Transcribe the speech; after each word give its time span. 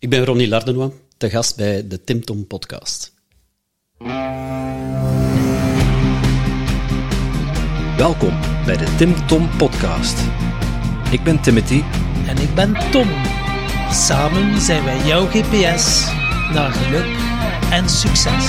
Ik 0.00 0.10
ben 0.10 0.24
Ronnie 0.24 0.48
Lardenois, 0.48 0.92
te 1.16 1.30
gast 1.30 1.56
bij 1.56 1.88
de 1.88 2.04
Tim 2.04 2.24
Tom 2.24 2.46
podcast. 2.46 3.14
Welkom 7.96 8.38
bij 8.64 8.76
de 8.76 8.94
Tim 8.98 9.26
Tom 9.26 9.48
podcast. 9.56 10.18
Ik 11.10 11.22
ben 11.22 11.40
Timothy 11.40 11.82
En 12.26 12.38
ik 12.38 12.54
ben 12.54 12.90
Tom. 12.90 13.08
Samen 13.90 14.60
zijn 14.60 14.84
wij 14.84 15.06
jouw 15.06 15.26
GPS 15.26 16.06
naar 16.52 16.70
geluk 16.72 17.16
en 17.70 17.88
succes. 17.88 18.48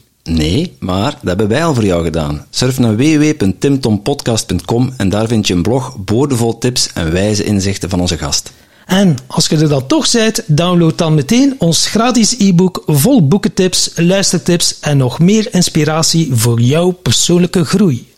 Nee, 0.23 0.75
maar 0.79 1.11
dat 1.11 1.19
hebben 1.23 1.47
wij 1.47 1.65
al 1.65 1.73
voor 1.73 1.85
jou 1.85 2.03
gedaan. 2.03 2.45
Surf 2.49 2.79
naar 2.79 2.95
www.timtompodcast.com 2.95 4.93
en 4.97 5.09
daar 5.09 5.27
vind 5.27 5.47
je 5.47 5.53
een 5.53 5.61
blog 5.61 5.95
boordevol 5.97 6.57
tips 6.57 6.93
en 6.93 7.11
wijze 7.11 7.43
inzichten 7.43 7.89
van 7.89 7.99
onze 7.99 8.17
gast. 8.17 8.51
En 8.85 9.17
als 9.27 9.47
je 9.47 9.57
er 9.57 9.69
dan 9.69 9.87
toch 9.87 10.11
bent, 10.11 10.43
download 10.47 10.97
dan 10.97 11.13
meteen 11.13 11.55
ons 11.57 11.87
gratis 11.87 12.35
e-book 12.39 12.83
vol 12.85 13.27
boekentips, 13.27 13.91
luistertips 13.95 14.79
en 14.79 14.97
nog 14.97 15.19
meer 15.19 15.47
inspiratie 15.51 16.29
voor 16.33 16.59
jouw 16.61 16.91
persoonlijke 16.91 17.65
groei. 17.65 18.09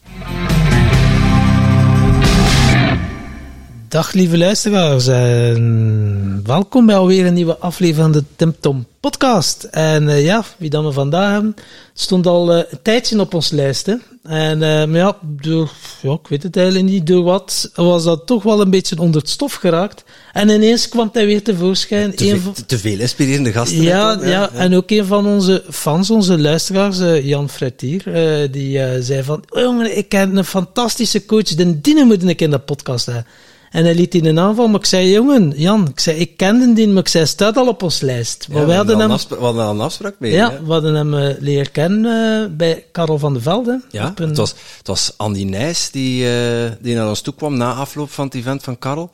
Dag 3.93 4.13
lieve 4.13 4.37
luisteraars 4.37 5.07
en 5.07 6.41
welkom 6.45 6.85
bij 6.85 6.95
alweer 6.95 7.25
een 7.25 7.33
nieuwe 7.33 7.57
aflevering 7.57 8.13
van 8.13 8.21
de 8.21 8.23
Tim 8.35 8.55
Tom 8.59 8.85
podcast. 8.99 9.63
En 9.63 10.03
uh, 10.03 10.23
ja, 10.23 10.43
wie 10.57 10.69
dan 10.69 10.85
we 10.85 10.91
vandaag 10.91 11.31
hebben, 11.31 11.55
stond 11.93 12.27
al 12.27 12.55
uh, 12.55 12.63
een 12.69 12.79
tijdje 12.81 13.19
op 13.19 13.33
ons 13.33 13.49
lijst. 13.49 13.85
Hè? 13.85 13.95
En 14.23 14.61
uh, 14.61 14.85
maar 14.85 14.99
ja, 14.99 15.17
door, 15.21 15.71
ja, 16.01 16.11
ik 16.11 16.27
weet 16.27 16.43
het 16.43 16.57
eigenlijk 16.57 16.89
niet, 16.89 17.07
door 17.07 17.23
wat 17.23 17.71
was 17.75 18.03
dat 18.03 18.25
toch 18.25 18.43
wel 18.43 18.61
een 18.61 18.69
beetje 18.69 18.99
onder 18.99 19.21
het 19.21 19.29
stof 19.29 19.53
geraakt. 19.53 20.03
En 20.31 20.49
ineens 20.49 20.89
kwam 20.89 21.09
hij 21.11 21.25
weer 21.25 21.43
tevoorschijn. 21.43 22.15
Te, 22.15 22.39
veel, 22.39 22.53
te 22.65 22.77
veel 22.77 22.99
inspirerende 22.99 23.51
gasten. 23.51 23.81
Ja, 23.81 24.17
ja, 24.21 24.27
ja, 24.27 24.51
en 24.51 24.75
ook 24.75 24.91
een 24.91 25.05
van 25.05 25.25
onze 25.25 25.63
fans, 25.69 26.09
onze 26.09 26.39
luisteraars, 26.39 26.99
Jan 27.23 27.49
Fretier, 27.49 28.03
die 28.51 29.01
zei 29.01 29.23
van, 29.23 29.43
oh, 29.49 29.61
jongen, 29.61 29.97
ik 29.97 30.09
ken 30.09 30.37
een 30.37 30.45
fantastische 30.45 31.25
coach, 31.25 31.43
de 31.55 31.81
Dine 31.81 32.03
moet 32.03 32.23
ik 32.23 32.41
in 32.41 32.51
de 32.51 32.59
podcast 32.59 33.05
hebben. 33.05 33.25
En 33.73 33.83
hij 33.83 33.95
liet 33.95 34.11
die 34.11 34.23
een 34.23 34.39
aanval, 34.39 34.67
maar 34.67 34.79
ik 34.79 34.85
zei, 34.85 35.11
jongen, 35.11 35.53
Jan, 35.55 35.87
ik 35.87 35.99
zei, 35.99 36.17
ik 36.17 36.37
kende 36.37 36.73
die, 36.73 36.87
maar 36.87 37.01
ik 37.01 37.07
zei, 37.07 37.25
staat 37.25 37.57
al 37.57 37.67
op 37.67 37.83
ons 37.83 38.01
lijst. 38.01 38.47
Maar 38.49 38.61
Ja, 38.61 38.67
we 38.67 38.73
hadden 38.73 38.99
hem, 38.99 39.09
we 39.09 39.35
hadden 39.35 39.63
al 39.63 39.73
een 39.73 39.79
afspraak 39.79 40.15
mee. 40.19 40.31
ja, 40.31 40.51
hè? 40.51 40.63
we 40.63 40.71
hadden 40.71 40.95
hem 40.95 41.13
uh, 41.13 41.39
leren 41.39 41.71
kennen 41.71 42.51
uh, 42.51 42.57
bij 42.57 42.85
Karel 42.91 43.19
van 43.19 43.33
der 43.33 43.41
Velde. 43.41 43.81
Ja, 43.91 44.13
een... 44.15 44.27
het, 44.27 44.37
was, 44.37 44.55
het 44.77 44.87
was 44.87 45.13
Andy 45.17 45.43
Nijs 45.43 45.91
die, 45.91 46.23
uh, 46.23 46.71
die 46.81 46.95
naar 46.95 47.07
ons 47.07 47.21
toe 47.21 47.35
kwam 47.35 47.57
na 47.57 47.73
afloop 47.73 48.11
van 48.11 48.25
het 48.25 48.33
event 48.33 48.63
van 48.63 48.77
Karel. 48.79 49.11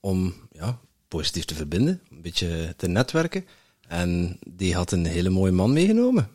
om 0.00 0.34
ja, 0.52 0.78
positief 1.08 1.44
te 1.44 1.54
verbinden, 1.54 2.00
een 2.10 2.22
beetje 2.22 2.74
te 2.76 2.88
netwerken. 2.88 3.44
En 3.88 4.38
die 4.46 4.74
had 4.74 4.92
een 4.92 5.06
hele 5.06 5.30
mooie 5.30 5.52
man 5.52 5.72
meegenomen. 5.72 6.28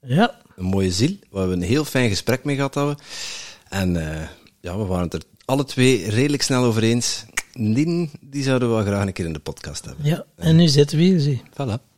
Ja. 0.00 0.40
Een 0.56 0.64
mooie 0.64 0.92
ziel, 0.92 1.16
waar 1.30 1.48
we 1.48 1.54
een 1.54 1.62
heel 1.62 1.84
fijn 1.84 2.08
gesprek 2.08 2.44
mee 2.44 2.56
gehad 2.56 2.74
hebben. 2.74 2.96
En 3.68 3.92
ja, 4.60 4.78
we 4.78 4.84
waren 4.84 5.04
het 5.04 5.14
er 5.14 5.22
alle 5.46 5.64
twee 5.64 6.10
redelijk 6.10 6.42
snel 6.42 6.64
over 6.64 6.82
eens. 6.82 7.24
Die, 7.52 8.10
die 8.20 8.42
zouden 8.42 8.68
we 8.68 8.74
wel 8.74 8.84
graag 8.84 9.06
een 9.06 9.12
keer 9.12 9.24
in 9.24 9.32
de 9.32 9.38
podcast 9.38 9.84
hebben. 9.84 10.04
Ja, 10.04 10.24
en 10.36 10.56
nu 10.56 10.68
zitten 10.68 10.98
we 10.98 11.04
hier, 11.04 11.20
zie. 11.20 11.42
Voilà. 11.50 11.94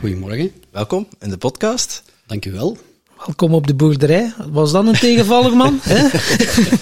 Goedemorgen. 0.00 0.52
Welkom 0.70 1.08
in 1.20 1.30
de 1.30 1.36
podcast. 1.36 2.02
Dank 2.26 2.44
u 2.44 2.52
wel. 2.52 2.78
Welkom 3.26 3.54
op 3.54 3.66
de 3.66 3.74
boerderij. 3.74 4.32
Was 4.50 4.72
dat 4.72 4.86
een 4.86 4.94
tegenvaller, 4.94 5.56
man? 5.56 5.80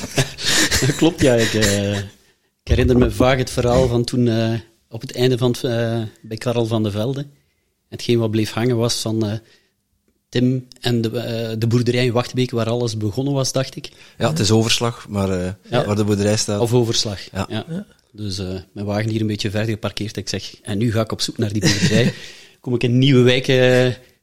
Klopt, 0.97 1.20
ja. 1.20 1.34
Ik, 1.34 1.53
uh, 1.53 1.98
ik, 1.98 2.06
herinner 2.62 2.98
me 2.98 3.10
vaag 3.10 3.38
het 3.38 3.50
verhaal 3.50 3.88
van 3.88 4.04
toen 4.04 4.26
uh, 4.26 4.54
op 4.88 5.00
het 5.00 5.14
einde 5.14 5.38
van 5.38 5.50
het, 5.50 5.62
uh, 5.62 6.03
bij 6.22 6.37
Karel 6.37 6.66
van 6.66 6.82
de 6.82 6.91
Velde. 6.91 7.26
Hetgeen 7.88 8.19
wat 8.19 8.31
bleef 8.31 8.53
hangen 8.53 8.76
was 8.76 9.00
van 9.00 9.41
Tim 10.28 10.66
en 10.81 11.00
de, 11.00 11.09
uh, 11.11 11.59
de 11.59 11.66
boerderij 11.66 12.05
in 12.05 12.12
Wachtbeek, 12.12 12.50
waar 12.50 12.69
alles 12.69 12.97
begonnen 12.97 13.34
was, 13.34 13.53
dacht 13.53 13.77
ik. 13.77 13.91
Ja, 14.19 14.28
het 14.28 14.39
is 14.39 14.50
overslag, 14.50 15.09
maar 15.09 15.28
uh, 15.28 15.49
ja. 15.71 15.84
waar 15.84 15.97
de 15.97 16.05
boerderij 16.05 16.37
staat. 16.37 16.61
Of 16.61 16.72
overslag, 16.72 17.21
ja. 17.33 17.47
ja. 17.49 17.87
Dus 18.12 18.38
uh, 18.38 18.49
mijn 18.72 18.87
wagen 18.87 19.11
hier 19.11 19.21
een 19.21 19.27
beetje 19.27 19.50
verder 19.50 19.71
geparkeerd. 19.71 20.17
Ik 20.17 20.28
zeg, 20.28 20.55
en 20.62 20.78
nu 20.78 20.93
ga 20.93 21.00
ik 21.00 21.12
op 21.12 21.21
zoek 21.21 21.38
naar 21.38 21.53
die 21.53 21.61
boerderij. 21.61 22.15
Kom 22.61 22.75
ik 22.75 22.83
in 22.83 22.99
nieuwe 22.99 23.22
wijk 23.22 23.44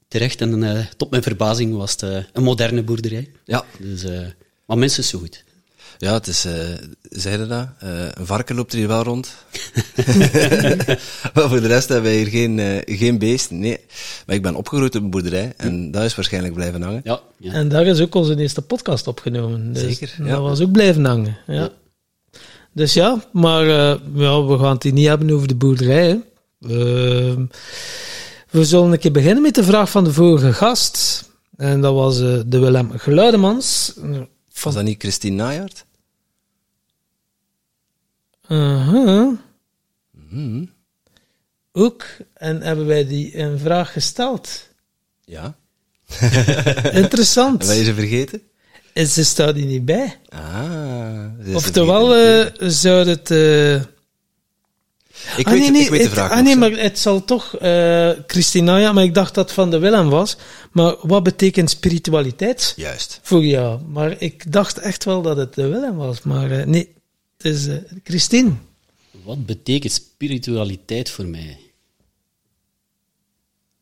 terecht 0.07 0.41
en 0.41 0.87
tot 0.97 1.09
mijn 1.09 1.23
verbazing 1.23 1.75
was 1.75 1.91
het 1.91 2.01
een 2.33 2.43
moderne 2.43 2.83
boerderij. 2.83 3.31
Ja. 3.45 3.65
Dus, 3.79 4.03
maar 4.65 4.77
mensen 4.77 5.03
zo 5.03 5.19
goed. 5.19 5.44
Ja, 5.97 6.13
het 6.13 6.27
is, 6.27 6.45
uh, 6.45 6.53
zeiden 7.01 7.49
dat, 7.49 7.67
uh, 7.83 7.89
een 8.13 8.25
varken 8.25 8.55
loopt 8.55 8.71
er 8.71 8.77
hier 8.77 8.87
wel 8.87 9.03
rond. 9.03 9.35
maar 11.33 11.49
voor 11.49 11.61
de 11.61 11.67
rest 11.67 11.89
hebben 11.89 12.11
wij 12.11 12.17
hier 12.17 12.27
geen, 12.27 12.57
uh, 12.57 12.97
geen 12.97 13.17
beest, 13.17 13.51
nee. 13.51 13.79
Maar 14.25 14.35
ik 14.35 14.41
ben 14.41 14.55
opgegroeid 14.55 14.95
op 14.95 15.01
een 15.03 15.09
boerderij 15.09 15.53
en 15.57 15.91
dat 15.91 16.03
is 16.03 16.15
waarschijnlijk 16.15 16.53
blijven 16.53 16.81
hangen. 16.81 17.01
Ja, 17.03 17.19
ja. 17.37 17.53
En 17.53 17.69
daar 17.69 17.85
is 17.85 18.01
ook 18.01 18.15
onze 18.15 18.37
eerste 18.37 18.61
podcast 18.61 19.07
opgenomen. 19.07 19.73
Dus 19.73 19.81
Zeker, 19.81 20.15
ja. 20.17 20.25
Dat 20.25 20.41
was 20.41 20.61
ook 20.61 20.71
blijven 20.71 21.05
hangen, 21.05 21.37
ja. 21.47 21.53
ja. 21.53 21.69
Dus 22.71 22.93
ja, 22.93 23.23
maar 23.31 23.65
ja, 23.65 24.45
we 24.45 24.57
gaan 24.57 24.73
het 24.73 24.83
hier 24.83 24.93
niet 24.93 25.07
hebben 25.07 25.31
over 25.31 25.47
de 25.47 25.55
boerderij. 25.55 26.07
Hè. 26.07 26.17
we 28.49 28.65
zullen 28.65 28.91
een 28.91 28.99
keer 28.99 29.11
beginnen 29.11 29.41
met 29.41 29.55
de 29.55 29.63
vraag 29.63 29.89
van 29.89 30.03
de 30.03 30.13
vorige 30.13 30.53
gast. 30.53 31.23
En 31.57 31.81
dat 31.81 31.93
was 31.93 32.17
de 32.17 32.59
Willem 32.59 32.91
Geluidemans. 32.97 33.93
Was 34.61 34.73
dat 34.73 34.83
niet 34.83 35.01
Christine 35.01 35.35
Najaert? 35.35 35.85
Uh 38.47 38.87
-huh. 38.89 39.31
Mm. 40.11 40.73
Ook, 41.71 42.05
en 42.33 42.61
hebben 42.61 42.85
wij 42.85 43.07
die 43.07 43.37
een 43.37 43.59
vraag 43.59 43.91
gesteld. 43.91 44.69
Ja. 45.23 45.55
Interessant. 47.03 47.57
Hebben 47.57 47.75
wij 47.75 47.83
ze 47.83 47.93
vergeten? 47.93 48.41
En 48.93 49.07
ze 49.07 49.25
staat 49.25 49.55
hier 49.55 49.65
niet 49.65 49.85
bij. 49.85 50.19
Ah. 50.29 51.55
Oftewel 51.55 52.17
uh, 52.17 52.45
zou 52.57 53.07
het... 53.07 53.29
Uh... 53.31 53.81
Ik, 55.37 55.45
ah, 55.45 55.51
weet, 55.51 55.61
nee, 55.61 55.71
nee, 55.71 55.81
ik 55.81 55.89
weet 55.89 56.03
de 56.03 56.09
vraag 56.09 56.29
het, 56.29 56.37
Ah 56.37 56.43
nee, 56.43 56.55
maar 56.55 56.71
het 56.71 56.99
zal 56.99 57.25
toch 57.25 57.61
uh, 57.61 58.09
Christina, 58.27 58.77
ja, 58.77 58.91
maar 58.91 59.03
ik 59.03 59.13
dacht 59.13 59.33
dat 59.33 59.45
het 59.45 59.53
van 59.53 59.71
de 59.71 59.79
Willem 59.79 60.09
was. 60.09 60.37
Maar 60.71 60.95
wat 61.01 61.23
betekent 61.23 61.69
spiritualiteit? 61.69 62.73
Juist. 62.75 63.19
Voor 63.23 63.45
jou. 63.45 63.81
Maar 63.81 64.21
ik 64.21 64.51
dacht 64.51 64.77
echt 64.77 65.03
wel 65.03 65.21
dat 65.21 65.37
het 65.37 65.53
de 65.53 65.67
Willem 65.67 65.95
was. 65.95 66.21
Maar 66.21 66.51
uh, 66.51 66.65
nee, 66.65 66.93
het 67.37 67.45
is 67.45 67.67
uh, 67.67 67.75
Christine. 68.03 68.51
Wat 69.23 69.45
betekent 69.45 69.93
spiritualiteit 69.93 71.09
voor 71.09 71.25
mij? 71.25 71.59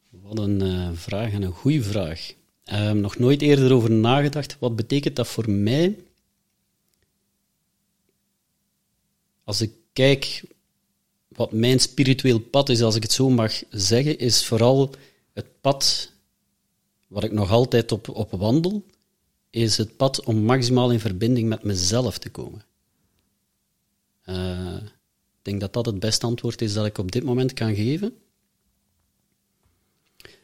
Wat 0.10 0.40
een 0.40 0.64
uh, 0.64 0.90
vraag 0.94 1.32
en 1.32 1.42
een 1.42 1.52
goede 1.52 1.84
vraag. 1.84 2.34
Uh, 2.72 2.92
nog 2.92 3.18
nooit 3.18 3.42
eerder 3.42 3.74
over 3.74 3.92
nagedacht. 3.92 4.56
Wat 4.60 4.76
betekent 4.76 5.16
dat 5.16 5.28
voor 5.28 5.50
mij? 5.50 5.96
Als 9.44 9.62
ik 9.62 9.72
kijk 9.94 10.44
wat 11.36 11.52
mijn 11.52 11.80
spiritueel 11.80 12.40
pad 12.40 12.70
is, 12.70 12.82
als 12.82 12.96
ik 12.96 13.04
het 13.04 13.12
zo 13.12 13.30
mag 13.30 13.64
zeggen, 13.70 14.18
is 14.18 14.46
vooral 14.46 14.90
het 15.34 15.46
pad 15.62 16.12
waar 17.08 17.24
ik 17.24 17.32
nog 17.32 17.52
altijd 17.52 17.92
op, 17.92 18.10
op 18.10 18.32
wandel, 18.32 18.84
is 19.50 19.78
het 19.78 19.98
pad 19.98 20.24
om 20.24 20.38
maximaal 20.38 20.92
in 20.92 21.00
verbinding 21.00 21.50
met 21.50 21.64
mezelf 21.64 22.18
te 22.18 22.30
komen. 22.30 22.66
Uh, 24.26 24.76
ik 25.38 25.42
denk 25.42 25.60
dat 25.60 25.74
dat 25.74 25.86
het 25.86 26.00
beste 26.00 26.26
antwoord 26.26 26.62
is 26.62 26.74
dat 26.74 26.86
ik 26.86 26.98
op 26.98 27.12
dit 27.12 27.24
moment 27.24 27.54
kan 27.54 27.76
geven. 27.76 28.18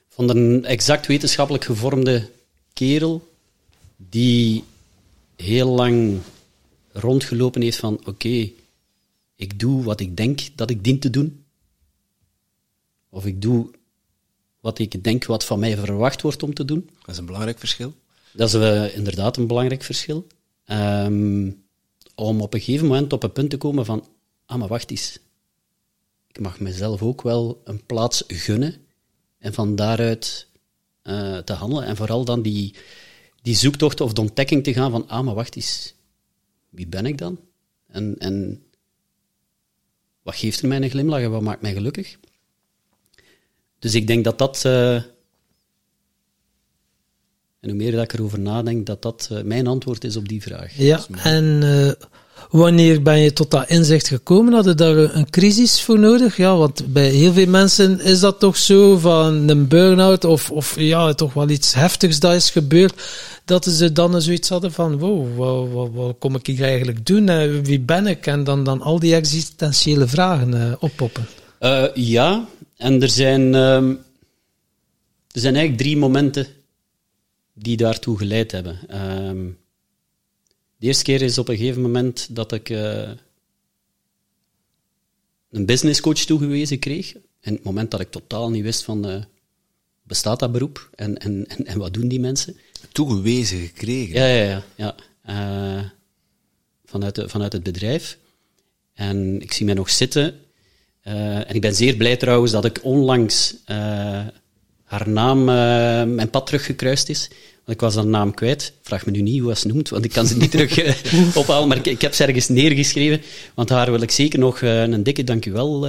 Van 0.08 0.30
een 0.30 0.66
exact 0.66 1.08
wetenschappelijk 1.08 1.64
gevormde 1.66 2.30
kerel 2.74 3.28
die 3.98 4.64
heel 5.36 5.70
lang 5.70 6.20
rondgelopen 6.92 7.62
heeft 7.62 7.78
van 7.78 8.02
oké, 8.06 8.50
ik 9.40 9.60
doe 9.60 9.84
wat 9.84 10.00
ik 10.00 10.18
denk 10.18 10.40
dat 10.56 10.70
ik 10.70 10.84
dien 10.84 11.00
te 11.00 11.10
doen. 11.10 11.46
Of 13.10 13.26
ik 13.26 13.42
doe 13.42 13.72
wat 14.60 14.80
ik 14.80 15.04
denk 15.04 15.26
wat 15.26 15.46
van 15.46 15.60
mij 15.60 15.78
verwacht 15.78 16.22
wordt 16.22 16.44
om 16.44 16.54
te 16.54 16.66
doen. 16.66 16.90
Dat 17.00 17.10
is 17.10 17.18
een 17.18 17.26
belangrijk 17.26 17.60
verschil. 17.60 17.94
Dat 18.34 18.48
is 18.48 18.56
uh, 18.56 18.96
inderdaad 18.96 19.38
een 19.38 19.48
belangrijk 19.48 19.84
verschil. 19.84 20.28
Um, 20.66 21.64
om 22.16 22.42
op 22.42 22.54
een 22.54 22.62
gegeven 22.62 22.88
moment 22.88 23.14
op 23.14 23.24
een 23.24 23.32
punt 23.32 23.50
te 23.50 23.58
komen 23.58 23.86
van, 23.86 24.08
ah 24.46 24.60
maar 24.60 24.68
wacht 24.68 24.92
eens. 24.92 25.20
ik 26.28 26.40
mag 26.40 26.60
mezelf 26.60 27.02
ook 27.02 27.22
wel 27.22 27.62
een 27.64 27.86
plaats 27.86 28.24
gunnen 28.28 28.76
en 29.38 29.54
van 29.54 29.76
daaruit 29.76 30.48
eh, 31.02 31.38
te 31.38 31.54
handelen. 31.54 31.86
En 31.86 31.96
vooral 31.96 32.26
dan 32.26 32.42
die, 32.42 32.76
die 33.42 33.56
zoektocht 33.56 34.02
of 34.02 34.14
de 34.14 34.22
ontdekking 34.22 34.64
te 34.64 34.74
gaan 34.74 34.92
van, 34.92 35.08
ah, 35.08 35.26
maar 35.26 35.36
wacht 35.36 35.56
eens, 35.56 35.94
wie 36.70 36.88
ben 36.88 37.06
ik 37.06 37.18
dan? 37.18 37.40
En, 37.88 38.16
en 38.18 38.64
wat 40.30 40.38
geeft 40.38 40.62
er 40.62 40.68
mij 40.68 40.82
een 40.82 40.90
glimlach 40.90 41.22
en 41.22 41.32
wat 41.32 41.42
maakt 41.42 41.62
mij 41.62 41.74
gelukkig? 41.74 42.18
Dus 43.80 43.96
ik 43.96 44.08
denk 44.08 44.24
dat 44.24 44.38
dat, 44.38 44.64
uh, 44.66 44.96
en 44.96 45.06
hoe 47.62 47.74
meer 47.74 47.92
dat 47.92 48.04
ik 48.04 48.14
erover 48.14 48.40
nadenk, 48.40 48.86
dat 48.86 49.02
dat 49.02 49.30
uh, 49.32 49.42
mijn 49.42 49.68
antwoord 49.68 50.04
is 50.04 50.16
op 50.16 50.28
die 50.28 50.42
vraag. 50.42 50.78
Ja, 50.78 51.06
en 51.24 51.62
uh, 51.64 51.92
wanneer 52.50 53.02
ben 53.02 53.20
je 53.20 53.34
tot 53.34 53.52
dat 53.52 53.70
inzicht 53.70 54.08
gekomen? 54.08 54.54
Had 54.54 54.66
je 54.66 54.76
daar 54.76 54.98
een 54.98 55.30
crisis 55.30 55.82
voor 55.82 56.00
nodig? 56.00 56.38
Ja, 56.38 56.56
want 56.56 56.94
bij 56.94 57.10
heel 57.10 57.34
veel 57.34 57.48
mensen 57.48 58.02
is 58.02 58.20
dat 58.20 58.40
toch 58.40 58.58
zo 58.58 58.98
van 58.98 59.50
een 59.50 59.68
burn-out 59.68 60.26
of, 60.26 60.52
of 60.52 60.80
ja, 60.80 61.14
toch 61.14 61.34
wel 61.34 61.50
iets 61.50 61.74
heftigs 61.74 62.20
dat 62.20 62.34
is 62.34 62.50
gebeurd, 62.50 63.02
dat 63.46 63.66
ze 63.66 63.92
dan 63.92 64.22
zoiets 64.22 64.50
hadden 64.50 64.72
van, 64.72 64.98
wow, 64.98 65.38
wat, 65.38 65.68
wat, 65.72 65.90
wat 65.94 66.16
kom 66.20 66.36
ik 66.36 66.46
hier 66.46 66.64
eigenlijk 66.64 67.06
doen? 67.06 67.62
Wie 67.64 67.80
ben 67.80 68.08
ik? 68.08 68.28
En 68.28 68.44
dan, 68.44 68.64
dan 68.64 68.82
al 68.82 69.00
die 69.00 69.16
existentiële 69.16 70.08
vragen 70.08 70.78
oppoppen. 70.80 71.28
ja, 71.94 72.48
en 72.78 73.02
er 73.02 73.10
zijn, 73.10 73.54
um, 73.54 73.90
er 75.32 75.42
zijn 75.42 75.56
eigenlijk 75.56 75.84
drie 75.84 75.98
momenten 75.98 76.48
die 77.54 77.78
daartoe 77.78 78.18
geleid 78.18 78.52
hebben. 78.52 78.80
De 80.80 80.86
eerste 80.88 81.04
keer 81.04 81.22
is 81.22 81.38
op 81.38 81.48
een 81.48 81.58
gegeven 81.58 81.82
moment 81.82 82.36
dat 82.36 82.52
ik 82.52 82.70
uh, 82.70 83.10
een 85.52 85.66
businesscoach 85.66 86.18
toegewezen 86.18 86.80
kreeg. 86.80 87.14
En 87.42 87.54
het 87.54 87.64
moment 87.64 87.92
dat 87.92 88.00
ik 88.00 88.12
totaal 88.12 88.50
niet 88.50 88.64
wist 88.64 88.84
van, 88.84 89.10
uh, 89.10 89.24
bestaat 90.04 90.40
dat 90.40 90.52
beroep? 90.52 90.90
En, 90.96 91.18
en, 91.18 91.46
en, 91.48 91.66
en, 91.66 91.78
wat 91.78 91.94
doen 91.94 92.08
die 92.08 92.20
mensen? 92.20 92.58
Toegewezen 92.92 93.60
gekregen? 93.60 94.16
Ja, 94.16 94.28
ja, 94.28 94.44
ja. 94.44 94.64
ja. 94.76 94.96
Uh, 95.78 95.86
vanuit, 96.86 97.16
de, 97.16 97.30
vanuit 97.30 97.54
het 97.54 97.64
bedrijf. 97.64 98.18
En 98.94 99.42
ik 99.42 99.52
zie 99.52 99.66
mij 99.66 99.76
nog 99.76 99.90
zitten 99.90 100.40
en 101.02 101.56
ik 101.56 101.62
ben 101.62 101.76
zeer 101.76 101.96
blij 101.96 102.18
trouwens 102.18 102.52
dat 102.52 102.66
ik 102.66 102.84
onlangs 102.84 103.56
haar 104.84 105.10
naam 105.10 105.44
mijn 106.16 106.30
pad 106.30 106.46
teruggekruist 106.46 107.10
is. 107.10 107.30
Ik 107.70 107.80
was 107.80 107.96
haar 107.96 108.06
naam 108.06 108.34
kwijt. 108.34 108.74
Vraag 108.82 109.06
me 109.06 109.12
nu 109.12 109.22
niet 109.22 109.42
hoe 109.42 109.56
ze 109.56 109.68
noemt, 109.68 109.90
want 109.90 110.06
ik 110.06 110.12
kan 110.12 110.28
ze 110.28 110.38
niet 110.38 110.52
terug 110.56 111.36
ophalen. 111.36 111.68
Maar 111.68 111.88
ik, 111.88 112.02
heb 112.02 112.14
ze 112.14 112.24
ergens 112.24 112.48
neergeschreven. 112.48 113.22
Want 113.54 113.70
haar 113.70 113.92
wil 113.92 114.02
ik 114.02 114.12
zeker 114.12 114.40
nog 114.40 114.62
een 114.62 115.04
dikke 115.04 115.24
dankjewel 115.24 115.82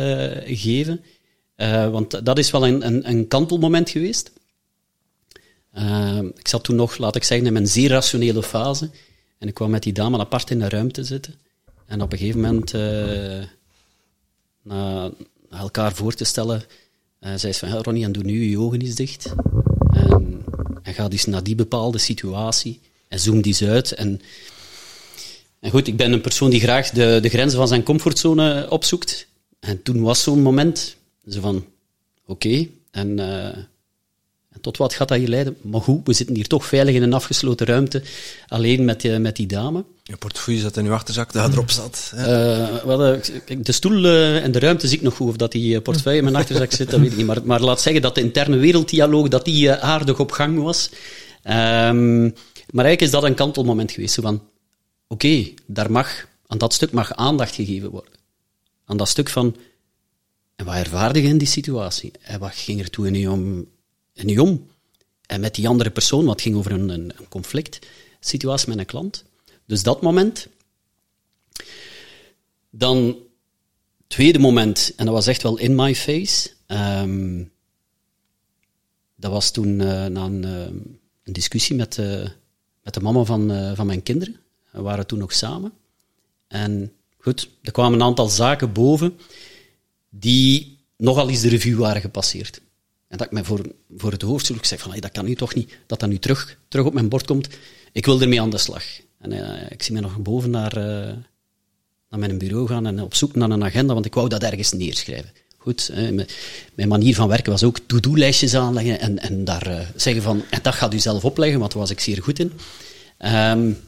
geven. 0.45 1.01
want 1.91 2.25
dat 2.25 2.39
is 2.39 2.51
wel 2.51 2.67
een, 2.67 2.87
een, 2.87 3.09
een 3.09 3.29
kantelmoment 3.29 3.91
geweest. 3.91 4.33
ik 6.35 6.49
zat 6.49 6.65
toen 6.65 6.77
nog, 6.77 6.99
laat 6.99 7.17
ik 7.17 7.25
zeggen, 7.25 7.47
in 7.47 7.53
mijn 7.53 7.69
zeer 7.69 7.89
rationele 7.89 8.43
fase. 8.43 8.91
En 9.39 9.49
ik 9.49 9.55
kwam 9.55 9.71
met 9.71 9.83
die 9.83 9.93
dame 9.93 10.19
apart 10.19 10.51
in 10.51 10.59
de 10.59 10.69
ruimte 10.69 11.05
zitten. 11.05 11.35
En 11.87 12.03
op 12.03 12.13
een 12.13 12.19
gegeven 12.19 12.41
moment 12.41 12.73
na, 14.63 15.11
elkaar 15.51 15.95
voor 15.95 16.15
te 16.15 16.25
stellen. 16.25 16.63
Zei 17.21 17.53
ze 17.53 17.67
van, 17.67 17.83
Ronnie, 17.83 18.05
en 18.05 18.13
doe 18.13 18.23
nu 18.23 18.45
je 18.45 18.59
ogen 18.59 18.81
eens 18.81 18.95
dicht. 18.95 19.35
En, 19.93 20.45
en 20.83 20.95
ga 20.95 21.09
dus 21.09 21.25
naar 21.25 21.43
die 21.43 21.55
bepaalde 21.55 21.99
situatie 21.99 22.81
en 23.09 23.21
zoom 23.21 23.43
die 23.43 23.53
eens 23.53 23.71
uit. 23.71 23.93
En, 23.93 24.21
en 25.61 25.71
goed, 25.71 25.87
ik 25.87 25.97
ben 25.97 26.13
een 26.13 26.21
persoon 26.21 26.51
die 26.51 26.61
graag 26.61 26.91
de, 26.91 27.19
de 27.23 27.29
grenzen 27.29 27.59
van 27.59 27.69
zijn 27.69 27.83
comfortzone 27.83 28.71
opzoekt. 28.71 29.27
En 29.61 29.83
toen 29.83 30.03
was 30.03 30.23
zo'n 30.23 30.43
moment, 30.43 30.97
zo 31.29 31.41
van, 31.41 31.67
oké, 32.27 32.69
en, 32.91 33.19
uh, 33.19 33.49
en 34.51 34.61
tot 34.61 34.77
wat 34.77 34.95
gaat 34.95 35.09
dat 35.09 35.19
hier 35.19 35.29
leiden? 35.29 35.57
Maar 35.61 35.81
goed, 35.81 36.07
we 36.07 36.13
zitten 36.13 36.35
hier 36.35 36.47
toch 36.47 36.67
veilig 36.67 36.95
in 36.95 37.03
een 37.03 37.13
afgesloten 37.13 37.67
ruimte, 37.67 38.03
alleen 38.49 38.85
met, 38.85 39.05
uh, 39.05 39.17
met 39.17 39.37
die 39.37 39.47
dame. 39.47 39.85
Je 40.03 40.17
portefeuille 40.17 40.61
zat 40.61 40.77
in 40.77 40.85
je 40.85 40.91
achterzak, 40.91 41.33
dat 41.33 41.53
erop 41.53 41.71
zat. 41.71 42.13
Uh, 42.15 42.85
wel, 42.85 42.99
de 43.59 43.73
stoel 43.73 44.07
en 44.07 44.53
de 44.53 44.59
ruimte 44.59 44.89
zie 44.89 44.97
ik 44.97 45.03
nog 45.03 45.17
goed. 45.17 45.29
Of 45.29 45.37
dat 45.37 45.53
die 45.53 45.81
portefeuille 45.81 46.19
in 46.19 46.25
mijn 46.25 46.37
achterzak 46.37 46.73
zit, 46.73 46.91
dat 46.91 47.01
weet 47.01 47.11
ik 47.11 47.17
niet. 47.17 47.27
Maar, 47.27 47.45
maar 47.45 47.61
laat 47.61 47.81
zeggen 47.81 48.03
dat 48.03 48.15
de 48.15 48.21
interne 48.21 48.57
werelddialoog 48.57 49.29
dat 49.29 49.45
die, 49.45 49.73
aardig 49.73 50.19
op 50.19 50.31
gang 50.31 50.63
was. 50.63 50.91
Um, 51.45 52.35
maar 52.71 52.85
eigenlijk 52.85 53.01
is 53.01 53.11
dat 53.11 53.25
een 53.25 53.35
kantelmoment 53.35 53.93
geweest. 53.93 54.15
Zo 54.15 54.23
van, 54.23 54.35
oké, 54.35 54.47
okay, 55.27 55.55
daar 55.67 55.91
mag, 55.91 56.27
aan 56.47 56.59
dat 56.59 56.73
stuk 56.73 56.93
mag 56.93 57.13
aandacht 57.13 57.55
gegeven 57.55 57.91
worden. 57.91 58.13
Aan 58.85 58.97
dat 58.97 59.09
stuk 59.09 59.29
van, 59.29 59.57
en 60.57 60.65
wat 60.65 60.75
ervaarde 60.75 61.23
je 61.23 61.29
in 61.29 61.39
die 61.39 61.49
situatie? 61.49 62.13
En 62.23 62.39
wat 62.39 62.55
ging 62.55 62.81
er 62.81 62.91
toen 62.91 63.15
je 63.15 63.31
om? 63.31 63.67
Je 64.29 64.43
om? 64.43 64.69
En 65.27 65.41
met 65.41 65.55
die 65.55 65.69
andere 65.69 65.91
persoon, 65.91 66.25
wat 66.25 66.41
ging 66.41 66.57
over 66.57 66.73
een, 66.73 66.89
een, 66.89 67.13
een 67.17 67.29
conflict 67.29 67.79
situatie 68.21 68.69
met 68.69 68.79
een 68.79 68.87
klant. 68.87 69.25
Dus 69.67 69.83
dat 69.83 70.03
moment. 70.03 70.49
Dan, 72.71 73.17
tweede 74.07 74.39
moment, 74.39 74.93
en 74.97 75.05
dat 75.05 75.15
was 75.15 75.27
echt 75.27 75.43
wel 75.43 75.59
in 75.59 75.75
my 75.75 75.95
face. 75.95 76.51
Um, 76.67 77.51
dat 79.17 79.31
was 79.31 79.51
toen 79.51 79.69
uh, 79.69 80.07
na 80.07 80.25
een, 80.25 80.43
uh, 80.43 80.61
een, 81.25 81.33
discussie 81.33 81.77
met, 81.77 81.97
uh, 81.97 82.29
met 82.83 82.95
de 82.95 83.01
mama 83.01 83.25
van, 83.25 83.75
van 83.77 83.87
mijn 83.87 84.03
kinderen. 84.03 84.37
We 84.71 84.81
waren 84.81 85.07
toen 85.07 85.19
nog 85.19 85.33
samen. 85.33 85.73
En 86.49 86.93
goed, 87.19 87.49
er 87.63 87.73
kwamen 87.73 88.01
een 88.01 88.07
aantal 88.07 88.29
zaken 88.29 88.73
boven 88.73 89.19
die 90.09 90.79
nogal 90.97 91.29
eens 91.29 91.41
de 91.41 91.49
revue 91.49 91.77
waren 91.77 92.01
gepasseerd. 92.01 92.61
En 93.11 93.17
dat 93.17 93.27
ik 93.27 93.33
mij 93.33 93.45
voor, 93.45 93.61
voor 93.97 94.13
het 94.13 94.23
hoofd. 94.23 94.51
Ik 94.51 94.65
zei 94.65 94.81
van, 94.81 94.91
hey, 94.91 95.01
dat 95.01 95.11
kan 95.11 95.25
nu 95.25 95.35
toch 95.35 95.55
niet, 95.55 95.79
dat 95.87 96.01
dat 96.01 96.09
nu 96.09 96.19
terug, 96.19 96.59
terug 96.69 96.87
op 96.87 96.93
mijn 96.93 97.09
bord 97.09 97.27
komt. 97.27 97.49
Ik 97.93 98.07
wil 98.07 98.21
ermee 98.21 98.41
aan 98.41 98.51
de 98.51 98.59
slag. 98.59 98.85
En 99.19 99.33
uh, 99.33 99.71
ik 99.71 99.83
zie 99.83 99.95
me 99.95 100.01
nog 100.01 100.19
boven 100.19 100.51
naar, 100.51 100.79
uh, 100.79 101.15
naar 102.09 102.19
mijn 102.19 102.39
bureau 102.39 102.67
gaan 102.67 102.87
en 102.87 103.01
op 103.01 103.15
zoek 103.15 103.35
naar 103.35 103.51
een 103.51 103.65
agenda, 103.65 103.95
want 103.95 104.07
ik 104.07 104.15
wou 104.15 104.29
dat 104.29 104.43
ergens 104.43 104.73
neerschrijven. 104.73 105.31
Goed, 105.57 105.91
uh, 105.93 106.25
mijn 106.75 106.89
manier 106.89 107.15
van 107.15 107.29
werken 107.29 107.53
was 107.53 107.63
ook 107.63 107.79
to-do-lijstjes 107.79 108.55
aanleggen 108.55 109.01
en, 109.01 109.19
en 109.19 109.45
daar 109.45 109.93
zeggen 109.97 110.23
van, 110.23 110.43
dat 110.63 110.75
gaat 110.75 110.95
u 110.95 110.99
zelf 110.99 111.25
opleggen, 111.25 111.59
want 111.59 111.73
daar 111.73 111.81
was 111.81 111.91
ik 111.91 112.01
zeer 112.01 112.23
goed 112.23 112.39
in. 112.39 112.53
Um, 113.19 113.79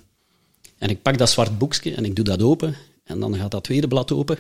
en 0.79 0.89
ik 0.89 1.03
pak 1.03 1.19
dat 1.19 1.31
zwart 1.31 1.59
boekje 1.59 1.95
en 1.95 2.05
ik 2.05 2.17
doe 2.17 2.25
dat 2.25 2.43
open. 2.43 2.77
En 3.05 3.21
dan 3.21 3.35
gaat 3.35 3.51
dat 3.51 3.65
tweede 3.65 3.89
blad 3.89 4.13
open. 4.13 4.39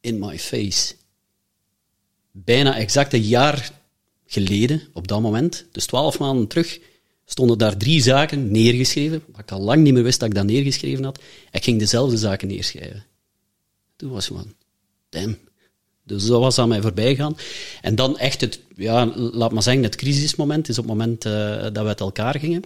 In 0.00 0.18
my 0.18 0.38
face. 0.38 0.94
Bijna 2.44 2.76
exact 2.76 3.12
een 3.12 3.22
jaar 3.22 3.70
geleden, 4.26 4.82
op 4.92 5.08
dat 5.08 5.20
moment, 5.20 5.64
dus 5.72 5.86
twaalf 5.86 6.18
maanden 6.18 6.46
terug, 6.46 6.78
stonden 7.24 7.58
daar 7.58 7.76
drie 7.76 8.02
zaken 8.02 8.50
neergeschreven, 8.50 9.22
wat 9.32 9.40
ik 9.40 9.50
al 9.50 9.60
lang 9.60 9.82
niet 9.82 9.92
meer 9.92 10.02
wist 10.02 10.20
dat 10.20 10.28
ik 10.28 10.34
dat 10.34 10.44
neergeschreven 10.44 11.04
had. 11.04 11.20
Ik 11.50 11.64
ging 11.64 11.78
dezelfde 11.78 12.16
zaken 12.16 12.48
neerschrijven. 12.48 13.04
Toen 13.96 14.10
was 14.10 14.26
van, 14.26 14.54
damn. 15.08 15.38
Dus 16.04 16.26
dat 16.26 16.40
was 16.40 16.58
aan 16.58 16.68
mij 16.68 16.80
voorbij 16.80 17.14
gaan. 17.14 17.36
En 17.82 17.94
dan 17.94 18.18
echt 18.18 18.40
het, 18.40 18.60
ja, 18.76 19.06
laat 19.16 19.52
maar 19.52 19.62
zeggen, 19.62 19.82
het 19.82 19.96
crisismoment 19.96 20.68
is 20.68 20.78
op 20.78 20.84
het 20.84 20.92
moment 20.92 21.24
uh, 21.24 21.62
dat 21.62 21.78
we 21.78 21.86
uit 21.86 22.00
elkaar 22.00 22.38
gingen. 22.38 22.62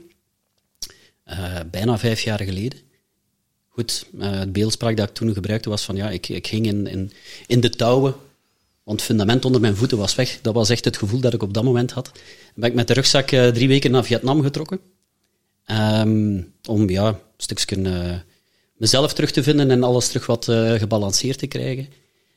Uh, 1.27 1.61
bijna 1.71 1.99
vijf 1.99 2.21
jaar 2.21 2.43
geleden. 2.43 2.79
Goed, 3.69 4.07
uh, 4.19 4.31
het 4.31 4.53
beeldspraak 4.53 4.97
dat 4.97 5.09
ik 5.09 5.15
toen 5.15 5.33
gebruikte 5.33 5.69
was 5.69 5.85
van, 5.85 5.97
ja, 5.97 6.11
ik, 6.11 6.29
ik 6.29 6.47
ging 6.47 6.67
in, 6.67 6.87
in, 6.87 7.13
in 7.47 7.61
de 7.61 7.71
touwen 7.71 8.15
want 8.85 8.99
het 8.99 9.09
fundament 9.09 9.45
onder 9.45 9.61
mijn 9.61 9.77
voeten 9.77 9.99
was 9.99 10.15
weg. 10.15 10.39
Dat 10.43 10.55
was 10.55 10.69
echt 10.69 10.85
het 10.85 10.97
gevoel 10.97 11.21
dat 11.21 11.35
ik 11.35 11.43
op 11.43 11.55
dat 11.55 11.65
moment 11.65 11.91
had. 11.91 12.05
Dan 12.05 12.23
ben 12.55 12.69
ik 12.69 12.75
met 12.75 12.89
de 12.89 12.93
rugzak 12.93 13.31
uh, 13.31 13.49
drie 13.49 13.69
weken 13.69 13.91
naar 13.91 14.05
Vietnam 14.05 14.43
getrokken. 14.43 14.81
Um, 15.67 16.53
om 16.69 16.89
ja, 16.91 17.07
een 17.07 17.17
stukje 17.37 17.77
uh, 17.77 18.15
mezelf 18.77 19.13
terug 19.13 19.31
te 19.31 19.43
vinden 19.43 19.71
en 19.71 19.83
alles 19.83 20.07
terug 20.07 20.27
wat 20.27 20.49
uh, 20.49 20.73
gebalanceerd 20.73 21.39
te 21.39 21.47
krijgen. 21.47 21.89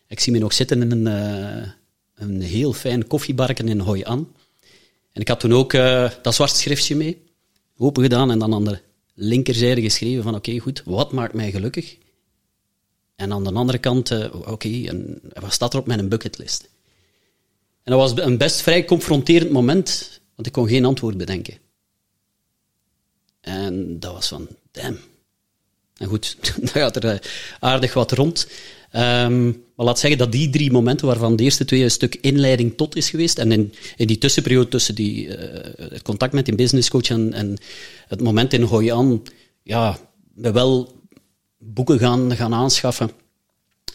Ik 0.07 0.19
zie 0.19 0.33
me 0.33 0.39
nog 0.39 0.53
zitten 0.53 0.81
in 0.81 0.91
een, 0.91 1.05
een 2.15 2.41
heel 2.41 2.73
fijn 2.73 3.07
koffiebarken 3.07 3.67
in 3.67 3.79
Hoi 3.79 4.03
An. 4.03 4.31
En 5.11 5.21
ik 5.21 5.27
had 5.27 5.39
toen 5.39 5.53
ook 5.53 5.71
dat 6.21 6.35
zwart 6.35 6.55
schriftje 6.55 6.95
mee, 6.95 7.21
open 7.77 8.03
gedaan 8.03 8.31
en 8.31 8.39
dan 8.39 8.53
aan 8.53 8.63
de 8.63 8.79
linkerzijde 9.13 9.81
geschreven 9.81 10.23
van 10.23 10.35
oké, 10.35 10.59
goed, 10.59 10.81
wat 10.85 11.11
maakt 11.11 11.33
mij 11.33 11.51
gelukkig? 11.51 11.97
En 13.15 13.31
aan 13.31 13.43
de 13.43 13.51
andere 13.51 13.77
kant, 13.77 14.11
uh, 14.11 14.25
oké, 14.33 14.49
okay, 14.49 14.91
wat 15.33 15.53
staat 15.53 15.73
er 15.73 15.79
op 15.79 15.87
mijn 15.87 16.09
bucketlist? 16.09 16.69
En 17.83 17.91
dat 17.91 17.99
was 17.99 18.25
een 18.25 18.37
best 18.37 18.61
vrij 18.61 18.85
confronterend 18.85 19.51
moment, 19.51 20.19
want 20.35 20.47
ik 20.47 20.53
kon 20.53 20.67
geen 20.67 20.85
antwoord 20.85 21.17
bedenken. 21.17 21.57
En 23.41 23.99
dat 23.99 24.13
was 24.13 24.27
van, 24.27 24.47
damn. 24.71 24.97
En 25.97 26.07
goed, 26.07 26.37
dan 26.59 26.67
gaat 26.67 26.95
er 26.95 27.13
uh, 27.13 27.19
aardig 27.59 27.93
wat 27.93 28.11
rond. 28.11 28.47
Um, 28.95 29.63
maar 29.75 29.85
laat 29.85 29.99
zeggen 29.99 30.19
dat 30.19 30.31
die 30.31 30.49
drie 30.49 30.71
momenten, 30.71 31.07
waarvan 31.07 31.35
de 31.35 31.43
eerste 31.43 31.65
twee 31.65 31.83
een 31.83 31.91
stuk 31.91 32.15
inleiding 32.15 32.77
tot 32.77 32.95
is 32.95 33.09
geweest, 33.09 33.37
en 33.37 33.51
in, 33.51 33.73
die 33.97 34.17
tussenperiode 34.17 34.67
tussen 34.67 34.95
die, 34.95 35.27
uh, 35.27 35.35
het 35.77 36.01
contact 36.01 36.33
met 36.33 36.45
die 36.45 36.55
businesscoach 36.55 37.09
en, 37.09 37.33
en 37.33 37.57
het 38.07 38.21
moment 38.21 38.53
in 38.53 38.61
Hoi 38.61 39.21
ja, 39.63 39.99
me 40.33 40.51
wel 40.51 41.01
boeken 41.73 41.99
gaan, 41.99 42.35
gaan 42.35 42.53
aanschaffen. 42.53 43.11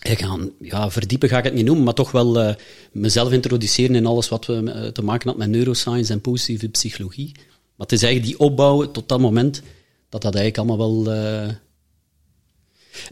eh, 0.01 0.19
gaan, 0.19 0.51
ja, 0.61 0.91
verdiepen 0.91 1.29
ga 1.29 1.39
ik 1.39 1.45
het 1.45 1.55
niet 1.55 1.65
noemen, 1.65 1.85
maar 1.85 1.95
toch 1.95 2.11
wel 2.11 2.43
uh, 2.43 2.55
mezelf 2.93 3.33
introduceren 3.33 3.95
in 3.95 4.07
alles 4.07 4.29
wat 4.29 4.47
we 4.47 4.53
uh, 4.53 4.87
te 4.87 5.03
maken 5.03 5.29
had 5.29 5.39
met 5.39 5.49
neuroscience 5.49 6.13
en 6.13 6.21
positieve 6.21 6.69
psychologie. 6.69 7.33
Maar 7.35 7.89
het 7.89 7.93
is 7.93 8.03
eigenlijk 8.03 8.33
die 8.33 8.47
opbouwen 8.47 8.93
tot 8.93 9.09
dat 9.09 9.21
moment, 9.21 9.63
dat 10.09 10.23
dat 10.23 10.35
eigenlijk 10.35 10.69
allemaal 10.69 11.05
wel 11.05 11.15
uh, 11.15 11.49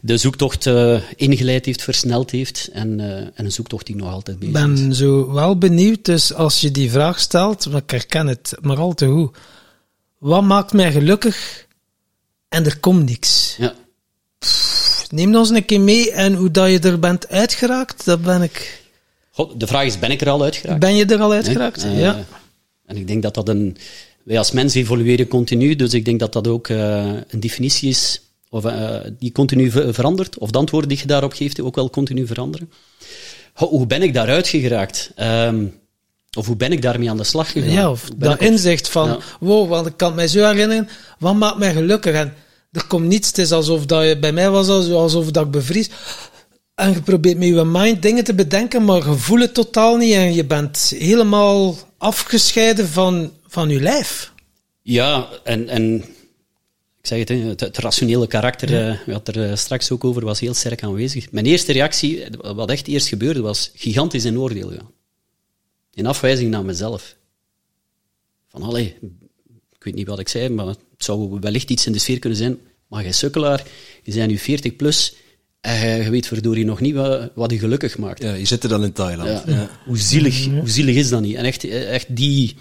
de 0.01 0.17
zoektocht 0.17 0.65
ingeleid 1.15 1.65
heeft, 1.65 1.81
versneld 1.81 2.31
heeft. 2.31 2.69
En, 2.73 2.99
en 3.35 3.45
een 3.45 3.51
zoektocht 3.51 3.85
die 3.85 3.95
nog 3.95 4.11
altijd 4.11 4.39
bezig 4.39 4.55
is. 4.55 4.61
Ik 4.61 4.75
ben 4.75 4.95
zo 4.95 5.31
wel 5.31 5.57
benieuwd, 5.57 6.05
dus 6.05 6.33
als 6.33 6.61
je 6.61 6.71
die 6.71 6.91
vraag 6.91 7.19
stelt, 7.19 7.69
maar 7.69 7.81
ik 7.81 7.89
herken 7.89 8.27
het 8.27 8.55
maar 8.61 8.77
al 8.77 8.93
te 8.93 9.07
goed. 9.07 9.37
Wat 10.17 10.43
maakt 10.43 10.73
mij 10.73 10.91
gelukkig? 10.91 11.67
En 12.49 12.65
er 12.65 12.79
komt 12.79 13.05
niks. 13.05 13.55
Ja. 13.57 13.73
Neem 15.09 15.35
ons 15.35 15.49
een 15.49 15.65
keer 15.65 15.81
mee 15.81 16.11
en 16.11 16.33
hoe 16.33 16.51
dat 16.51 16.69
je 16.69 16.79
er 16.79 16.99
bent 16.99 17.29
uitgeraakt, 17.29 18.05
dat 18.05 18.21
ben 18.21 18.41
ik... 18.41 18.83
God, 19.31 19.59
de 19.59 19.67
vraag 19.67 19.85
is, 19.85 19.99
ben 19.99 20.11
ik 20.11 20.21
er 20.21 20.29
al 20.29 20.43
uitgeraakt? 20.43 20.79
Ben 20.79 20.95
je 20.95 21.05
er 21.05 21.19
al 21.19 21.31
uitgeraakt? 21.31 21.83
Nee? 21.83 21.95
Uh, 21.95 22.01
ja. 22.01 22.25
En 22.85 22.97
ik 22.97 23.07
denk 23.07 23.23
dat 23.23 23.33
dat 23.33 23.49
een... 23.49 23.77
Wij 24.23 24.37
als 24.37 24.51
mens 24.51 24.73
evolueren 24.73 25.27
continu, 25.27 25.75
dus 25.75 25.93
ik 25.93 26.05
denk 26.05 26.19
dat 26.19 26.33
dat 26.33 26.47
ook 26.47 26.67
uh, 26.67 27.05
een 27.27 27.39
definitie 27.39 27.89
is 27.89 28.21
of, 28.49 28.65
uh, 28.65 28.95
die 29.19 29.31
continu 29.31 29.71
verandert, 29.71 30.37
of 30.37 30.51
de 30.51 30.57
antwoorden 30.57 30.89
die 30.89 30.97
je 30.97 31.05
daarop 31.05 31.33
geeft 31.33 31.61
ook 31.61 31.75
wel 31.75 31.89
continu 31.89 32.27
veranderen. 32.27 32.71
hoe 33.53 33.87
ben 33.87 34.01
ik 34.01 34.13
daaruit 34.13 34.47
geraakt? 34.47 35.11
Um, 35.17 35.79
of 36.37 36.45
hoe 36.45 36.55
ben 36.55 36.71
ik 36.71 36.81
daarmee 36.81 37.09
aan 37.09 37.17
de 37.17 37.23
slag 37.23 37.51
gegaan? 37.51 37.71
Ja, 37.71 37.91
of 37.91 38.09
dat 38.17 38.39
inzicht 38.39 38.89
van, 38.89 39.07
ja. 39.07 39.17
wow, 39.39 39.69
want 39.69 39.87
ik 39.87 39.97
kan 39.97 40.15
mij 40.15 40.27
zo 40.27 40.45
herinneren, 40.45 40.89
wat 41.19 41.35
maakt 41.35 41.57
mij 41.57 41.73
gelukkig? 41.73 42.13
En 42.13 42.33
er 42.71 42.87
komt 42.87 43.07
niets. 43.07 43.27
Het 43.27 43.37
is 43.37 43.51
alsof 43.51 43.85
dat 43.85 44.07
je 44.07 44.19
bij 44.19 44.31
mij 44.31 44.49
was, 44.49 44.69
alsof 44.89 45.31
dat 45.31 45.45
ik 45.45 45.51
bevries. 45.51 45.89
En 46.75 46.93
je 46.93 47.01
probeert 47.01 47.37
met 47.37 47.47
je 47.47 47.63
mind 47.65 48.01
dingen 48.01 48.23
te 48.23 48.33
bedenken, 48.33 48.85
maar 48.85 49.09
je 49.09 49.17
voelt 49.17 49.41
het 49.41 49.53
totaal 49.53 49.97
niet. 49.97 50.13
En 50.13 50.33
je 50.33 50.45
bent 50.45 50.93
helemaal 50.97 51.75
afgescheiden 51.97 52.87
van, 52.87 53.33
van 53.47 53.69
je 53.69 53.79
lijf. 53.79 54.33
Ja, 54.81 55.27
en, 55.43 55.69
en 55.69 55.95
ik 57.01 57.07
zeg 57.07 57.19
het, 57.19 57.29
het, 57.29 57.59
het 57.59 57.77
rationele 57.77 58.27
karakter, 58.27 58.71
ja. 58.71 58.99
we 59.05 59.11
hadden 59.11 59.35
er 59.35 59.57
straks 59.57 59.91
ook 59.91 60.03
over, 60.03 60.25
was 60.25 60.39
heel 60.39 60.53
sterk 60.53 60.83
aanwezig. 60.83 61.31
Mijn 61.31 61.45
eerste 61.45 61.71
reactie, 61.71 62.25
wat 62.37 62.69
echt 62.69 62.87
eerst 62.87 63.07
gebeurde, 63.07 63.41
was 63.41 63.71
gigantisch 63.75 64.25
in 64.25 64.39
oordeel 64.39 64.69
gaan. 64.69 64.91
In 65.93 66.05
afwijzing 66.05 66.49
naar 66.49 66.65
mezelf. 66.65 67.15
Van, 68.47 68.63
allee, 68.63 68.97
ik 69.71 69.83
weet 69.83 69.95
niet 69.95 70.07
wat 70.07 70.19
ik 70.19 70.29
zei, 70.29 70.49
maar 70.49 70.75
het 70.99 71.07
zou 71.07 71.39
wellicht 71.39 71.69
iets 71.69 71.85
in 71.85 71.91
de 71.91 71.99
sfeer 71.99 72.19
kunnen 72.19 72.37
zijn. 72.37 72.57
Maar 72.87 73.03
jij 73.03 73.11
sukkelaar, 73.11 73.63
je 74.03 74.13
bent 74.13 74.29
nu 74.29 74.37
40 74.37 74.75
plus 74.75 75.15
en 75.61 76.03
je 76.03 76.09
weet 76.09 76.27
verdorie 76.27 76.65
nog 76.65 76.79
niet 76.79 76.95
wat, 76.95 77.31
wat 77.35 77.51
je 77.51 77.59
gelukkig 77.59 77.97
maakt. 77.97 78.23
Ja, 78.23 78.33
je 78.33 78.45
zit 78.45 78.63
er 78.63 78.69
dan 78.69 78.83
in 78.83 78.91
Thailand. 78.91 79.29
Ja. 79.29 79.43
Ja. 79.53 79.69
Hoe, 79.85 79.97
zielig, 79.97 80.45
hoe 80.45 80.69
zielig 80.69 80.95
is 80.95 81.09
dat 81.09 81.21
niet? 81.21 81.35
En 81.35 81.45
echt, 81.45 81.63
echt 81.63 82.15
die 82.15 82.55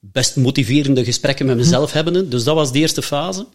best 0.00 0.36
motiverende 0.36 1.04
gesprekken 1.04 1.46
met 1.46 1.56
mezelf 1.56 1.92
hebben. 1.92 2.30
Dus 2.30 2.44
dat 2.44 2.54
was 2.54 2.72
de 2.72 2.78
eerste 2.78 3.02
fase. 3.02 3.46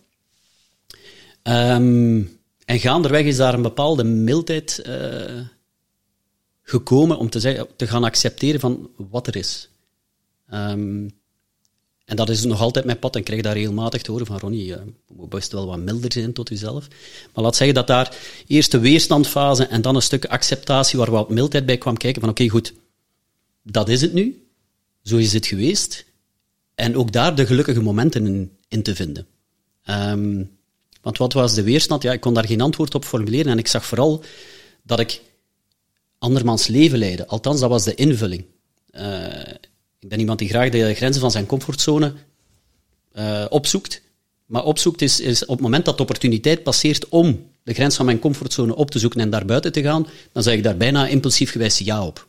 Um, 1.44 2.40
en 2.66 2.80
gaanderweg 2.80 3.26
is 3.26 3.38
daar 3.38 3.54
een 3.54 3.62
bepaalde 3.62 4.04
mildheid 4.04 4.84
uh, 4.88 5.40
gekomen 6.62 7.18
om 7.18 7.30
te, 7.30 7.40
zeggen, 7.40 7.68
te 7.76 7.88
gaan 7.88 8.04
accepteren 8.04 8.60
van 8.60 8.90
wat 8.96 9.28
er 9.28 9.36
is. 9.36 9.70
Um, 10.54 11.21
en 12.12 12.18
dat 12.18 12.30
is 12.30 12.44
nog 12.44 12.62
altijd 12.62 12.86
mijn 12.86 13.00
pad. 13.00 13.16
En 13.16 13.24
krijg 13.24 13.42
daar 13.42 13.54
regelmatig 13.54 14.02
te 14.02 14.12
horen 14.12 14.26
van 14.26 14.40
Ronnie, 14.40 14.66
je 14.66 14.78
moet 15.14 15.30
best 15.30 15.52
wel 15.52 15.66
wat 15.66 15.80
milder 15.80 16.14
zijn 16.14 16.34
tot 16.34 16.50
jezelf. 16.50 16.88
Maar 17.34 17.44
laat 17.44 17.56
zeggen 17.56 17.76
dat 17.76 17.88
daar 17.88 18.18
eerst 18.48 18.72
de 18.72 18.80
weerstandfase 18.80 19.66
en 19.66 19.82
dan 19.82 19.96
een 19.96 20.02
stuk 20.02 20.26
acceptatie 20.26 21.00
waar 21.00 21.12
wat 21.12 21.30
mildheid 21.30 21.66
bij 21.66 21.78
kwam 21.78 21.98
kijken 21.98 22.22
van 22.22 22.30
oké, 22.30 22.48
goed, 22.48 22.74
dat 23.64 23.90
is 23.90 24.02
het 24.02 24.14
nu. 24.14 24.46
Zo 25.04 25.18
is 25.18 25.34
het 25.34 25.46
geweest. 25.46 26.06
En 26.76 26.98
ook 26.98 27.12
daar 27.12 27.36
de 27.36 27.46
gelukkige 27.46 27.82
momenten 27.82 28.26
in, 28.26 28.52
in 28.68 28.84
te 28.84 28.96
vinden. 28.96 29.28
Um, 29.90 30.52
want 31.02 31.18
wat 31.18 31.34
was 31.34 31.54
de 31.54 31.64
weerstand? 31.64 32.04
Ja, 32.04 32.12
ik 32.12 32.22
kon 32.22 32.34
daar 32.34 32.48
geen 32.48 32.62
antwoord 32.62 32.96
op 32.96 33.06
formuleren. 33.06 33.52
En 33.52 33.58
ik 33.58 33.68
zag 33.68 33.86
vooral 33.86 34.24
dat 34.84 35.00
ik 35.00 35.22
andermans 36.18 36.68
leven 36.68 36.98
leidde. 36.98 37.28
Althans, 37.28 37.60
dat 37.60 37.70
was 37.70 37.84
de 37.84 37.96
invulling. 37.96 38.46
Uh, 38.92 39.28
ik 40.02 40.10
ben 40.10 40.20
iemand 40.20 40.40
die 40.40 40.50
graag 40.50 40.70
de 40.70 40.94
grenzen 40.94 41.22
van 41.22 41.32
zijn 41.32 41.46
comfortzone 41.46 42.14
uh, 43.18 43.46
opzoekt. 43.50 44.02
Maar 44.46 44.64
opzoekt 44.64 45.02
is, 45.02 45.20
is 45.20 45.42
op 45.42 45.50
het 45.50 45.60
moment 45.60 45.86
dat 45.86 45.96
de 45.96 46.02
opportuniteit 46.02 46.64
passeert 46.64 47.10
om 47.10 47.46
de 47.64 47.74
grens 47.74 47.96
van 47.96 48.06
mijn 48.06 48.20
comfortzone 48.20 48.76
op 48.76 48.92
te 48.92 49.00
zoeken 49.00 49.20
en 49.20 49.30
daar 49.30 49.46
buiten 49.46 49.72
te 49.72 49.82
gaan, 49.82 50.08
dan 50.32 50.44
zeg 50.44 50.54
ik 50.54 50.64
daar 50.64 50.78
bijna 50.78 51.08
impulsief 51.08 51.52
gewijs 51.52 51.78
ja 51.78 52.06
op. 52.06 52.28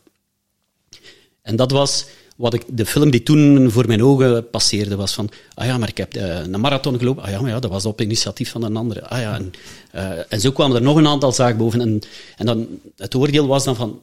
En 1.41 1.55
dat 1.55 1.71
was 1.71 2.05
wat 2.35 2.53
ik, 2.53 2.63
de 2.67 2.85
film 2.85 3.11
die 3.11 3.23
toen 3.23 3.71
voor 3.71 3.87
mijn 3.87 4.03
ogen 4.03 4.49
passeerde, 4.49 4.95
was 4.95 5.13
van, 5.13 5.29
ah 5.53 5.65
ja, 5.65 5.77
maar 5.77 5.89
ik 5.89 5.97
heb 5.97 6.15
uh, 6.15 6.39
een 6.39 6.59
marathon 6.59 6.97
gelopen. 6.97 7.23
Ah 7.23 7.29
ja, 7.29 7.41
maar 7.41 7.49
ja, 7.49 7.59
dat 7.59 7.71
was 7.71 7.85
op 7.85 8.01
initiatief 8.01 8.51
van 8.51 8.63
een 8.63 8.75
andere. 8.75 9.07
Ah 9.07 9.19
ja, 9.19 9.35
en, 9.35 9.53
uh, 9.95 10.33
en 10.33 10.39
zo 10.39 10.51
kwamen 10.51 10.75
er 10.75 10.81
nog 10.81 10.97
een 10.97 11.07
aantal 11.07 11.31
zaken 11.31 11.57
boven. 11.57 11.81
En, 11.81 12.01
en 12.37 12.45
dan, 12.45 12.67
het 12.97 13.15
oordeel 13.15 13.47
was 13.47 13.63
dan 13.63 13.75
van, 13.75 14.01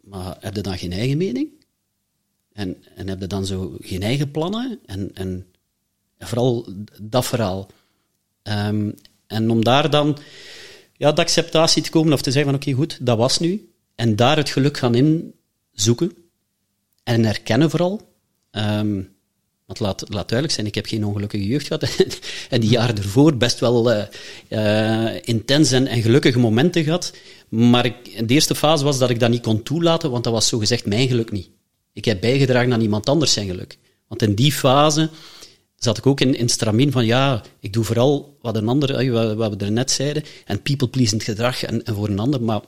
maar 0.00 0.36
heb 0.40 0.54
je 0.54 0.60
dan 0.60 0.78
geen 0.78 0.92
eigen 0.92 1.16
mening? 1.16 1.48
En, 2.54 2.76
en 2.94 3.08
heb 3.08 3.20
je 3.20 3.26
dan 3.26 3.46
zo 3.46 3.76
geen 3.80 4.02
eigen 4.02 4.30
plannen? 4.30 4.78
En, 4.86 5.10
en, 5.14 5.46
vooral 6.18 6.68
dat 7.02 7.26
verhaal. 7.26 7.70
Um, 8.42 8.94
en 9.26 9.50
om 9.50 9.64
daar 9.64 9.90
dan 9.90 10.18
ja, 10.96 11.12
de 11.12 11.20
acceptatie 11.20 11.82
te 11.82 11.90
komen 11.90 12.12
of 12.12 12.22
te 12.22 12.30
zeggen 12.30 12.50
van 12.50 12.60
oké, 12.60 12.72
goed, 12.72 13.06
dat 13.06 13.18
was 13.18 13.38
nu. 13.38 13.68
En 13.94 14.16
daar 14.16 14.36
het 14.36 14.50
geluk 14.50 14.78
gaan 14.78 14.94
inzoeken. 14.94 16.12
En 17.02 17.24
herkennen 17.24 17.70
vooral. 17.70 18.00
Um, 18.50 19.14
want 19.66 19.80
laat, 19.80 20.00
laat 20.00 20.28
duidelijk 20.28 20.52
zijn, 20.52 20.66
ik 20.66 20.74
heb 20.74 20.86
geen 20.86 21.04
ongelukkige 21.04 21.46
jeugd 21.46 21.66
gehad. 21.66 21.96
en 22.50 22.60
die 22.60 22.70
jaren 22.70 22.96
ervoor 22.96 23.36
best 23.36 23.60
wel 23.60 23.92
uh, 24.48 25.16
intens 25.20 25.72
en, 25.72 26.02
gelukkige 26.02 26.38
momenten 26.38 26.84
gehad. 26.84 27.12
Maar 27.48 27.82
de 28.02 28.34
eerste 28.34 28.54
fase 28.54 28.84
was 28.84 28.98
dat 28.98 29.10
ik 29.10 29.20
dat 29.20 29.30
niet 29.30 29.42
kon 29.42 29.62
toelaten, 29.62 30.10
want 30.10 30.24
dat 30.24 30.32
was 30.32 30.48
zogezegd 30.48 30.86
mijn 30.86 31.08
geluk 31.08 31.30
niet. 31.30 31.48
Ik 31.94 32.04
heb 32.04 32.20
bijgedragen 32.20 32.72
aan 32.72 32.80
iemand 32.80 33.08
anders 33.08 33.32
zijn 33.32 33.46
geluk. 33.46 33.78
Want 34.08 34.22
in 34.22 34.34
die 34.34 34.52
fase 34.52 35.10
zat 35.76 35.98
ik 35.98 36.06
ook 36.06 36.20
in, 36.20 36.34
in 36.34 36.48
stramien 36.48 36.92
van 36.92 37.06
ja, 37.06 37.42
ik 37.60 37.72
doe 37.72 37.84
vooral 37.84 38.38
wat 38.40 38.56
een 38.56 38.68
ander, 38.68 39.36
wat 39.36 39.54
we 39.56 39.64
er 39.64 39.72
net 39.72 39.90
zeiden, 39.90 40.24
en 40.44 40.62
people-pleasend 40.62 41.22
gedrag 41.22 41.62
en, 41.62 41.84
en, 41.84 41.94
voor 41.94 42.08
een 42.08 42.18
ander. 42.18 42.42
Maar 42.42 42.60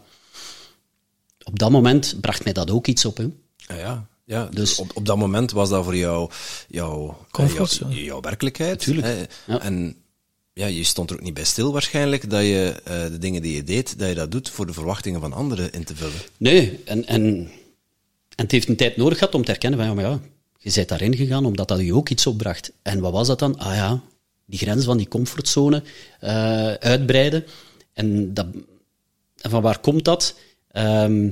op 1.45 1.59
dat 1.59 1.71
moment 1.71 2.17
bracht 2.21 2.45
mij 2.45 2.53
dat 2.53 2.71
ook 2.71 2.87
iets 2.87 3.05
op. 3.05 3.17
Hè. 3.17 3.27
Ja, 3.57 3.77
ja. 3.77 4.09
Ja, 4.25 4.49
dus 4.53 4.79
op, 4.79 4.91
op 4.95 5.07
dat 5.07 5.17
moment 5.17 5.51
was 5.51 5.69
dat 5.69 5.85
voor 5.85 5.97
jou 5.97 6.31
jouw, 6.69 7.27
Comfort, 7.31 7.75
jouw, 7.75 7.91
jouw 7.91 8.21
werkelijkheid. 8.21 8.79
Tuurlijk. 8.79 9.29
Ja. 9.47 9.61
En 9.61 9.97
ja, 10.53 10.67
je 10.67 10.85
stond 10.85 11.11
er 11.11 11.17
ook 11.17 11.23
niet 11.23 11.35
bij 11.35 11.45
stil 11.45 11.73
waarschijnlijk 11.73 12.31
dat 12.31 12.43
je 12.43 12.75
uh, 12.89 13.03
de 13.03 13.19
dingen 13.19 13.43
die 13.43 13.55
je 13.55 13.65
deed, 13.65 13.99
dat 13.99 14.09
je 14.09 14.15
dat 14.15 14.31
doet 14.31 14.51
voor 14.51 14.67
de 14.67 14.73
verwachtingen 14.73 15.21
van 15.21 15.33
anderen 15.33 15.73
in 15.73 15.85
te 15.85 15.97
vullen. 15.97 16.21
Nee, 16.37 16.81
en, 16.85 17.07
en 17.07 17.51
en 18.37 18.45
het 18.45 18.51
heeft 18.51 18.69
een 18.69 18.77
tijd 18.77 18.97
nodig 18.97 19.19
gehad 19.19 19.35
om 19.35 19.45
te 19.45 19.51
herkennen 19.51 19.87
van, 19.87 19.99
ja, 19.99 20.21
je 20.59 20.73
bent 20.75 20.89
daarin 20.89 21.17
gegaan 21.17 21.47
omdat 21.47 21.69
dat 21.69 21.81
je 21.81 21.95
ook 21.95 22.09
iets 22.09 22.27
opbracht. 22.27 22.73
En 22.83 23.01
wat 23.01 23.13
was 23.13 23.27
dat 23.27 23.39
dan? 23.39 23.59
Ah 23.59 23.75
ja, 23.75 24.03
die 24.47 24.59
grens 24.59 24.85
van 24.85 24.97
die 24.97 25.09
comfortzone 25.09 25.83
uh, 26.25 26.73
uitbreiden. 26.73 27.45
En, 27.93 28.35
dat, 28.35 28.47
en 29.41 29.51
van 29.51 29.63
waar 29.63 29.79
komt 29.79 30.05
dat? 30.05 30.35
Um, 30.73 31.27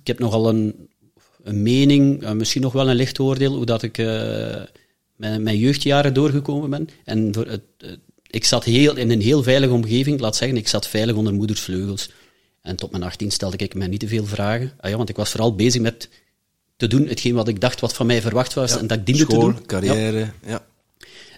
ik 0.00 0.06
heb 0.06 0.18
nogal 0.18 0.48
een, 0.48 0.88
een 1.42 1.62
mening, 1.62 2.22
uh, 2.22 2.30
misschien 2.30 2.62
nog 2.62 2.72
wel 2.72 2.88
een 2.90 2.96
licht 2.96 3.18
oordeel, 3.18 3.54
hoe 3.54 3.66
dat 3.66 3.82
ik 3.82 3.98
uh, 3.98 4.06
mijn, 5.16 5.42
mijn, 5.42 5.58
jeugdjaren 5.58 6.14
doorgekomen 6.14 6.70
ben. 6.70 6.88
En 7.04 7.32
ik 8.26 8.44
zat 8.44 8.64
heel, 8.64 8.96
in 8.96 9.10
een 9.10 9.20
heel 9.20 9.42
veilige 9.42 9.72
omgeving, 9.72 10.20
laat 10.20 10.36
zeggen, 10.36 10.58
ik 10.58 10.68
zat 10.68 10.88
veilig 10.88 11.16
onder 11.16 11.34
moeders 11.34 11.60
vleugels. 11.60 12.10
En 12.68 12.76
tot 12.76 12.90
mijn 12.90 13.02
18 13.02 13.30
stelde 13.30 13.56
ik 13.56 13.74
mij 13.74 13.86
niet 13.86 14.00
te 14.00 14.08
veel 14.08 14.24
vragen. 14.24 14.72
Ah 14.80 14.90
ja, 14.90 14.96
want 14.96 15.08
ik 15.08 15.16
was 15.16 15.30
vooral 15.30 15.54
bezig 15.54 15.80
met 15.80 16.08
te 16.76 16.86
doen 16.86 17.06
hetgeen 17.06 17.34
wat 17.34 17.48
ik 17.48 17.60
dacht 17.60 17.80
wat 17.80 17.94
van 17.94 18.06
mij 18.06 18.20
verwacht 18.20 18.54
was 18.54 18.76
en 18.76 18.86
dat 18.86 18.98
ik 18.98 19.06
diende 19.06 19.22
School, 19.22 19.40
te 19.40 19.44
doen. 19.54 19.66
carrière, 19.66 20.18
ja. 20.18 20.32
ja. 20.46 20.66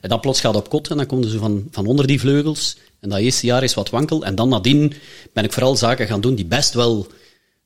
En 0.01 0.09
dan 0.09 0.21
plots 0.21 0.41
gaat 0.41 0.55
het 0.55 0.65
op 0.65 0.71
kot 0.71 0.89
en 0.89 0.97
dan 0.97 1.07
komen 1.07 1.29
ze 1.29 1.39
van, 1.39 1.69
van 1.71 1.87
onder 1.87 2.07
die 2.07 2.21
vleugels. 2.21 2.77
En 3.01 3.09
dat 3.09 3.19
eerste 3.19 3.47
jaar 3.47 3.63
is 3.63 3.75
wat 3.75 3.91
wankel. 3.91 4.25
En 4.25 4.35
dan 4.35 4.49
nadien 4.49 4.93
ben 5.33 5.45
ik 5.45 5.53
vooral 5.53 5.77
zaken 5.77 6.07
gaan 6.07 6.21
doen 6.21 6.35
die 6.35 6.45
best 6.45 6.75
wel 6.75 7.07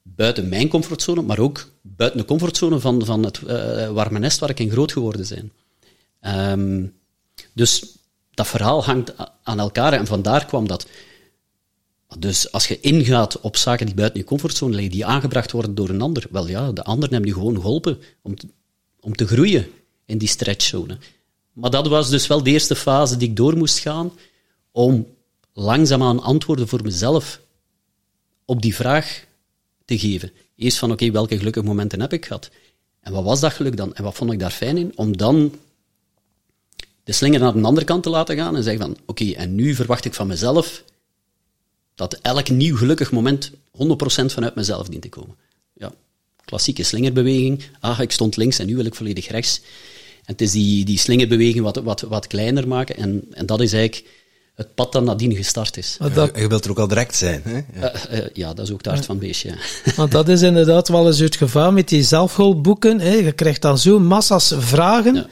buiten 0.02 0.48
mijn 0.48 0.68
comfortzone, 0.68 1.22
maar 1.22 1.38
ook 1.38 1.68
buiten 1.82 2.20
de 2.20 2.26
comfortzone 2.26 2.80
van, 2.80 3.04
van 3.04 3.24
het 3.24 3.40
uh, 3.46 3.90
warme 3.90 4.18
nest 4.18 4.38
waar 4.38 4.50
ik 4.50 4.60
in 4.60 4.70
groot 4.70 4.92
geworden 4.92 5.26
ben. 5.28 5.52
Um, 6.50 6.92
dus 7.52 7.96
dat 8.30 8.46
verhaal 8.46 8.84
hangt 8.84 9.14
aan 9.42 9.58
elkaar 9.58 9.92
en 9.92 10.06
vandaar 10.06 10.46
kwam 10.46 10.68
dat. 10.68 10.86
Dus 12.18 12.52
als 12.52 12.68
je 12.68 12.80
ingaat 12.80 13.40
op 13.40 13.56
zaken 13.56 13.86
die 13.86 13.94
buiten 13.94 14.20
je 14.20 14.26
comfortzone 14.26 14.74
liggen, 14.74 14.92
die 14.92 15.06
aangebracht 15.06 15.52
worden 15.52 15.74
door 15.74 15.88
een 15.88 16.00
ander, 16.00 16.26
wel 16.30 16.48
ja, 16.48 16.72
de 16.72 16.84
ander 16.84 17.10
heeft 17.10 17.24
je 17.24 17.32
gewoon 17.32 17.54
geholpen 17.54 17.98
om 18.22 18.36
te, 18.36 18.46
om 19.00 19.14
te 19.14 19.26
groeien 19.26 19.66
in 20.06 20.18
die 20.18 20.28
stretchzone. 20.28 20.98
Maar 21.52 21.70
dat 21.70 21.88
was 21.88 22.10
dus 22.10 22.26
wel 22.26 22.42
de 22.42 22.50
eerste 22.50 22.76
fase 22.76 23.16
die 23.16 23.28
ik 23.28 23.36
door 23.36 23.56
moest 23.56 23.78
gaan 23.78 24.12
om 24.72 25.06
langzaamaan 25.52 26.22
antwoorden 26.22 26.68
voor 26.68 26.82
mezelf 26.82 27.40
op 28.44 28.62
die 28.62 28.74
vraag 28.74 29.24
te 29.84 29.98
geven. 29.98 30.32
Eerst 30.56 30.78
van, 30.78 30.92
oké, 30.92 31.10
welke 31.10 31.36
gelukkige 31.38 31.66
momenten 31.66 32.00
heb 32.00 32.12
ik 32.12 32.26
gehad? 32.26 32.50
En 33.00 33.12
wat 33.12 33.24
was 33.24 33.40
dat 33.40 33.52
geluk 33.52 33.76
dan? 33.76 33.94
En 33.94 34.02
wat 34.02 34.14
vond 34.14 34.32
ik 34.32 34.38
daar 34.38 34.50
fijn 34.50 34.76
in? 34.76 34.92
Om 34.94 35.16
dan 35.16 35.54
de 37.04 37.12
slinger 37.12 37.40
naar 37.40 37.52
de 37.52 37.62
andere 37.62 37.86
kant 37.86 38.02
te 38.02 38.10
laten 38.10 38.36
gaan 38.36 38.56
en 38.56 38.62
zeggen 38.62 38.82
van, 38.82 38.96
oké, 39.06 39.30
en 39.30 39.54
nu 39.54 39.74
verwacht 39.74 40.04
ik 40.04 40.14
van 40.14 40.26
mezelf 40.26 40.84
dat 41.94 42.18
elk 42.22 42.48
nieuw 42.48 42.76
gelukkig 42.76 43.12
moment 43.12 43.50
100% 43.50 43.54
vanuit 44.26 44.54
mezelf 44.54 44.88
dient 44.88 45.02
te 45.02 45.08
komen. 45.08 45.36
Ja, 45.72 45.92
klassieke 46.44 46.82
slingerbeweging. 46.82 47.62
Ah, 47.80 48.00
ik 48.00 48.12
stond 48.12 48.36
links 48.36 48.58
en 48.58 48.66
nu 48.66 48.76
wil 48.76 48.84
ik 48.84 48.94
volledig 48.94 49.28
rechts. 49.28 49.60
En 50.24 50.32
het 50.32 50.40
is 50.40 50.50
die, 50.50 50.84
die 50.84 50.98
slingerbeweging 50.98 51.64
wat, 51.64 51.76
wat, 51.76 52.00
wat 52.00 52.26
kleiner 52.26 52.68
maken. 52.68 52.96
En, 52.96 53.24
en 53.30 53.46
dat 53.46 53.60
is 53.60 53.72
eigenlijk 53.72 54.08
het 54.54 54.74
pad 54.74 54.92
dat 54.92 55.04
nadien 55.04 55.36
gestart 55.36 55.76
is. 55.76 55.96
Dat, 56.14 56.30
Je, 56.36 56.48
wilt 56.48 56.64
er 56.64 56.70
ook 56.70 56.78
al 56.78 56.88
direct 56.88 57.16
zijn. 57.16 57.42
Hè? 57.44 57.80
Ja. 57.80 57.92
Eh, 57.92 58.18
eh, 58.18 58.26
ja, 58.32 58.54
dat 58.54 58.66
is 58.66 58.72
ook 58.72 58.78
het 58.78 58.86
hart 58.86 59.04
van 59.04 59.16
het 59.16 59.24
beestje. 59.24 59.48
ja. 59.48 59.92
want 59.96 60.12
dat 60.12 60.28
is 60.28 60.42
inderdaad 60.42 60.88
wel 60.88 61.06
eens 61.06 61.18
het 61.18 61.36
gevaar 61.36 61.72
met 61.72 61.88
die 61.88 62.02
zelfhulpboeken. 62.02 63.00
Hè. 63.00 63.14
Je 63.14 63.32
krijgt 63.32 63.62
dan 63.62 63.78
zo 63.78 63.98
massa's 63.98 64.54
vragen. 64.58 65.26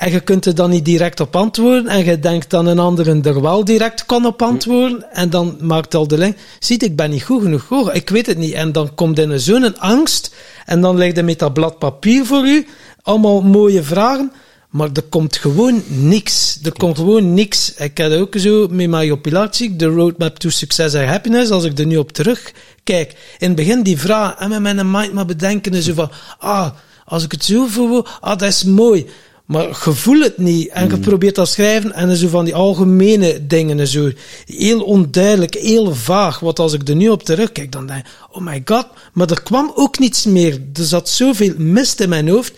En 0.00 0.10
je 0.10 0.20
kunt 0.20 0.46
er 0.46 0.54
dan 0.54 0.70
niet 0.70 0.84
direct 0.84 1.20
op 1.20 1.36
antwoorden. 1.36 1.86
En 1.86 2.04
je 2.04 2.18
denkt 2.18 2.50
dat 2.50 2.66
een 2.66 2.78
ander 2.78 3.26
er 3.26 3.40
wel 3.40 3.64
direct 3.64 4.06
kan 4.06 4.26
op 4.26 4.42
antwoorden. 4.42 5.12
En 5.12 5.30
dan 5.30 5.56
maakt 5.60 5.94
al 5.94 6.08
de 6.08 6.18
link. 6.18 6.36
Ziet, 6.58 6.82
ik 6.82 6.96
ben 6.96 7.10
niet 7.10 7.22
goed 7.22 7.42
genoeg. 7.42 7.68
Hoor, 7.68 7.94
ik 7.94 8.08
weet 8.08 8.26
het 8.26 8.38
niet. 8.38 8.52
En 8.52 8.72
dan 8.72 8.94
komt 8.94 9.18
in 9.18 9.40
zo'n 9.40 9.78
angst. 9.78 10.34
En 10.66 10.80
dan 10.80 10.96
ligt 10.96 11.16
er 11.16 11.24
met 11.24 11.38
dat 11.38 11.52
blad 11.52 11.78
papier 11.78 12.26
voor 12.26 12.46
u. 12.46 12.66
Allemaal 13.02 13.42
mooie 13.42 13.82
vragen. 13.82 14.32
Maar 14.70 14.88
er 14.92 15.02
komt 15.02 15.36
gewoon 15.36 15.82
niks. 15.86 16.58
Er 16.62 16.72
komt 16.72 16.96
gewoon 16.96 17.34
niks. 17.34 17.74
Ik 17.74 17.98
heb 17.98 18.12
ook 18.12 18.34
zo 18.38 18.66
met 18.70 18.88
Mario 18.88 19.16
Pilatschik, 19.16 19.78
de 19.78 19.86
Roadmap 19.86 20.38
to 20.38 20.48
Success 20.48 20.94
and 20.94 21.08
Happiness, 21.08 21.50
als 21.50 21.64
ik 21.64 21.78
er 21.78 21.86
nu 21.86 21.96
op 21.96 22.12
terugkijk. 22.12 23.10
In 23.38 23.46
het 23.46 23.54
begin 23.54 23.82
die 23.82 23.98
vraag, 23.98 24.34
en 24.38 24.48
met 24.48 24.60
mijn 24.60 24.90
mind 24.90 25.12
maar 25.12 25.26
bedenken, 25.26 25.74
en 25.74 25.82
zo 25.82 25.94
van, 25.94 26.10
ah, 26.38 26.70
als 27.04 27.24
ik 27.24 27.32
het 27.32 27.44
zo 27.44 27.66
voel, 27.66 28.06
ah, 28.20 28.38
dat 28.38 28.48
is 28.48 28.64
mooi. 28.64 29.06
Maar 29.50 29.66
je 29.84 29.92
voelt 29.92 30.22
het 30.22 30.38
niet. 30.38 30.68
En 30.68 30.88
je 30.88 30.98
probeert 30.98 31.34
dat 31.34 31.48
schrijven 31.48 31.92
en 31.92 32.16
zo 32.16 32.28
van 32.28 32.44
die 32.44 32.54
algemene 32.54 33.46
dingen 33.46 33.80
en 33.80 33.86
zo. 33.86 34.10
Heel 34.46 34.82
onduidelijk, 34.82 35.54
heel 35.54 35.94
vaag. 35.94 36.40
Wat 36.40 36.58
als 36.58 36.72
ik 36.72 36.88
er 36.88 36.96
nu 36.96 37.08
op 37.08 37.22
terugkijk, 37.22 37.72
dan 37.72 37.86
denk 37.86 37.98
ik, 37.98 38.12
oh 38.30 38.42
my 38.42 38.62
god. 38.64 38.86
Maar 39.12 39.30
er 39.30 39.42
kwam 39.42 39.72
ook 39.74 39.98
niets 39.98 40.24
meer. 40.24 40.52
Er 40.52 40.84
zat 40.84 41.08
zoveel 41.08 41.52
mist 41.56 42.00
in 42.00 42.08
mijn 42.08 42.28
hoofd. 42.28 42.52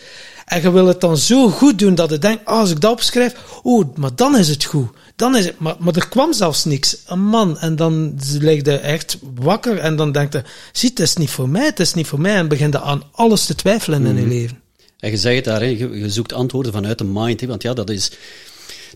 En 0.44 0.62
je 0.62 0.72
wil 0.72 0.86
het 0.86 1.00
dan 1.00 1.16
zo 1.16 1.48
goed 1.48 1.78
doen 1.78 1.94
dat 1.94 2.10
je 2.10 2.18
denkt, 2.18 2.44
ah, 2.44 2.58
als 2.58 2.70
ik 2.70 2.80
dat 2.80 2.92
opschrijf, 2.92 3.34
oh, 3.62 3.96
maar 3.96 4.14
dan 4.14 4.36
is 4.36 4.48
het 4.48 4.64
goed. 4.64 4.88
Dan 5.16 5.36
is 5.36 5.44
het, 5.44 5.58
maar, 5.58 5.74
maar 5.78 5.94
er 5.96 6.08
kwam 6.08 6.32
zelfs 6.32 6.64
niks. 6.64 6.96
Een 7.06 7.24
man. 7.24 7.58
En 7.58 7.76
dan 7.76 8.18
lig 8.38 8.64
je 8.64 8.78
echt 8.78 9.18
wakker 9.34 9.78
en 9.78 9.96
dan 9.96 10.12
denkt 10.12 10.32
je, 10.32 10.42
zie, 10.72 10.88
het 10.88 11.00
is 11.00 11.16
niet 11.16 11.30
voor 11.30 11.48
mij, 11.48 11.64
het 11.64 11.80
is 11.80 11.94
niet 11.94 12.06
voor 12.06 12.20
mij. 12.20 12.34
En 12.34 12.48
begint 12.48 12.72
je 12.72 12.80
aan 12.80 13.02
alles 13.12 13.44
te 13.44 13.54
twijfelen 13.54 14.06
in 14.06 14.16
je 14.16 14.26
leven. 14.26 14.61
En 15.02 15.10
je 15.10 15.16
zei 15.16 15.36
het 15.36 15.44
daar, 15.44 15.60
hè, 15.60 15.66
je, 15.66 15.88
je 15.98 16.10
zoekt 16.10 16.32
antwoorden 16.32 16.72
vanuit 16.72 16.98
de 16.98 17.04
mind. 17.04 17.40
Hè, 17.40 17.46
want 17.46 17.62
ja, 17.62 17.72
dat 17.72 17.90
is, 17.90 18.10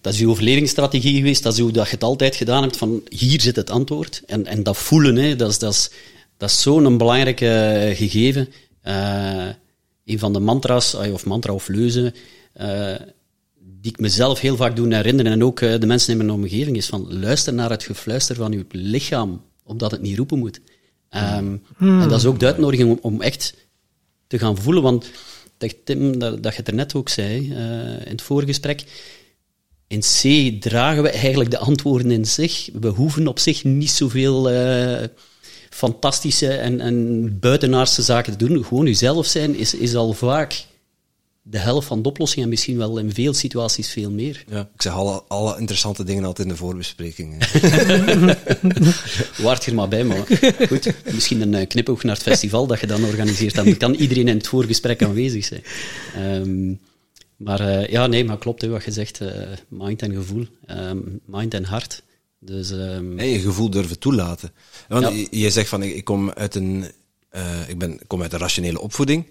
dat 0.00 0.12
is 0.12 0.18
je 0.18 0.28
overlevingsstrategie 0.28 1.16
geweest. 1.16 1.42
Dat 1.42 1.52
is 1.52 1.58
hoe 1.58 1.72
dat 1.72 1.86
je 1.86 1.94
het 1.94 2.04
altijd 2.04 2.36
gedaan 2.36 2.62
hebt. 2.62 2.76
Van 2.76 3.02
hier 3.08 3.40
zit 3.40 3.56
het 3.56 3.70
antwoord. 3.70 4.22
En, 4.26 4.46
en 4.46 4.62
dat 4.62 4.76
voelen, 4.76 5.16
hè, 5.16 5.36
dat 5.36 5.50
is, 5.50 5.58
dat 5.58 5.72
is, 5.72 5.90
dat 6.36 6.50
is 6.50 6.62
zo'n 6.62 6.98
belangrijk 6.98 7.38
gegeven. 7.96 8.48
Eh, 8.86 9.48
een 10.04 10.18
van 10.18 10.32
de 10.32 10.40
mantra's, 10.40 10.94
of 10.94 11.24
mantra 11.24 11.52
of 11.52 11.68
leuzen, 11.68 12.14
eh, 12.52 12.94
die 13.80 13.92
ik 13.92 13.98
mezelf 13.98 14.40
heel 14.40 14.56
vaak 14.56 14.76
doe 14.76 14.94
herinneren, 14.94 15.32
en 15.32 15.44
ook 15.44 15.60
eh, 15.60 15.80
de 15.80 15.86
mensen 15.86 16.12
in 16.12 16.16
mijn 16.16 16.30
omgeving, 16.30 16.76
is 16.76 16.86
van 16.86 17.18
luister 17.18 17.54
naar 17.54 17.70
het 17.70 17.82
gefluister 17.82 18.36
van 18.36 18.52
uw 18.52 18.64
lichaam, 18.70 19.42
omdat 19.64 19.90
het 19.90 20.00
niet 20.00 20.16
roepen 20.16 20.38
moet. 20.38 20.60
Ehm, 21.08 21.56
En 21.78 22.08
dat 22.08 22.18
is 22.18 22.26
ook 22.26 22.40
de 22.40 22.46
uitnodiging 22.46 22.90
om, 22.90 22.98
om 23.00 23.22
echt 23.22 23.54
te 24.26 24.38
gaan 24.38 24.56
voelen, 24.56 24.82
want 24.82 25.10
Tim, 25.84 26.18
dat, 26.18 26.42
dat 26.42 26.52
je 26.52 26.58
het 26.58 26.68
er 26.68 26.74
net 26.74 26.94
ook 26.94 27.08
zei, 27.08 27.52
eh, 27.52 28.06
in 28.06 28.12
het 28.12 28.22
vorige 28.22 28.48
gesprek, 28.48 28.84
in 29.86 30.00
C 30.00 30.22
dragen 30.60 31.02
we 31.02 31.10
eigenlijk 31.10 31.50
de 31.50 31.58
antwoorden 31.58 32.10
in 32.10 32.24
zich. 32.24 32.68
We 32.80 32.88
hoeven 32.88 33.26
op 33.26 33.38
zich 33.38 33.64
niet 33.64 33.90
zoveel 33.90 34.50
eh, 34.50 35.08
fantastische 35.70 36.52
en, 36.52 36.80
en 36.80 37.38
buitenaardse 37.38 38.02
zaken 38.02 38.36
te 38.36 38.46
doen. 38.46 38.64
Gewoon 38.64 38.86
jezelf 38.86 39.26
zijn 39.26 39.56
is, 39.56 39.74
is 39.74 39.94
al 39.94 40.12
vaak 40.12 40.64
de 41.48 41.58
helft 41.58 41.86
van 41.86 42.02
de 42.02 42.08
oplossing 42.08 42.42
en 42.44 42.48
misschien 42.48 42.76
wel 42.76 42.98
in 42.98 43.12
veel 43.14 43.34
situaties 43.34 43.90
veel 43.92 44.10
meer. 44.10 44.44
Ja. 44.48 44.60
Ik 44.74 44.82
zeg 44.82 44.92
alle, 44.92 45.22
alle 45.28 45.58
interessante 45.58 46.04
dingen 46.04 46.24
altijd 46.24 46.46
in 46.46 46.52
de 46.52 46.58
voorbespreking. 46.58 47.36
Waart 49.42 49.64
je 49.64 49.70
er 49.70 49.74
maar 49.76 49.88
bij, 49.88 50.04
maar 50.04 50.26
goed. 50.68 50.92
Misschien 51.12 51.40
een 51.40 51.54
eh, 51.54 51.66
knipoog 51.66 52.02
naar 52.02 52.14
het 52.14 52.22
festival 52.22 52.66
dat 52.66 52.80
je 52.80 52.86
dan 52.86 53.04
organiseert. 53.04 53.54
Dan 53.54 53.74
dan 53.78 53.94
iedereen 53.94 54.28
in 54.28 54.36
het 54.36 54.46
voorgesprek 54.46 55.02
aanwezig 55.02 55.44
zijn. 55.44 55.62
Ehm, 56.14 56.74
maar 57.36 57.60
eh, 57.60 57.88
ja, 57.90 58.06
nee, 58.06 58.24
maar 58.24 58.38
klopt 58.38 58.62
hè, 58.62 58.68
wat 58.68 58.84
je 58.84 58.92
zegt. 58.92 59.20
eh, 59.20 59.28
mind 59.68 60.02
en 60.02 60.14
gevoel. 60.14 60.46
Ehm, 60.66 60.98
mind 61.24 61.54
en 61.54 61.64
hart. 61.64 62.02
Dus 62.40 62.70
En 62.70 63.28
je 63.28 63.40
gevoel 63.40 63.70
durven 63.70 63.98
toelaten. 63.98 64.50
Want 64.88 65.04
Ja. 65.04 65.10
je, 65.10 65.26
je 65.30 65.50
zegt 65.50 65.68
van, 65.68 65.82
ik, 65.82 65.94
ik 65.94 66.04
kom 66.04 66.30
uit 66.30 66.54
een, 66.54 66.84
ik 67.68 67.78
ben, 67.78 67.92
ik 67.92 68.04
kom 68.06 68.22
uit 68.22 68.32
een 68.32 68.38
rationele 68.38 68.80
opvoeding. 68.80 69.24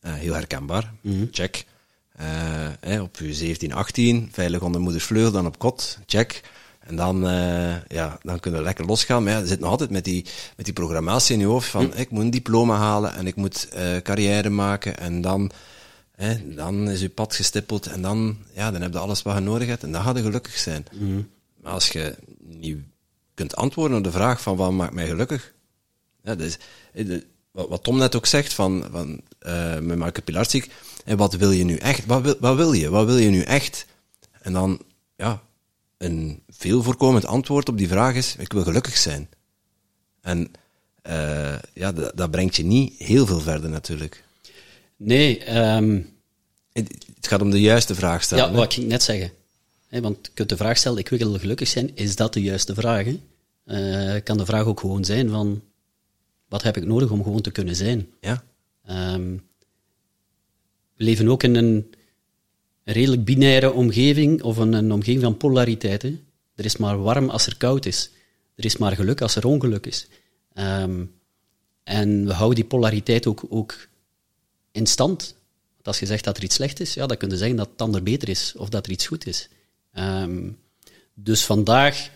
Eh, 0.00 0.12
heel 0.12 0.34
herkenbaar. 0.34 0.92
Check. 1.30 1.64
Eh, 2.80 3.02
op 3.02 3.16
je 3.16 3.34
17, 3.34 3.72
18, 3.72 4.28
veilig 4.32 4.60
onder 4.60 4.80
moeders 4.80 5.04
vleugel, 5.04 5.32
dan 5.32 5.46
op 5.46 5.58
kot. 5.58 5.98
Check. 6.06 6.40
En 6.80 6.96
dan, 6.96 7.28
eh, 7.28 7.86
ja, 7.88 8.18
dan 8.22 8.40
kunnen 8.40 8.60
we 8.60 8.66
lekker 8.66 8.86
losgaan. 8.86 9.22
Maar 9.22 9.32
ja, 9.32 9.38
je 9.38 9.46
zit 9.46 9.60
nog 9.60 9.70
altijd 9.70 9.90
met 9.90 10.04
die, 10.04 10.24
met 10.56 10.64
die 10.64 10.74
programmatie 10.74 11.34
in 11.34 11.40
je 11.40 11.46
hoofd 11.46 11.68
van, 11.68 11.96
ik 11.96 12.10
moet 12.10 12.22
een 12.22 12.30
diploma 12.30 12.76
halen 12.76 13.14
en 13.14 13.26
ik 13.26 13.36
moet 13.36 13.68
carrière 14.02 14.50
maken. 14.50 14.98
En 14.98 15.20
dan, 15.20 15.50
dan 16.44 16.90
is 16.90 17.00
je 17.00 17.08
pad 17.08 17.34
gestippeld 17.34 17.86
en 17.86 18.02
dan, 18.02 18.38
ja, 18.54 18.70
dan 18.70 18.82
heb 18.82 18.92
je 18.92 18.98
alles 18.98 19.22
wat 19.22 19.34
je 19.34 19.40
nodig 19.40 19.68
hebt 19.68 19.82
en 19.82 19.92
dan 19.92 20.02
ga 20.02 20.14
je 20.14 20.22
gelukkig 20.22 20.58
zijn. 20.58 20.84
Maar 21.62 21.72
als 21.72 21.88
je 21.88 22.16
niet 22.38 22.78
kunt 23.34 23.56
antwoorden 23.56 23.96
op 23.98 24.04
de 24.04 24.10
vraag 24.10 24.42
van 24.42 24.56
wat 24.56 24.72
maakt 24.72 24.94
mij 24.94 25.06
gelukkig, 25.06 25.54
ja, 26.22 26.34
dus, 26.34 26.58
wat, 27.50 27.82
Tom 27.82 27.96
net 27.98 28.16
ook 28.16 28.26
zegt 28.26 28.52
van, 28.52 28.86
van 28.90 29.20
eh 29.38 29.78
met 29.78 29.98
Marke 29.98 30.22
Pilarczyk, 30.22 30.68
en 31.04 31.16
wat 31.16 31.34
wil 31.34 31.50
je 31.50 31.64
nu 31.64 31.76
echt? 31.76 32.06
Wat 32.06 32.22
wil, 32.22 32.36
wat 32.40 32.56
wil 32.56 32.72
je? 32.72 32.90
Wat 32.90 33.06
wil 33.06 33.16
je 33.16 33.28
nu 33.28 33.40
echt? 33.40 33.86
En 34.40 34.52
dan, 34.52 34.82
ja, 35.16 35.42
een 35.98 36.42
veel 36.48 36.82
voorkomend 36.82 37.24
antwoord 37.26 37.68
op 37.68 37.78
die 37.78 37.88
vraag 37.88 38.14
is, 38.14 38.36
ik 38.38 38.52
wil 38.52 38.62
gelukkig 38.62 38.96
zijn. 38.96 39.28
En 40.20 40.50
eh, 41.02 41.58
ja, 41.74 41.92
dat, 41.92 42.16
dat 42.16 42.30
brengt 42.30 42.56
je 42.56 42.64
niet 42.64 42.98
heel 42.98 43.26
veel 43.26 43.40
verder 43.40 43.70
natuurlijk. 43.70 44.24
nee, 44.96 45.44
ehm, 45.44 46.00
Het, 46.72 46.88
het 47.16 47.26
gaat 47.26 47.42
om 47.42 47.50
de 47.50 47.60
juiste 47.60 47.94
vraag 47.94 48.22
stellen. 48.22 48.44
ja, 48.44 48.50
hè. 48.50 48.56
wat 48.56 48.76
ik 48.76 48.86
net 48.86 49.02
zeggen. 49.02 49.32
Hè, 49.88 50.00
want 50.00 50.18
je 50.22 50.30
kunt 50.34 50.48
de 50.48 50.56
vraag 50.56 50.76
stellen, 50.76 50.98
ik 50.98 51.08
wil 51.08 51.38
gelukkig 51.38 51.68
zijn. 51.68 51.90
Is 51.96 52.16
dat 52.16 52.32
de 52.32 52.42
juiste 52.42 52.74
vraag? 52.74 53.06
Eh, 53.64 54.14
kan 54.24 54.36
de 54.36 54.44
vraag 54.44 54.64
ook 54.64 54.80
gewoon 54.80 55.04
zijn 55.04 55.30
van, 55.30 55.62
wat 56.50 56.62
heb 56.62 56.76
ik 56.76 56.84
nodig 56.84 57.10
om 57.10 57.22
gewoon 57.22 57.40
te 57.40 57.50
kunnen 57.50 57.76
zijn? 57.76 58.08
Ja, 58.20 58.44
Ehm, 58.90 59.32
we 60.96 61.04
leven 61.04 61.28
ook 61.28 61.42
in 61.42 61.54
een 61.54 61.94
redelijk 62.84 63.24
binaire 63.24 63.72
omgeving, 63.72 64.42
of 64.42 64.56
een, 64.56 64.72
een 64.72 64.92
omgeving 64.92 65.22
van 65.22 65.36
polariteiten. 65.36 66.24
Er 66.54 66.64
is 66.64 66.76
maar 66.76 67.02
warm 67.02 67.28
als 67.28 67.46
er 67.46 67.56
koud 67.56 67.86
is. 67.86 68.10
Er 68.54 68.64
is 68.64 68.76
maar 68.76 68.94
geluk 68.96 69.20
als 69.20 69.36
er 69.36 69.46
ongeluk 69.46 69.86
is. 69.86 70.08
Ehm, 70.52 71.04
en 71.84 72.26
we 72.26 72.32
houden 72.32 72.56
die 72.56 72.68
polariteit 72.68 73.26
ook, 73.26 73.44
ook 73.48 73.88
in 74.72 74.86
stand. 74.86 75.34
Want 75.74 75.86
als 75.86 75.98
je 75.98 76.06
zegt 76.06 76.24
dat 76.24 76.36
er 76.36 76.42
iets 76.42 76.54
slecht 76.54 76.80
is, 76.80 76.94
ja, 76.94 77.06
dan 77.06 77.16
kun 77.16 77.30
je 77.30 77.36
zeggen 77.36 77.56
dat 77.56 77.68
het 77.72 77.82
ander 77.82 78.02
beter 78.02 78.28
is, 78.28 78.54
of 78.56 78.68
dat 78.68 78.86
er 78.86 78.92
iets 78.92 79.06
goed 79.06 79.26
is. 79.26 79.48
Ehm, 79.92 80.50
dus 81.14 81.44
vandaag 81.44 82.10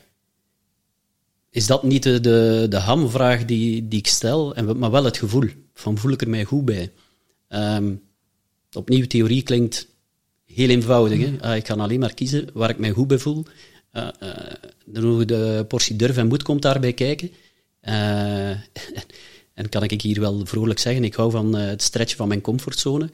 is 1.55 1.67
dat 1.67 1.83
niet 1.83 2.03
de, 2.03 2.21
de, 2.21 2.67
de 2.69 2.77
hamvraag 2.77 3.45
die, 3.45 3.89
die 3.89 3.99
ik 3.99 4.07
stel, 4.07 4.55
en, 4.55 4.79
maar 4.79 4.91
wel 4.91 5.05
het 5.05 5.17
gevoel. 5.17 5.49
Van 5.75 5.99
voel 5.99 6.13
ik 6.13 6.21
er 6.21 6.29
mij 6.29 6.45
goed 6.45 6.65
bij? 6.65 6.93
Ehm, 7.49 7.95
opnieuw, 8.73 9.07
theorie 9.07 9.43
klinkt 9.43 9.89
heel 10.45 10.69
eenvoudig. 10.69 11.19
Hè? 11.19 11.37
Ah, 11.41 11.57
ik 11.57 11.65
kan 11.65 11.81
alleen 11.81 12.01
maar 12.01 12.15
kiezen 12.15 12.49
waar 12.53 12.71
ik 12.71 12.79
mij 12.79 12.91
goed 12.91 13.07
bij 13.07 13.19
voel. 13.19 13.45
Uh, 13.93 14.09
uh, 14.87 15.21
de, 15.27 15.65
portie 15.69 15.97
durf 15.97 16.17
en 16.17 16.27
moed 16.27 16.43
komt 16.43 16.63
daarbij 16.63 16.93
kijken. 16.93 17.31
Uh, 17.83 18.51
en 19.59 19.69
kan 19.69 19.83
ik 19.83 20.03
hier 20.03 20.21
wel 20.21 20.47
vrolijk 20.47 20.79
zeggen, 20.79 21.05
ik 21.05 21.15
hou 21.15 21.31
van 21.31 21.55
het 21.55 21.83
stretchen 21.83 22.17
van 22.17 22.29
mijn 22.29 22.41
comfortzone. 22.41 23.11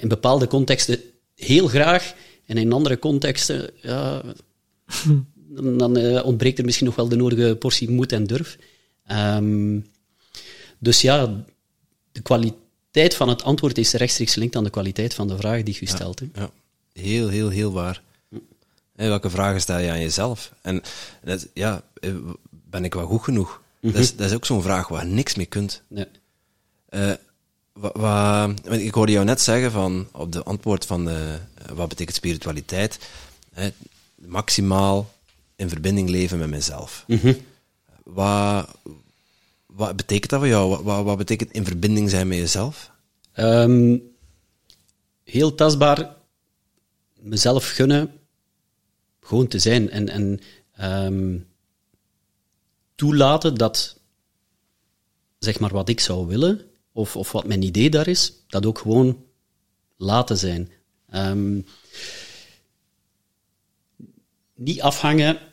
In 0.00 0.08
bepaalde 0.08 0.46
contexten 0.46 1.00
heel 1.34 1.66
graag, 1.66 2.14
en 2.46 2.56
in 2.56 2.72
andere 2.72 2.98
contexten 2.98 3.70
dan, 5.48 5.78
dan 5.78 5.98
uh, 5.98 6.24
ontbreekt 6.24 6.58
er 6.58 6.64
misschien 6.64 6.86
nog 6.86 6.96
wel 6.96 7.08
de 7.08 7.16
nodige 7.16 7.56
portie 7.58 7.90
moed 7.90 8.12
en 8.12 8.24
durf. 8.26 8.58
Um, 9.12 9.86
dus 10.78 11.00
ja, 11.00 11.44
de 12.12 12.20
kwaliteit 12.20 13.14
van 13.14 13.28
het 13.28 13.42
antwoord 13.42 13.78
is 13.78 13.92
rechtstreeks 13.92 14.32
gelinkt 14.32 14.56
aan 14.56 14.64
de 14.64 14.70
kwaliteit 14.70 15.14
van 15.14 15.28
de 15.28 15.36
vraag 15.36 15.62
die 15.62 15.76
je 15.80 15.86
ja, 15.86 15.94
stelt. 15.94 16.20
Hè. 16.20 16.26
Ja, 16.34 16.50
heel, 16.92 17.28
heel, 17.28 17.48
heel 17.48 17.72
waar. 17.72 18.02
En 18.96 19.08
welke 19.08 19.30
vragen 19.30 19.60
stel 19.60 19.78
je 19.78 19.90
aan 19.90 20.00
jezelf? 20.00 20.52
En 20.62 20.82
net, 21.22 21.48
ja, 21.54 21.82
ben 22.50 22.84
ik 22.84 22.94
wel 22.94 23.06
goed 23.06 23.22
genoeg? 23.22 23.62
dat, 23.80 23.94
is, 23.94 24.16
dat 24.16 24.26
is 24.26 24.34
ook 24.34 24.46
zo'n 24.46 24.62
vraag 24.62 24.88
waar 24.88 25.06
je 25.06 25.12
niks 25.12 25.34
mee 25.34 25.46
kunt. 25.46 25.82
Nee. 25.88 26.06
Eh, 26.88 27.12
wa- 27.72 27.92
wa- 27.94 28.54
want 28.64 28.80
ik 28.80 28.94
hoorde 28.94 29.12
jou 29.12 29.24
net 29.24 29.40
zeggen 29.40 29.70
van, 29.70 30.08
op 30.12 30.32
de 30.32 30.42
antwoord 30.42 30.86
van 30.86 31.10
eh, 31.10 31.16
wat 31.74 31.88
betekent 31.88 32.16
spiritualiteit, 32.16 32.98
hè, 33.52 33.68
maximaal 34.14 35.12
in 35.58 35.68
verbinding 35.68 36.08
leven 36.08 36.38
met 36.38 36.48
mezelf. 36.48 37.04
Wat, 38.02 38.68
wat 39.66 39.96
betekent 39.96 40.30
dat 40.30 40.38
voor 40.38 40.48
jou? 40.48 40.68
Wat, 40.68 40.82
wat, 40.82 41.04
wat 41.04 41.16
betekent 41.16 41.50
in 41.52 41.64
verbinding 41.64 42.10
zijn 42.10 42.28
met 42.28 42.38
jezelf? 42.38 42.90
Ehm, 43.32 43.98
heel 45.24 45.54
tastbaar 45.54 46.16
mezelf 47.14 47.70
gunnen 47.70 48.12
gewoon 49.20 49.46
te 49.46 49.58
zijn 49.58 49.90
en, 49.90 50.08
en 50.08 50.40
ehm, 50.72 51.38
toelaten 52.94 53.54
dat 53.54 54.00
zeg 55.38 55.58
maar 55.60 55.72
wat 55.72 55.88
ik 55.88 56.00
zou 56.00 56.26
willen 56.26 56.70
of, 56.92 57.16
of 57.16 57.32
wat 57.32 57.46
mijn 57.46 57.62
idee 57.62 57.90
daar 57.90 58.08
is, 58.08 58.32
dat 58.46 58.66
ook 58.66 58.78
gewoon 58.78 59.24
laten 59.96 60.38
zijn. 60.38 60.70
Ehm, 61.08 61.60
niet 64.54 64.80
afhangen 64.82 65.47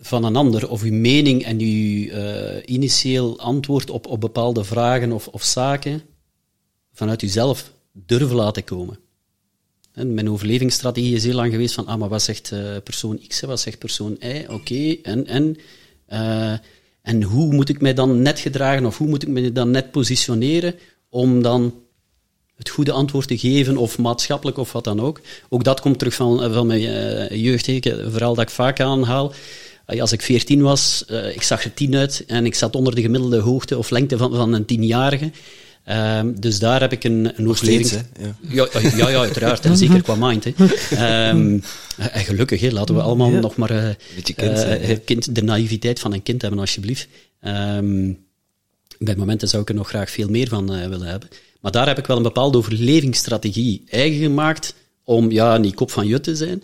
van 0.00 0.24
een 0.24 0.36
ander 0.36 0.68
of 0.68 0.82
uw 0.82 0.92
mening 0.92 1.44
en 1.44 1.58
uw 1.60 2.08
eh, 2.08 2.62
initieel 2.64 3.38
antwoord 3.40 3.90
op, 3.90 4.06
op 4.06 4.20
bepaalde 4.20 4.64
vragen 4.64 5.12
of, 5.12 5.28
of 5.28 5.44
zaken 5.44 6.02
vanuit 6.92 7.22
uzelf 7.22 7.72
durven 7.92 8.36
laten 8.36 8.64
komen. 8.64 8.98
En 9.92 10.14
mijn 10.14 10.30
overlevingsstrategie 10.30 11.14
is 11.14 11.24
heel 11.24 11.34
lang 11.34 11.52
geweest 11.52 11.74
van, 11.74 11.86
ah, 11.86 11.98
maar 11.98 12.08
wat 12.08 12.22
zegt 12.22 12.52
eh, 12.52 12.76
persoon 12.84 13.20
X, 13.28 13.40
wat 13.40 13.60
zegt 13.60 13.78
persoon 13.78 14.16
Y, 14.20 14.44
oké, 14.48 14.96
en, 15.02 15.26
en, 15.26 15.56
eh, 16.06 16.54
en 17.02 17.22
hoe 17.22 17.54
moet 17.54 17.68
ik 17.68 17.80
mij 17.80 17.94
dan 17.94 18.22
net 18.22 18.38
gedragen 18.38 18.86
of 18.86 18.98
hoe 18.98 19.08
moet 19.08 19.22
ik 19.22 19.28
me 19.28 19.52
dan 19.52 19.70
net 19.70 19.90
positioneren 19.90 20.74
om 21.08 21.42
dan 21.42 21.74
het 22.56 22.68
goede 22.68 22.92
antwoord 22.92 23.28
te 23.28 23.38
geven, 23.38 23.76
of 23.76 23.98
maatschappelijk 23.98 24.58
of 24.58 24.72
wat 24.72 24.84
dan 24.84 25.00
ook. 25.00 25.20
Ook 25.48 25.64
dat 25.64 25.80
komt 25.80 25.98
terug 25.98 26.14
van, 26.14 26.52
van 26.52 26.66
mijn 26.66 26.84
eh, 26.84 27.42
jeugd, 27.42 27.66
een 27.66 28.10
verhaal 28.10 28.34
dat 28.34 28.44
ik 28.44 28.50
vaak 28.50 28.80
aanhaal. 28.80 29.32
Als 29.96 30.12
ik 30.12 30.22
14 30.22 30.62
was, 30.62 31.04
eh, 31.06 31.34
ik 31.34 31.42
zag 31.42 31.64
er 31.64 31.74
10 31.74 31.96
uit 31.96 32.24
en 32.26 32.46
ik 32.46 32.54
zat 32.54 32.74
onder 32.74 32.94
de 32.94 33.00
gemiddelde 33.00 33.38
hoogte 33.38 33.78
of 33.78 33.90
lengte 33.90 34.16
van, 34.16 34.34
van 34.34 34.52
een 34.52 34.64
tienjarige. 34.64 35.30
Ehm, 35.84 36.32
dus 36.34 36.58
daar 36.58 36.80
heb 36.80 36.92
ik 36.92 37.04
een, 37.04 37.32
een? 37.36 37.56
Ja. 38.20 38.36
Ja, 38.40 38.68
ja, 38.72 38.96
ja, 38.96 39.08
ja, 39.08 39.18
uiteraard. 39.18 39.64
En 39.64 39.76
zeker 39.76 40.02
qua 40.02 40.14
mind. 40.14 40.44
Hè. 40.44 40.52
Ehm, 40.90 41.58
en 41.96 42.24
gelukkig, 42.24 42.60
hè, 42.60 42.70
laten 42.70 42.94
we 42.94 43.00
allemaal 43.00 43.30
nog 43.30 43.56
maar 43.56 43.96
Beetje 44.14 44.34
kind 44.34 44.64
eh, 44.64 44.98
kind, 45.04 45.34
de 45.34 45.42
naïviteit 45.42 46.00
van 46.00 46.12
een 46.12 46.22
kind 46.22 46.42
hebben, 46.42 46.60
alsjeblieft. 46.60 47.08
Ehm, 47.40 48.12
bij 48.98 49.16
momenten 49.16 49.48
zou 49.48 49.62
ik 49.62 49.68
er 49.68 49.74
nog 49.74 49.88
graag 49.88 50.10
veel 50.10 50.28
meer 50.28 50.48
van 50.48 50.66
willen 50.66 51.08
hebben. 51.08 51.28
Maar 51.60 51.72
daar 51.72 51.86
heb 51.86 51.98
ik 51.98 52.06
wel 52.06 52.16
een 52.16 52.22
bepaalde 52.22 52.58
overlevingsstrategie 52.58 53.82
eigen 53.86 54.20
gemaakt 54.20 54.74
om 55.04 55.30
ja, 55.30 55.56
niet 55.56 55.74
kop 55.74 55.90
van 55.90 56.06
jut 56.06 56.22
te 56.22 56.36
zijn. 56.36 56.62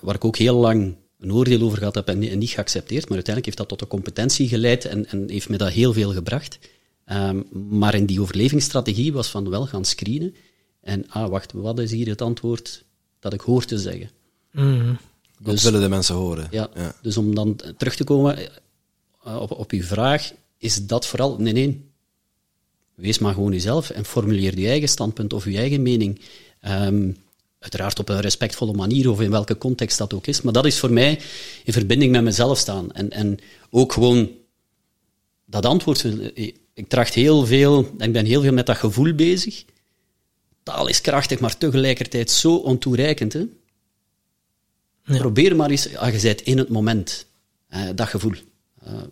Waar 0.00 0.14
ik 0.14 0.24
ook 0.24 0.36
heel 0.36 0.56
lang 0.56 0.94
een 1.20 1.32
oordeel 1.32 1.60
over 1.62 1.78
gehad 1.78 1.94
heb 1.94 2.08
en, 2.08 2.18
ni- 2.18 2.28
en 2.28 2.38
niet 2.38 2.50
geaccepteerd. 2.50 3.02
Maar 3.08 3.14
uiteindelijk 3.14 3.44
heeft 3.44 3.56
dat 3.58 3.68
tot 3.68 3.80
een 3.80 3.96
competentie 3.98 4.48
geleid 4.48 4.84
en, 4.84 5.06
en 5.06 5.28
heeft 5.28 5.48
me 5.48 5.56
dat 5.56 5.70
heel 5.70 5.92
veel 5.92 6.12
gebracht. 6.12 6.58
Ehm, 7.04 7.40
maar 7.68 7.94
in 7.94 8.06
die 8.06 8.20
overlevingsstrategie 8.20 9.12
was 9.12 9.28
van 9.28 9.48
wel 9.50 9.66
gaan 9.66 9.84
screenen. 9.84 10.34
En, 10.80 11.04
ah, 11.08 11.28
wacht, 11.30 11.52
wat 11.52 11.78
is 11.78 11.90
hier 11.90 12.08
het 12.08 12.22
antwoord 12.22 12.84
dat 13.20 13.32
ik 13.32 13.40
hoor 13.40 13.64
te 13.64 13.78
zeggen? 13.78 14.10
Wat 15.38 15.54
Dus- 15.54 15.62
willen 15.62 15.80
de 15.80 15.88
mensen 15.88 16.14
horen? 16.14 16.48
Ja, 16.50 16.70
Ja. 16.74 16.94
dus 17.02 17.16
om 17.16 17.34
dan 17.34 17.60
terug 17.76 17.96
te 17.96 18.04
komen 18.04 18.38
eh, 19.24 19.36
op, 19.40 19.50
op 19.50 19.70
uw 19.70 19.82
vraag, 19.82 20.32
is 20.58 20.86
dat 20.86 21.06
vooral... 21.06 21.36
Nee, 21.38 21.52
nee. 21.52 21.88
Wees 22.94 23.18
maar 23.18 23.34
gewoon 23.34 23.52
uzelf 23.52 23.90
en 23.90 24.04
formuleer 24.04 24.58
je 24.58 24.68
eigen 24.68 24.88
standpunt 24.88 25.32
of 25.32 25.44
je 25.44 25.56
eigen 25.58 25.82
mening. 25.82 26.20
Ehm, 26.60 27.10
uiteraard 27.60 27.98
op 27.98 28.08
een 28.08 28.20
respectvolle 28.20 28.72
manier 28.72 29.10
of 29.10 29.20
in 29.20 29.30
welke 29.30 29.58
context 29.58 29.98
dat 29.98 30.14
ook 30.14 30.26
is. 30.26 30.42
Maar 30.42 30.52
dat 30.52 30.66
is 30.66 30.78
voor 30.78 30.92
mij 30.92 31.20
in 31.64 31.72
verbinding 31.72 32.12
met 32.12 32.22
mezelf 32.22 32.58
staan. 32.58 32.92
En, 32.92 33.10
en 33.10 33.38
ook 33.70 33.92
gewoon 33.92 34.30
dat 35.44 35.66
antwoord. 35.66 36.04
Ik 36.74 36.88
tracht 36.88 37.14
heel 37.14 37.46
veel, 37.46 37.94
ik 37.98 38.12
ben 38.12 38.24
heel 38.24 38.42
veel 38.42 38.52
met 38.52 38.66
dat 38.66 38.76
gevoel 38.76 39.14
bezig. 39.14 39.64
Taal 40.62 40.88
is 40.88 41.00
krachtig, 41.00 41.40
maar 41.40 41.58
tegelijkertijd 41.58 42.30
zo 42.30 42.54
ontoereikend. 42.54 43.32
Hè? 43.32 43.46
Probeer 45.02 45.56
maar 45.56 45.70
eens, 45.70 45.96
ah, 45.96 46.14
je 46.14 46.20
bent 46.20 46.40
in 46.40 46.58
het 46.58 46.68
moment, 46.68 47.26
eh, 47.68 47.88
dat 47.94 48.08
gevoel. 48.08 48.34
Eh, 48.82 49.02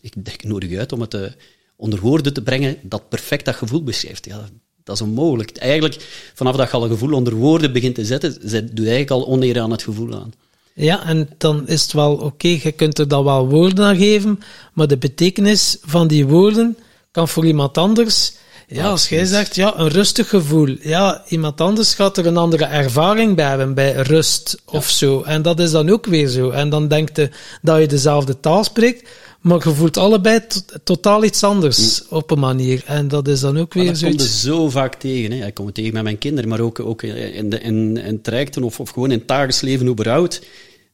ik, 0.00 0.14
ik 0.14 0.44
nodig 0.44 0.70
je 0.70 0.78
uit 0.78 0.92
om 0.92 1.00
het 1.00 1.14
eh, 1.14 1.32
onder 1.76 2.00
woorden 2.00 2.34
te 2.34 2.42
brengen 2.42 2.78
dat 2.82 3.08
perfect 3.08 3.44
dat 3.44 3.54
gevoel 3.54 3.82
beschrijft. 3.82 4.24
Ja, 4.24 4.48
dat 4.88 4.96
is 4.96 5.02
onmogelijk. 5.02 5.56
Eigenlijk, 5.56 5.96
vanaf 6.34 6.56
dat 6.56 6.70
je 6.70 6.76
al 6.76 6.82
een 6.82 6.90
gevoel 6.90 7.12
onder 7.12 7.34
woorden 7.34 7.72
begint 7.72 7.94
te 7.94 8.04
zetten, 8.04 8.36
zet- 8.42 8.76
doe 8.76 8.84
je 8.86 8.90
eigenlijk 8.90 9.10
al 9.10 9.32
oneer 9.32 9.60
aan 9.60 9.70
het 9.70 9.82
gevoel 9.82 10.14
aan. 10.14 10.32
Ja, 10.74 11.06
en 11.06 11.28
dan 11.38 11.68
is 11.68 11.82
het 11.82 11.92
wel 11.92 12.14
oké, 12.14 12.48
je 12.48 12.72
kunt 12.72 12.98
er 12.98 13.08
dan 13.08 13.24
wel 13.24 13.48
woorden 13.48 13.84
aan 13.84 13.96
geven, 13.96 14.40
maar 14.72 14.86
de 14.86 14.96
betekenis 14.98 15.76
van 15.82 16.08
die 16.08 16.26
woorden 16.26 16.76
kan 17.10 17.28
voor 17.28 17.46
iemand 17.46 17.78
anders, 17.78 18.32
ja, 18.66 18.88
als 18.90 19.08
jij 19.08 19.24
zegt, 19.24 19.54
ja, 19.54 19.78
een 19.78 19.88
rustig 19.88 20.28
gevoel, 20.28 20.76
ja, 20.80 21.24
iemand 21.28 21.60
anders 21.60 21.94
gaat 21.94 22.16
er 22.16 22.26
een 22.26 22.36
andere 22.36 22.64
ervaring 22.64 23.36
bij 23.36 23.48
hebben, 23.48 23.74
bij 23.74 23.92
rust 23.92 24.62
of 24.64 24.88
zo. 24.88 25.22
En 25.22 25.42
dat 25.42 25.60
is 25.60 25.70
dan 25.70 25.90
ook 25.90 26.06
weer 26.06 26.28
zo. 26.28 26.50
En 26.50 26.68
dan 26.70 26.88
denkt 26.88 27.16
je 27.16 27.30
dat 27.62 27.80
je 27.80 27.86
dezelfde 27.86 28.40
taal 28.40 28.64
spreekt, 28.64 29.08
maar 29.40 29.68
je 29.68 29.74
voelt 29.74 29.96
allebei 29.96 30.46
to- 30.46 30.78
totaal 30.84 31.24
iets 31.24 31.42
anders 31.42 32.08
op 32.08 32.30
een 32.30 32.38
manier. 32.38 32.82
En 32.86 33.08
dat 33.08 33.28
is 33.28 33.40
dan 33.40 33.58
ook 33.58 33.74
weer 33.74 33.84
dat 33.84 34.00
komt 34.00 34.14
er 34.14 34.20
zoiets. 34.20 34.42
zo 34.42 34.68
vaak 34.70 34.94
tegen. 34.94 35.38
Hè. 35.38 35.46
Ik 35.46 35.54
kom 35.54 35.66
het 35.66 35.74
tegen 35.74 35.92
met 35.92 36.02
mijn 36.02 36.18
kinderen, 36.18 36.48
maar 36.48 36.60
ook, 36.60 36.80
ook 36.80 37.02
in, 37.02 37.50
de, 37.50 37.60
in, 37.60 37.96
in 37.96 38.20
trajecten 38.22 38.62
of, 38.62 38.80
of 38.80 38.90
gewoon 38.90 39.10
in 39.10 39.18
het 39.18 39.28
dagelijks 39.28 39.60
leven 39.60 39.86
überhaupt. 39.86 40.42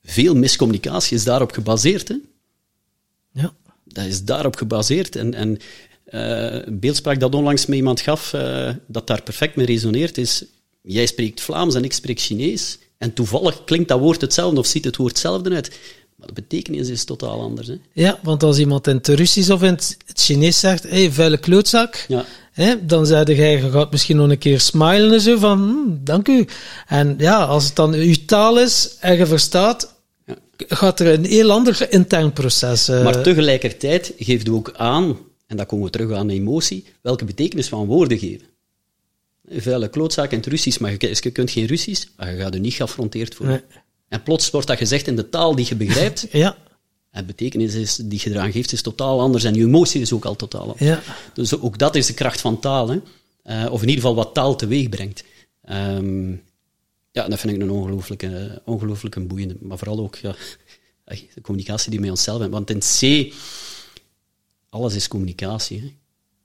Veel 0.04 0.34
miscommunicatie 0.34 1.16
is 1.16 1.24
daarop 1.24 1.52
gebaseerd. 1.52 2.08
Hè. 2.08 2.16
Ja. 3.32 3.52
Dat 3.84 4.04
is 4.04 4.24
daarop 4.24 4.56
gebaseerd. 4.56 5.16
En, 5.16 5.34
en 5.34 5.58
eh, 6.04 6.66
een 6.66 6.78
beeldspraak 6.80 7.20
dat 7.20 7.34
onlangs 7.34 7.66
me 7.66 7.76
iemand 7.76 8.00
gaf, 8.00 8.32
eh, 8.32 8.70
dat 8.86 9.06
daar 9.06 9.22
perfect 9.22 9.56
mee 9.56 9.66
resoneert, 9.66 10.18
is... 10.18 10.44
Jij 10.86 11.06
spreekt 11.06 11.40
Vlaams 11.40 11.74
en 11.74 11.84
ik 11.84 11.92
spreek 11.92 12.20
Chinees. 12.20 12.78
En 12.98 13.12
toevallig 13.12 13.64
klinkt 13.64 13.88
dat 13.88 13.98
woord 14.00 14.20
hetzelfde 14.20 14.58
of 14.58 14.66
ziet 14.66 14.84
het 14.84 14.96
woord 14.96 15.10
hetzelfde 15.10 15.54
uit. 15.54 15.78
De 16.26 16.32
betekenis 16.32 16.88
is 16.88 17.04
totaal 17.04 17.40
anders. 17.40 17.68
Hè. 17.68 17.74
Ja, 17.92 18.18
want 18.22 18.42
als 18.42 18.58
iemand 18.58 18.86
in 18.86 18.96
het 18.96 19.08
Russisch 19.08 19.50
of 19.50 19.62
in 19.62 19.72
het 19.72 19.96
Chinees 20.14 20.58
zegt, 20.60 20.82
hé, 20.82 20.88
hey, 20.88 21.10
vuile 21.12 21.36
klootzak, 21.38 22.04
Ja. 22.08 22.24
hè, 22.52 22.86
dan 22.86 23.06
zei 23.06 23.34
jij, 23.34 23.52
je 23.52 23.70
gaat 23.70 23.90
misschien 23.90 24.16
nog 24.16 24.30
een 24.30 24.38
keer 24.38 24.60
smilen 24.60 25.12
en 25.12 25.20
zo 25.20 25.38
van, 25.38 25.58
hm, 25.58 26.04
dank 26.04 26.28
u. 26.28 26.46
En 26.86 27.14
ja, 27.18 27.44
als 27.44 27.64
het 27.66 27.76
dan 27.76 27.92
uw 27.92 28.14
taal 28.26 28.58
is 28.60 28.96
en 29.00 29.16
je 29.16 29.26
verstaat, 29.26 29.94
Ja. 30.26 30.34
gaat 30.56 31.00
er 31.00 31.06
een 31.12 31.24
heel 31.24 31.50
ander 31.50 31.86
intern 31.92 32.32
proces. 32.32 32.88
eh, 32.88 33.04
Maar 33.04 33.22
tegelijkertijd 33.22 34.12
geeft 34.18 34.48
u 34.48 34.50
ook 34.50 34.72
aan, 34.76 35.16
en 35.46 35.56
dan 35.56 35.66
komen 35.66 35.84
we 35.84 35.90
terug 35.90 36.12
aan 36.12 36.28
emotie, 36.28 36.84
welke 37.00 37.24
betekenis 37.24 37.68
van 37.68 37.86
woorden 37.86 38.18
geven. 38.18 38.46
Vuile 39.50 39.88
klootzaak 39.88 40.30
in 40.32 40.38
het 40.38 40.46
Russisch, 40.46 40.78
maar 40.80 40.90
je, 40.98 41.16
je 41.20 41.30
kunt 41.30 41.50
geen 41.50 41.66
Russisch, 41.66 42.06
maar 42.16 42.34
je 42.34 42.40
gaat 42.40 42.54
er 42.54 42.60
niet 42.60 42.74
geaffronteerd. 42.74 43.40
Nee. 43.40 43.60
En 44.08 44.22
plots 44.22 44.50
wordt 44.50 44.66
dat 44.66 44.78
gezegd 44.78 45.06
in 45.06 45.16
de 45.16 45.28
taal 45.28 45.54
die 45.54 45.66
je 45.68 45.76
begrijpt, 45.76 46.26
Ja, 46.32 46.56
en 47.10 47.26
betekenis 47.26 47.74
is, 47.74 47.96
die 47.96 48.20
je 48.22 48.30
eraan 48.30 48.52
geeft 48.52 48.72
is 48.72 48.82
totaal 48.82 49.20
anders, 49.20 49.44
en 49.44 49.54
je 49.54 49.64
emotie 49.64 50.00
is 50.00 50.12
ook 50.12 50.24
al 50.24 50.36
totaal 50.36 50.60
anders. 50.60 50.80
ja. 50.80 51.02
Dus 51.34 51.60
ook 51.60 51.78
dat 51.78 51.94
is 51.94 52.06
de 52.06 52.14
kracht 52.14 52.40
van 52.40 52.60
taal, 52.60 52.88
hè? 52.88 53.00
Eh, 53.42 53.72
of 53.72 53.82
in 53.82 53.88
ieder 53.88 54.02
geval 54.02 54.14
wat 54.14 54.34
taal 54.34 54.56
teweeg 54.56 54.88
brengt. 54.88 55.24
Ehm, 55.62 56.30
ja, 57.10 57.28
dat 57.28 57.40
vind 57.40 57.52
ik 57.52 57.60
een 57.60 57.70
ongelooflijke, 57.70 58.62
ongelooflijke 58.64 59.20
boeiende. 59.20 59.56
Maar 59.60 59.78
vooral 59.78 59.98
ook 59.98 60.16
ja, 60.16 60.34
de 61.04 61.40
communicatie 61.42 61.90
die 61.90 61.98
we 61.98 62.04
met 62.04 62.14
onszelf 62.14 62.40
hebben. 62.40 62.64
Want 62.64 62.70
in 62.70 63.28
C, 63.28 63.32
alles 64.68 64.94
is 64.94 65.08
communicatie. 65.08 65.96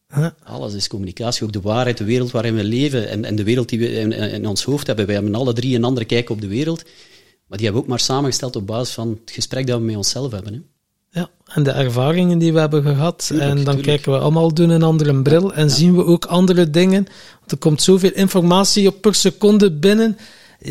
Hè? 0.08 0.30
Alles 0.44 0.74
is 0.74 0.88
communicatie. 0.88 1.44
Ook 1.44 1.54
de 1.54 1.62
waarheid, 1.62 1.98
de 1.98 2.04
wereld 2.04 2.32
waarin 2.32 2.56
we 2.56 2.64
leven 2.64 3.10
en, 3.10 3.26
en 3.26 3.36
de 3.36 3.44
wereld 3.44 3.70
die 3.70 3.80
we 3.80 3.92
in, 3.92 4.12
in 4.12 4.48
ons 4.48 4.64
hoofd 4.64 4.88
hebben. 4.88 5.06
Wij 5.06 5.16
hebben 5.16 5.36
alle 5.36 5.54
drie 5.54 5.76
een 5.76 5.84
andere 5.84 6.06
kijk 6.06 6.30
op 6.30 6.42
de 6.42 6.48
wereld. 6.48 6.84
Maar 7.50 7.58
die 7.58 7.68
hebben 7.68 7.74
we 7.74 7.88
ook 7.88 7.88
maar 7.88 8.00
samengesteld 8.00 8.56
op 8.56 8.68
basis 8.68 8.94
van 8.94 9.20
het 9.24 9.32
gesprek 9.36 9.68
dat 9.68 9.80
we 9.80 9.86
met 9.86 9.96
onszelf 9.96 10.32
hebben. 10.32 10.54
Hè? 10.54 10.60
Ja, 11.20 11.30
en 11.46 11.64
de 11.64 11.72
ervaringen 11.72 12.38
die 12.38 12.54
we 12.54 12.60
hebben 12.60 12.84
gehad. 12.84 13.26
Tuurlijk, 13.28 13.50
en 13.50 13.56
dan 13.56 13.66
tuurlijk. 13.66 13.84
kijken 13.84 14.12
we 14.12 14.18
allemaal 14.18 14.54
door 14.54 14.70
een 14.70 14.84
andere 14.84 15.22
bril 15.22 15.54
en 15.54 15.70
zien 15.70 15.96
we 15.96 16.06
ook 16.06 16.26
andere 16.26 16.70
dingen. 16.70 17.08
Want 17.40 17.52
er 17.52 17.58
komt 17.58 17.82
zoveel 17.82 18.12
informatie 18.14 18.88
op 18.88 19.02
per 19.02 19.16
seconde 19.16 19.72
binnen, 19.72 20.18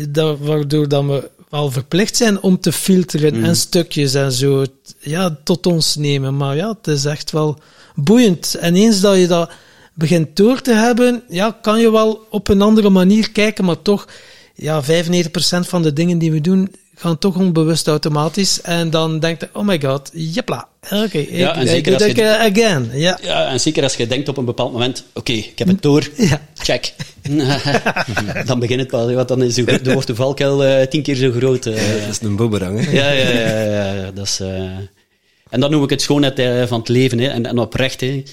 dat, 0.09 0.39
waardoor 0.39 0.87
dat 0.87 1.05
we 1.05 1.29
wel 1.49 1.71
verplicht 1.71 2.15
zijn 2.15 2.41
om 2.41 2.59
te 2.59 2.71
filteren 2.71 3.43
en 3.43 3.55
stukjes 3.55 4.13
en 4.13 4.31
zo 4.31 4.65
ja, 4.99 5.37
tot 5.43 5.65
ons 5.65 5.95
nemen. 5.95 6.37
Maar 6.37 6.55
ja, 6.55 6.69
het 6.69 6.87
is 6.87 7.05
echt 7.05 7.31
wel 7.31 7.59
boeiend. 7.95 8.55
En 8.55 8.75
eens 8.75 9.01
dat 9.01 9.17
je 9.17 9.27
dat 9.27 9.51
begint 9.93 10.35
door 10.35 10.61
te 10.61 10.73
hebben, 10.73 11.23
ja, 11.29 11.57
kan 11.61 11.79
je 11.79 11.91
wel 11.91 12.25
op 12.29 12.47
een 12.47 12.61
andere 12.61 12.89
manier 12.89 13.31
kijken, 13.31 13.65
maar 13.65 13.81
toch, 13.81 14.07
ja, 14.59 14.81
95% 14.83 14.85
van 15.59 15.81
de 15.81 15.93
dingen 15.93 16.17
die 16.17 16.31
we 16.31 16.41
doen, 16.41 16.75
gaan 16.95 17.17
toch 17.17 17.35
onbewust 17.35 17.87
automatisch. 17.87 18.61
En 18.61 18.89
dan 18.89 19.19
denkt 19.19 19.41
hij, 19.41 19.49
oh 19.53 19.65
my 19.65 19.81
god, 19.81 20.09
jepla. 20.13 20.67
Oké, 20.91 21.25
Ja, 21.29 21.55
en 21.55 21.75
ik, 21.77 21.85
je- 21.85 22.21
eh, 22.23 22.51
again. 22.51 22.89
Ja. 22.93 23.19
Ja, 23.21 23.47
en 23.51 23.59
zeker 23.59 23.83
als 23.83 23.95
je 23.95 24.07
denkt 24.07 24.27
op 24.29 24.37
een 24.37 24.45
bepaald 24.45 24.71
moment, 24.71 25.03
oké, 25.13 25.31
ik 25.31 25.59
heb 25.59 25.67
het 25.67 25.81
door, 25.81 26.09
Ja. 26.17 26.41
check. 26.55 26.93
dan 28.45 28.59
begint 28.59 28.79
het 28.79 28.89
pas, 28.89 29.13
want 29.13 29.27
dan, 29.27 29.41
is 29.43 29.53
de, 29.55 29.81
dan 29.81 29.93
wordt 29.93 30.07
de 30.07 30.15
valkuil 30.15 30.63
eh, 30.63 30.87
tien 30.87 31.01
keer 31.03 31.15
zo 31.15 31.31
groot. 31.31 31.65
eh. 31.65 31.73
Dat 31.75 32.09
is 32.09 32.19
een 32.21 32.35
boemerang, 32.35 32.85
hè? 32.85 32.91
Ja, 32.91 33.11
ja, 33.11 33.29
ja, 33.29 33.61
ja, 33.63 33.93
ja, 33.93 34.11
dat 34.11 34.25
is... 34.25 34.39
eh, 34.39 34.61
En 35.49 35.59
dan 35.59 35.71
noem 35.71 35.83
ik 35.83 35.89
het 35.89 36.01
schoonheid 36.01 36.67
van 36.69 36.79
het 36.79 36.89
leven, 36.89 37.19
hè, 37.19 37.27
en, 37.27 37.45
en 37.45 37.57
oprecht, 37.59 38.01
hè. 38.01 38.23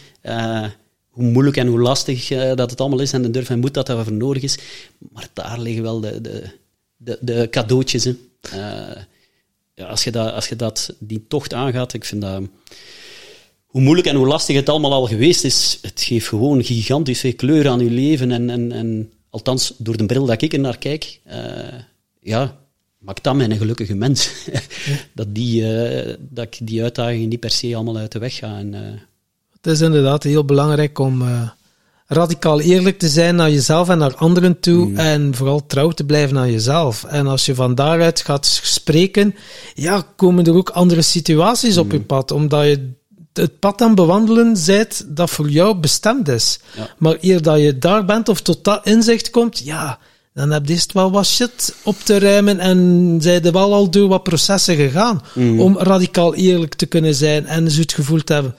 Hoe 1.17 1.31
moeilijk 1.31 1.57
en 1.57 1.67
hoe 1.67 1.81
lastig 1.81 2.31
eh, 2.31 2.55
dat 2.55 2.71
het 2.71 2.81
allemaal 2.81 3.01
is, 3.01 3.13
en 3.13 3.23
de 3.23 3.31
durf 3.31 3.51
en 3.51 3.59
moed 3.59 3.75
dat 3.75 3.87
daarvoor 3.87 4.13
nodig 4.13 4.43
is. 4.43 4.59
Maar 5.13 5.29
daar 5.33 5.61
liggen 5.61 5.83
wel 5.83 6.01
de, 6.01 6.21
de, 6.21 6.45
de, 6.97 7.19
de 7.21 7.47
cadeautjes, 7.51 8.05
hè. 8.05 8.17
Eh, 8.41 9.03
ja, 9.75 9.87
als, 9.87 10.05
je 10.05 10.11
dat, 10.11 10.33
als 10.33 10.49
je 10.49 10.57
dat, 10.57 10.95
die 10.99 11.25
tocht 11.29 11.55
aangaat, 11.55 11.93
ik 11.93 12.05
vind 12.05 12.23
dat... 12.23 12.43
Hoe 13.67 13.81
moeilijk 13.81 14.07
en 14.09 14.17
hoe 14.17 14.27
lastig 14.27 14.57
het 14.57 14.69
allemaal 14.69 14.93
al 14.93 15.07
geweest 15.07 15.45
is, 15.45 15.79
het 15.83 16.03
geeft 16.03 16.29
gewoon 16.29 16.65
gigantisch 16.65 17.21
veel 17.21 17.35
kleur 17.35 17.69
aan 17.69 17.81
je 17.81 17.91
leven. 17.91 18.31
En, 18.31 18.51
en, 18.51 18.73
en 18.73 19.13
althans, 19.31 19.75
door 19.79 19.97
de 19.97 20.07
bril 20.07 20.27
dat 20.27 20.43
ik 20.43 20.53
er 20.53 20.59
naar 20.59 20.79
kijk, 20.79 21.21
eh, 21.25 21.81
ja, 22.21 22.59
maakt 22.99 23.25
dat 23.25 23.35
mij 23.35 23.51
een 23.51 23.57
gelukkige 23.57 23.95
mens. 23.95 24.31
dat, 25.15 25.35
die, 25.35 25.63
dat 26.19 26.45
ik 26.45 26.59
die 26.63 26.83
uitdagingen 26.83 27.29
niet 27.29 27.41
per 27.41 27.51
se 27.51 27.75
allemaal 27.75 27.97
uit 27.97 28.13
de 28.13 28.19
weg 28.19 28.35
ga. 28.35 28.63
Het 29.61 29.73
is 29.73 29.81
inderdaad 29.81 30.23
heel 30.23 30.45
belangrijk 30.45 30.99
om 30.99 31.23
eh, 31.23 31.49
radicaal 32.07 32.61
eerlijk 32.61 32.99
te 32.99 33.09
zijn 33.09 33.37
naar 33.37 33.51
jezelf 33.51 33.89
en 33.89 33.99
naar 33.99 34.15
anderen 34.15 34.61
toe. 34.61 34.87
Mm. 34.87 34.97
En 34.97 35.35
vooral 35.35 35.67
trouw 35.67 35.91
te 35.91 36.05
blijven 36.05 36.39
aan 36.39 36.51
jezelf. 36.51 37.05
En 37.05 37.27
als 37.27 37.47
je 37.47 37.55
van 37.55 37.75
daaruit 37.75 38.21
gaat 38.21 38.47
spreken, 38.63 39.35
ja, 39.75 40.05
komen 40.17 40.47
er 40.47 40.55
ook 40.55 40.71
andere 40.71 41.03
situaties 41.03 41.77
op 41.77 41.93
je 41.93 42.01
pad. 42.01 42.31
Omdat 42.31 42.65
je 42.65 42.91
het 43.33 43.59
pad 43.59 43.81
aan 43.81 43.95
bewandelen 43.95 44.57
bent 44.67 45.05
dat 45.09 45.31
voor 45.31 45.49
jou 45.51 45.77
bestemd 45.77 46.29
is. 46.29 46.59
Ja. 46.77 46.89
Maar 46.99 47.17
eer 47.21 47.43
dat 47.43 47.61
je 47.61 47.79
daar 47.79 48.05
bent 48.05 48.29
of 48.29 48.41
tot 48.41 48.65
dat 48.65 48.87
inzicht 48.87 49.31
komt, 49.31 49.59
ja, 49.59 49.99
dan 50.35 50.51
heb 50.51 50.67
je 50.67 50.73
eerst 50.73 50.93
wel 50.93 51.11
wat 51.11 51.27
shit 51.27 51.75
op 51.83 51.97
te 52.05 52.19
ruimen 52.19 52.59
en 52.59 53.19
zijn 53.21 53.45
er 53.45 53.53
wel 53.53 53.75
al 53.75 53.91
door 53.91 54.09
wat 54.09 54.23
processen 54.23 54.77
gegaan 54.77 55.23
Mm. 55.35 55.61
om 55.61 55.79
radicaal 55.79 56.35
eerlijk 56.35 56.75
te 56.75 56.87
kunnen 56.87 57.15
zijn 57.15 57.47
en 57.47 57.71
zo 57.71 57.81
het 57.81 57.93
gevoel 57.93 58.25
te 58.25 58.33
hebben, 58.33 58.57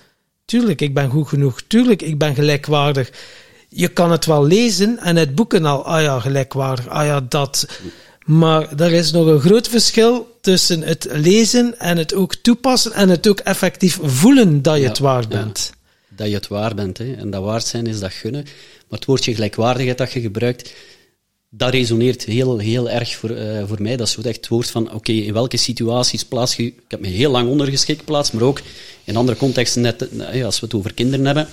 tuurlijk, 0.48 0.82
ik 0.82 0.94
ben 0.94 1.10
goed 1.10 1.28
genoeg, 1.28 1.62
tuurlijk, 1.68 2.02
ik 2.02 2.18
ben 2.18 2.36
gelijkwaardig. 2.36 3.12
Je 3.70 3.88
kan 3.88 4.12
het 4.12 4.26
wel 4.26 4.46
lezen 4.46 4.98
en 5.00 5.18
uit 5.18 5.36
boeken 5.36 5.66
al, 5.66 5.86
ah 5.86 6.02
ja, 6.02 6.20
gelijkwaardig, 6.20 6.88
ah 6.88 7.06
ja, 7.06 7.22
dat. 7.30 7.68
Maar 8.26 8.80
er 8.80 8.92
is 8.92 9.12
nog 9.12 9.26
een 9.28 9.40
groot 9.40 9.68
verschil 9.68 10.38
tussen 10.42 10.82
het 10.82 11.08
lezen 11.12 11.80
en 11.80 11.98
het 11.98 12.14
ook 12.14 12.36
toepassen 12.36 12.94
en 12.94 13.10
het 13.10 13.28
ook 13.28 13.40
effectief 13.40 14.00
voelen 14.02 14.62
dat 14.62 14.76
je 14.76 14.82
Ja, 14.82 14.88
het 14.88 15.00
waard 15.00 15.32
ja. 15.32 15.38
bent. 15.44 15.72
dat 16.10 16.28
je 16.28 16.34
het 16.34 16.48
waar 16.48 16.76
bent. 16.76 16.98
Hè. 16.98 17.14
En 17.14 17.30
dat 17.30 17.44
waard 17.44 17.66
zijn 17.66 17.88
is 17.88 18.00
dat 18.00 18.14
gunnen. 18.14 18.44
Maar 18.88 19.00
het 19.00 19.06
woordje 19.06 19.34
gelijkwaardigheid 19.34 19.98
dat 19.98 20.12
je 20.12 20.22
gebruikt, 20.22 20.74
dat 21.50 21.72
resoneert 21.72 22.26
heel, 22.26 22.58
heel 22.58 22.90
erg 22.90 23.16
voor, 23.16 23.30
eh, 23.30 23.68
voor 23.68 23.82
mij. 23.82 23.98
Dat 23.98 24.08
is 24.08 24.16
echt 24.16 24.36
het 24.36 24.48
woord 24.48 24.70
van, 24.70 24.94
oké, 24.94 25.12
in 25.12 25.34
welke 25.34 25.58
situaties 25.58 26.26
plaats 26.26 26.56
je... 26.56 26.64
Ik 26.64 26.74
heb 26.88 27.00
me 27.00 27.08
heel 27.08 27.32
lang 27.32 27.50
ondergeschikt 27.50 28.00
geplaatst, 28.00 28.34
maar 28.34 28.44
ook 28.44 28.62
in 29.04 29.16
andere 29.16 29.38
contexten, 29.38 29.82
net, 29.82 30.18
eh, 30.18 30.46
als 30.46 30.60
we 30.60 30.66
het 30.66 30.76
over 30.76 30.94
kinderen 30.94 31.26
hebben, 31.26 31.48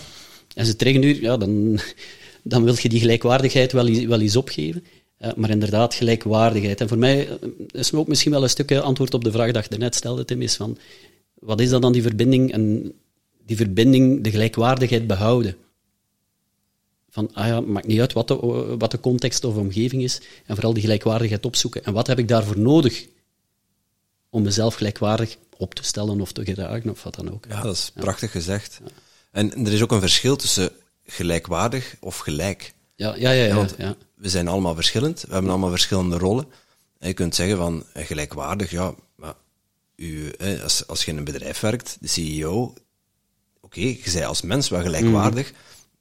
en 0.54 0.66
ze 0.66 0.76
triggeren 0.76 1.08
nu, 1.08 1.22
ja, 1.22 1.36
dan, 1.36 1.78
dan 2.42 2.64
wil 2.64 2.74
je 2.80 2.88
die 2.88 3.00
gelijkwaardigheid 3.00 3.72
wel, 3.72 4.06
wel 4.06 4.20
eens 4.20 4.36
opgeven. 4.36 4.84
Eh, 5.18 5.30
maar 5.36 5.50
inderdaad, 5.50 5.94
gelijkwaardigheid. 5.94 6.80
En 6.80 6.88
voor 6.88 6.98
mij 6.98 7.28
is 7.70 7.92
ook 7.92 8.08
misschien 8.08 8.32
wel 8.32 8.42
een 8.42 8.48
stukje 8.48 8.80
antwoord 8.80 9.14
op 9.14 9.24
de 9.24 9.32
vraag 9.32 9.52
dat 9.52 9.66
je 9.70 9.78
net 9.78 9.94
stelde, 9.94 10.24
Tim, 10.24 10.42
is 10.42 10.56
van, 10.56 10.78
wat 11.34 11.60
is 11.60 11.68
dat 11.68 11.82
dan 11.82 11.92
die 11.92 12.02
verbinding? 12.02 12.52
En 12.52 12.92
die 13.46 13.56
verbinding, 13.56 14.22
de 14.22 14.30
gelijkwaardigheid 14.30 15.06
behouden. 15.06 15.56
Van, 17.14 17.30
ah 17.32 17.46
ja, 17.46 17.60
maakt 17.60 17.86
niet 17.86 18.00
uit 18.00 18.12
wat 18.12 18.28
de, 18.28 18.36
wat 18.78 18.90
de 18.90 19.00
context 19.00 19.44
of 19.44 19.56
omgeving 19.56 20.02
is, 20.02 20.20
en 20.46 20.54
vooral 20.54 20.72
die 20.72 20.82
gelijkwaardigheid 20.82 21.46
opzoeken. 21.46 21.84
En 21.84 21.92
wat 21.92 22.06
heb 22.06 22.18
ik 22.18 22.28
daarvoor 22.28 22.58
nodig 22.58 23.06
om 24.30 24.42
mezelf 24.42 24.74
gelijkwaardig 24.74 25.36
op 25.56 25.74
te 25.74 25.84
stellen 25.84 26.20
of 26.20 26.32
te 26.32 26.44
geraken, 26.44 26.90
of 26.90 27.02
wat 27.02 27.14
dan 27.14 27.32
ook. 27.32 27.44
Ja, 27.48 27.62
dat 27.62 27.74
is 27.74 27.90
prachtig 27.94 28.30
gezegd. 28.30 28.80
En 29.30 29.66
er 29.66 29.72
is 29.72 29.82
ook 29.82 29.92
een 29.92 30.00
verschil 30.00 30.36
tussen 30.36 30.70
gelijkwaardig 31.06 31.96
of 32.00 32.18
gelijk. 32.18 32.74
Ja, 32.94 33.14
ja, 33.16 33.30
ja. 33.30 33.44
ja, 33.44 33.54
want 33.54 33.74
ja. 33.78 33.96
we 34.14 34.28
zijn 34.28 34.48
allemaal 34.48 34.74
verschillend, 34.74 35.20
we 35.20 35.32
hebben 35.32 35.50
allemaal 35.50 35.70
verschillende 35.70 36.18
rollen. 36.18 36.46
En 36.98 37.08
je 37.08 37.14
kunt 37.14 37.34
zeggen 37.34 37.56
van 37.56 37.84
eh, 37.92 38.06
gelijkwaardig, 38.06 38.70
ja, 38.70 38.94
maar 39.14 39.34
u, 39.96 40.28
eh, 40.28 40.62
als, 40.62 40.86
als 40.86 41.04
je 41.04 41.10
in 41.10 41.16
een 41.16 41.24
bedrijf 41.24 41.60
werkt, 41.60 41.96
de 42.00 42.08
CEO, 42.08 42.74
oké, 43.60 43.80
je 43.80 44.00
bent 44.12 44.24
als 44.24 44.42
mens 44.42 44.68
wel 44.68 44.82
gelijkwaardig, 44.82 45.52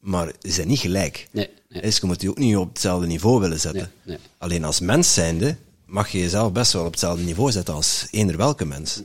maar 0.03 0.27
je 0.39 0.53
bent 0.55 0.67
niet 0.67 0.79
gelijk. 0.79 1.27
Nee, 1.31 1.49
nee. 1.69 1.81
Dus 1.81 1.97
je 1.97 2.05
moet 2.05 2.21
je 2.21 2.29
ook 2.29 2.37
niet 2.37 2.55
op 2.57 2.69
hetzelfde 2.69 3.07
niveau 3.07 3.39
willen 3.39 3.59
zetten. 3.59 3.91
Nee. 4.03 4.17
Alleen 4.37 4.63
als 4.63 4.79
mens 4.79 5.13
zijnde 5.13 5.55
mag 5.85 6.09
je 6.09 6.19
jezelf 6.19 6.51
best 6.51 6.73
wel 6.73 6.85
op 6.85 6.91
hetzelfde 6.91 7.23
niveau 7.23 7.51
zetten 7.51 7.73
als 7.73 8.07
eender 8.11 8.37
welke 8.37 8.65
mens. 8.65 9.01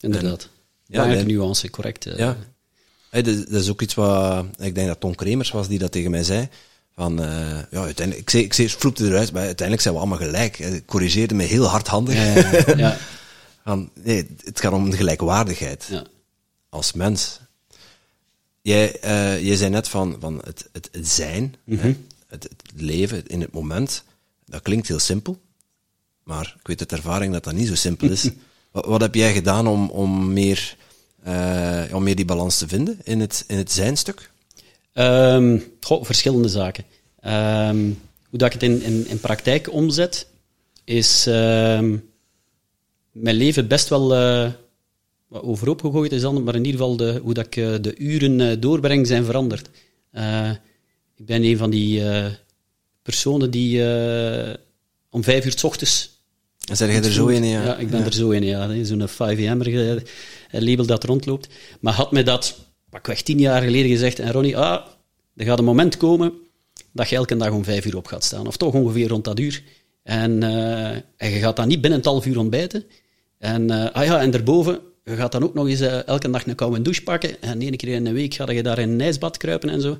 Inderdaad. 0.00 0.42
Ja, 0.42 0.48
Belangrijke 0.86 1.26
nee. 1.26 1.36
nuance, 1.36 1.70
correct. 1.70 2.06
eh. 2.06 2.16
Ja. 2.18 2.36
Hey, 3.10 3.22
dat, 3.22 3.36
dat 3.36 3.60
is 3.62 3.70
ook 3.70 3.82
iets 3.82 3.94
wat... 3.94 4.44
Ik 4.58 4.74
denk 4.74 4.88
dat 4.88 5.00
Tom 5.00 5.14
Kremers 5.14 5.50
was 5.50 5.68
die 5.68 5.78
dat 5.78 5.92
tegen 5.92 6.10
mij 6.10 6.24
zei. 6.24 6.48
Van, 6.94 7.22
eh, 7.22 7.28
ja, 7.70 7.82
uiteindelijk... 7.82 8.18
Ik, 8.18 8.30
zei, 8.30 8.42
ik 8.42 8.52
zei, 8.52 8.68
vloepte 8.68 9.04
eruit, 9.06 9.32
maar 9.32 9.40
uiteindelijk 9.42 9.80
zijn 9.80 9.94
we 9.94 10.00
allemaal 10.00 10.18
gelijk. 10.18 10.56
Hij 10.56 10.82
corrigeerde 10.86 11.34
me 11.34 11.42
heel 11.42 11.64
hardhandig. 11.66 12.14
Ja, 12.14 12.34
ja, 12.34 12.76
ja. 12.88 12.98
Van, 13.64 13.90
nee, 14.02 14.28
het 14.44 14.60
gaat 14.60 14.72
om 14.72 14.90
de 14.90 14.96
gelijkwaardigheid. 14.96 15.86
Ja. 15.90 16.04
Als 16.68 16.92
mens. 16.92 17.40
Jij, 18.64 18.96
jij 19.42 19.56
zei 19.56 19.70
net 19.70 19.88
van, 19.88 20.16
van 20.20 20.40
het, 20.44 20.68
het, 20.72 20.88
het 20.92 21.08
zijn, 21.08 21.54
Mhm. 21.64 21.80
hè, 21.80 21.94
het, 22.26 22.42
het 22.42 22.62
leven 22.74 23.26
in 23.26 23.40
het 23.40 23.52
moment. 23.52 24.02
Dat 24.46 24.62
klinkt 24.62 24.88
heel 24.88 24.98
simpel. 24.98 25.38
Maar 26.22 26.54
ik 26.60 26.66
weet 26.66 26.80
uit 26.80 26.92
ervaring 26.92 27.32
dat 27.32 27.44
dat 27.44 27.54
niet 27.54 27.68
zo 27.68 27.74
simpel 27.74 28.10
is. 28.10 28.28
wat, 28.72 28.84
wat 28.84 29.00
heb 29.00 29.14
jij 29.14 29.32
gedaan 29.32 29.66
om, 29.66 29.90
om, 29.90 30.32
meer, 30.32 30.76
eh, 31.22 31.82
om 31.92 32.02
meer 32.02 32.16
die 32.16 32.24
balans 32.24 32.58
te 32.58 32.68
vinden 32.68 32.98
in 33.02 33.20
het, 33.20 33.44
in 33.46 33.56
het 33.56 33.72
zijnstuk? 33.72 34.30
Ehm, 34.92 35.58
goh, 35.80 36.04
verschillende 36.04 36.48
zaken. 36.48 36.84
Ehm, 37.20 37.90
hoe 38.28 38.38
dat 38.38 38.46
ik 38.46 38.52
het 38.52 38.62
in, 38.62 38.82
in, 38.82 39.06
in 39.08 39.20
praktijk 39.20 39.72
omzet, 39.72 40.26
is 40.84 41.26
ehm, 41.26 41.96
mijn 43.12 43.36
leven 43.36 43.68
best 43.68 43.88
wel 43.88 44.14
eh, 44.14 44.50
overhoop 45.42 45.80
gegooid 45.80 46.12
is, 46.12 46.20
dan, 46.20 46.42
maar 46.42 46.54
in 46.54 46.64
ieder 46.64 46.80
geval 46.80 46.96
de, 46.96 47.20
hoe 47.22 47.34
dat 47.34 47.46
ik 47.46 47.56
eh, 47.56 47.74
de 47.80 47.96
uren 47.96 48.40
eh, 48.40 48.56
doorbreng 48.60 49.06
zijn 49.06 49.24
veranderd. 49.24 49.70
Eh, 50.10 50.50
ik 51.16 51.26
ben 51.26 51.44
een 51.44 51.56
van 51.56 51.70
die 51.70 52.02
personen 53.02 53.50
die 53.50 53.80
om 55.10 55.22
vijf 55.22 55.44
uur 55.44 55.58
s 55.58 55.64
ochtends 55.64 56.18
En 56.68 56.76
zeg 56.76 56.88
jij 56.88 57.02
er 57.02 57.12
zo 57.12 57.26
in? 57.26 57.44
Ja, 57.44 57.64
ja, 57.64 57.76
ik 57.76 57.90
ben 57.90 58.04
er 58.04 58.12
zo 58.12 58.30
in, 58.30 58.44
ja. 58.44 58.84
Zo'n 58.84 59.08
5 59.08 60.04
label 60.50 60.86
dat 60.86 61.04
rondloopt. 61.04 61.48
Maar 61.80 61.92
had 61.92 62.12
mij 62.12 62.22
dat 62.22 62.58
pakweg 62.90 63.22
tien 63.22 63.38
jaar 63.38 63.62
geleden 63.62 63.90
gezegd, 63.90 64.18
en 64.18 64.32
Ronnie, 64.32 64.58
ah, 64.58 64.86
er 65.36 65.44
gaat 65.44 65.58
een 65.58 65.64
moment 65.64 65.96
komen 65.96 66.32
dat 66.92 67.08
je 67.08 67.16
elke 67.16 67.36
dag 67.36 67.50
om 67.50 67.64
vijf 67.64 67.84
uur 67.84 67.96
op 67.96 68.06
gaat 68.06 68.24
staan. 68.24 68.46
Of 68.46 68.56
toch 68.56 68.74
ongeveer 68.74 69.08
rond 69.08 69.24
dat 69.24 69.38
uur. 69.38 69.62
En, 70.02 70.42
en 71.16 71.30
je 71.30 71.38
gaat 71.38 71.56
dan 71.56 71.68
niet 71.68 71.80
binnen 71.80 71.98
het 71.98 72.08
half 72.08 72.26
uur 72.26 72.38
ontbijten. 72.38 72.84
En, 73.38 73.92
ah 73.92 74.04
ja, 74.04 74.20
en 74.20 74.30
daarboven, 74.30 74.80
je 75.04 75.16
gaat 75.16 75.32
dan 75.32 75.42
ook 75.42 75.54
nog 75.54 75.68
eens 75.68 75.80
eh, 75.80 76.06
elke 76.06 76.30
dag 76.30 76.46
een 76.46 76.54
koude 76.54 76.82
douche 76.82 77.02
pakken. 77.02 77.42
En 77.42 77.60
één 77.60 77.76
keer 77.76 77.88
in 77.88 78.06
een 78.06 78.14
week 78.14 78.34
ga 78.34 78.50
je 78.50 78.62
daar 78.62 78.78
in 78.78 78.90
een 78.90 79.00
ijsbad 79.00 79.36
kruipen 79.36 79.68
en 79.68 79.80
zo. 79.80 79.98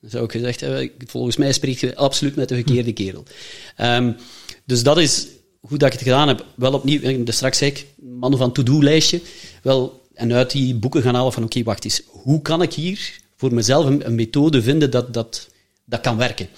Dan 0.00 0.10
zou 0.10 0.24
ik 0.24 0.32
gezegd 0.32 0.60
hebben, 0.60 0.90
volgens 1.06 1.36
mij 1.36 1.52
spreek 1.52 1.78
je 1.78 1.96
absoluut 1.96 2.36
met 2.36 2.48
de 2.48 2.54
verkeerde 2.54 2.92
kerel. 2.92 3.24
Ehm, 3.76 4.12
dus 4.64 4.82
dat 4.82 4.98
is 4.98 5.26
hoe 5.60 5.78
dat 5.78 5.88
ik 5.88 5.92
het 5.92 6.02
gedaan 6.02 6.28
heb. 6.28 6.44
Wel 6.54 6.72
opnieuw, 6.72 7.24
dus 7.24 7.34
straks 7.34 7.58
zei 7.58 7.70
ik, 7.70 7.86
mannen 7.96 8.38
van 8.38 8.52
to-do-lijstje. 8.52 9.20
Wel, 9.62 10.08
en 10.14 10.32
uit 10.32 10.50
die 10.50 10.74
boeken 10.74 11.02
gaan 11.02 11.14
halen 11.14 11.32
van, 11.32 11.44
oké, 11.44 11.62
wacht 11.62 11.84
eens. 11.84 12.02
Hoe 12.06 12.42
kan 12.42 12.62
ik 12.62 12.72
hier 12.72 13.20
voor 13.36 13.54
mezelf 13.54 13.86
een, 13.86 14.06
een 14.06 14.14
methode 14.14 14.62
vinden 14.62 14.90
dat, 14.90 15.14
dat, 15.14 15.48
dat 15.84 16.00
kan 16.00 16.16
werken? 16.16 16.48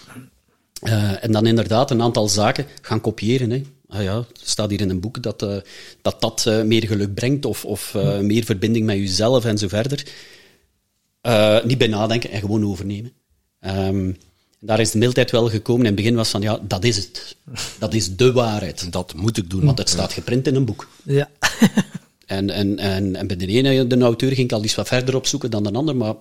Eh, 0.83 1.25
en 1.25 1.33
dan 1.33 1.47
inderdaad 1.47 1.91
een 1.91 2.03
aantal 2.03 2.29
zaken 2.29 2.67
gaan 2.83 3.01
kopiëren. 3.01 3.51
Hè. 3.51 3.63
Ah 3.93 4.03
ja, 4.03 4.17
het 4.17 4.41
staat 4.43 4.71
hier 4.71 4.81
in 4.81 4.91
een 4.91 5.01
boek 5.01 5.23
dat 5.23 5.43
eh, 5.43 5.57
dat, 6.03 6.21
dat 6.21 6.47
eh, 6.47 6.63
meer 6.63 6.87
geluk 6.87 7.15
brengt 7.15 7.45
of, 7.45 7.65
of 7.65 7.95
eh, 7.95 8.19
meer 8.19 8.45
verbinding 8.45 8.87
met 8.87 8.97
jezelf 8.97 9.45
en 9.45 9.59
zo 9.59 9.69
verder. 9.69 10.07
Niet 11.65 11.79
bij 11.79 11.87
nadenken 11.87 12.31
en 12.31 12.41
gewoon 12.41 12.67
overnemen. 12.67 13.13
Ehm, 13.61 14.13
daar 14.61 14.81
is 14.81 14.91
de 14.91 14.99
mildheid 14.99 15.31
wel 15.31 15.49
gekomen. 15.49 15.81
In 15.81 15.87
het 15.87 15.95
begin 15.95 16.15
was 16.15 16.31
van, 16.31 16.43
ja, 16.43 16.61
dat 16.63 16.85
is 16.85 16.97
het. 16.97 17.37
Dat 17.79 17.95
is 17.95 18.17
de 18.17 18.33
waarheid. 18.33 18.93
Dat 18.93 19.15
moet 19.15 19.37
ik 19.37 19.51
doen. 19.51 19.65
Want 19.65 19.79
het 19.79 19.89
staat 19.89 20.13
geprint 20.13 20.47
in 20.47 20.55
een 20.55 20.65
boek. 20.65 20.89
Ja. 21.05 21.31
En, 22.27 22.51
en, 22.51 22.79
en, 22.79 23.17
en 23.17 23.27
bij 23.27 23.37
de 23.37 23.47
ene, 23.47 23.87
de 23.87 23.99
auteur, 23.99 24.33
ging 24.33 24.51
ik 24.51 24.53
al 24.53 24.65
iets 24.65 24.75
wat 24.75 24.89
verder 24.89 25.17
opzoeken 25.17 25.51
dan 25.51 25.63
de 25.63 25.73
ander. 25.73 25.97
Maar, 25.97 26.15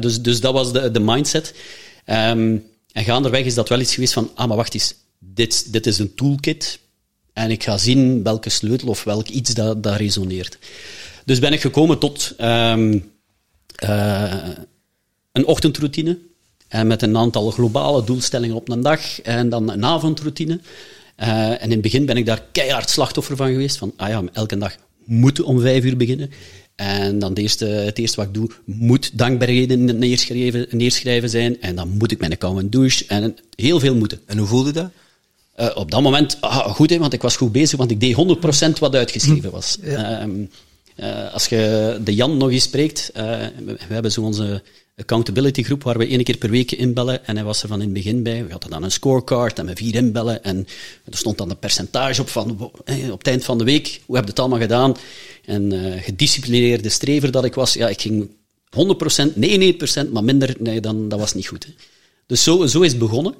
dus, 0.00 0.22
dus 0.22 0.40
dat 0.40 0.52
was 0.52 0.72
de, 0.72 0.90
de 0.90 1.00
mindset. 1.00 1.54
Ehm, 2.04 2.56
en 2.92 3.04
gaandeweg 3.04 3.44
is 3.44 3.54
dat 3.54 3.68
wel 3.68 3.80
iets 3.80 3.94
geweest 3.94 4.12
van, 4.12 4.30
ah, 4.34 4.48
maar 4.48 4.56
wacht 4.56 4.74
eens, 4.74 4.94
dit, 5.20 5.72
dit 5.72 5.86
is 5.86 5.98
een 5.98 6.14
toolkit. 6.14 6.80
En 7.32 7.50
ik 7.50 7.62
ga 7.62 7.78
zien 7.78 8.22
welke 8.22 8.50
sleutel 8.50 8.88
of 8.88 9.04
welk 9.04 9.28
iets 9.28 9.54
dat, 9.54 9.86
resoneert. 9.86 10.58
Dus 11.24 11.38
ben 11.38 11.52
ik 11.52 11.60
gekomen 11.60 11.98
tot 11.98 12.34
ehm, 12.36 12.98
eh, 13.74 14.48
een 15.32 15.46
ochtendroutine. 15.46 16.18
En 16.68 16.86
met 16.86 17.02
een 17.02 17.16
aantal 17.16 17.50
globale 17.50 18.04
doelstellingen 18.04 18.56
op 18.56 18.68
een 18.68 18.80
dag. 18.80 19.20
En 19.20 19.48
dan 19.48 19.70
een 19.70 19.84
avondroutine. 19.84 20.60
Eh, 21.16 21.50
en 21.50 21.60
in 21.60 21.70
het 21.70 21.80
begin 21.80 22.06
ben 22.06 22.16
ik 22.16 22.26
daar 22.26 22.44
keihard 22.52 22.90
slachtoffer 22.90 23.36
van 23.36 23.50
geweest. 23.50 23.76
Van, 23.76 23.92
ah 23.96 24.08
ja, 24.08 24.22
elke 24.32 24.58
dag 24.58 24.76
moet 25.04 25.42
om 25.42 25.60
vijf 25.60 25.84
uur 25.84 25.96
beginnen. 25.96 26.30
En 26.74 27.18
dan 27.18 27.28
het 27.28 27.38
eerste, 27.38 27.64
het 27.64 28.14
wat 28.14 28.26
ik 28.26 28.34
doe, 28.34 28.50
moet 28.64 29.18
dankbaarheden 29.18 29.98
neerschrijven, 29.98 30.66
neerschrijven 30.70 31.30
zijn. 31.30 31.60
En 31.60 31.76
dan 31.76 31.88
moet 31.88 32.10
ik 32.10 32.20
mijn 32.20 32.38
koude 32.38 32.68
douche. 32.68 33.04
En 33.06 33.36
heel 33.54 33.80
veel 33.80 33.94
moeten. 33.94 34.20
En 34.26 34.38
hoe 34.38 34.46
voelde 34.46 34.72
dat? 34.72 34.90
Uh, 35.60 35.70
op 35.74 35.90
dat 35.90 36.02
moment, 36.02 36.36
ah, 36.40 36.74
goed, 36.74 36.90
hè, 36.90 36.98
want 36.98 37.12
ik 37.12 37.22
was 37.22 37.36
goed 37.36 37.52
bezig, 37.52 37.78
want 37.78 37.90
ik 37.90 38.00
deed 38.00 38.14
100% 38.14 38.78
wat 38.78 38.94
uitgeschreven 38.94 39.50
was. 39.50 39.78
Ja. 39.82 40.26
Uh, 40.26 40.46
uh, 40.96 41.32
als 41.32 41.46
je 41.46 42.00
de 42.04 42.14
Jan 42.14 42.36
nog 42.36 42.50
eens 42.50 42.62
spreekt, 42.62 43.10
we 43.14 43.76
hebben 43.88 44.12
zo 44.12 44.22
onze 44.22 44.62
accountability 44.96 45.62
groep 45.62 45.82
waar 45.82 45.98
we 45.98 46.06
één 46.06 46.24
keer 46.24 46.36
per 46.36 46.50
week 46.50 46.72
inbellen. 46.72 47.26
En 47.26 47.36
hij 47.36 47.44
was 47.44 47.62
er 47.62 47.68
van 47.68 47.78
in 47.78 47.84
het 47.84 47.92
begin 47.92 48.22
bij. 48.22 48.44
We 48.44 48.50
hadden 48.50 48.70
dan 48.70 48.82
een 48.82 48.90
scorecard 48.90 49.58
en 49.58 49.64
met 49.64 49.78
vier 49.78 49.94
inbellen. 49.94 50.44
En 50.44 50.66
er 51.10 51.16
stond 51.16 51.38
dan 51.38 51.50
een 51.50 51.58
percentage 51.58 52.20
op 52.20 52.28
van 52.28 52.60
op 53.10 53.18
het 53.18 53.26
eind 53.26 53.44
van 53.44 53.58
de 53.58 53.64
week. 53.64 54.00
Hoe 54.06 54.16
heb 54.16 54.24
je 54.24 54.30
het 54.30 54.40
allemaal 54.40 54.58
gedaan? 54.58 54.96
En 55.44 55.72
gedisciplineerde 56.02 56.88
strever 56.88 57.30
dat 57.30 57.44
ik 57.44 57.54
was, 57.54 57.72
ja, 57.74 57.88
ik 57.88 58.00
ging 58.00 58.30
100%, 59.30 59.34
nee, 59.34 59.74
99%, 60.06 60.10
maar 60.12 60.24
minder, 60.24 60.56
nee, 60.58 60.80
dan, 60.80 61.08
dat 61.08 61.18
was 61.18 61.34
niet 61.34 61.48
goed. 61.48 61.64
Hè. 61.64 61.70
Dus 62.26 62.42
zo, 62.42 62.66
zo 62.66 62.80
is 62.80 62.90
het 62.90 63.00
begonnen. 63.00 63.34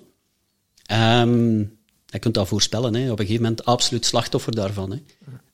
Um, 0.92 1.78
je 2.10 2.18
kunt 2.18 2.34
dat 2.34 2.48
voorspellen, 2.48 2.94
hè. 2.94 3.10
op 3.10 3.18
een 3.18 3.26
gegeven 3.26 3.42
moment 3.42 3.64
absoluut 3.64 4.06
slachtoffer 4.06 4.54
daarvan. 4.54 4.90
Hè. 4.90 4.98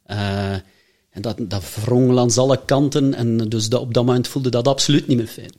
Uh, 0.06 0.60
en 1.10 1.22
dat, 1.22 1.36
dat 1.40 1.74
wrong 1.74 2.10
langs 2.10 2.38
alle 2.38 2.64
kanten, 2.64 3.14
en 3.14 3.36
dus 3.36 3.68
op 3.68 3.94
dat 3.94 4.04
moment 4.04 4.28
voelde 4.28 4.50
dat 4.50 4.68
absoluut 4.68 5.06
niet 5.06 5.16
meer 5.16 5.26
fijn. 5.26 5.52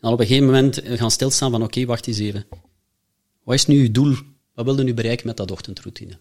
En 0.00 0.12
op 0.12 0.20
een 0.20 0.26
gegeven 0.26 0.46
moment 0.46 0.80
gaan 0.84 1.10
stilstaan 1.10 1.50
van, 1.50 1.62
oké, 1.62 1.84
wacht 1.84 2.06
eens 2.06 2.18
even. 2.18 2.46
Wat 3.42 3.54
is 3.54 3.66
nu 3.66 3.82
je 3.82 3.90
doel? 3.90 4.16
Wat 4.54 4.64
wilde 4.64 4.82
nu 4.82 4.94
bereiken 4.94 5.26
met 5.26 5.36
dat 5.36 5.50
ochtendroutine? 5.50 6.16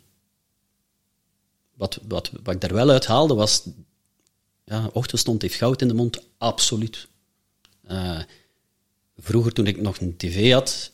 Wat, 1.73 1.99
wat, 2.07 2.31
wat 2.43 2.53
ik 2.53 2.61
daar 2.61 2.73
wel 2.73 2.89
uit 2.89 3.05
haalde 3.05 3.33
was, 3.33 3.67
ja, 4.63 4.89
ochtendstond 4.93 5.41
heeft 5.41 5.55
goud 5.55 5.81
in 5.81 5.87
de 5.87 5.93
mond, 5.93 6.23
absoluut. 6.37 7.07
Uh, 7.91 8.19
vroeger, 9.17 9.51
toen 9.53 9.67
ik 9.67 9.81
nog 9.81 9.99
een 9.99 10.17
tv 10.17 10.51
had, 10.51 10.91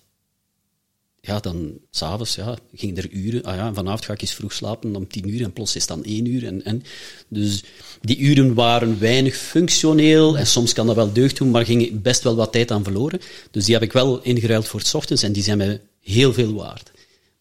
ja, 1.21 1.39
dan 1.39 1.77
s'avonds 1.89 2.35
ja, 2.35 2.57
ging 2.73 2.97
er 2.97 3.09
uren. 3.09 3.43
Ah 3.43 3.55
ja, 3.55 3.73
vanavond 3.73 4.05
ga 4.05 4.13
ik 4.13 4.21
eens 4.21 4.33
vroeg 4.33 4.53
slapen 4.53 4.95
om 4.95 5.07
tien 5.07 5.29
uur 5.29 5.43
en 5.43 5.53
plots 5.53 5.75
is 5.75 5.81
het 5.81 5.89
dan 5.89 6.03
één 6.03 6.25
uur. 6.25 6.45
En, 6.45 6.63
en, 6.63 6.83
dus 7.27 7.63
die 8.01 8.17
uren 8.17 8.53
waren 8.53 8.99
weinig 8.99 9.35
functioneel 9.35 10.37
en 10.37 10.47
soms 10.47 10.73
kan 10.73 10.87
dat 10.87 10.95
wel 10.95 11.13
deugd 11.13 11.37
doen, 11.37 11.51
maar 11.51 11.65
ging 11.65 12.01
best 12.01 12.23
wel 12.23 12.35
wat 12.35 12.51
tijd 12.51 12.71
aan 12.71 12.83
verloren. 12.83 13.21
Dus 13.51 13.65
die 13.65 13.73
heb 13.73 13.83
ik 13.83 13.93
wel 13.93 14.21
ingeruild 14.21 14.67
voor 14.67 14.79
het 14.79 14.95
ochtends 14.95 15.23
en 15.23 15.31
die 15.31 15.43
zijn 15.43 15.57
me 15.57 15.79
heel 15.99 16.33
veel 16.33 16.53
waard. 16.53 16.91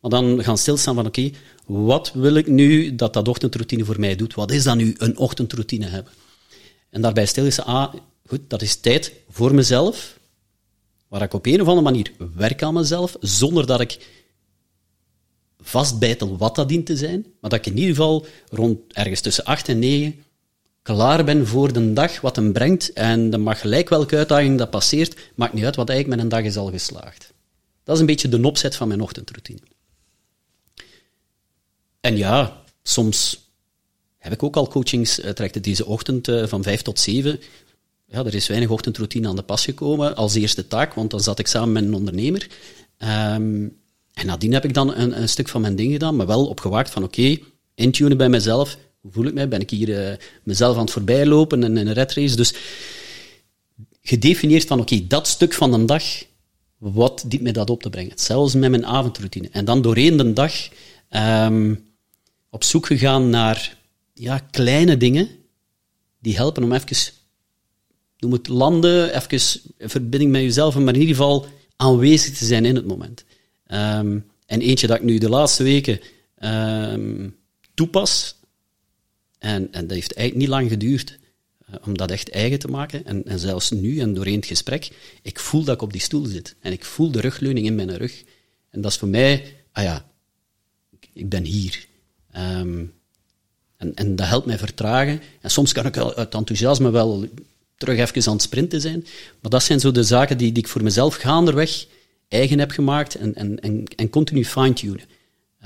Maar 0.00 0.10
dan 0.10 0.44
gaan 0.44 0.58
stilstaan 0.58 0.94
van 0.94 1.06
oké, 1.06 1.30
wat 1.66 2.12
wil 2.14 2.34
ik 2.34 2.46
nu 2.46 2.94
dat 2.94 3.12
dat 3.12 3.28
ochtendroutine 3.28 3.84
voor 3.84 4.00
mij 4.00 4.16
doet? 4.16 4.34
Wat 4.34 4.50
is 4.50 4.62
dan 4.62 4.76
nu 4.76 4.94
een 4.98 5.18
ochtendroutine 5.18 5.86
hebben? 5.86 6.12
En 6.90 7.00
daarbij 7.00 7.26
stil 7.26 7.46
is, 7.46 7.60
ah, 7.60 7.94
goed, 8.26 8.40
dat 8.48 8.62
is 8.62 8.76
tijd 8.76 9.12
voor 9.30 9.54
mezelf, 9.54 10.18
waar 11.10 11.22
ik 11.22 11.34
op 11.34 11.46
een 11.46 11.60
of 11.60 11.66
andere 11.66 11.90
manier 11.92 12.12
werk 12.34 12.62
aan 12.62 12.74
mezelf, 12.74 13.16
zonder 13.20 13.66
dat 13.66 13.80
ik 13.80 14.08
vastbijtel 15.60 16.36
wat 16.36 16.54
dat 16.54 16.68
dient 16.68 16.86
te 16.86 16.96
zijn, 16.96 17.26
maar 17.40 17.50
dat 17.50 17.58
ik 17.58 17.66
in 17.66 17.78
ieder 17.78 17.94
geval 17.94 18.26
rond 18.48 18.80
ergens 18.92 19.20
tussen 19.20 19.44
8 19.44 19.68
en 19.68 19.78
9 19.78 20.24
klaar 20.82 21.24
ben 21.24 21.46
voor 21.46 21.72
de 21.72 21.92
dag 21.92 22.20
wat 22.20 22.36
hem 22.36 22.52
brengt 22.52 22.92
en 22.92 23.30
dan 23.30 23.40
mag 23.40 23.60
gelijk 23.60 23.88
welke 23.88 24.16
uitdaging 24.16 24.58
dat 24.58 24.70
passeert, 24.70 25.30
maakt 25.34 25.52
niet 25.52 25.64
uit 25.64 25.76
wat 25.76 25.88
eigenlijk 25.88 26.20
met 26.20 26.32
een 26.32 26.38
dag 26.38 26.50
is 26.50 26.56
al 26.56 26.70
geslaagd. 26.70 27.32
Dat 27.84 27.94
is 27.94 28.00
een 28.00 28.06
beetje 28.06 28.28
de 28.28 28.46
opzet 28.46 28.76
van 28.76 28.88
mijn 28.88 29.00
ochtendroutine. 29.00 29.60
En 32.00 32.16
ja, 32.16 32.62
soms 32.82 33.48
heb 34.18 34.32
ik 34.32 34.42
ook 34.42 34.56
al 34.56 34.68
coachings, 34.68 35.18
uh, 35.18 35.30
trekt 35.30 35.62
deze 35.62 35.86
ochtend 35.86 36.28
uh, 36.28 36.46
van 36.46 36.62
5 36.62 36.82
tot 36.82 36.98
7 37.00 37.40
ja, 38.10 38.24
er 38.24 38.34
is 38.34 38.46
weinig 38.46 38.70
ochtendroutine 38.70 39.28
aan 39.28 39.36
de 39.36 39.42
pas 39.42 39.64
gekomen 39.64 40.16
als 40.16 40.34
eerste 40.34 40.66
taak, 40.66 40.94
want 40.94 41.10
dan 41.10 41.20
zat 41.20 41.38
ik 41.38 41.46
samen 41.46 41.72
met 41.72 41.84
een 41.84 41.94
ondernemer. 41.94 42.46
Um, 42.98 43.78
en 44.12 44.26
nadien 44.26 44.52
heb 44.52 44.64
ik 44.64 44.74
dan 44.74 44.94
een, 44.94 45.28
stuk 45.28 45.48
van 45.48 45.60
mijn 45.60 45.76
ding 45.76 45.92
gedaan, 45.92 46.16
maar 46.16 46.26
wel 46.26 46.46
opgewaakt 46.46 46.90
van 46.90 47.04
oké, 47.04 47.20
okay, 47.20 47.42
intunen 47.74 48.16
bij 48.16 48.28
mezelf. 48.28 48.78
Hoe 49.00 49.12
voel 49.12 49.26
ik 49.26 49.34
mij? 49.34 49.48
Ben 49.48 49.60
ik 49.60 49.70
hier 49.70 49.88
uh, 50.10 50.16
mezelf 50.42 50.76
aan 50.76 50.82
het 50.82 50.90
voorbijlopen 50.90 51.64
en 51.64 51.76
in 51.76 51.86
een 51.86 51.92
red 51.92 52.12
race? 52.12 52.36
Dus 52.36 52.54
gedefinieerd 54.02 54.66
van 54.66 54.80
oké, 54.80 55.06
dat 55.06 55.28
stuk 55.28 55.52
van 55.52 55.72
een 55.72 55.86
dag, 55.86 56.04
wat 56.78 57.24
dient 57.26 57.42
mij 57.42 57.52
dat 57.52 57.70
op 57.70 57.82
te 57.82 57.90
brengen? 57.90 58.12
Zelfs 58.14 58.54
met 58.54 58.70
mijn 58.70 58.86
avondroutine. 58.86 59.48
En 59.52 59.64
dan 59.64 59.82
doorheen 59.82 60.16
de 60.16 60.32
dag 60.32 60.68
um, 61.10 61.86
op 62.50 62.64
zoek 62.64 62.86
gegaan 62.86 63.30
naar 63.30 63.76
ja, 64.14 64.38
kleine 64.38 64.96
dingen 64.96 65.28
die 66.18 66.36
helpen 66.36 66.62
om 66.62 66.72
even 66.72 66.96
noem 68.20 68.32
het 68.32 68.48
landen, 68.48 69.14
even 69.14 69.60
verbinding 69.78 70.30
met 70.30 70.40
jezelf, 70.40 70.74
maar 70.74 70.94
in 70.94 71.00
ieder 71.00 71.16
geval 71.16 71.46
aanwezig 71.76 72.38
te 72.38 72.44
zijn 72.44 72.64
in 72.64 72.74
het 72.74 72.86
moment. 72.86 73.24
Um, 73.66 74.26
en 74.46 74.60
eentje 74.60 74.86
dat 74.86 74.96
ik 74.96 75.02
nu 75.02 75.18
de 75.18 75.28
laatste 75.28 75.62
weken 75.62 76.00
um, 76.38 77.36
toepas, 77.74 78.34
en, 79.38 79.72
en 79.72 79.86
dat 79.86 79.96
heeft 79.96 80.14
eigenlijk 80.14 80.36
niet 80.36 80.58
lang 80.58 80.70
geduurd 80.70 81.18
uh, 81.68 81.76
om 81.86 81.96
dat 81.96 82.10
echt 82.10 82.30
eigen 82.30 82.58
te 82.58 82.68
maken. 82.68 83.06
En, 83.06 83.24
en 83.24 83.38
zelfs 83.38 83.70
nu 83.70 83.98
en 83.98 84.14
doorheen 84.14 84.36
het 84.36 84.46
gesprek, 84.46 84.90
ik 85.22 85.38
voel 85.38 85.64
dat 85.64 85.74
ik 85.74 85.82
op 85.82 85.92
die 85.92 86.00
stoel 86.00 86.24
zit. 86.24 86.56
En 86.60 86.72
ik 86.72 86.84
voel 86.84 87.10
de 87.10 87.20
rugleuning 87.20 87.66
in 87.66 87.74
mijn 87.74 87.96
rug. 87.96 88.22
En 88.70 88.80
dat 88.80 88.90
is 88.90 88.98
voor 88.98 89.08
mij, 89.08 89.56
ah 89.72 89.84
ja, 89.84 90.10
ik, 91.12 91.28
ben 91.28 91.44
hier. 91.44 91.86
Um, 92.36 92.92
en, 93.76 93.94
en 93.94 94.16
dat 94.16 94.26
helpt 94.26 94.46
mij 94.46 94.58
vertragen. 94.58 95.20
En 95.40 95.50
soms 95.50 95.72
kan 95.72 95.86
ik 95.86 95.96
uit 95.96 96.34
enthousiasme 96.34 96.90
wel 96.90 97.28
terug 97.80 97.98
even 97.98 98.26
aan 98.26 98.32
het 98.32 98.42
sprinten 98.42 98.80
zijn. 98.80 99.06
Maar 99.40 99.50
dat 99.50 99.62
zijn 99.62 99.80
zo 99.80 99.92
de 99.92 100.02
zaken 100.02 100.38
die, 100.38 100.52
die 100.52 100.62
ik 100.62 100.68
voor 100.68 100.82
mezelf 100.82 101.14
gaanderweg 101.16 101.86
eigen 102.28 102.58
heb 102.58 102.70
gemaakt 102.70 103.14
en, 103.14 103.34
en, 103.34 103.60
en, 103.60 103.84
en 103.96 104.10
continu 104.10 104.44
fine-tunen. 104.44 105.00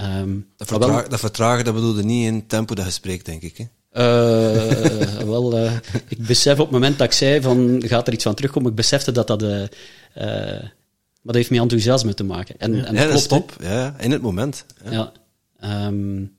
Um, 0.00 0.46
dat, 0.56 0.68
vertra 0.68 0.92
wel, 0.94 1.08
dat 1.08 1.20
vertragen, 1.20 1.64
dat 1.64 1.74
bedoelde 1.74 2.04
niet 2.04 2.26
in 2.26 2.34
het 2.34 2.48
tempo 2.48 2.74
dat 2.74 2.84
je 2.84 2.90
spreekt, 2.90 3.26
denk 3.26 3.42
ik. 3.42 3.56
Hè? 3.56 3.64
Uh, 3.96 5.18
wel, 5.32 5.58
uh, 5.58 5.72
ik 6.08 6.26
besef 6.26 6.52
op 6.52 6.58
het 6.58 6.70
moment 6.70 6.98
dat 6.98 7.06
ik 7.06 7.12
zei 7.12 7.40
van 7.40 7.82
gaat 7.86 8.06
er 8.06 8.12
iets 8.12 8.22
van 8.22 8.34
terugkomen, 8.34 8.70
ik 8.70 8.76
besefte 8.76 9.12
dat 9.12 9.26
dat. 9.26 9.42
Uh, 9.42 9.66
maar 10.14 11.32
dat 11.32 11.34
heeft 11.34 11.50
met 11.50 11.60
enthousiasme 11.60 12.14
te 12.14 12.24
maken. 12.24 12.54
En, 12.58 12.74
ja, 12.74 12.84
en 12.84 13.08
klopt, 13.08 13.28
top. 13.28 13.56
Ja, 13.60 13.94
in 13.98 14.10
het 14.10 14.22
moment. 14.22 14.64
Ja. 14.84 15.12
ja 15.60 15.86
um, 15.86 16.33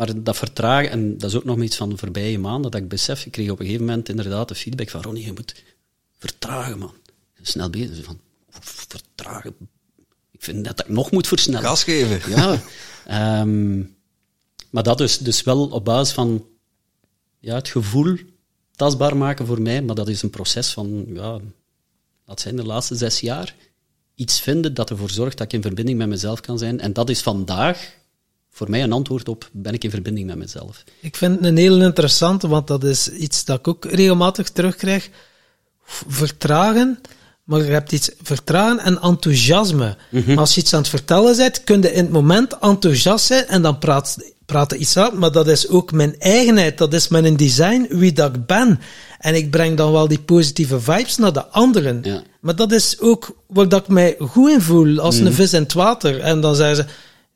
maar 0.00 0.22
dat 0.22 0.36
vertragen, 0.36 0.90
en 0.90 1.18
dat 1.18 1.30
is 1.30 1.36
ook 1.36 1.44
nog 1.44 1.62
iets 1.62 1.76
van 1.76 1.90
de 1.90 1.96
voorbije 1.96 2.38
maanden, 2.38 2.70
dat 2.70 2.80
ik 2.80 2.88
besef, 2.88 3.26
ik 3.26 3.32
kreeg 3.32 3.50
op 3.50 3.58
een 3.58 3.64
gegeven 3.64 3.86
moment 3.86 4.08
inderdaad 4.08 4.48
de 4.48 4.54
feedback 4.54 4.90
van 4.90 5.02
Ronnie, 5.02 5.24
je 5.24 5.32
moet 5.32 5.62
vertragen, 6.18 6.78
man. 6.78 6.94
Snel 7.42 7.70
bezig. 7.70 8.04
Van, 8.04 8.20
vertragen. 8.60 9.54
Ik 10.30 10.42
vind 10.42 10.64
dat 10.64 10.80
ik 10.80 10.88
nog 10.88 11.10
moet 11.10 11.26
versnellen. 11.26 11.68
Gas 11.68 11.84
geven. 11.84 12.30
Ja. 12.30 13.40
Um, 13.40 13.96
maar 14.70 14.82
dat 14.82 15.00
is 15.00 15.18
dus 15.18 15.42
wel 15.42 15.68
op 15.68 15.84
basis 15.84 16.14
van 16.14 16.46
ja, 17.38 17.54
het 17.54 17.68
gevoel 17.68 18.16
tastbaar 18.76 19.16
maken 19.16 19.46
voor 19.46 19.60
mij, 19.60 19.82
maar 19.82 19.94
dat 19.94 20.08
is 20.08 20.22
een 20.22 20.30
proces 20.30 20.70
van, 20.70 21.06
ja, 21.08 21.40
dat 22.26 22.40
zijn 22.40 22.56
de 22.56 22.64
laatste 22.64 22.94
zes 22.94 23.20
jaar. 23.20 23.54
Iets 24.14 24.40
vinden 24.40 24.74
dat 24.74 24.90
ervoor 24.90 25.10
zorgt 25.10 25.38
dat 25.38 25.46
ik 25.46 25.52
in 25.52 25.62
verbinding 25.62 25.98
met 25.98 26.08
mezelf 26.08 26.40
kan 26.40 26.58
zijn. 26.58 26.80
En 26.80 26.92
dat 26.92 27.10
is 27.10 27.20
vandaag 27.20 27.98
voor 28.50 28.70
mij 28.70 28.82
een 28.82 28.92
antwoord 28.92 29.28
op 29.28 29.48
ben 29.52 29.74
ik 29.74 29.84
in 29.84 29.90
verbinding 29.90 30.26
met 30.26 30.36
mezelf. 30.36 30.84
Ik 31.00 31.16
vind 31.16 31.36
het 31.36 31.44
een 31.44 31.56
heel 31.56 31.82
interessante, 31.82 32.48
want 32.48 32.66
dat 32.66 32.84
is 32.84 33.08
iets 33.08 33.44
dat 33.44 33.58
ik 33.58 33.68
ook 33.68 33.84
regelmatig 33.84 34.48
terugkrijg. 34.48 35.10
Vertragen, 36.08 37.00
maar 37.44 37.64
je 37.64 37.70
hebt 37.70 37.92
iets 37.92 38.10
vertragen 38.22 38.78
en 38.78 39.00
enthousiasme. 39.00 39.96
Mm 40.10 40.22
-hmm. 40.22 40.38
Als 40.38 40.54
je 40.54 40.60
iets 40.60 40.74
aan 40.74 40.80
het 40.80 40.88
vertellen 40.88 41.36
bent, 41.36 41.64
kun 41.64 41.82
je 41.82 41.92
in 41.92 42.04
het 42.04 42.12
moment 42.12 42.58
enthousiast 42.58 43.26
zijn 43.26 43.46
en 43.46 43.62
dan 43.62 43.78
praat, 43.78 44.16
praat 44.46 44.72
iets 44.72 44.96
uit, 44.96 45.12
maar 45.12 45.32
dat 45.32 45.48
is 45.48 45.68
ook 45.68 45.92
mijn 45.92 46.18
eigenheid, 46.18 46.78
dat 46.78 46.94
is 46.94 47.08
mijn 47.08 47.36
design, 47.36 47.86
wie 47.90 48.12
dat 48.12 48.34
ik 48.34 48.46
ben. 48.46 48.80
En 49.18 49.34
ik 49.34 49.50
breng 49.50 49.76
dan 49.76 49.92
wel 49.92 50.08
die 50.08 50.20
positieve 50.20 50.80
vibes 50.80 51.16
naar 51.16 51.32
de 51.32 51.46
anderen. 51.46 52.00
Ja. 52.02 52.22
Maar 52.40 52.56
dat 52.56 52.72
is 52.72 53.00
ook 53.00 53.36
waar 53.46 53.68
dat 53.68 53.82
ik 53.82 53.88
mij 53.88 54.16
goed 54.18 54.50
in 54.50 54.60
voel, 54.60 54.98
als 55.00 55.14
mm 55.14 55.20
-hmm. 55.20 55.28
een 55.28 55.34
vis 55.34 55.52
in 55.52 55.62
het 55.62 55.72
water. 55.72 56.20
En 56.20 56.40
dan 56.40 56.54
zeggen 56.54 56.76
ze, 56.76 56.84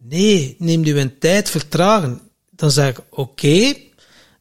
Nee, 0.09 0.57
neem 0.59 0.85
u 0.85 0.99
een 0.99 1.19
tijd, 1.19 1.51
vertragen. 1.51 2.21
Dan 2.51 2.71
zeg 2.71 2.91
ik, 2.91 2.99
oké, 3.11 3.21
okay, 3.21 3.93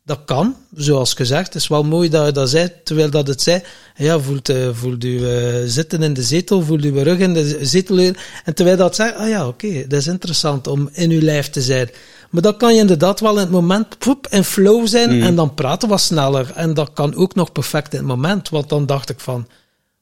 dat 0.06 0.20
kan, 0.26 0.56
zoals 0.76 1.14
gezegd. 1.14 1.54
Het 1.54 1.62
is 1.62 1.68
wel 1.68 1.84
mooi 1.84 2.10
dat 2.10 2.26
je 2.26 2.32
dat 2.32 2.50
zei, 2.50 2.72
terwijl 2.84 3.10
dat 3.10 3.28
het 3.28 3.42
zei. 3.42 3.64
Ja, 3.96 4.20
voelt, 4.20 4.50
uh, 4.50 4.70
voelt 4.72 5.04
u 5.04 5.20
uh, 5.20 5.62
zitten 5.66 6.04
in 6.04 6.14
de 6.14 6.24
zetel, 6.24 6.62
voelt 6.62 6.84
uw 6.84 7.04
rug 7.04 7.20
in 7.20 7.34
de 7.34 7.66
zetel. 7.66 7.98
En 8.44 8.54
terwijl 8.54 8.78
dat 8.78 8.96
zei, 8.96 9.14
ah 9.16 9.30
ja, 9.30 9.48
oké, 9.48 9.66
okay, 9.66 9.88
dat 9.88 10.00
is 10.00 10.08
interessant 10.08 10.68
om 10.68 10.90
in 10.94 11.12
uw 11.12 11.22
lijf 11.22 11.50
te 11.50 11.62
zijn. 11.62 11.90
Maar 12.30 12.42
dan 12.42 12.58
kan 12.58 12.74
je 12.74 12.80
inderdaad 12.80 13.20
wel 13.20 13.34
in 13.34 13.40
het 13.40 13.52
moment 13.52 13.98
poep, 13.98 14.28
in 14.30 14.44
flow 14.44 14.88
zijn 14.88 15.22
en 15.22 15.36
dan 15.36 15.54
praten 15.54 15.90
wat 15.90 16.02
sneller. 16.02 16.52
En 16.56 16.74
dat 16.74 16.94
kan 16.94 17.16
ook 17.16 17.36
nog 17.36 17.52
perfect 17.52 17.94
in 17.94 18.00
het 18.00 18.08
moment. 18.08 18.50
Want 18.50 18.70
dan 18.70 18.86
dacht 18.86 19.10
ik 19.10 19.20
van, 19.20 19.48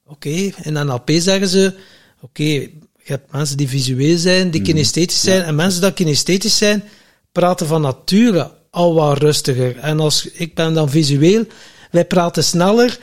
oké, 0.06 0.28
in 0.62 0.72
NLP 0.72 1.10
zeggen 1.10 1.48
ze, 1.48 1.74
oké, 2.20 2.68
je 3.04 3.12
hebt 3.12 3.32
mensen 3.32 3.56
die 3.56 3.68
visueel 3.68 4.18
zijn, 4.18 4.50
die 4.50 4.62
kinesthetisch 4.62 5.20
zijn, 5.20 5.42
en 5.42 5.54
mensen 5.54 5.80
die 5.80 5.92
kinesthetisch 5.92 6.56
zijn, 6.56 6.84
praten 7.32 7.66
van 7.66 7.80
nature 7.80 8.50
al 8.70 8.94
wat 8.94 9.18
rustiger. 9.18 9.78
En 9.78 10.00
als 10.00 10.28
ik 10.32 10.54
ben 10.54 10.74
dan 10.74 10.90
visueel, 10.90 11.44
wij 11.90 12.04
praten 12.04 12.44
sneller. 12.44 12.98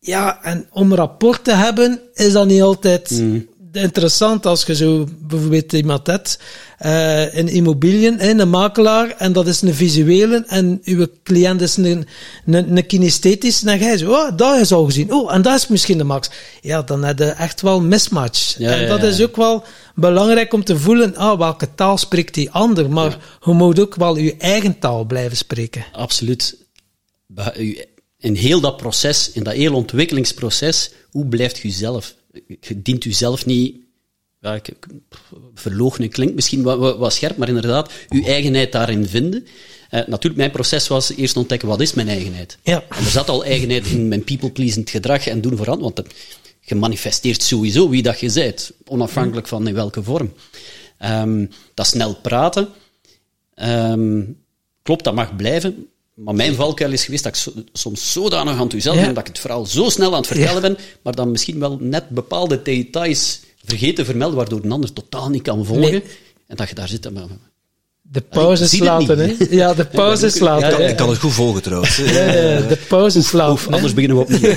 Ja, 0.00 0.42
en 0.42 0.66
om 0.72 0.94
rapport 0.94 1.44
te 1.44 1.52
hebben, 1.52 2.00
is 2.14 2.32
dat 2.32 2.46
niet 2.46 2.62
altijd 2.62 3.22
interessant 3.72 4.46
als 4.46 4.64
je 4.64 4.74
zo 4.74 5.08
bijvoorbeeld 5.20 5.72
iemand 5.72 6.06
hebt, 6.06 6.38
eh 6.78 7.34
in 7.34 7.48
immobiliën, 7.48 8.28
een 8.28 8.50
makelaar, 8.50 9.10
en 9.10 9.32
dat 9.32 9.46
is 9.46 9.62
een 9.62 9.74
visuele, 9.74 10.44
en 10.46 10.80
uw 10.84 11.06
cliënt 11.22 11.60
is 11.60 11.76
een, 11.76 12.06
een, 12.46 12.76
een 12.76 12.86
kinesthetisch, 12.86 13.60
en 13.60 13.66
dan 13.66 13.78
ga 13.78 13.90
je 13.90 13.98
zo, 13.98 14.10
oh, 14.10 14.36
dat 14.36 14.60
is 14.60 14.72
al 14.72 14.84
gezien, 14.84 15.12
oh, 15.12 15.34
en 15.34 15.42
dat 15.42 15.54
is 15.54 15.68
misschien 15.68 15.98
de 15.98 16.04
max. 16.04 16.30
Ja, 16.60 16.82
dan 16.82 17.04
heb 17.04 17.18
je 17.18 17.24
echt 17.24 17.60
wel 17.60 17.80
mismatch. 17.80 18.58
Ja, 18.58 18.70
en 18.70 18.88
dat 18.88 19.00
ja. 19.00 19.06
is 19.06 19.22
ook 19.22 19.36
wel 19.36 19.64
belangrijk 19.94 20.52
om 20.52 20.64
te 20.64 20.78
voelen, 20.78 21.16
ah, 21.16 21.38
welke 21.38 21.74
taal 21.74 21.98
spreekt 21.98 22.34
die 22.34 22.50
ander, 22.50 22.90
maar 22.90 23.18
je 23.44 23.52
moet 23.52 23.80
ook 23.80 23.94
wel 23.94 24.16
je 24.16 24.36
eigen 24.38 24.78
taal 24.78 25.04
blijven 25.04 25.36
spreken. 25.36 25.84
Absoluut. 25.92 26.66
In 28.18 28.34
heel 28.34 28.60
dat 28.60 28.76
proces, 28.76 29.30
in 29.32 29.42
dat 29.42 29.54
heel 29.54 29.74
ontwikkelingsproces, 29.74 30.90
hoe 31.10 31.26
blijft 31.26 31.64
u 31.64 31.68
zelf? 31.68 32.16
Je 32.60 32.82
dient 32.82 33.04
u 33.04 33.12
zelf 33.12 33.46
niet... 33.46 33.76
Ja, 34.40 34.60
verloochenen 35.54 36.08
klinkt 36.10 36.34
misschien 36.34 36.62
wat, 36.62 36.96
wat, 36.98 37.12
scherp, 37.12 37.36
maar 37.36 37.48
inderdaad, 37.48 37.92
uw 38.08 38.24
eigenheid 38.24 38.72
daarin 38.72 39.06
vinden. 39.06 39.46
Eh, 39.90 40.00
natuurlijk, 40.06 40.36
mijn 40.36 40.50
proces 40.50 40.88
was 40.88 41.12
eerst 41.16 41.36
ontdekken, 41.36 41.68
wat 41.68 41.80
is 41.80 41.94
mijn 41.94 42.08
eigenheid? 42.08 42.58
Ja. 42.62 42.84
En 42.88 43.04
er 43.04 43.10
zat 43.10 43.28
al 43.28 43.44
eigenheid 43.44 43.86
in 43.86 44.08
mijn 44.08 44.24
people-pleasend 44.24 44.90
gedrag 44.90 45.26
en 45.26 45.40
doen 45.40 45.56
vooral, 45.56 45.78
want 45.78 45.96
dat- 45.96 46.14
je 46.60 46.74
manifesteert 46.74 47.42
sowieso 47.42 47.88
wie 47.88 48.02
dat 48.02 48.20
je 48.20 48.32
bent, 48.32 48.72
onafhankelijk 48.84 49.48
van 49.48 49.68
in 49.68 49.74
welke 49.74 50.02
vorm. 50.02 50.32
Ehm, 50.98 51.46
dat 51.74 51.86
snel 51.86 52.14
praten, 52.14 52.68
Ehm, 53.54 54.22
klopt, 54.82 55.04
dat 55.04 55.14
mag 55.14 55.36
blijven. 55.36 55.88
Maar 56.24 56.34
mijn 56.34 56.54
valkuil 56.54 56.92
is 56.92 57.04
geweest 57.04 57.22
dat 57.22 57.32
ik 57.34 57.40
so- 57.40 57.52
soms 57.72 58.12
zodanig 58.12 58.60
enthousiast 58.60 58.98
Ja. 58.98 59.04
ben 59.04 59.14
dat 59.14 59.22
ik 59.22 59.28
het 59.28 59.38
verhaal 59.38 59.66
zo 59.66 59.88
snel 59.88 60.10
aan 60.12 60.16
het 60.18 60.26
vertellen 60.26 60.54
Ja. 60.54 60.60
ben, 60.60 60.78
maar 61.02 61.14
dan 61.14 61.30
misschien 61.30 61.58
wel 61.58 61.78
net 61.80 62.08
bepaalde 62.08 62.62
details 62.62 63.40
vergeten 63.64 63.94
te 63.94 64.04
vermelden, 64.04 64.36
waardoor 64.36 64.60
een 64.64 64.72
ander 64.72 64.92
totaal 64.92 65.28
niet 65.28 65.42
kan 65.42 65.64
volgen. 65.64 65.90
Nee. 65.90 66.02
En 66.46 66.56
dat 66.56 66.68
je 66.68 66.74
daar 66.74 66.88
zit 66.88 67.06
en 67.06 67.12
maar... 67.12 67.22
De 68.10 68.20
pauzes 68.20 68.70
het 68.72 68.80
laten, 68.80 69.18
hè? 69.18 69.34
Ja, 69.50 69.74
de 69.74 69.84
pauzes 70.02 70.34
Ja, 70.34 70.44
laten. 70.44 70.88
Ik 70.88 70.96
kan 70.96 71.08
het 71.08 71.18
goed 71.18 71.32
volgen 71.32 71.62
trouwens. 71.62 71.96
hè. 71.96 72.04
Ja, 72.04 72.52
ja, 72.58 72.66
de 72.66 72.76
pauzes 72.88 73.32
laten. 73.32 73.72
Anders 73.72 73.94
beginnen 73.94 74.16
we 74.18 74.22
opnieuw. 74.22 74.54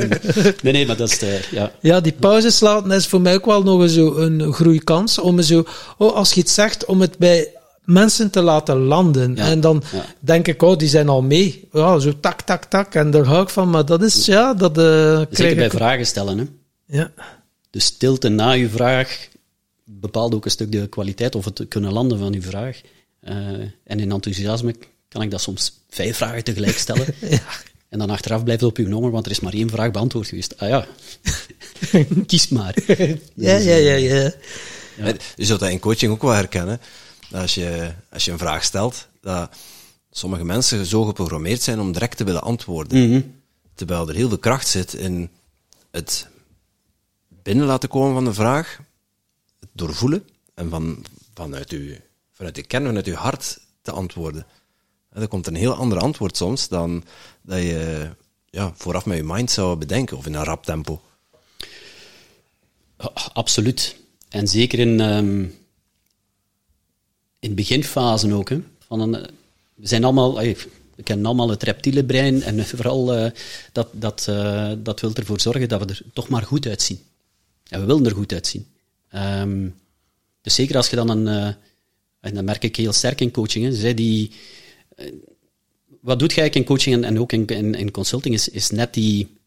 Nee, 0.62 0.72
nee, 0.72 0.86
maar 0.86 0.96
dat 0.96 1.10
is... 1.10 1.18
de, 1.18 1.40
ja. 1.50 1.72
Ja, 1.80 2.00
die 2.00 2.12
pauzes 2.12 2.60
laten 2.60 2.90
is 2.90 3.06
voor 3.06 3.20
mij 3.20 3.34
ook 3.34 3.44
wel 3.46 3.62
nog 3.62 3.82
eens 3.82 3.92
zo 3.94 4.14
een 4.16 4.52
groeikans. 4.52 5.18
Om 5.18 5.42
zo, 5.42 5.64
oh, 5.98 6.14
als 6.14 6.32
je 6.32 6.40
iets 6.40 6.54
zegt, 6.54 6.84
om 6.84 7.00
het 7.00 7.18
bij 7.18 7.48
mensen 7.88 8.30
te 8.30 8.42
laten 8.42 8.76
landen. 8.76 9.36
Ja, 9.36 9.46
En 9.46 9.60
dan 9.60 9.82
ja. 9.92 10.04
denk 10.20 10.48
ik, 10.48 10.62
oh, 10.62 10.78
die 10.78 10.88
zijn 10.88 11.08
al 11.08 11.22
mee. 11.22 11.68
Ja, 11.72 11.98
zo 11.98 12.20
tak, 12.20 12.42
tak, 12.42 12.64
tak. 12.64 12.94
En 12.94 13.10
daar 13.10 13.24
hou 13.24 13.42
ik 13.42 13.48
van. 13.48 13.70
Maar 13.70 13.84
dat 13.84 14.02
is, 14.02 14.26
ja, 14.26 14.54
dat 14.54 14.78
eh 14.78 14.84
krijg 14.84 15.26
Zeker 15.30 15.56
bij 15.56 15.64
ik... 15.64 15.72
vragen 15.72 16.06
stellen. 16.06 16.38
Hè. 16.38 16.44
Ja. 16.98 17.12
De 17.70 17.80
stilte 17.80 18.28
na 18.28 18.50
je 18.50 18.68
vraag 18.68 19.28
bepaalt 19.84 20.34
ook 20.34 20.44
een 20.44 20.50
stuk 20.50 20.72
de 20.72 20.86
kwaliteit 20.86 21.34
of 21.34 21.44
het 21.44 21.66
kunnen 21.68 21.92
landen 21.92 22.18
van 22.18 22.32
je 22.32 22.42
vraag. 22.42 22.80
Eh, 23.20 23.36
en 23.84 24.00
in 24.00 24.12
enthousiasme 24.12 24.74
kan 25.08 25.22
ik 25.22 25.30
dat 25.30 25.40
soms 25.40 25.72
vijf 25.90 26.16
vragen 26.16 26.44
tegelijk 26.44 26.78
stellen. 26.78 27.06
En 27.88 27.98
dan 27.98 28.10
achteraf 28.10 28.44
blijft 28.44 28.60
het 28.60 28.70
op 28.70 28.76
je 28.76 28.86
nummer, 28.86 29.10
want 29.10 29.24
er 29.26 29.30
is 29.30 29.40
maar 29.40 29.52
één 29.52 29.70
vraag 29.70 29.90
beantwoord 29.90 30.28
geweest. 30.28 30.54
Ah 30.58 30.68
ja, 30.68 30.86
kies 32.26 32.48
maar. 32.48 32.74
ja, 33.34 33.56
ja, 33.56 33.74
ja, 33.74 33.94
ja. 33.94 34.32
Ja, 34.96 35.12
Je 35.36 35.44
zult 35.44 35.60
dat 35.60 35.70
in 35.70 35.78
coaching 35.78 36.12
ook 36.12 36.22
wel 36.22 36.32
herkennen. 36.32 36.80
Als 37.32 37.54
je, 37.54 37.92
als 38.10 38.24
je 38.24 38.30
een 38.32 38.38
vraag 38.38 38.64
stelt, 38.64 39.06
dat 39.20 39.56
sommige 40.10 40.44
mensen 40.44 40.86
zo 40.86 41.04
geprogrammeerd 41.04 41.62
zijn 41.62 41.80
om 41.80 41.92
direct 41.92 42.16
te 42.16 42.24
willen 42.24 42.42
antwoorden. 42.42 42.98
Terwijl 43.74 44.08
er 44.08 44.14
heel 44.14 44.28
veel 44.28 44.38
kracht 44.38 44.68
zit 44.68 44.94
in 44.94 45.30
het 45.90 46.28
binnen 47.42 47.66
laten 47.66 47.88
komen 47.88 48.14
van 48.14 48.24
de 48.24 48.34
vraag, 48.34 48.80
het 49.60 49.68
doorvoelen 49.72 50.28
en 50.54 50.70
van, 50.70 51.04
vanuit, 51.34 51.70
uw, 51.70 51.94
vanuit 52.32 52.54
de 52.54 52.62
kern, 52.62 52.86
vanuit 52.86 53.06
uw 53.06 53.14
hart 53.14 53.58
te 53.82 53.90
antwoorden. 53.90 54.46
En 55.10 55.20
dan 55.20 55.28
komt 55.28 55.46
een 55.46 55.54
heel 55.54 55.74
ander 55.74 55.98
antwoord 55.98 56.36
soms 56.36 56.68
dan 56.68 57.04
dat 57.42 57.58
je 57.58 58.10
ja, 58.50 58.72
vooraf 58.76 59.06
met 59.06 59.16
je 59.16 59.24
mind 59.24 59.50
zou 59.50 59.76
bedenken, 59.76 60.16
of 60.16 60.26
in 60.26 60.34
een 60.34 60.44
rap 60.44 60.64
tempo. 60.64 61.00
Absoluut. 63.32 63.96
En 64.28 64.48
zeker 64.48 64.78
in, 64.78 65.00
ehm, 65.00 65.46
in 67.38 67.54
beginfase 67.54 68.32
ook. 68.34 68.48
Hè, 68.48 68.60
van 68.86 69.00
een, 69.00 69.12
we 69.74 69.86
zijn 69.86 70.04
allemaal, 70.04 70.34
we 70.34 71.02
kennen 71.02 71.26
allemaal 71.26 71.48
het 71.48 71.62
reptiele 71.62 72.04
brein 72.04 72.42
en 72.42 72.66
vooral 72.76 73.14
eh, 73.14 73.30
dat, 73.72 73.88
dat, 73.92 74.26
eh, 74.28 74.72
dat 74.78 75.00
wil 75.00 75.14
ervoor 75.14 75.40
zorgen 75.40 75.68
dat 75.68 75.80
we 75.80 75.86
er 75.86 76.02
toch 76.12 76.28
maar 76.28 76.42
goed 76.42 76.66
uitzien. 76.66 77.00
En 77.68 77.80
we 77.80 77.86
willen 77.86 78.06
er 78.06 78.14
goed 78.14 78.32
uitzien. 78.32 78.66
Ehm, 79.10 79.68
dus 80.42 80.54
zeker 80.54 80.76
als 80.76 80.90
je 80.90 80.96
dan 80.96 81.08
een, 81.08 81.28
eh, 81.28 81.54
en 82.20 82.34
dat 82.34 82.44
merk 82.44 82.64
ik 82.64 82.76
heel 82.76 82.92
sterk 82.92 83.20
in 83.20 83.30
coaching, 83.30 83.64
hè, 83.64 83.74
zij 83.74 83.94
die, 83.94 84.30
wat 86.00 86.18
doet 86.18 86.32
je 86.32 86.40
eigenlijk 86.40 86.54
in 86.54 86.76
coaching 86.76 86.96
en, 86.96 87.04
en 87.04 87.20
ook 87.20 87.32
in, 87.32 87.46
in, 87.46 87.74
in 87.74 87.90
consulting, 87.90 88.34
is, 88.34 88.48
is 88.48 88.70
net 88.70 88.94
die 88.94 89.37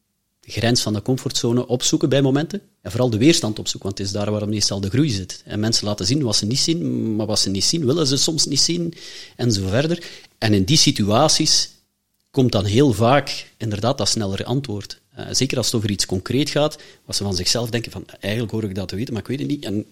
grens 0.42 0.82
van 0.82 0.94
de 0.94 1.02
comfortzone 1.02 1.68
opzoeken 1.68 2.10
bij 2.10 2.22
momenten. 2.22 2.62
En 2.82 2.92
vooral 2.92 3.10
de 3.10 3.18
weerstand 3.18 3.60
opzoeken, 3.60 3.90
want 3.90 4.00
het 4.00 4.08
is 4.08 4.14
daar 4.14 4.32
waar 4.32 4.50
meestal 4.50 4.82
de 4.82 4.90
groei 4.90 5.10
zit. 5.10 5.42
En 5.46 5.60
mensen 5.60 5.88
laten 5.88 6.06
zien 6.06 6.24
wat 6.24 6.36
ze 6.36 6.46
niet 6.46 6.60
zien, 6.60 7.16
maar 7.16 7.26
wat 7.26 7.40
ze 7.40 7.50
niet 7.50 7.64
zien, 7.64 7.86
willen 7.86 8.08
ze 8.08 8.18
soms 8.18 8.46
niet 8.46 8.60
zien, 8.60 8.94
en 9.36 9.52
zo 9.52 9.68
verder. 9.68 10.06
En 10.38 10.54
in 10.54 10.64
die 10.64 10.78
situaties 10.78 11.70
komt 12.32 12.52
dan 12.52 12.66
heel 12.66 12.94
vaak 12.94 13.52
inderdaad 13.58 13.98
dat 13.98 14.10
snellere 14.10 14.46
antwoord. 14.46 15.00
Eh, 15.12 15.26
zeker 15.32 15.58
als 15.58 15.66
het 15.66 15.76
over 15.76 15.90
iets 15.90 16.06
concreet 16.06 16.50
gaat, 16.50 16.78
wat 17.06 17.16
ze 17.16 17.24
van 17.24 17.36
zichzelf 17.36 17.70
denken 17.70 17.92
van, 17.92 18.06
eigenlijk 18.20 18.54
hoor 18.54 18.64
ik 18.64 18.76
dat 18.76 18.88
te 18.88 18.96
weten, 18.96 19.14
maar 19.14 19.22
ik 19.22 19.28
weet 19.28 19.40
het 19.40 19.48
niet. 19.48 19.66
En, 19.66 19.86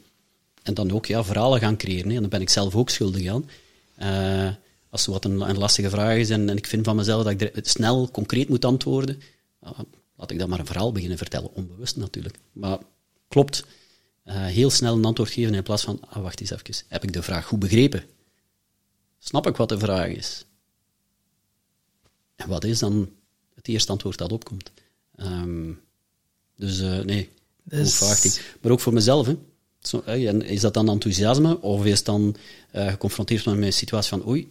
en 0.64 0.74
dan 0.74 0.92
ook 0.92 1.06
ja, 1.06 1.24
verhalen 1.24 1.60
gaan 1.60 1.78
creëren. 1.78 2.12
En 2.12 2.20
daar 2.20 2.30
ben 2.30 2.42
ik 2.42 2.50
zelf 2.50 2.76
ook 2.76 2.90
schuldig 2.90 3.28
aan. 3.28 3.50
Eh, 3.96 4.54
als 4.90 5.06
er 5.06 5.12
wat 5.12 5.26
een, 5.26 5.50
een 5.50 5.58
lastige 5.58 5.90
vraag 5.90 6.18
is 6.18 6.30
en, 6.30 6.50
en 6.50 6.58
ik 6.58 6.68
vind 6.68 6.86
van 6.86 6.96
mezelf 6.96 7.24
dat 7.24 7.32
ik 7.32 7.42
er 7.42 7.62
snel, 7.62 8.10
concreet 8.12 8.50
moet 8.50 8.66
antwoorden, 8.66 9.22
ja, 9.62 9.76
laat 10.20 10.32
ik 10.32 10.40
dan 10.40 10.50
maar 10.50 10.60
een 10.60 10.66
verhaal 10.66 10.92
beginnen 10.92 11.18
vertellen. 11.18 11.54
Onbewust 11.54 11.96
natuurlijk. 11.96 12.40
Maar 12.52 12.80
klopt. 13.28 13.66
Eh, 14.24 14.46
heel 14.46 14.70
snel 14.70 14.96
een 14.96 15.06
antwoord 15.06 15.30
geven 15.30 15.54
in 15.54 15.64
plaats 15.64 15.84
van, 15.84 16.00
ah, 16.10 16.22
wacht 16.22 16.40
eens 16.40 16.52
even, 16.52 16.86
heb 16.88 17.04
ik 17.04 17.14
de 17.14 17.24
vraag 17.24 17.46
goed 17.46 17.60
begrepen? 17.60 18.04
Snap 19.20 19.48
ik 19.48 19.56
wat 19.56 19.70
de 19.70 19.80
vraag 19.80 20.08
is? 20.08 20.46
En 22.36 22.50
wat 22.50 22.64
is 22.64 22.80
dan 22.80 23.10
het 23.56 23.68
eerste 23.68 23.92
antwoord 23.92 24.18
dat 24.18 24.32
opkomt? 24.32 24.72
Ehm, 25.16 25.72
dus 26.56 26.80
eh, 26.80 27.00
nee, 27.00 27.30
Dus-. 27.64 28.40
Maar 28.62 28.72
ook 28.72 28.80
voor 28.80 28.94
mezelf. 28.94 29.26
Hè. 29.26 29.38
Zo, 29.80 30.02
hey, 30.06 30.28
en 30.28 30.42
is 30.42 30.62
dat 30.62 30.74
dan 30.74 30.90
enthousiasme 30.90 31.62
of 31.62 31.86
is 31.86 31.98
het 31.98 32.06
dan 32.06 32.36
eh, 32.72 32.88
geconfronteerd 32.88 33.46
met 33.46 33.58
mijn 33.58 33.74
situatie 33.74 34.10
van 34.10 34.28
oei, 34.28 34.50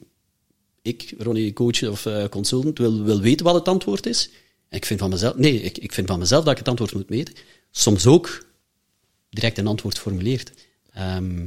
ik, 0.83 1.15
Ronnie, 1.19 1.53
coach 1.53 1.83
of 1.83 2.07
consultant, 2.31 2.79
wil, 2.79 3.03
wil 3.03 3.21
weten 3.21 3.45
wat 3.45 3.55
het 3.55 3.69
antwoord 3.69 4.07
is. 4.07 4.31
En 4.69 4.77
ik 4.77 4.85
vind 4.87 5.01
van 5.01 5.11
mezelf, 5.11 5.37
nee, 5.37 5.63
ik, 5.63 5.79
ik 5.79 5.93
vind 5.93 6.09
van 6.09 6.19
mezelf 6.19 6.43
dat 6.45 6.53
ik 6.53 6.59
het 6.59 6.69
antwoord 6.69 6.95
moet 6.95 7.09
weten. 7.09 7.35
Soms 7.71 8.07
ook 8.07 8.47
direct 9.31 9.59
een 9.59 9.67
antwoord 9.67 9.99
formuleert. 9.99 10.53
Ehm, 10.93 11.47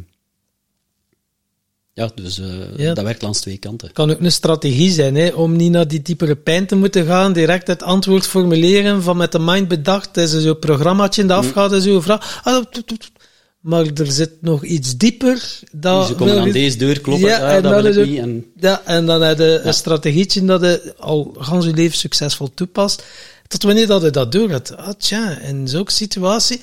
ja, 1.93 2.11
dus 2.15 2.39
eh, 2.39 2.77
Ja. 2.77 2.93
dat 2.93 3.03
werkt 3.03 3.21
langs 3.21 3.39
twee 3.39 3.57
kanten. 3.57 3.91
kan 3.91 4.11
ook 4.11 4.19
een 4.19 4.31
strategie 4.31 4.91
zijn, 4.91 5.15
hè, 5.15 5.27
om 5.29 5.55
niet 5.55 5.71
naar 5.71 5.87
die 5.87 6.01
diepere 6.01 6.35
pijn 6.35 6.65
te 6.67 6.75
moeten 6.75 7.05
gaan, 7.05 7.33
direct 7.33 7.67
het 7.67 7.83
antwoord 7.83 8.27
formuleren 8.27 9.03
van 9.03 9.17
met 9.17 9.31
de 9.31 9.39
mind 9.39 9.67
bedacht, 9.67 10.17
is 10.17 10.31
zo'n 10.31 10.59
programmaatje 10.59 11.25
dat 11.25 11.37
afgaat 11.37 11.71
en 11.71 11.81
zo'n 11.81 12.01
vraag. 12.01 12.41
Ah, 12.43 12.65
Maar 13.61 13.85
er 13.85 14.11
zit 14.11 14.31
nog 14.41 14.63
iets 14.63 14.97
dieper. 14.97 15.59
Dat 15.71 16.07
Ze 16.07 16.15
komen 16.15 16.39
aan 16.39 16.51
deze 16.51 16.77
deur 16.77 17.01
kloppen, 17.01 17.27
Ja, 17.27 17.37
ah, 17.39 17.55
en 17.55 17.61
dat 17.61 17.71
dan 17.71 17.81
wil 17.81 17.91
is 17.91 17.95
ik 17.95 18.01
ook- 18.01 18.09
niet. 18.09 18.19
En, 18.19 18.45
Ja, 18.55 18.81
en 18.85 19.05
dan 19.05 19.21
heb 19.21 19.37
je 19.37 19.61
een 19.63 19.73
strategietje 19.73 20.45
dat 20.45 20.61
je 20.61 20.93
al 20.97 21.35
gans 21.37 21.65
je 21.65 21.73
leven 21.73 21.97
succesvol 21.97 22.51
toepast. 22.53 23.03
Tot 23.47 23.63
wanneer 23.63 23.87
dat 23.87 24.01
je 24.01 24.09
dat 24.09 24.31
door 24.31 24.49
hebt. 24.49 24.77
Ah, 24.77 24.89
tja, 24.97 25.37
in 25.39 25.67
zo'n 25.67 25.87
situatie. 25.87 26.61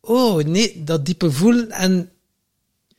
Oh, 0.00 0.44
nee, 0.44 0.82
dat 0.84 1.06
diepe 1.06 1.30
voelen. 1.30 1.70
En, 1.70 2.10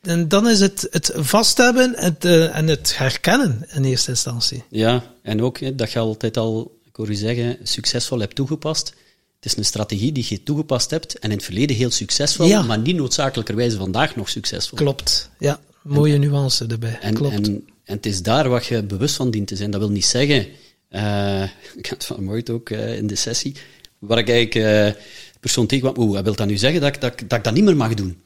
en 0.02 0.28
dan 0.28 0.48
is 0.48 0.60
het 0.60 0.86
het 0.90 1.12
vasthebben 1.14 1.92
het, 1.96 2.24
eh, 2.24 2.56
en 2.56 2.66
het 2.66 2.96
herkennen 2.98 3.66
in 3.74 3.84
eerste 3.84 4.10
instantie. 4.10 4.64
ja, 4.70 5.02
en 5.22 5.42
ook 5.42 5.58
hè, 5.60 5.74
dat 5.74 5.92
je 5.92 5.98
altijd 5.98 6.36
al, 6.36 6.78
ik 6.84 6.96
hoor 6.96 7.08
u 7.08 7.14
zeggen, 7.14 7.56
succesvol 7.62 8.18
hebt 8.20 8.34
toegepast. 8.34 8.94
Het 9.40 9.52
is 9.52 9.56
een 9.58 9.64
strategie 9.64 10.12
die 10.12 10.26
je 10.28 10.42
toegepast 10.42 10.90
hebt 10.90 11.18
en 11.18 11.30
in 11.30 11.36
het 11.36 11.44
verleden 11.44 11.76
heel 11.76 11.90
succesvol, 11.90 12.46
Ja. 12.46 12.62
maar 12.62 12.78
niet 12.78 12.96
noodzakelijkerwijze 12.96 13.76
vandaag 13.76 14.16
nog 14.16 14.28
succesvol. 14.28 14.78
Klopt. 14.78 15.30
Ja, 15.38 15.60
mooie 15.82 16.18
nuance 16.18 16.66
erbij. 16.66 16.98
En, 17.00 17.14
Klopt. 17.14 17.34
En, 17.34 17.44
En 17.84 17.96
het 17.96 18.06
is 18.06 18.22
daar 18.22 18.48
wat 18.48 18.66
je 18.66 18.82
bewust 18.82 19.14
van 19.16 19.30
dient 19.30 19.46
te 19.46 19.56
zijn. 19.56 19.70
Dat 19.70 19.80
wil 19.80 19.90
niet 19.90 20.04
zeggen, 20.04 20.46
uh, 20.90 21.42
ik 21.80 21.86
had 21.86 21.90
het 21.90 22.04
van 22.04 22.24
Moit 22.24 22.50
ook 22.50 22.70
uh, 22.70 22.96
in 22.96 23.06
de 23.06 23.14
sessie, 23.16 23.54
waar 23.98 24.18
ik 24.18 24.28
eigenlijk 24.28 24.94
uh, 24.96 25.02
persoon 25.40 25.66
tegenkwam, 25.66 26.06
oeh, 26.08 26.20
wil 26.20 26.34
dat 26.34 26.46
nu 26.46 26.56
zeggen 26.56 26.80
dat 26.80 26.94
ik 26.94 27.00
dat, 27.00 27.18
dat, 27.26 27.38
ik 27.38 27.44
dat 27.44 27.54
niet 27.54 27.64
meer 27.64 27.76
mag 27.76 27.94
doen? 27.94 28.22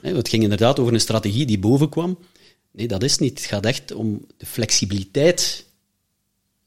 Het 0.00 0.28
ging 0.28 0.42
inderdaad 0.42 0.78
over 0.78 0.92
een 0.94 1.00
strategie 1.00 1.46
die 1.46 1.58
boven 1.58 1.88
kwam. 1.88 2.18
Nee, 2.72 2.88
dat 2.88 3.02
is 3.02 3.18
niet. 3.18 3.38
Het 3.38 3.48
gaat 3.48 3.66
echt 3.66 3.92
om 3.92 4.26
de 4.36 4.46
flexibiliteit 4.46 5.63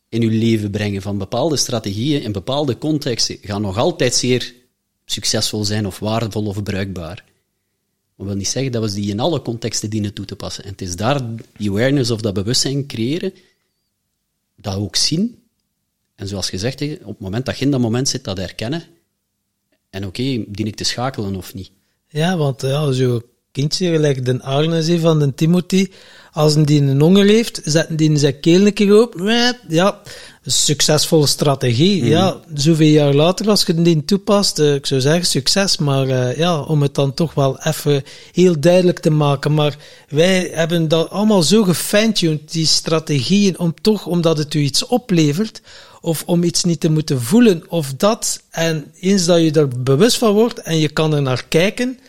in 0.10 0.22
uw 0.22 0.30
leven 0.30 0.72
brengen 0.72 1.02
van 1.02 1.18
bepaalde 1.18 1.58
strategieën 1.58 2.22
in 2.22 2.32
bepaalde 2.32 2.78
contexten 2.78 3.38
gaan 3.42 3.62
nog 3.62 3.78
altijd 3.78 4.16
zeer 4.16 4.54
succesvol 5.06 5.66
zijn 5.66 5.88
of 5.88 6.00
waardevol 6.00 6.46
of 6.46 6.64
bruikbaar. 6.64 7.24
Dat 8.16 8.26
wil 8.26 8.36
niet 8.36 8.48
zeggen 8.48 8.72
dat 8.72 8.84
we 8.84 8.96
die 8.96 9.12
in 9.12 9.20
alle 9.20 9.42
contexten 9.42 9.90
dienen 9.90 10.14
toe 10.14 10.26
te 10.26 10.36
passen. 10.36 10.64
En 10.64 10.72
het 10.72 10.82
is 10.82 10.96
daar 10.96 11.22
die 11.58 11.70
awareness 11.70 12.12
of 12.12 12.22
dat 12.22 12.34
bewustzijn 12.34 12.88
creëren, 12.88 13.34
dat 14.56 14.76
ook 14.76 14.96
zien. 14.96 15.42
En 16.16 16.28
zoals 16.28 16.50
gezegd, 16.50 16.82
op 16.82 17.08
het 17.08 17.20
moment 17.20 17.46
dat 17.46 17.58
je 17.58 17.66
in 17.66 17.72
dat 17.72 17.80
moment 17.80 18.10
zit, 18.10 18.24
dat 18.24 18.38
herkennen. 18.38 18.84
En 19.90 20.06
oké, 20.06 20.44
dien 20.48 20.68
ik 20.68 20.76
te 20.76 20.84
schakelen 20.84 21.36
of 21.36 21.54
niet? 21.54 21.72
Ja, 22.08 22.38
want 22.38 22.62
ja, 22.62 22.92
zo 22.92 23.22
kindje, 23.58 23.92
gelijk 23.92 24.26
de 24.26 24.44
Arne 24.44 25.00
van 25.00 25.20
de 25.20 25.34
Timothy, 25.34 25.88
als 26.32 26.56
een 26.56 26.66
die 26.66 26.82
een 26.82 27.02
honger 27.02 27.26
heeft, 27.26 27.62
zetten 27.64 27.96
die 27.96 28.10
in 28.10 28.18
zijn 28.18 28.40
keel 28.40 28.66
een 28.66 28.74
keer 28.74 28.94
open. 28.94 29.56
Ja, 29.68 30.02
succesvolle 30.46 31.28
strategie. 31.28 32.02
Mm. 32.02 32.08
Ja, 32.10 32.38
zoveel 32.54 32.88
jaar 32.88 33.14
later, 33.14 33.50
als 33.50 33.64
je 33.66 33.82
die 33.82 34.06
toepast, 34.06 34.60
uh, 34.60 34.74
ik 34.74 34.86
zou 34.86 35.02
zeggen 35.02 35.26
succes, 35.26 35.78
maar 35.78 36.08
uh, 36.08 36.38
ja, 36.38 36.60
om 36.60 36.82
het 36.82 36.96
dan 36.96 37.14
toch 37.14 37.34
wel 37.34 37.60
even 37.60 38.04
heel 38.32 38.60
duidelijk 38.60 39.00
te 39.00 39.10
maken. 39.10 39.54
Maar 39.54 39.78
wij 40.10 40.52
hebben 40.54 40.88
dat 40.88 41.10
allemaal 41.10 41.44
zo 41.44 41.64
gefine-tuned, 41.64 42.52
die 42.52 42.66
strategieën, 42.66 43.60
om 43.60 43.74
toch, 43.82 44.06
omdat 44.06 44.38
het 44.38 44.54
u 44.54 44.60
iets 44.60 44.86
oplevert, 44.86 45.62
of 46.02 46.24
om 46.26 46.44
iets 46.44 46.64
niet 46.64 46.80
te 46.80 46.90
moeten 46.90 47.22
voelen, 47.22 47.64
of 47.70 47.94
dat. 47.98 48.42
En 48.50 48.86
eens 49.00 49.26
dat 49.26 49.42
je 49.42 49.52
er 49.52 49.68
bewust 49.68 50.18
van 50.18 50.34
wordt 50.34 50.60
en 50.60 50.80
je 50.80 50.90
kan 50.90 51.14
er 51.14 51.22
naar 51.22 51.46
kijken, 51.50 52.00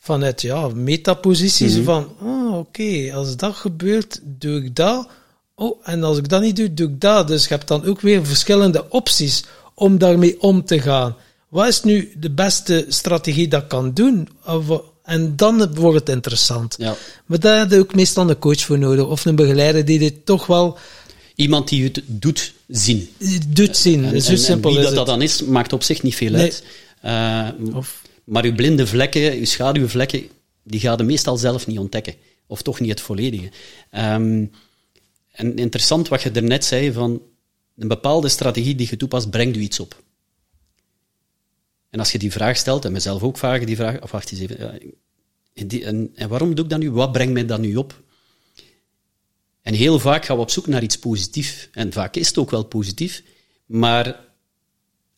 vanuit 0.00 0.42
ja, 0.42 0.68
metaposities 0.68 1.76
mm 1.76 1.84
van, 1.84 2.08
oh, 2.22 2.58
oké, 2.58 3.10
als 3.14 3.36
dat 3.36 3.54
gebeurt, 3.54 4.20
doe 4.22 4.64
ik 4.64 4.76
dat. 4.76 5.08
Oh, 5.54 5.78
en 5.82 6.02
als 6.02 6.18
ik 6.18 6.28
dat 6.28 6.42
niet 6.42 6.56
doe, 6.56 6.74
doe 6.74 6.88
ik 6.88 7.00
dat. 7.00 7.28
Dus 7.28 7.42
je 7.42 7.54
hebt 7.54 7.68
dan 7.68 7.84
ook 7.84 8.00
weer 8.00 8.26
verschillende 8.26 8.90
opties 8.90 9.44
om 9.74 9.98
daarmee 9.98 10.40
om 10.40 10.64
te 10.64 10.80
gaan. 10.80 11.16
Wat 11.48 11.66
is 11.66 11.82
nu 11.82 12.12
de 12.18 12.30
beste 12.30 12.84
strategie 12.88 13.48
dat 13.48 13.62
ik 13.62 13.68
kan 13.68 13.92
doen? 13.92 14.28
En 15.02 15.36
dan 15.36 15.74
wordt 15.74 15.98
het 15.98 16.08
interessant. 16.08 16.74
Ja. 16.78 16.96
Maar 17.26 17.40
daar 17.40 17.58
heb 17.58 17.70
je 17.70 17.78
ook 17.78 17.94
meestal 17.94 18.30
een 18.30 18.38
coach 18.38 18.60
voor 18.60 18.78
nodig, 18.78 19.06
of 19.06 19.24
een 19.24 19.36
begeleider 19.36 19.84
die 19.84 19.98
dit 19.98 20.26
toch 20.26 20.46
wel... 20.46 20.78
Iemand 21.34 21.68
die 21.68 21.84
het 21.84 22.02
doet 22.06 22.52
zien. 22.68 23.08
Doet 23.48 23.76
zien, 23.76 24.04
en, 24.04 24.22
zo 24.22 24.36
simpel 24.36 24.70
en 24.70 24.76
wie 24.76 24.84
dat, 24.84 24.94
dat 24.94 25.06
dan 25.06 25.22
is, 25.22 25.42
maakt 25.42 25.72
op 25.72 25.82
zich 25.82 26.02
niet 26.02 26.14
veel 26.14 26.34
uit. 26.34 26.62
Uh, 27.04 27.48
of 27.74 28.02
maar 28.30 28.44
uw 28.44 28.54
blinde 28.54 28.86
vlekken, 28.86 29.32
uw 29.32 29.44
schaduwvlekken, 29.44 30.28
die 30.62 30.80
gaan 30.80 30.96
je 30.96 31.02
meestal 31.02 31.36
zelf 31.36 31.66
niet 31.66 31.78
ontdekken. 31.78 32.14
Of 32.46 32.62
toch 32.62 32.80
niet 32.80 32.90
het 32.90 33.00
volledige. 33.00 33.50
Um, 33.90 34.50
en 35.30 35.56
interessant 35.56 36.08
wat 36.08 36.22
je 36.22 36.30
net 36.30 36.64
zei, 36.64 36.92
van 36.92 37.22
een 37.76 37.88
bepaalde 37.88 38.28
strategie 38.28 38.74
die 38.74 38.86
je 38.90 38.96
toepast, 38.96 39.30
brengt 39.30 39.56
u 39.56 39.60
iets 39.60 39.80
op. 39.80 40.02
En 41.90 41.98
als 41.98 42.12
je 42.12 42.18
die 42.18 42.32
vraag 42.32 42.56
stelt, 42.56 42.84
en 42.84 42.92
mezelf 42.92 43.22
ook 43.22 43.38
vragen 43.38 43.66
die 43.66 43.76
vraag, 43.76 44.00
of 44.00 44.10
wacht 44.10 44.30
eens 44.30 44.40
even, 44.40 44.58
ja, 44.58 44.78
en, 45.84 46.10
en, 46.14 46.28
waarom 46.28 46.54
doe 46.54 46.64
ik 46.64 46.70
dat 46.70 46.80
nu? 46.80 46.90
Wat 46.90 47.12
brengt 47.12 47.32
mij 47.32 47.46
dat 47.46 47.60
nu 47.60 47.76
op? 47.76 48.02
En 49.62 49.74
heel 49.74 49.98
vaak 49.98 50.24
gaan 50.24 50.36
we 50.36 50.42
op 50.42 50.50
zoek 50.50 50.66
naar 50.66 50.82
iets 50.82 50.98
positiefs. 50.98 51.68
En 51.72 51.92
vaak 51.92 52.16
is 52.16 52.28
het 52.28 52.38
ook 52.38 52.50
wel 52.50 52.64
positief, 52.64 53.22
maar 53.66 54.29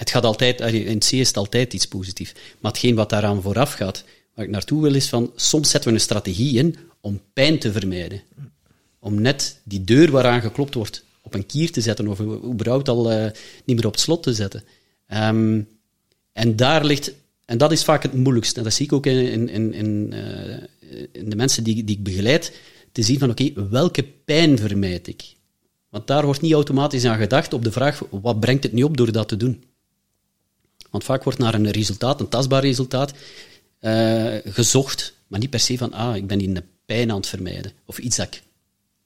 het 0.03 0.11
gaat 0.11 0.25
altijd, 0.25 0.61
in 0.61 0.99
C 0.99 1.13
is 1.13 1.27
het 1.27 1.37
altijd 1.37 1.73
iets 1.73 1.87
positiefs. 1.87 2.33
Maar 2.61 2.71
hetgeen 2.71 2.95
wat 2.95 3.11
daaraan 3.11 3.43
vooraf 3.43 3.73
gaat, 3.73 4.05
waar 4.35 4.45
ik 4.45 4.51
naartoe 4.51 4.83
wil, 4.83 4.95
is 4.95 5.09
van, 5.09 5.33
soms 5.37 5.71
zetten 5.71 5.91
we 5.91 5.97
een 5.97 6.03
strategie 6.03 6.59
in 6.59 6.77
om 7.01 7.21
pijn 7.33 7.59
te 7.59 7.73
vermijden. 7.73 8.23
Om 8.99 9.21
net 9.21 9.61
die 9.65 9.85
deur 9.85 10.11
waaraan 10.11 10.41
geklopt 10.41 10.75
wordt 10.75 11.05
op 11.23 11.35
een 11.35 11.47
kier 11.47 11.71
te 11.73 11.81
zetten, 11.81 12.09
of 12.09 12.21
überhaupt 12.21 12.89
al 12.89 13.13
uh, 13.13 13.25
niet 13.65 13.77
meer 13.77 13.87
op 13.87 13.93
het 13.93 14.01
slot 14.01 14.23
te 14.23 14.35
zetten. 14.35 14.65
Um, 15.15 15.69
en 16.33 16.57
daar 16.57 16.85
ligt, 16.85 17.13
en 17.45 17.59
dat 17.59 17.73
is 17.73 17.85
vaak 17.85 18.03
het 18.03 18.15
moeilijkste, 18.15 18.59
en 18.59 18.65
dat 18.65 18.73
zie 18.73 18.87
ik 18.87 18.93
ook 18.93 19.07
in, 19.07 19.49
in, 19.49 19.73
in, 19.73 20.13
uh, 20.13 20.57
in 21.13 21.31
de 21.31 21.37
mensen 21.37 21.65
die, 21.65 21.85
die 21.85 21.97
ik 21.97 22.03
begeleid, 22.03 22.53
te 22.93 23.03
zien 23.03 23.19
van, 23.19 23.31
oké, 23.31 23.53
welke 23.71 24.05
pijn 24.25 24.59
vermijd 24.59 25.07
ik? 25.07 25.35
Want 25.89 26.07
daar 26.07 26.25
wordt 26.25 26.41
niet 26.41 26.53
automatisch 26.53 27.05
aan 27.05 27.19
gedacht 27.19 27.53
op 27.53 27.65
de 27.65 27.73
vraag, 27.73 28.03
wat 28.11 28.41
brengt 28.41 28.63
het 28.63 28.73
nu 28.73 28.83
op 28.83 28.97
door 28.97 29.13
dat 29.13 29.29
te 29.29 29.37
doen? 29.37 29.65
Want 30.93 31.05
vaak 31.05 31.25
wordt 31.25 31.39
naar 31.39 31.55
een 31.55 31.71
resultaat, 31.71 32.21
een 32.21 32.29
tastbaar 32.29 32.63
resultaat, 32.63 33.13
uh, 33.81 34.35
gezocht, 34.45 35.15
maar 35.27 35.41
niet 35.41 35.51
per 35.51 35.61
se 35.61 35.79
van, 35.79 35.93
ah, 35.93 36.17
ik 36.17 36.27
ben 36.27 36.39
hier 36.39 36.49
een 36.49 36.65
pijn 36.87 37.11
aan 37.11 37.17
het 37.17 37.27
vermijden. 37.27 37.73
Of 37.85 37.99
iets 37.99 38.17
dat 38.17 38.27
ik 38.27 38.43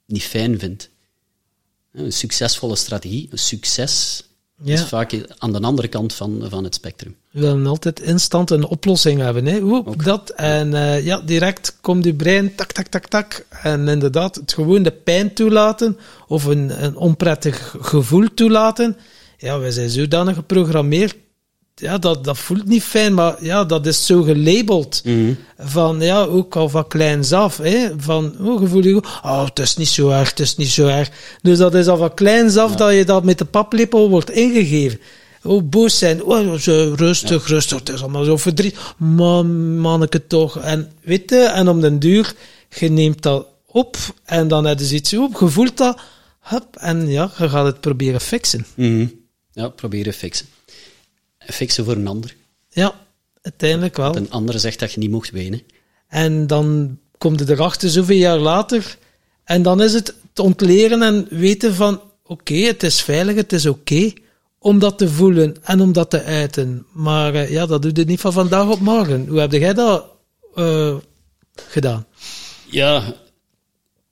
niet 0.07 0.25
fijn 0.25 0.59
vind. 0.59 0.89
Een 1.93 2.13
succesvolle 2.13 2.77
strategie, 2.77 3.29
een 3.31 3.39
succes, 3.39 4.25
ja. 4.63 4.73
is 4.73 4.85
vaak 4.85 5.25
aan 5.39 5.53
de 5.53 5.61
andere 5.61 5.89
kant 5.89 6.13
van, 6.13 6.47
van 6.49 6.65
het 6.65 6.75
spectrum. 6.75 7.17
We 7.31 7.41
willen 7.41 7.67
altijd 7.67 8.01
instant 8.01 8.51
een 8.51 8.65
oplossing 8.65 9.21
hebben. 9.21 9.47
Hè? 9.47 9.61
Oep, 9.61 10.05
dat. 10.05 10.31
En 10.31 10.73
uh, 10.73 11.05
ja, 11.05 11.21
direct 11.21 11.77
komt 11.81 12.05
je 12.05 12.15
brein, 12.15 12.55
tak, 12.55 12.73
tak, 12.73 12.87
tak, 12.87 13.07
tak. 13.07 13.47
En 13.63 13.89
inderdaad, 13.89 14.35
het 14.35 14.53
gewoon 14.53 14.83
de 14.83 14.93
pijn 14.93 15.35
toelaten, 15.35 15.99
of 16.29 16.45
een, 16.45 16.85
een 16.85 16.97
onprettig 16.97 17.77
gevoel 17.81 18.35
toelaten. 18.35 18.97
Ja, 19.39 19.59
wij 19.59 19.71
zijn 19.71 19.91
zodanig 19.91 20.35
geprogrammeerd 20.35 21.17
ja, 21.81 21.99
dat, 21.99 22.25
dat 22.25 22.39
voelt 22.39 22.67
niet 22.67 22.83
fijn, 22.83 23.15
maar 23.15 23.45
ja, 23.45 23.65
dat 23.65 23.87
is 23.87 24.07
zo 24.07 24.23
gelabeld. 24.23 25.01
Mm 25.05 25.37
Van, 25.59 26.01
ja, 26.01 26.23
ook 26.23 26.57
al 26.57 26.69
van 26.69 26.89
kleins 26.89 27.33
af, 27.33 27.57
hè, 27.57 27.89
van, 27.97 28.35
oh, 28.41 28.59
gevoel 28.59 28.85
je, 28.85 28.97
oh, 29.23 29.45
het 29.45 29.59
is 29.59 29.77
niet 29.77 29.89
zo 29.89 30.11
erg, 30.11 30.29
het 30.29 30.41
is 30.41 30.57
niet 30.57 30.69
zo 30.69 30.87
erg. 30.87 31.11
Dus 31.43 31.59
dat 31.59 31.75
is 31.75 31.87
al 31.87 31.97
van 31.97 32.15
kleins 32.15 32.57
af 32.57 32.77
dat 32.77 32.95
je 32.95 33.05
dat 33.05 33.25
met 33.25 33.39
de 33.39 33.45
paplepel 33.45 34.11
wordt 34.11 34.31
ingegeven. 34.31 35.01
Oh, 35.43 35.63
boos 35.69 35.99
zijn, 35.99 36.25
oh, 36.25 36.55
zo 36.55 36.95
rustig, 36.97 37.47
rustig, 37.47 37.79
het 37.79 37.89
is 37.89 38.03
allemaal 38.03 38.25
zo 38.25 38.37
verdriet. 38.37 38.77
Man, 38.97 39.79
manneke 39.79 40.27
toch. 40.27 40.59
En, 40.59 40.93
weet 41.03 41.31
je, 41.31 41.37
en 41.37 41.69
om 41.69 41.81
den 41.81 41.99
duur, 41.99 42.35
je 42.69 42.89
neemt 42.89 43.23
dat 43.23 43.47
op, 43.67 43.97
en 44.25 44.49
dan 44.49 44.65
heb 44.65 44.79
je 44.79 44.95
iets 44.95 45.15
op, 45.15 45.41
je 45.41 45.49
voelt 45.49 45.77
dat, 45.77 46.01
hup, 46.41 46.77
en 46.77 47.09
ja, 47.09 47.31
je 47.39 47.49
gaat 47.49 47.67
het 47.67 47.81
proberen 47.81 48.21
fixen. 48.21 48.67
Mm 48.75 49.25
Ja, 49.53 49.69
proberen 49.69 50.13
fixen 50.13 50.47
fixen 51.47 51.85
voor 51.85 51.97
een 51.97 52.07
ander. 52.07 52.37
Ja, 52.69 52.95
uiteindelijk 53.43 53.97
wel. 53.97 54.13
Dat 54.13 54.23
een 54.23 54.31
ander 54.31 54.61
zegt 54.61 54.79
dat 54.79 54.93
je 54.93 54.99
niet 54.99 55.11
mocht 55.11 55.31
wenen. 55.31 55.63
En 56.09 56.47
dan 56.47 56.99
komt 57.19 57.41
het 57.41 57.49
erachter 57.49 57.91
zoveel 57.91 58.17
jaar 58.17 58.39
later. 58.39 58.99
En 59.45 59.63
dan 59.63 59.83
is 59.83 59.93
het 59.93 60.15
te 60.33 60.43
ontleren 60.43 61.03
en 61.03 61.27
weten 61.31 61.75
van, 61.75 62.01
oké, 62.23 62.55
het 62.55 62.83
is 62.83 63.01
veilig, 63.01 63.35
het 63.37 63.53
is 63.53 63.67
oké 63.67 64.13
om 64.59 64.79
dat 64.79 64.99
te 64.99 65.09
voelen 65.09 65.57
en 65.63 65.81
om 65.81 65.93
dat 65.93 66.11
te 66.11 66.23
uiten. 66.23 66.87
Maar 66.93 67.35
uh, 67.35 67.51
ja, 67.51 67.67
dat 67.67 67.83
doet 67.83 67.97
het 67.97 68.07
niet 68.07 68.21
van 68.21 68.33
vandaag 68.33 68.69
op 68.69 68.81
morgen. 68.81 69.27
Hoe 69.29 69.39
heb 69.39 69.53
jij 69.53 69.75
dat 69.75 70.05
uh, 70.55 70.97
gedaan? 71.55 72.07
Ja, 72.71 73.15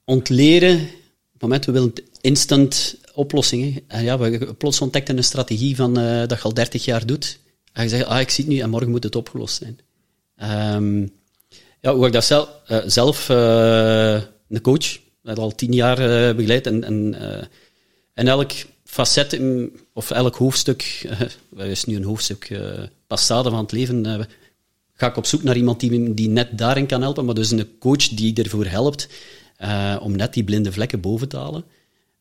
ontleren. 0.03 0.75
Op 0.75 1.31
het 1.31 1.41
moment 1.41 1.65
we 1.65 1.71
willen 1.71 1.93
instant 2.21 2.97
oplossingen. 3.15 3.81
En 3.87 4.03
ja, 4.03 4.17
we 4.17 4.53
plots 4.53 4.81
ontdekten 4.81 5.17
een 5.17 5.23
strategie 5.23 5.75
van, 5.75 5.99
uh, 5.99 6.27
dat 6.27 6.37
je 6.37 6.43
al 6.43 6.53
30 6.53 6.85
jaar 6.85 7.05
doet. 7.05 7.39
En 7.73 7.83
je 7.83 7.89
zegt, 7.89 8.05
ah, 8.05 8.19
ik 8.19 8.29
zie 8.29 8.43
het 8.43 8.53
nu 8.53 8.59
en 8.59 8.69
morgen 8.69 8.89
moet 8.89 9.03
het 9.03 9.15
opgelost 9.15 9.63
zijn. 9.63 9.79
Um, 10.75 11.11
ja, 11.81 11.95
hoe 11.95 12.05
ik 12.05 12.13
dat 12.13 12.25
zelf, 12.25 12.49
uh, 12.67 12.77
zelf 12.85 13.29
uh, 13.29 14.21
een 14.49 14.61
coach, 14.61 14.99
dat 15.23 15.39
al 15.39 15.55
tien 15.55 15.73
jaar 15.73 15.97
begeleid 16.35 16.67
en, 16.67 16.83
en, 16.83 17.15
en 18.13 18.27
elk 18.27 18.51
facet, 18.83 19.39
of 19.93 20.11
elk 20.11 20.35
hoofdstuk, 20.35 21.07
uh, 21.57 21.69
is 21.69 21.85
nu 21.85 21.95
een 21.95 22.03
hoofdstuk 22.03 22.59
passade 23.07 23.49
van 23.49 23.59
het 23.59 23.71
leven, 23.71 24.27
ga 24.93 25.07
ik 25.07 25.17
op 25.17 25.25
zoek 25.25 25.43
naar 25.43 25.57
iemand 25.57 25.79
die, 25.79 26.13
die 26.13 26.29
net 26.29 26.57
daarin 26.57 26.85
kan 26.85 27.01
helpen, 27.01 27.25
maar 27.25 27.35
dus 27.35 27.51
een 27.51 27.77
coach 27.79 28.07
die 28.07 28.43
ervoor 28.43 28.65
helpt 28.65 29.07
om 29.99 30.15
net 30.15 30.33
die 30.33 30.43
blinde 30.43 30.71
vlekken 30.71 30.99
boven 30.99 31.27
te 31.29 31.37
halen. 31.37 31.63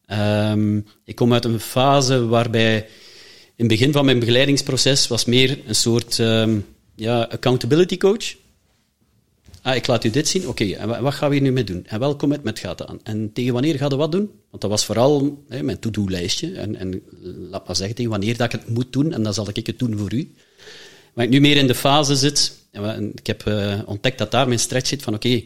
Um, 0.09 0.86
ik 1.05 1.14
kom 1.14 1.32
uit 1.32 1.44
een 1.44 1.61
fase 1.61 2.26
waarbij 2.26 2.76
in 3.57 3.64
het 3.64 3.68
begin 3.68 3.92
van 3.92 4.05
mijn 4.05 4.18
begeleidingsproces 4.18 5.09
was 5.09 5.24
meer 5.24 5.59
een 5.66 5.74
soort 5.74 6.18
um, 6.18 6.66
ja, 6.94 7.22
accountability 7.22 7.96
coach. 7.96 8.34
Ah, 9.62 9.76
ik 9.76 9.86
laat 9.86 10.05
u 10.05 10.11
dit 10.11 10.28
zien. 10.28 10.48
Oké, 10.48 10.64
en 10.64 11.02
wat 11.02 11.14
gaan 11.14 11.28
we 11.28 11.34
hier 11.34 11.44
nu 11.44 11.52
mee 11.52 11.64
doen? 11.64 11.86
En 11.86 12.00
welk 12.00 12.18
commitment 12.18 12.59
gaat 12.59 12.86
aan? 12.86 13.00
En 13.02 13.32
tegen 13.32 13.52
wanneer 13.52 13.76
gaat 13.76 13.90
we 13.90 13.96
wat 13.96 14.12
doen? 14.12 14.30
Want 14.50 14.62
dat 14.62 14.70
was 14.70 14.84
vooral 14.84 15.44
mijn 15.48 15.78
to-do-lijstje. 15.78 16.52
En, 16.52 16.76
en 16.76 17.02
laat 17.50 17.66
maar 17.66 17.76
zeggen 17.76 17.96
tegen 17.96 18.11
wanneer 18.11 18.36
dat 18.36 18.52
ik 18.52 18.61
het 18.61 18.68
moet 18.68 18.92
doen, 18.92 19.12
en 19.12 19.22
dan 19.22 19.34
zal 19.34 19.48
ik 19.52 19.66
het 19.66 19.78
doen 19.78 19.98
voor 19.98 20.12
u. 20.12 20.34
Maar 21.14 21.24
ik 21.24 21.30
nu 21.30 21.40
meer 21.40 21.57
in 21.57 21.66
de 21.66 21.74
fase 21.74 22.16
zit, 22.16 22.59
en 22.70 23.12
ik 23.14 23.26
heb 23.26 23.44
uh, 23.48 23.80
ontdekt 23.86 24.18
dat 24.18 24.30
daar 24.30 24.46
mijn 24.46 24.61
stretch 24.61 24.88
zit 24.88 25.02
van 25.02 25.14
oké, 25.14 25.42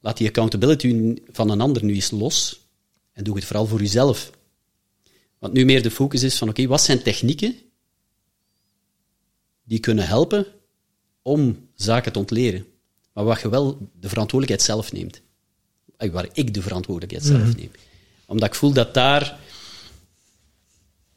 laat 0.00 0.16
die 0.16 0.28
accountability 0.28 1.14
van 1.32 1.50
een 1.50 1.60
ander 1.60 1.84
nu 1.84 1.94
eens 1.94 2.10
los 2.10 2.63
En 3.14 3.24
doe 3.24 3.34
het 3.36 3.44
vooral 3.44 3.66
voor 3.66 3.80
jezelf. 3.80 4.30
Want 5.38 5.52
nu 5.52 5.64
meer 5.64 5.82
de 5.82 5.90
focus 5.90 6.22
is 6.22 6.38
van, 6.38 6.48
oké, 6.48 6.66
wat 6.66 6.82
zijn 6.82 7.02
technieken 7.02 7.54
die 9.64 9.78
kunnen 9.78 10.06
helpen 10.06 10.46
om 11.22 11.68
zaken 11.74 12.12
te 12.12 12.18
ontleren? 12.18 12.66
Maar 13.12 13.24
waar 13.24 13.40
je 13.42 13.48
wel 13.48 13.90
de 14.00 14.08
verantwoordelijkheid 14.08 14.62
zelf 14.62 14.92
neemt. 14.92 15.20
Waar 15.96 16.28
ik 16.32 16.54
de 16.54 16.62
verantwoordelijkheid 16.62 17.24
zelf 17.24 17.56
neem. 17.56 17.70
Omdat 18.26 18.48
ik 18.48 18.54
voel 18.54 18.72
dat 18.72 18.94
daar... 18.94 19.38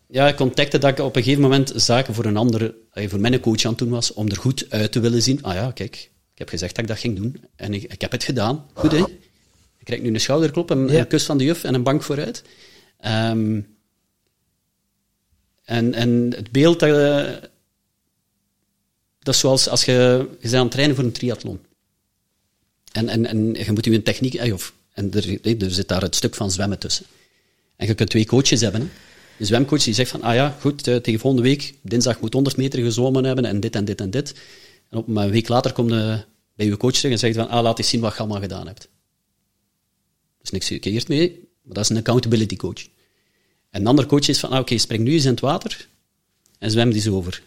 Ja, 0.08 0.28
ik 0.28 0.40
ontdekte 0.40 0.78
dat 0.78 0.90
ik 0.92 1.00
op 1.00 1.16
een 1.16 1.24
gegeven 1.24 1.44
moment 1.44 1.72
zaken 1.76 2.14
voor 2.14 2.26
een 2.26 2.38
andere, 2.38 2.76
eh, 2.92 3.10
voor 3.10 3.20
mijn 3.20 3.40
coach 3.40 3.64
aan 3.64 3.70
het 3.70 3.80
doen 3.80 3.90
was, 3.90 4.14
om 4.14 4.28
er 4.28 4.38
goed 4.38 4.66
uit 4.70 4.92
te 4.92 5.00
willen 5.00 5.22
zien. 5.22 5.44
Ah 5.44 5.54
ja, 5.54 5.72
kijk, 5.72 5.96
ik 6.32 6.38
heb 6.38 6.50
gezegd 6.50 6.76
dat 6.76 6.84
ik 6.84 6.90
dat 6.90 7.00
ging 7.00 7.16
doen. 7.16 7.44
En 7.56 7.74
ik, 7.74 7.84
ik 7.84 8.02
heb 8.02 8.12
het 8.12 8.24
gedaan. 8.24 8.66
Goed, 8.74 8.92
hè? 8.92 9.04
Krijg 9.88 10.02
nu 10.02 10.14
een 10.14 10.20
schouderklop 10.22 10.72
en 10.72 10.88
Ja. 10.88 11.00
een 11.00 11.08
kus 11.08 11.26
van 11.26 11.38
de 11.38 11.44
juf 11.44 11.64
en 11.64 11.74
een 11.74 11.84
bank 11.84 12.04
vooruit. 12.04 12.44
Ehm, 13.00 13.62
en, 15.64 15.94
en 15.94 16.34
het 16.36 16.52
beeld, 16.52 16.80
dat, 16.80 16.90
eh, 16.90 17.34
dat 19.20 19.34
is 19.34 19.40
zoals 19.40 19.70
als 19.70 19.86
je, 19.86 19.92
je 20.32 20.38
bent 20.42 20.54
aan 20.54 20.62
het 20.62 20.72
trainen 20.72 20.96
voor 20.96 21.06
een 21.06 21.12
triathlon. 21.12 21.60
En, 22.92 23.10
en, 23.10 23.26
en 23.26 23.54
je 23.54 23.72
moet 23.72 23.86
je 23.86 23.92
een 23.94 24.04
techniek... 24.04 24.34
eh, 24.34 24.54
Of, 24.54 24.74
en 24.94 25.14
er, 25.14 25.62
er 25.64 25.72
zit 25.72 25.88
daar 25.88 26.02
het 26.02 26.16
stuk 26.16 26.36
van 26.36 26.52
zwemmen 26.52 26.80
tussen. 26.80 27.06
En 27.76 27.88
je 27.88 27.94
kunt 27.94 28.10
twee 28.10 28.26
coaches 28.26 28.62
hebben. 28.62 28.82
Hè. 28.82 28.88
De 29.38 29.46
zwemcoach 29.46 29.84
die 29.84 29.94
zegt 29.94 30.12
van, 30.12 30.22
ah 30.22 30.34
ja, 30.36 30.58
goed, 30.60 30.88
eh, 30.88 30.96
tegen 30.96 31.20
volgende 31.20 31.48
week, 31.48 31.74
dinsdag 31.82 32.20
moet 32.20 32.34
100 32.34 32.58
meter 32.58 32.84
gezwommen 32.84 33.24
hebben 33.24 33.46
en 33.46 33.60
dit 33.60 33.76
en 33.76 33.86
dit 33.86 34.02
en 34.02 34.10
dit. 34.10 34.34
En 34.90 34.98
op 34.98 35.08
een 35.08 35.30
week 35.30 35.48
later 35.48 35.74
kom 35.74 35.90
je 35.90 36.24
bij 36.56 36.66
je 36.66 36.78
coach 36.78 36.94
terug 36.94 37.12
en 37.12 37.20
zegt 37.20 37.36
van, 37.36 37.50
ah, 37.50 37.64
laat 37.64 37.78
eens 37.80 37.90
zien 37.90 38.00
wat 38.02 38.14
je 38.14 38.20
allemaal 38.20 38.42
gedaan 38.42 38.68
hebt. 38.68 38.88
Is 40.48 40.54
niks 40.54 40.68
verkeerd 40.68 41.08
mee, 41.08 41.40
maar 41.62 41.74
dat 41.74 41.84
is 41.84 41.90
een 41.90 41.98
accountability 41.98 42.56
coach. 42.56 42.84
En 43.70 43.82
een 43.82 43.88
andere 43.88 44.08
coach 44.08 44.28
is 44.28 44.40
van, 44.40 44.50
ah, 44.50 44.60
oké, 44.60 44.78
spring 44.78 45.04
nu 45.04 45.12
eens 45.14 45.24
in 45.24 45.32
het 45.32 45.40
water 45.40 45.88
en 46.60 46.72
zwem 46.72 46.90
die 46.90 47.06
eens 47.06 47.14
over. 47.14 47.44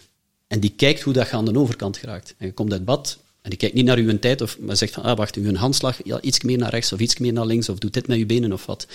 En 0.46 0.60
die 0.60 0.72
kijkt 0.76 1.02
hoe 1.02 1.12
dat 1.12 1.28
je 1.28 1.36
aan 1.36 1.44
de 1.44 1.58
overkant 1.58 1.96
geraakt. 1.96 2.34
En 2.38 2.46
je 2.46 2.52
komt 2.52 2.72
uit 2.72 2.84
bad 2.84 3.18
en 3.42 3.50
die 3.50 3.58
kijkt 3.58 3.74
niet 3.74 3.84
naar 3.84 3.96
uw 3.96 4.18
tijd, 4.18 4.40
of, 4.40 4.58
maar 4.58 4.76
zegt 4.76 4.92
van, 4.92 5.02
ah, 5.02 5.16
wacht, 5.16 5.36
uw 5.36 5.54
handslag, 5.54 5.98
ja, 6.04 6.20
iets 6.20 6.40
meer 6.40 6.58
naar 6.58 6.70
rechts 6.70 6.92
of 6.92 6.98
iets 6.98 7.18
meer 7.18 7.32
naar 7.32 7.46
links, 7.46 7.68
of 7.68 7.78
doe 7.78 7.90
dit 7.90 8.06
met 8.06 8.18
je 8.18 8.26
benen 8.26 8.52
of 8.52 8.66
wat. 8.66 8.86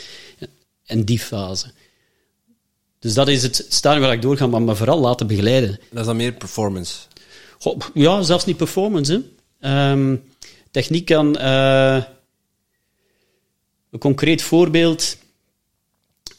En 0.86 1.03
die 1.03 1.20
fase. 1.20 1.72
Dus 2.99 3.14
dat 3.14 3.28
is 3.28 3.43
het 3.43 3.66
stadium 3.70 4.01
waar 4.01 4.14
ik 4.14 4.22
doorga, 4.22 4.47
maar 4.47 4.62
me 4.62 4.76
vooral 4.76 4.99
laten 4.99 5.28
begeleiden. 5.28 5.80
Dat 5.89 5.99
is 5.99 6.06
dan 6.06 6.16
meer 6.16 6.34
performance. 6.34 6.95
Goh, 7.60 7.80
ja, 7.93 8.22
zelfs 8.22 8.45
niet 8.45 8.58
performance. 8.58 9.24
Hè. 9.60 9.91
Ehm, 9.91 10.16
techniek 10.72 11.06
kan... 11.06 11.38
eh, 11.38 12.03
een 13.96 14.02
concreet 14.02 14.41
voorbeeld 14.41 15.18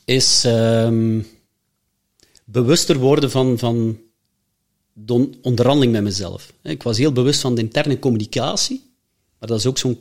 is 0.04 0.44
ehm, 0.44 1.22
bewuster 2.44 2.98
worden 2.98 3.30
van, 3.30 3.58
van 3.58 3.98
de 4.92 5.12
on- 5.12 5.34
onderhandeling 5.42 5.92
met 5.92 6.02
mezelf. 6.02 6.52
Ik 6.62 6.82
was 6.82 6.98
heel 6.98 7.12
bewust 7.12 7.40
van 7.40 7.54
de 7.54 7.60
interne 7.60 7.98
communicatie, 7.98 8.82
maar 9.38 9.48
dat 9.48 9.58
is 9.58 9.66
ook 9.66 9.78
zo'n... 9.78 9.98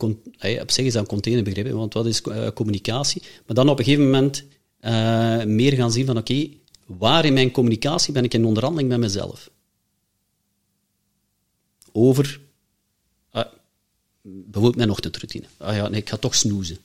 Op 0.61 0.71
zich 0.71 0.85
is 0.85 0.93
dat 0.93 1.01
een 1.01 1.07
containerbegrip, 1.07 1.71
want 1.71 1.93
wat 1.93 2.05
is 2.05 2.21
eh, 2.21 2.47
communicatie? 2.53 3.21
Maar 3.45 3.55
dan 3.55 3.69
op 3.69 3.79
een 3.79 3.85
gegeven 3.85 4.05
moment 4.05 4.43
eh, 4.79 5.43
meer 5.43 5.73
gaan 5.73 5.91
zien 5.91 6.05
van, 6.05 6.17
oké, 6.17 6.47
waar 6.85 7.25
in 7.25 7.33
mijn 7.33 7.51
communicatie 7.51 8.13
ben 8.13 8.23
ik 8.23 8.33
in 8.33 8.45
onderhandeling 8.45 8.89
met 8.89 8.99
mezelf? 8.99 9.49
over 11.95 12.39
ah, 13.31 13.45
bijvoorbeeld 14.21 14.75
mijn 14.75 14.89
ochtendroutine. 14.89 15.45
Ah 15.57 15.75
ja, 15.75 15.87
nee, 15.87 15.99
ik 15.99 16.09
ga 16.09 16.17
toch 16.17 16.35
snoezen. 16.35 16.77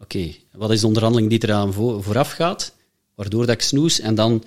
Oké, 0.00 0.34
wat 0.52 0.70
is 0.70 0.80
de 0.80 0.86
onderhandeling 0.86 1.30
die 1.30 1.42
eraan 1.42 1.72
vo- 1.72 2.00
vooraf 2.00 2.30
gaat, 2.30 2.74
waardoor 3.14 3.46
dat 3.46 3.54
ik 3.54 3.62
snoes 3.62 4.00
en 4.00 4.14
dan 4.14 4.44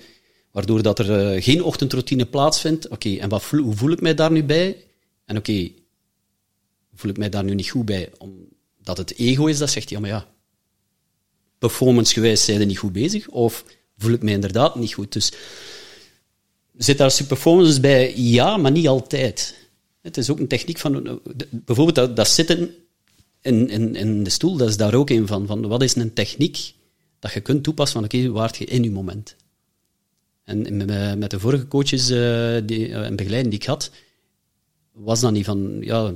waardoor 0.50 0.82
dat 0.82 0.98
er 0.98 1.20
eh, 1.20 1.42
geen 1.42 1.62
ochtendroutine 1.62 2.26
plaatsvindt. 2.26 2.88
Oké, 2.88 3.16
en 3.16 3.28
wat 3.28 3.42
voel, 3.42 3.60
hoe 3.60 3.76
voel 3.76 3.90
ik 3.90 4.00
mij 4.00 4.14
daar 4.14 4.30
nu 4.30 4.44
bij? 4.44 4.84
En 5.24 5.36
oké, 5.36 5.70
voel 6.94 7.10
ik 7.10 7.16
mij 7.16 7.28
daar 7.28 7.44
nu 7.44 7.54
niet 7.54 7.70
goed 7.70 7.84
bij? 7.84 8.10
Omdat 8.18 8.98
het 8.98 9.18
ego 9.18 9.46
is 9.46 9.58
dat 9.58 9.70
zegt, 9.70 9.90
ja, 9.90 10.00
maar 10.00 10.10
ja, 10.10 10.28
performancegewijs 11.58 12.44
zijn 12.44 12.60
er 12.60 12.66
niet 12.66 12.78
goed 12.78 12.92
bezig, 12.92 13.28
of 13.28 13.64
voel 13.96 14.12
ik 14.12 14.22
mij 14.22 14.32
inderdaad 14.32 14.74
niet 14.74 14.94
goed. 14.94 15.12
Dus 15.12 15.32
Zit 16.76 16.98
daar 16.98 17.24
performance 17.28 17.80
bij? 17.80 18.16
Ja, 18.16 18.56
maar 18.56 18.70
niet 18.70 18.88
altijd. 18.88 19.54
Het 20.00 20.16
is 20.16 20.30
ook 20.30 20.38
een 20.38 20.48
techniek 20.48 20.78
van... 20.78 21.20
Bijvoorbeeld 21.50 21.96
dat, 21.96 22.16
dat 22.16 22.28
zitten 22.28 22.74
in, 23.44 23.68
in, 23.68 23.94
in 23.94 24.24
de 24.24 24.30
stoel, 24.30 24.56
dat 24.56 24.68
is 24.68 24.76
daar 24.76 24.94
ook 24.94 25.10
een 25.10 25.26
van. 25.26 25.46
van. 25.46 25.66
Wat 25.66 25.82
is 25.82 25.94
een 25.94 26.12
techniek 26.12 26.74
dat 27.18 27.32
je 27.32 27.40
kunt 27.40 27.62
toepassen 27.62 28.00
van 28.00 28.04
oké, 28.04 28.30
waart 28.30 28.56
je 28.56 28.64
in 28.64 28.82
je 28.82 28.90
moment? 28.90 29.36
En 30.44 30.76
met, 30.76 31.18
met 31.18 31.30
de 31.30 31.40
vorige 31.40 31.68
coaches 31.68 32.10
eh, 32.10 32.56
die, 32.64 32.88
eh, 32.88 33.04
en 33.04 33.16
begeleiding 33.16 33.50
die 33.54 33.60
ik 33.60 33.66
had, 33.66 33.90
was 34.92 35.20
dat 35.20 35.32
niet 35.32 35.44
van... 35.44 35.76
Ja, 35.80 36.14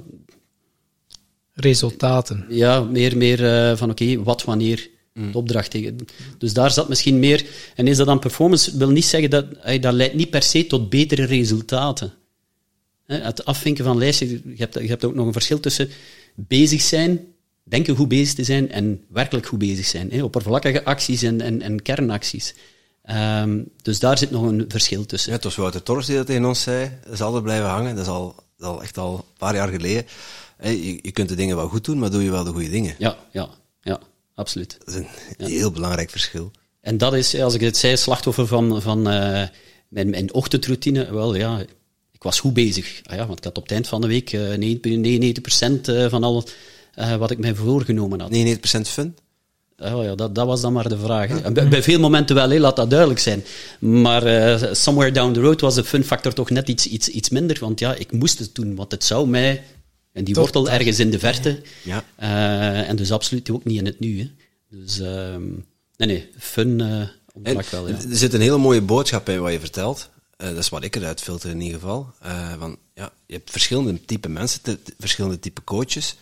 Resultaten. 1.53 2.45
ja, 2.49 2.81
meer, 2.81 3.17
meer 3.17 3.45
eh, 3.45 3.77
van 3.77 3.91
oké, 3.91 4.23
wat, 4.23 4.45
wanneer, 4.45 4.91
de 5.13 5.39
opdracht 5.39 5.71
tegen. 5.71 5.97
Dus 6.39 6.53
daar 6.53 6.71
zat 6.71 6.89
misschien 6.89 7.19
meer. 7.19 7.47
En 7.75 7.87
is 7.87 7.97
dat 7.97 8.07
dan 8.07 8.19
performance? 8.19 8.77
Wil 8.77 8.91
niet 8.91 9.05
zeggen 9.05 9.31
dat 9.31 9.47
dat 9.81 9.93
leidt 9.93 10.15
niet 10.15 10.31
per 10.31 10.43
se 10.43 10.67
tot 10.67 10.91
betere 10.91 11.25
resultaten. 11.25 12.13
Hè, 13.05 13.17
Het 13.17 13.45
afvinken 13.45 13.85
van 13.85 13.99
lijstjes, 13.99 14.31
je 14.31 14.41
hebt, 14.57 14.75
je 14.75 14.89
hebt 14.89 15.05
ook 15.05 15.15
nog 15.15 15.27
een 15.27 15.33
verschil 15.33 15.61
tussen 15.61 15.89
bezig 16.47 16.81
zijn, 16.81 17.21
denken 17.63 17.97
goed 17.97 18.09
bezig 18.09 18.35
te 18.35 18.45
zijn 18.45 18.71
en 18.71 19.05
werkelijk 19.09 19.47
goed 19.47 19.59
bezig 19.59 19.87
zijn. 19.87 20.11
Hè, 20.11 20.23
oppervlakkige 20.23 20.85
acties 20.85 21.23
en, 21.23 21.41
en, 21.41 21.63
en 21.63 21.83
kernacties. 21.83 22.55
Ehm, 23.03 23.63
dus 23.83 23.99
daar 23.99 24.19
zit 24.19 24.31
nog 24.31 24.43
een 24.43 24.65
verschil 24.69 25.07
tussen. 25.07 25.31
Ja, 25.31 25.37
het 25.37 25.45
was 25.45 25.57
Wouter 25.57 25.83
Torres 25.83 26.07
die 26.07 26.17
dat 26.17 26.27
tegen 26.27 26.45
ons 26.45 26.63
zei. 26.63 26.91
Dat 27.05 27.13
is 27.13 27.21
altijd 27.21 27.43
blijven 27.43 27.69
hangen. 27.69 27.97
Dat 27.97 28.05
is 28.05 28.11
al, 28.11 28.35
dat 28.35 28.45
is 28.59 28.67
al 28.67 28.83
echt 28.83 28.99
al 28.99 29.15
een 29.15 29.39
paar 29.39 29.55
jaar 29.55 29.69
geleden. 29.69 30.07
Je, 30.63 30.99
je 31.03 31.13
kunt 31.13 31.29
de 31.29 31.35
dingen 31.35 31.57
wel 31.57 31.69
goed 31.69 31.85
doen, 31.85 31.99
maar 31.99 32.11
doe 32.11 32.25
je 32.25 32.31
wel 32.31 32.45
de 32.45 32.51
goede 32.51 32.71
dingen. 32.71 32.95
Ja, 32.99 33.17
ja, 33.33 33.49
ja, 33.83 34.01
absoluut. 34.35 34.79
Dat 34.85 34.95
is 34.95 35.01
een 35.37 35.47
heel 35.47 35.71
belangrijk 35.71 36.11
verschil. 36.11 36.51
En 36.81 36.99
dat 36.99 37.15
is, 37.15 37.41
als 37.41 37.55
ik 37.55 37.61
het 37.61 37.77
zei, 37.77 37.97
slachtoffer 37.97 38.47
van, 38.47 38.83
van 38.83 39.09
eh, 39.09 39.49
mijn, 39.89 40.11
mijn 40.11 40.33
ochtendroutine. 40.33 41.13
Wel 41.13 41.35
ja, 41.35 41.65
ik 42.19 42.25
was 42.25 42.41
goed 42.41 42.55
bezig. 42.55 43.01
Ah 43.05 43.17
ja, 43.17 43.27
want 43.27 43.39
ik 43.39 43.45
had 43.45 43.57
op 43.57 43.63
het 43.63 43.73
eind 43.73 43.89
van 43.89 44.01
de 44.01 44.07
week 44.07 44.33
eh 44.33 44.41
99% 45.81 45.81
eh, 45.85 46.09
van 46.09 46.25
al 46.25 46.45
eh, 46.95 47.17
wat 47.17 47.31
ik 47.31 47.39
mij 47.39 47.55
voorgenomen 47.55 48.21
had. 48.21 48.31
99% 48.35 48.81
fun. 48.81 49.17
Oh 49.79 50.05
ja, 50.05 50.15
dat, 50.15 50.35
dat 50.35 50.47
was 50.47 50.61
dan 50.61 50.73
maar 50.73 50.89
de 50.89 50.99
vraag. 50.99 51.53
Bij, 51.53 51.69
bij 51.69 51.83
veel 51.83 52.01
momenten 52.01 52.35
wel, 52.35 52.51
hè, 52.51 52.59
laat 52.59 52.77
dat 52.77 52.91
duidelijk 52.91 53.21
zijn. 53.21 53.45
Maar 53.79 54.77
somewhere 54.77 55.13
down 55.13 55.33
the 55.33 55.41
road 55.41 55.61
was 55.61 55.75
de 55.75 55.85
fun 55.85 56.05
factor 56.05 56.33
toch 56.33 56.51
net 56.51 56.69
iets, 56.69 56.87
iets, 56.87 57.09
iets 57.09 57.29
minder. 57.29 57.57
Want 57.61 57.81
ja, 57.81 57.95
ik 57.95 58.13
moest 58.13 58.39
het 58.39 58.55
doen, 58.55 58.75
want 58.75 58.93
het 58.93 59.05
zou 59.05 59.29
mij... 59.29 59.63
En 60.13 60.25
die 60.25 60.35
Toch, 60.35 60.43
wortel 60.43 60.71
ergens 60.71 60.99
in 60.99 61.11
de 61.11 61.19
verte. 61.19 61.61
Ja. 61.85 62.05
En 62.87 62.97
dus 62.97 63.13
absoluut 63.13 63.51
ook 63.51 63.65
niet 63.65 63.79
in 63.79 63.87
het 63.87 64.01
nu. 64.01 64.19
Hè. 64.19 64.31
Dus 64.79 65.01
ehm, 65.01 65.43
nee, 65.97 66.09
nee, 66.09 66.29
fun 66.39 66.81
En 66.81 67.11
ontbrak 67.33 67.67
wel, 67.67 67.89
ja. 67.89 67.95
Er 67.95 68.17
zit 68.17 68.33
een 68.33 68.41
hele 68.41 68.59
mooie 68.59 68.83
boodschap 68.83 69.29
in 69.29 69.41
wat 69.41 69.53
je 69.53 69.61
vertelt. 69.61 70.11
Eh, 70.39 70.49
dat 70.49 70.59
is 70.59 70.69
wat 70.69 70.85
ik 70.85 70.97
eruit 70.97 71.21
filter 71.23 71.51
in 71.51 71.61
ieder 71.61 71.81
geval. 71.81 72.13
Eh, 72.21 72.59
van, 72.59 72.79
ja, 72.95 73.13
je 73.27 73.33
hebt 73.35 73.51
verschillende 73.51 74.05
type 74.05 74.29
mensen, 74.29 74.63
te- 74.63 74.83
te- 74.83 74.95
verschillende 74.99 75.39
type 75.39 75.65
coaches. 75.65 76.17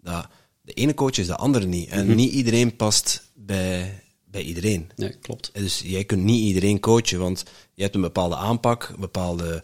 Dat, 0.00 0.26
de 0.60 0.72
ene 0.72 0.94
coach 0.94 1.16
is 1.18 1.26
de 1.26 1.36
andere 1.36 1.66
niet. 1.66 1.88
En 1.88 2.14
niet 2.14 2.32
iedereen 2.32 2.76
past 2.76 3.22
bij, 3.34 4.02
bij 4.24 4.42
iedereen. 4.42 4.90
Nee, 4.96 5.10
klopt. 5.10 5.50
Eh, 5.52 5.62
Dus 5.62 5.80
jij 5.84 6.04
kunt 6.04 6.22
niet 6.22 6.42
iedereen 6.42 6.80
coachen, 6.80 7.18
want 7.18 7.44
je 7.74 7.82
hebt 7.82 7.94
een 7.94 8.00
bepaalde 8.00 8.36
aanpak, 8.36 8.88
een 8.94 9.00
bepaalde 9.00 9.62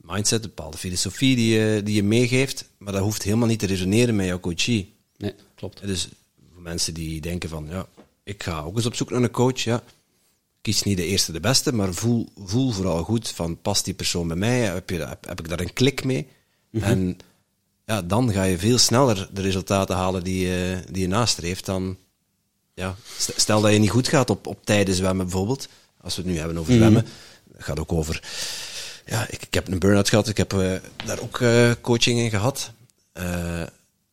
mindset, 0.00 0.42
een 0.42 0.48
bepaalde 0.54 0.76
filosofie 0.78 1.36
die 1.36 1.54
je, 1.58 1.80
die 1.84 1.94
je 1.94 2.02
meegeeft. 2.02 2.68
Maar 2.78 2.92
dat 2.92 3.02
hoeft 3.02 3.22
helemaal 3.22 3.48
niet 3.48 3.58
te 3.58 3.66
resoneren 3.66 4.16
met 4.16 4.26
jouw 4.26 4.40
coachie. 4.40 4.94
Nee, 5.16 5.34
klopt. 5.54 5.86
Dus 5.86 6.08
voor 6.52 6.62
mensen 6.62 6.94
die 6.94 7.20
denken 7.20 7.48
van, 7.48 7.66
ja, 7.68 7.86
ik 8.24 8.42
ga 8.42 8.60
ook 8.60 8.76
eens 8.76 8.86
op 8.86 8.94
zoek 8.94 9.10
naar 9.10 9.22
een 9.22 9.30
coach, 9.30 9.60
ja. 9.60 9.82
Kies 10.64 10.82
niet 10.82 10.96
de 10.96 11.06
eerste 11.06 11.32
de 11.32 11.40
beste, 11.40 11.72
maar 11.72 11.94
voel, 11.94 12.28
voel 12.44 12.70
vooral 12.70 13.02
goed 13.02 13.28
van, 13.28 13.60
past 13.60 13.84
die 13.84 13.94
persoon 13.94 14.28
bij 14.28 14.36
mij? 14.36 14.60
Heb, 14.60 14.90
je, 14.90 15.06
heb, 15.06 15.26
heb 15.26 15.40
ik 15.40 15.48
daar 15.48 15.60
een 15.60 15.72
klik 15.72 16.04
mee? 16.04 16.28
En 16.72 17.16
ja, 17.86 18.02
dan 18.02 18.32
ga 18.32 18.42
je 18.42 18.58
veel 18.58 18.78
sneller 18.78 19.28
de 19.32 19.40
resultaten 19.40 19.96
halen 19.96 20.24
die 20.24 20.46
je, 20.46 20.82
die 20.90 21.02
je 21.02 21.08
nastreeft 21.08 21.64
dan... 21.64 21.96
Ja, 22.74 22.96
st- 23.18 23.32
stel 23.36 23.60
dat 23.60 23.72
je 23.72 23.78
niet 23.78 23.90
goed 23.90 24.08
gaat 24.08 24.30
op, 24.30 24.46
op 24.46 24.64
tijden 24.66 24.94
zwemmen 24.94 25.26
bijvoorbeeld, 25.26 25.68
als 26.00 26.16
we 26.16 26.22
het 26.22 26.30
nu 26.30 26.38
hebben 26.38 26.58
over 26.58 26.72
zwemmen, 26.72 27.06
het 27.52 27.64
gaat 27.64 27.80
ook 27.80 27.92
over... 27.92 28.22
Ja, 29.06 29.26
ik, 29.30 29.42
ik 29.42 29.54
heb 29.54 29.68
een 29.68 29.78
burn-out 29.78 30.08
gehad, 30.08 30.28
ik 30.28 30.36
heb 30.36 30.52
eh, 30.52 30.72
daar 31.04 31.20
ook 31.20 31.40
eh, 31.40 31.70
coaching 31.80 32.18
in 32.18 32.30
gehad. 32.30 32.72
Eh, 33.12 33.62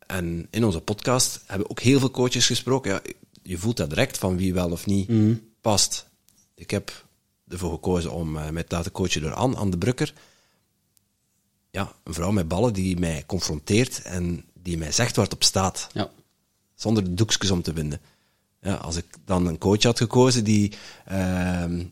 en 0.07 0.47
in 0.49 0.65
onze 0.65 0.81
podcast 0.81 1.39
hebben 1.45 1.67
we 1.67 1.71
ook 1.71 1.81
heel 1.81 1.99
veel 1.99 2.11
coaches 2.11 2.45
gesproken. 2.45 2.91
Ja, 2.91 3.01
je 3.43 3.57
voelt 3.57 3.77
dat 3.77 3.89
direct 3.89 4.17
van 4.17 4.37
wie 4.37 4.53
wel 4.53 4.71
of 4.71 4.85
niet 4.85 5.09
past. 5.61 6.09
Ik 6.61 6.69
heb 6.71 7.05
ervoor 7.47 7.71
gekozen 7.71 8.11
om 8.11 8.37
eh, 8.37 8.49
mij 8.49 8.63
te 8.63 8.75
laten 8.75 8.91
coachen 8.91 9.21
door 9.21 9.33
Anne, 9.33 9.55
Anne 9.55 9.71
de 9.71 9.77
Brukker. 9.77 10.13
Ja, 11.71 11.93
een 12.03 12.13
vrouw 12.13 12.31
met 12.31 12.47
ballen 12.47 12.73
die 12.73 12.99
mij 12.99 13.23
confronteert 13.25 14.01
en 14.01 14.45
die 14.53 14.77
mij 14.77 14.91
zegt 14.91 15.15
waar 15.15 15.25
het 15.25 15.33
op 15.33 15.43
staat. 15.43 15.87
Ja. 15.93 16.09
Zonder 16.75 17.03
de 17.03 17.13
doekjes 17.13 17.51
om 17.51 17.61
te 17.61 17.73
winden. 17.73 18.01
Ja, 18.61 18.75
als 18.75 18.95
ik 18.95 19.05
dan 19.25 19.47
een 19.47 19.57
coach 19.57 19.83
had 19.83 19.97
gekozen 19.97 20.43
die, 20.43 20.71
ehm, 21.05 21.83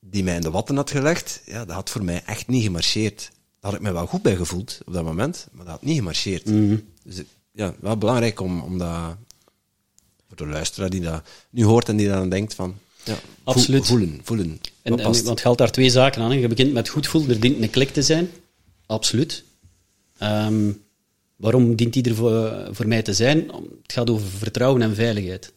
die 0.00 0.24
mij 0.24 0.34
in 0.34 0.40
de 0.40 0.50
watten 0.50 0.76
had 0.76 0.90
gelegd, 0.90 1.40
ja, 1.46 1.64
dat 1.64 1.74
had 1.74 1.90
voor 1.90 2.04
mij 2.04 2.22
echt 2.24 2.46
niet 2.46 2.62
gemarcheerd. 2.62 3.18
Daar 3.60 3.70
had 3.70 3.74
ik 3.74 3.80
me 3.86 3.92
wel 3.92 4.06
goed 4.06 4.22
bij 4.22 4.36
gevoeld 4.36 4.80
op 4.86 4.92
dat 4.92 5.04
moment, 5.04 5.48
maar 5.52 5.64
dat 5.64 5.74
had 5.74 5.82
niet 5.82 5.96
gemarcheerd. 5.96 6.44
Dus 7.04 7.16
ik- 7.16 7.28
ja, 7.52 7.74
wel 7.80 7.96
belangrijk 7.98 8.40
om, 8.40 8.60
om 8.60 8.78
dat 8.78 9.16
voor 10.28 10.36
de 10.36 10.46
luisteraar 10.46 10.90
die 10.90 11.00
dat 11.00 11.28
nu 11.50 11.64
hoort 11.64 11.88
en 11.88 11.96
die 11.96 12.08
dan 12.08 12.28
denkt 12.28 12.54
van, 12.54 12.78
ja, 13.08 13.18
Absoluut. 13.44 13.86
voelen, 13.86 14.20
voelen. 14.22 14.60
En, 14.82 14.98
en, 14.98 15.02
want 15.02 15.26
het 15.28 15.40
geldt 15.40 15.58
daar 15.58 15.70
twee 15.70 15.90
zaken 15.90 16.22
aan. 16.22 16.30
hè. 16.30 16.36
Je 16.36 16.48
begint 16.48 16.72
met 16.72 16.88
goed 16.88 17.06
voelen, 17.06 17.30
er 17.30 17.40
dient 17.40 17.62
een 17.62 17.70
klik 17.70 17.90
te 17.90 18.02
zijn. 18.02 18.30
Absoluut. 18.86 19.44
Ehm, 20.18 20.70
waarom 21.36 21.74
dient 21.76 21.92
die 21.92 22.02
er 22.02 22.14
voor, 22.14 22.68
voor 22.70 22.88
mij 22.88 23.02
te 23.02 23.12
zijn? 23.12 23.38
Het 23.82 23.92
gaat 23.92 24.10
over 24.10 24.26
vertrouwen 24.28 24.82
en 24.82 24.94
veiligheid. 24.94 25.52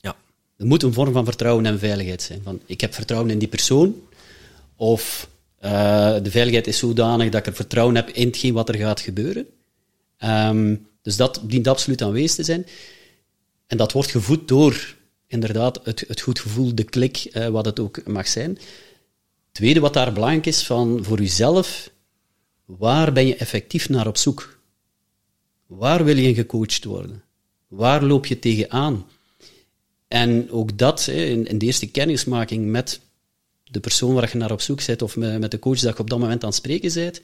ja. 0.00 0.16
Er 0.56 0.66
moet 0.66 0.82
een 0.82 0.92
vorm 0.92 1.12
van 1.12 1.24
vertrouwen 1.24 1.66
en 1.66 1.78
veiligheid 1.78 2.22
zijn. 2.22 2.40
Van, 2.42 2.60
ik 2.66 2.80
heb 2.80 2.94
vertrouwen 2.94 3.30
in 3.30 3.38
die 3.38 3.48
persoon. 3.48 3.94
Of 4.76 5.28
eh, 5.58 5.70
de 6.22 6.30
veiligheid 6.30 6.66
is 6.66 6.78
zodanig 6.78 7.28
dat 7.30 7.40
ik 7.40 7.46
er 7.46 7.54
vertrouwen 7.54 7.94
heb 7.94 8.08
in 8.08 8.26
hetgeen 8.26 8.54
wat 8.54 8.68
er 8.68 8.74
gaat 8.74 9.00
gebeuren. 9.00 9.46
Ehm, 10.16 10.76
dus 11.02 11.16
dat 11.16 11.40
dient 11.42 11.66
absoluut 11.68 12.02
aanwezig 12.02 12.34
te 12.36 12.42
zijn. 12.44 12.66
En 13.66 13.76
dat 13.76 13.92
wordt 13.92 14.10
gevoed 14.10 14.48
door 14.48 14.94
inderdaad 15.30 15.80
het, 15.84 16.04
het 16.08 16.20
goed 16.20 16.40
gevoel, 16.40 16.74
de 16.74 16.84
klik, 16.84 17.16
eh, 17.16 17.48
wat 17.48 17.64
het 17.64 17.80
ook 17.80 18.06
mag 18.06 18.28
zijn. 18.28 18.58
Tweede 19.52 19.80
wat 19.80 19.94
daar 19.94 20.12
belangrijk 20.12 20.46
is 20.46 20.62
van 20.66 21.04
voor 21.04 21.20
uzelf, 21.20 21.90
waar 22.64 23.12
ben 23.12 23.26
je 23.26 23.36
effectief 23.36 23.88
naar 23.88 24.06
op 24.06 24.16
zoek? 24.16 24.58
Waar 25.66 26.04
wil 26.04 26.16
je 26.16 26.34
gecoacht 26.34 26.84
worden? 26.84 27.22
Waar 27.68 28.02
loop 28.02 28.26
je 28.26 28.38
tegenaan? 28.38 29.06
En 30.08 30.50
ook 30.50 30.78
dat, 30.78 31.06
in, 31.06 31.58
de 31.58 31.66
eerste 31.66 31.90
kennismaking 31.90 32.66
met 32.66 33.00
de 33.64 33.80
persoon 33.80 34.14
waar 34.14 34.28
je 34.32 34.38
naar 34.38 34.52
op 34.52 34.60
zoek 34.60 34.86
bent, 34.86 35.02
of 35.02 35.16
met, 35.16 35.50
de 35.50 35.58
coach 35.58 35.80
dat 35.80 35.96
je 35.96 36.02
op 36.02 36.10
dat 36.10 36.18
moment 36.18 36.42
aan 36.42 36.48
het 36.48 36.58
spreken 36.58 36.94
bent, 36.94 37.20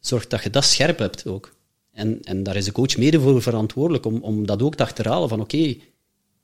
zorg 0.00 0.26
dat 0.26 0.42
je 0.42 0.50
dat 0.50 0.64
scherp 0.64 0.98
hebt 0.98 1.26
ook. 1.26 1.54
En, 1.92 2.22
en 2.22 2.42
daar 2.42 2.56
is 2.56 2.64
de 2.64 2.72
coach 2.72 2.96
mede 2.96 3.20
voor 3.20 3.42
verantwoordelijk 3.42 4.06
om, 4.06 4.22
om 4.22 4.46
dat 4.46 4.62
ook 4.62 4.74
te 4.74 4.82
achterhalen 4.82 5.28
van 5.28 5.40
oké, 5.40 5.76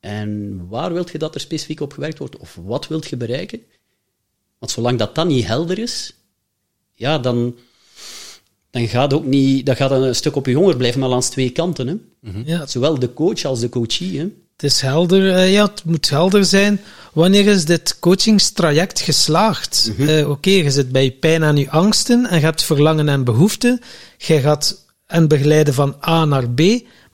en 0.01 0.61
waar 0.68 0.92
wilt 0.92 1.11
je 1.11 1.18
dat 1.18 1.34
er 1.34 1.40
specifiek 1.40 1.80
op 1.80 1.92
gewerkt 1.92 2.18
wordt? 2.18 2.36
Of 2.36 2.59
wat 2.64 2.88
wilt 2.88 3.07
je 3.07 3.16
bereiken? 3.16 3.61
Want 4.59 4.72
zolang 4.72 4.99
dat 4.99 5.14
dan 5.14 5.26
niet 5.26 5.47
helder 5.47 5.78
is, 5.78 6.12
ja, 6.92 7.18
dan, 7.18 7.57
dan 8.70 8.88
gaat 8.88 9.12
ook 9.12 9.24
niet, 9.24 9.66
dat 9.66 9.76
gaat 9.76 9.90
een 9.90 10.14
stuk 10.14 10.36
op 10.36 10.47
je 10.47 10.55
honger 10.55 10.76
blijven, 10.76 11.01
maar 11.01 11.09
langs 11.09 11.28
twee 11.28 11.51
kanten. 11.51 11.86
Hè? 11.86 11.94
Ja, 12.44 12.66
Zowel 12.66 12.99
de 12.99 13.12
coach 13.12 13.44
als 13.44 13.61
de 13.61 13.68
coachie. 13.68 14.18
Hè? 14.18 14.24
het 14.53 14.62
is 14.64 14.80
helder. 14.80 15.34
eh, 15.34 15.53
ja, 15.53 15.64
het 15.66 15.84
moet 15.84 16.11
helder 16.11 16.44
zijn. 16.44 16.80
Wanneer 17.12 17.47
is 17.47 17.64
dit 17.64 17.99
coachingstraject 17.99 19.01
geslaagd? 19.01 19.92
Eh, 19.99 20.30
Oké, 20.30 20.51
je 20.51 20.70
zit 20.70 20.92
bij 20.92 21.11
pijn 21.12 21.42
en 21.42 21.57
je 21.57 21.70
angsten 21.70 22.26
en 22.26 22.38
je 22.38 22.44
hebt 22.44 22.62
verlangen 22.62 23.09
en 23.09 23.24
behoeften. 23.24 23.80
Je 24.18 24.40
gaat 24.40 24.84
en 25.07 25.28
begeleiden 25.28 25.74
van 25.74 25.97
A 26.09 26.24
naar 26.24 26.51
B, 26.51 26.61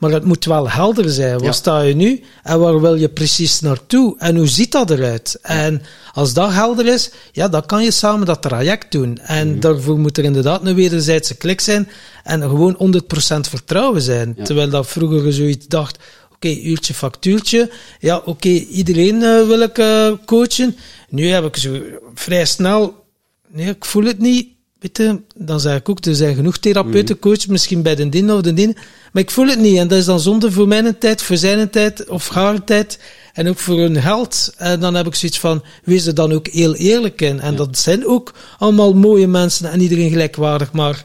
maar 0.02 0.10
het 0.10 0.24
moet 0.24 0.44
wel 0.44 0.70
helder 0.70 1.10
zijn. 1.10 1.36
Waar 1.36 1.44
Ja. 1.44 1.52
sta 1.52 1.80
je 1.80 1.94
nu 1.94 2.22
en 2.42 2.60
waar 2.60 2.80
wil 2.80 2.94
je 2.94 3.08
precies 3.08 3.60
naartoe? 3.60 4.14
En 4.18 4.36
hoe 4.36 4.46
ziet 4.48 4.72
dat 4.72 4.90
eruit? 4.90 5.38
En 5.42 5.82
als 6.12 6.32
dat 6.32 6.52
helder 6.52 6.86
is, 6.86 7.10
ja, 7.32 7.48
dan 7.48 7.66
kan 7.66 7.84
je 7.84 7.90
samen 7.90 8.26
dat 8.26 8.42
traject 8.42 8.92
doen. 8.92 9.18
En 9.18 9.60
daarvoor 9.60 9.98
moet 9.98 10.18
er 10.18 10.24
inderdaad 10.24 10.66
een 10.66 10.74
wederzijdse 10.74 11.34
klik 11.34 11.60
zijn 11.60 11.88
en 12.24 12.40
gewoon 12.40 12.74
100% 12.78 13.48
vertrouwen 13.48 14.02
zijn. 14.02 14.34
Ja. 14.36 14.44
Terwijl 14.44 14.68
dat 14.70 14.86
vroeger 14.86 15.32
zoiets 15.32 15.66
dacht, 15.66 15.98
oké, 16.34 16.48
uurtje, 16.48 16.94
factuurtje. 16.94 17.70
Ja, 18.00 18.22
oké, 18.24 18.48
iedereen 18.48 19.22
eh, 19.22 19.46
wil 19.46 19.60
ik 19.60 19.78
eh, 19.78 20.12
coachen. 20.26 20.76
Nu 21.08 21.28
heb 21.28 21.44
ik 21.44 21.56
zo 21.56 21.78
vrij 22.14 22.44
snel, 22.44 23.04
nee, 23.48 23.68
ik 23.68 23.84
voel 23.84 24.04
het 24.04 24.18
niet. 24.18 24.48
Weet 24.82 24.96
je, 24.96 25.20
dan 25.34 25.60
zeg 25.60 25.76
ik 25.76 25.88
ook, 25.88 26.04
er 26.04 26.14
zijn 26.14 26.34
genoeg 26.34 26.58
therapeuten, 26.58 27.18
coaches, 27.18 27.46
misschien 27.46 27.82
bij 27.82 27.94
de 27.94 28.08
din 28.08 28.32
of 28.32 28.40
de 28.40 28.52
din. 28.54 28.76
Maar 29.12 29.22
ik 29.22 29.30
voel 29.30 29.46
het 29.46 29.58
niet. 29.58 29.76
En 29.78 29.88
dat 29.88 29.98
is 29.98 30.04
dan 30.04 30.20
zonde 30.20 30.52
voor 30.52 30.68
mijn 30.68 30.98
tijd, 30.98 31.22
voor 31.22 31.36
zijn 31.36 31.70
tijd 31.70 32.08
of 32.08 32.28
haar 32.28 32.64
tijd. 32.64 32.98
En 33.32 33.48
ook 33.48 33.58
voor 33.58 33.78
hun 33.78 34.02
geld. 34.02 34.54
En 34.56 34.80
dan 34.80 34.94
heb 34.94 35.06
ik 35.06 35.14
zoiets 35.14 35.38
van, 35.38 35.62
wees 35.84 36.06
er 36.06 36.14
dan 36.14 36.32
ook 36.32 36.46
heel 36.46 36.74
eerlijk 36.74 37.20
in. 37.20 37.40
En 37.40 37.56
dat 37.56 37.78
zijn 37.78 38.06
ook 38.06 38.32
allemaal 38.58 38.94
mooie 38.94 39.26
mensen 39.26 39.70
en 39.70 39.80
iedereen 39.80 40.10
gelijkwaardig. 40.10 40.72
Maar 40.72 41.04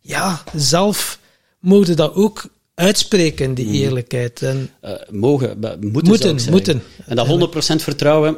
ja, 0.00 0.42
zelf 0.54 1.18
mogen 1.60 1.96
dat 1.96 2.14
ook 2.14 2.44
uitspreken, 2.74 3.54
die 3.54 3.66
eerlijkheid. 3.70 4.42
En 4.42 4.70
Eh, 4.80 4.92
mogen, 5.10 5.58
moeten, 5.80 6.38
moeten. 6.50 6.82
En 7.06 7.16
dat 7.16 7.26
100% 7.26 7.82
vertrouwen, 7.82 8.36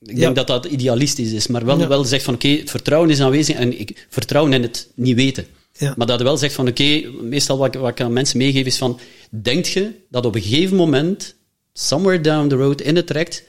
ik 0.00 0.10
Ja. 0.10 0.18
denk 0.18 0.36
dat 0.36 0.46
dat 0.46 0.64
idealistisch 0.64 1.32
is, 1.32 1.46
maar 1.46 1.64
wel, 1.64 1.78
Ja. 1.78 1.88
wel 1.88 2.04
zegt 2.04 2.24
van 2.24 2.34
oké, 2.34 2.48
het 2.48 2.70
vertrouwen 2.70 3.10
is 3.10 3.20
aanwezig 3.20 3.56
en 3.56 3.80
ik 3.80 4.06
vertrouwen 4.10 4.52
in 4.52 4.62
het 4.62 4.90
niet 4.94 5.16
weten. 5.16 5.46
Ja. 5.72 5.94
Maar 5.96 6.06
dat 6.06 6.22
wel 6.22 6.36
zegt 6.36 6.54
van 6.54 6.68
oké, 6.68 7.08
meestal 7.22 7.58
wat, 7.58 7.74
ik- 7.74 7.80
wat 7.80 7.90
ik 7.90 8.00
aan 8.00 8.12
mensen 8.12 8.38
meegeef 8.38 8.66
is 8.66 8.78
van, 8.78 9.00
denk 9.30 9.64
je 9.64 9.92
dat 10.10 10.26
op 10.26 10.34
een 10.34 10.42
gegeven 10.42 10.76
moment, 10.76 11.34
somewhere 11.72 12.20
down 12.20 12.48
the 12.48 12.54
road 12.56 12.80
in 12.80 12.96
het 12.96 13.06
traject, 13.06 13.44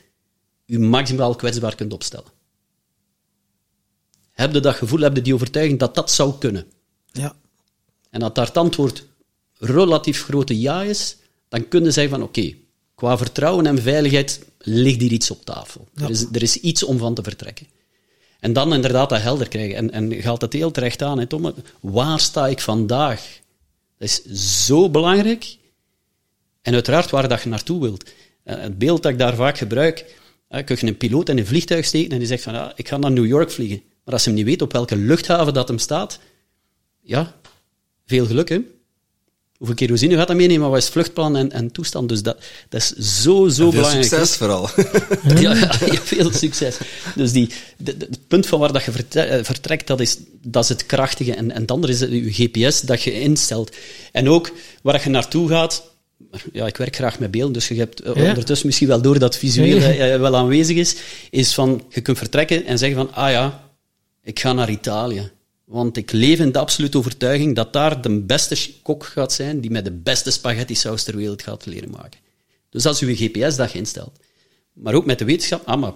je 0.66 0.80
maximaal 0.80 1.36
kwetsbaar 1.36 1.76
kunt 1.76 1.94
opstellen? 1.94 2.32
Heb 4.32 4.54
je 4.54 4.60
dat 4.60 4.76
gevoel, 4.76 5.00
heb 5.00 5.16
je 5.16 5.22
die 5.22 5.34
overtuiging 5.34 5.80
dat 5.80 5.96
dat 5.96 6.12
zou 6.12 6.34
kunnen? 6.40 6.66
ja, 7.12 7.36
En 8.10 8.20
dat 8.20 8.36
daar 8.36 8.46
het 8.46 8.58
antwoord 8.58 9.06
relatief 9.58 10.24
grote 10.24 10.60
ja 10.60 10.84
is, 10.84 11.18
dan 11.50 11.68
kun 11.68 11.84
je 11.84 11.92
zeggen 11.92 12.14
van 12.14 12.24
oké, 12.28 12.54
qua 12.96 13.18
vertrouwen 13.18 13.66
en 13.66 13.82
veiligheid 13.82 14.40
ligt 14.60 15.02
hier 15.02 15.12
iets 15.12 15.32
op 15.32 15.46
tafel. 15.46 15.88
Er, 15.96 16.10
is, 16.10 16.26
er 16.32 16.42
is 16.42 16.56
iets 16.58 16.84
om 16.84 16.98
van 16.98 17.14
te 17.14 17.24
vertrekken. 17.24 17.68
En 18.40 18.54
dan 18.54 18.74
inderdaad 18.74 19.10
dat 19.10 19.22
helder 19.22 19.48
krijgen. 19.48 19.76
En, 19.76 19.92
en 19.92 20.10
je 20.10 20.24
haalt 20.24 20.42
het 20.42 20.54
heel 20.54 20.72
terecht 20.72 21.02
aan, 21.02 21.20
hè, 21.20 21.26
Tom. 21.26 21.54
Waar 21.80 22.20
sta 22.20 22.48
ik 22.48 22.60
vandaag? 22.60 23.40
Dat 23.98 24.10
is 24.10 24.24
zo 24.66 24.90
belangrijk. 24.90 25.58
En 26.62 26.74
uiteraard 26.74 27.10
waar 27.10 27.28
dat 27.28 27.42
je 27.42 27.50
naartoe 27.50 27.82
wilt. 27.82 28.10
Eh, 28.44 28.60
het 28.60 28.78
beeld 28.78 29.04
dat 29.04 29.12
ik 29.12 29.18
daar 29.18 29.36
vaak 29.36 29.58
gebruik, 29.58 30.18
kun 30.50 30.78
je 30.80 30.88
een 30.88 30.98
piloot 30.98 31.30
in 31.30 31.38
een 31.38 31.46
vliegtuig 31.46 31.86
steken 31.86 32.12
en 32.12 32.18
die 32.18 32.28
zegt 32.28 32.44
van 32.44 32.54
ja, 32.54 32.74
ik 32.76 32.88
ga 32.88 32.98
naar 32.98 33.12
New 33.12 33.26
York 33.26 33.52
vliegen. 33.52 33.82
Maar 34.04 34.14
als 34.14 34.26
hij 34.26 34.34
niet 34.34 34.46
weet 34.46 34.62
op 34.62 34.72
welke 34.72 34.96
luchthaven 34.96 35.54
dat 35.54 35.68
hem 35.68 35.78
staat, 35.78 36.20
ja, 37.02 37.36
veel 38.06 38.26
geluk, 38.26 38.50
hè. 38.50 38.60
Hoeveel 39.60 39.76
kerosine 39.78 40.16
gaat 40.16 40.28
dat 40.28 40.36
meenemen? 40.38 40.70
Wat 40.70 40.78
is 40.78 40.84
het 40.84 40.94
vluchtplan 40.94 41.36
en, 41.38 41.52
en 41.52 41.72
toestand? 41.72 42.10
Dus 42.10 42.22
dat, 42.22 42.38
dat 42.70 42.82
is 42.82 43.22
zo, 43.24 43.48
zo 43.48 43.72
Veel 43.72 43.72
belangrijk. 43.72 44.06
succes 44.08 44.36
vooral. 44.36 44.70
Ja, 45.42 45.54
ja, 45.56 45.72
veel 46.04 46.32
succes. 46.32 46.78
Dus 47.16 47.32
die, 47.32 47.50
de- 47.78 47.98
de- 47.98 48.06
het 48.10 48.28
punt 48.28 48.48
van 48.48 48.60
waar 48.60 48.74
dat 48.74 48.84
je 48.84 48.92
eh, 49.22 49.44
vertrekt, 49.44 49.88
dat 49.88 50.00
is, 50.00 50.18
dat 50.42 50.64
is 50.64 50.70
het 50.70 50.86
krachtige. 50.86 51.34
En, 51.34 51.52
en 51.52 51.62
het 51.62 51.72
andere 51.72 51.94
is 51.94 52.00
je 52.00 52.34
GPS 52.34 52.82
dat 52.82 53.02
je 53.02 53.20
instelt. 53.22 53.76
En 54.12 54.30
ook 54.30 54.52
waar 54.82 55.02
je 55.04 55.10
naartoe 55.10 55.50
gaat. 55.50 55.84
Ja, 56.54 56.68
ik 56.68 56.78
werk 56.78 56.96
graag 56.96 57.20
met 57.20 57.32
beelden, 57.32 57.54
dus 57.54 57.68
je 57.68 57.76
hebt 57.76 58.02
eh, 58.02 58.16
Ja. 58.16 58.28
ondertussen 58.30 58.68
misschien 58.68 58.88
wel 58.88 59.02
door 59.02 59.20
dat 59.20 59.38
visueel 59.38 59.78
Ja. 59.80 59.92
eh, 60.14 60.20
wel 60.20 60.36
aanwezig 60.36 60.78
is. 60.78 60.96
Is 61.30 61.54
van, 61.54 61.84
je 61.90 62.02
kunt 62.02 62.18
vertrekken 62.18 62.66
en 62.66 62.78
zeggen 62.78 62.98
van, 62.98 63.14
ah 63.14 63.32
ja, 63.32 63.64
ik 64.24 64.40
ga 64.40 64.54
naar 64.54 64.70
Italië. 64.70 65.32
Want 65.70 65.98
ik 65.98 66.12
leef 66.12 66.40
in 66.40 66.52
de 66.52 66.60
absolute 66.60 66.98
overtuiging 66.98 67.56
dat 67.56 67.74
daar 67.74 68.02
de 68.02 68.20
beste 68.20 68.72
kok 68.82 69.06
gaat 69.06 69.34
zijn 69.34 69.60
die 69.62 69.72
met 69.72 69.86
de 69.86 69.92
beste 69.92 70.32
spaghetti 70.32 70.76
saus 70.76 71.04
ter 71.04 71.16
wereld 71.16 71.42
gaat 71.42 71.66
leren 71.66 71.90
maken. 71.90 72.20
Dus 72.70 72.84
dat 72.84 72.94
is 72.94 73.02
uw 73.02 73.16
GPS 73.16 73.56
dat 73.56 73.72
je 73.72 73.78
instelt. 73.78 74.20
Maar 74.74 74.94
ook 74.94 75.06
met 75.06 75.20
de 75.20 75.26
wetenschap, 75.26 75.66
ah, 75.66 75.80
maar, 75.80 75.94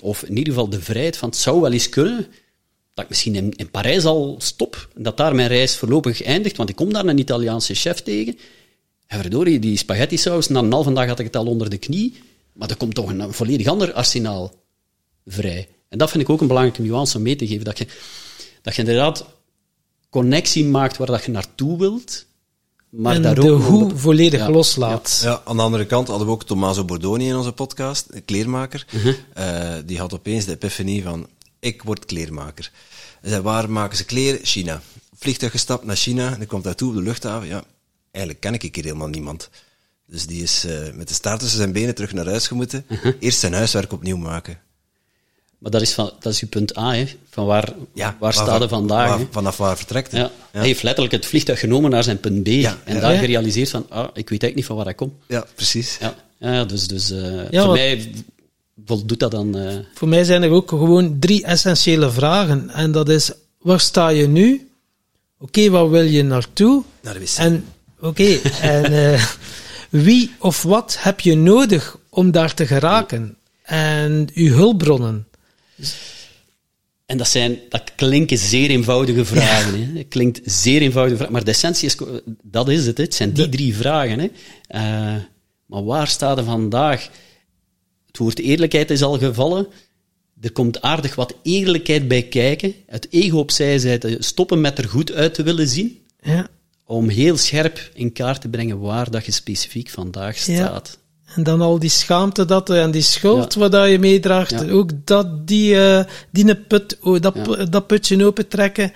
of 0.00 0.22
in 0.22 0.36
ieder 0.36 0.52
geval 0.52 0.68
de 0.68 0.80
vrijheid 0.80 1.16
van 1.16 1.28
het 1.28 1.38
zou 1.38 1.60
wel 1.60 1.72
eens 1.72 1.88
kunnen 1.88 2.26
dat 2.94 3.04
ik 3.04 3.10
misschien 3.10 3.34
in, 3.34 3.52
in 3.56 3.70
Parijs 3.70 4.04
al 4.04 4.36
stop, 4.38 4.88
dat 4.94 5.16
daar 5.16 5.34
mijn 5.34 5.48
reis 5.48 5.76
voorlopig 5.76 6.22
eindigt, 6.22 6.56
want 6.56 6.68
ik 6.68 6.76
kom 6.76 6.92
daar 6.92 7.06
een 7.06 7.18
Italiaanse 7.18 7.74
chef 7.74 8.00
tegen. 8.00 8.38
En 9.06 9.20
verdorie, 9.20 9.58
die 9.58 9.76
spaghetti 9.76 10.16
saus, 10.16 10.48
na 10.48 10.58
een 10.58 10.72
halve 10.72 10.92
dag 10.92 11.06
had 11.06 11.18
ik 11.18 11.26
het 11.26 11.36
al 11.36 11.46
onder 11.46 11.70
de 11.70 11.78
knie, 11.78 12.22
maar 12.52 12.70
er 12.70 12.76
komt 12.76 12.94
toch 12.94 13.10
een, 13.10 13.20
een 13.20 13.32
volledig 13.32 13.66
ander 13.66 13.92
arsenaal 13.92 14.54
vrij. 15.26 15.68
En 15.88 15.98
dat 15.98 16.10
vind 16.10 16.22
ik 16.22 16.30
ook 16.30 16.40
een 16.40 16.46
belangrijke 16.46 16.82
nuance 16.82 17.16
om 17.16 17.22
mee 17.22 17.36
te 17.36 17.46
geven, 17.46 17.64
dat 17.64 17.78
je, 17.78 17.86
dat 18.62 18.74
je 18.74 18.80
inderdaad 18.80 19.24
connectie 20.10 20.64
maakt 20.64 20.96
waar 20.96 21.06
dat 21.06 21.24
je 21.24 21.30
naartoe 21.30 21.78
wilt, 21.78 22.26
maar 22.88 23.14
en 23.14 23.34
de 23.34 23.52
ook... 23.52 23.62
hoe 23.62 23.96
volledig 23.96 24.40
Ja, 24.40 24.50
loslaat. 24.50 25.20
Ja, 25.22 25.42
aan 25.44 25.56
de 25.56 25.62
andere 25.62 25.86
kant 25.86 26.08
hadden 26.08 26.26
we 26.26 26.32
ook 26.32 26.44
Tommaso 26.44 26.84
Bordoni 26.84 27.28
in 27.28 27.36
onze 27.36 27.52
podcast, 27.52 28.06
een 28.10 28.24
kleermaker. 28.24 28.86
Eh, 29.34 29.74
die 29.86 29.98
had 29.98 30.14
opeens 30.14 30.44
de 30.44 30.52
epiphanie 30.52 31.02
van, 31.02 31.28
ik 31.58 31.82
word 31.82 32.04
kleermaker. 32.04 32.70
Hij 33.20 33.30
zei, 33.30 33.42
waar 33.42 33.70
maken 33.70 33.96
ze 33.96 34.04
kleren? 34.04 34.44
China. 34.44 34.82
Vliegtuig 35.14 35.52
gestapt 35.52 35.84
naar 35.84 35.96
China, 35.96 36.32
en 36.32 36.38
dan 36.38 36.46
komt 36.46 36.64
daartoe 36.64 36.88
op 36.88 36.94
de 36.94 37.02
luchthaven. 37.02 37.48
Ja, 37.48 37.64
eigenlijk 38.10 38.44
ken 38.44 38.54
ik 38.54 38.74
hier 38.74 38.84
helemaal 38.84 39.08
niemand. 39.08 39.50
Dus 40.06 40.26
die 40.26 40.42
is 40.42 40.64
eh, 40.64 40.92
met 40.94 41.08
de 41.08 41.14
staart 41.14 41.40
tussen 41.40 41.58
zijn 41.58 41.72
benen 41.72 41.94
terug 41.94 42.12
naar 42.12 42.26
huis 42.26 42.46
gemoeten. 42.46 42.86
Eerst 43.20 43.38
zijn 43.38 43.52
huiswerk 43.52 43.92
opnieuw 43.92 44.16
maken. 44.16 44.60
Maar 45.62 45.70
dat 45.70 45.80
is, 45.82 45.92
van, 45.92 46.10
dat 46.20 46.32
is 46.32 46.40
uw 46.40 46.48
punt 46.48 46.76
A, 46.78 46.94
hè, 46.94 47.04
van 47.30 47.46
waar, 47.46 47.72
Ja, 47.94 48.16
waar 48.20 48.32
staat 48.32 48.58
hij 48.58 48.68
vandaag. 48.68 49.08
waar- 49.08 49.26
vanaf 49.30 49.56
waar 49.56 49.76
vertrekt 49.76 50.12
hij. 50.12 50.20
Ja. 50.20 50.30
Hij 50.50 50.66
heeft 50.66 50.82
letterlijk 50.82 51.14
het 51.14 51.26
vliegtuig 51.26 51.60
genomen 51.60 51.90
naar 51.90 52.02
zijn 52.04 52.20
punt 52.20 52.42
B 52.42 52.46
Ja, 52.46 52.78
en 52.84 52.94
ja. 52.94 53.00
daar 53.00 53.12
Ja. 53.12 53.18
gerealiseerd 53.18 53.70
van, 53.70 53.86
ah, 53.88 54.04
ik 54.04 54.28
weet 54.28 54.42
eigenlijk 54.42 54.54
niet 54.54 54.64
van 54.66 54.76
waar 54.76 54.86
ik 54.88 54.96
kom. 54.96 55.14
Ja, 55.28 55.46
precies. 55.54 55.96
Ja. 56.00 56.14
Ja, 56.38 56.64
dus, 56.64 56.86
dus 56.88 57.10
eh, 57.10 57.50
Ja, 57.50 57.58
voor 57.60 57.66
wat- 57.66 57.76
mij 57.76 58.10
voldoet 58.86 59.18
dat 59.18 59.30
dan... 59.30 59.56
eh, 59.58 59.76
Voor 59.94 60.08
mij 60.08 60.24
zijn 60.24 60.42
er 60.42 60.50
ook 60.50 60.68
gewoon 60.68 61.16
drie 61.18 61.44
essentiële 61.44 62.10
vragen. 62.10 62.70
En 62.70 62.92
dat 62.92 63.08
is, 63.08 63.30
waar 63.60 63.80
sta 63.80 64.08
je 64.08 64.28
nu? 64.28 64.70
Oké, 65.38 65.70
waar 65.70 65.90
wil 65.90 66.02
je 66.02 66.22
naartoe? 66.22 66.82
Naar 67.00 67.14
de 67.14 67.20
wc. 67.20 67.36
En, 67.36 67.64
oké, 68.00 68.38
en 68.60 69.12
eh, 69.12 69.24
wie 69.88 70.30
of 70.38 70.62
wat 70.62 70.96
heb 70.98 71.20
je 71.20 71.36
nodig 71.36 71.96
om 72.08 72.30
daar 72.30 72.54
te 72.54 72.66
geraken? 72.66 73.36
En 73.62 74.28
uw 74.34 74.52
hulpbronnen. 74.52 75.26
En 77.06 77.18
dat, 77.18 77.28
zijn, 77.28 77.58
dat 77.68 77.94
klinken 77.94 78.38
zeer 78.38 78.70
eenvoudige 78.70 79.24
vragen. 79.24 79.74
Hè. 79.80 79.98
Het 79.98 80.08
klinkt 80.08 80.40
zeer 80.44 80.80
eenvoudige 80.82 81.16
vragen. 81.16 81.32
Maar 81.32 81.44
de 81.44 81.50
essentie 81.50 81.86
is, 81.86 81.96
dat 82.42 82.68
is 82.68 82.86
het. 82.86 82.96
hè. 82.96 83.04
Het 83.04 83.14
zijn 83.14 83.32
die 83.32 83.48
drie 83.48 83.76
vragen. 83.76 84.18
Hè. 84.18 84.28
Eh, 84.66 85.22
maar 85.66 85.84
waar 85.84 86.08
staat 86.08 86.38
er 86.38 86.44
vandaag? 86.44 87.08
Het 88.06 88.18
woord 88.18 88.38
eerlijkheid 88.38 88.90
is 88.90 89.02
al 89.02 89.18
gevallen. 89.18 89.66
Er 90.40 90.52
komt 90.52 90.82
aardig 90.82 91.14
wat 91.14 91.34
eerlijkheid 91.42 92.08
bij 92.08 92.22
kijken. 92.22 92.74
Het 92.86 93.06
ego 93.10 93.38
opzij 93.38 93.78
zetten. 93.78 94.24
Stoppen 94.24 94.60
met 94.60 94.78
er 94.78 94.88
goed 94.88 95.12
uit 95.12 95.34
te 95.34 95.42
willen 95.42 95.68
zien. 95.68 95.98
Ja. 96.22 96.48
Om 96.84 97.08
heel 97.08 97.36
scherp 97.36 97.90
in 97.94 98.12
kaart 98.12 98.40
te 98.40 98.48
brengen 98.48 98.80
waar 98.80 99.10
dat 99.10 99.24
je 99.26 99.32
specifiek 99.32 99.88
vandaag 99.88 100.36
staat. 100.36 100.98
En 101.34 101.42
dan 101.42 101.60
al 101.60 101.78
die 101.78 101.90
schaamte 101.90 102.44
dat, 102.44 102.70
en 102.70 102.90
die 102.90 103.02
schuld 103.02 103.54
wat 103.54 103.72
dat 103.72 103.88
je 103.90 103.98
meedraagt. 103.98 104.70
Ook 104.70 104.90
dat, 105.04 105.46
die, 105.48 105.76
eh 105.80 106.04
die 106.30 106.54
put, 106.56 106.96
oh, 107.00 107.20
dat, 107.20 107.34
dat 107.70 107.86
putje 107.86 108.26
opentrekken. 108.26 108.92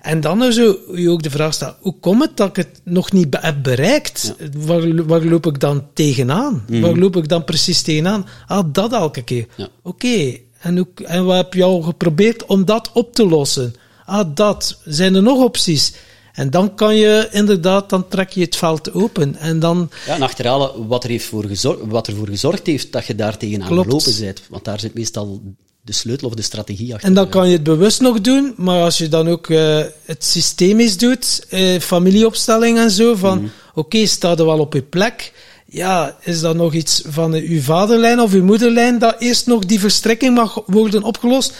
En 0.00 0.20
dan 0.20 0.42
er 0.42 0.52
zo, 0.52 0.76
je 0.94 1.10
ook 1.10 1.22
de 1.22 1.30
vraag 1.30 1.54
stelt, 1.54 1.74
hoe 1.80 1.94
komt 2.00 2.22
het 2.22 2.36
dat 2.36 2.48
ik 2.48 2.56
het 2.56 2.80
nog 2.84 3.12
niet 3.12 3.30
be- 3.30 3.38
heb 3.40 3.62
bereikt? 3.62 4.34
Waar, 4.56 5.04
waar 5.06 5.24
loop 5.24 5.46
ik 5.46 5.60
dan 5.60 5.84
tegenaan? 5.94 6.64
Waar 6.80 6.94
loop 6.96 7.16
ik 7.16 7.28
dan 7.28 7.44
precies 7.44 7.82
tegenaan? 7.82 8.26
Ah, 8.46 8.64
dat 8.72 8.92
elke 8.92 9.22
keer. 9.22 9.46
Ja. 9.56 9.68
Oké, 9.82 10.36
en, 10.60 10.76
hoe- 10.76 10.86
en 11.04 11.24
wat 11.24 11.36
heb 11.36 11.54
je 11.54 11.62
al 11.62 11.80
geprobeerd 11.80 12.46
om 12.46 12.64
dat 12.64 12.90
op 12.92 13.14
te 13.14 13.26
lossen? 13.26 13.74
Ah, 14.04 14.28
dat. 14.34 14.80
Zijn 14.84 15.14
er 15.14 15.22
nog 15.22 15.44
opties? 15.44 15.92
En 16.36 16.50
dan 16.50 16.74
kan 16.74 16.96
je 16.96 17.28
inderdaad, 17.30 17.90
dan 17.90 18.08
trek 18.08 18.30
je 18.30 18.40
het 18.40 18.56
veld 18.56 18.92
open. 18.92 19.36
En 19.36 19.58
dan, 19.58 19.90
Ja, 20.06 20.14
en 20.14 20.22
achterhalen 20.22 20.86
wat 20.86 21.04
er, 21.04 21.10
heeft 21.10 21.24
voor 21.24 21.44
gezorgd, 21.44 21.80
wat 21.84 22.06
ervoor 22.06 22.28
gezorgd 22.28 22.66
heeft 22.66 22.92
dat 22.92 23.06
je 23.06 23.14
daar 23.14 23.36
tegenaan 23.36 23.68
Klopt. 23.68 23.88
gelopen 23.88 24.20
bent. 24.20 24.42
Want 24.48 24.64
daar 24.64 24.80
zit 24.80 24.94
meestal 24.94 25.40
de 25.82 25.92
sleutel 25.92 26.28
of 26.28 26.34
de 26.34 26.42
strategie 26.42 26.94
achter. 26.94 27.08
En 27.08 27.14
dan 27.14 27.28
kan 27.28 27.46
je 27.46 27.52
het 27.52 27.62
bewust 27.62 28.00
nog 28.00 28.20
doen, 28.20 28.54
maar 28.56 28.82
als 28.82 28.98
je 28.98 29.08
dan 29.08 29.28
ook 29.28 29.50
eh, 29.50 29.80
het 30.04 30.24
systemisch 30.24 30.96
doet, 30.96 31.46
eh, 31.48 31.80
familieopstelling 31.80 32.78
en 32.78 32.90
zo, 32.90 33.14
van 33.14 33.50
oké, 33.74 34.06
sta 34.06 34.36
er 34.36 34.44
wel 34.44 34.58
op 34.58 34.72
je 34.72 34.82
plek. 34.82 35.32
Ja, 35.66 36.16
is 36.20 36.40
dat 36.40 36.56
nog 36.56 36.74
iets 36.74 37.02
van 37.06 37.34
eh, 37.34 37.48
uw 37.48 37.60
vaderlijn 37.60 38.20
of 38.20 38.32
uw 38.32 38.44
moederlijn 38.44 38.98
dat 38.98 39.16
eerst 39.18 39.46
nog 39.46 39.64
die 39.64 39.80
verstrekking 39.80 40.34
mag 40.34 40.62
worden 40.66 41.02
opgelost? 41.02 41.54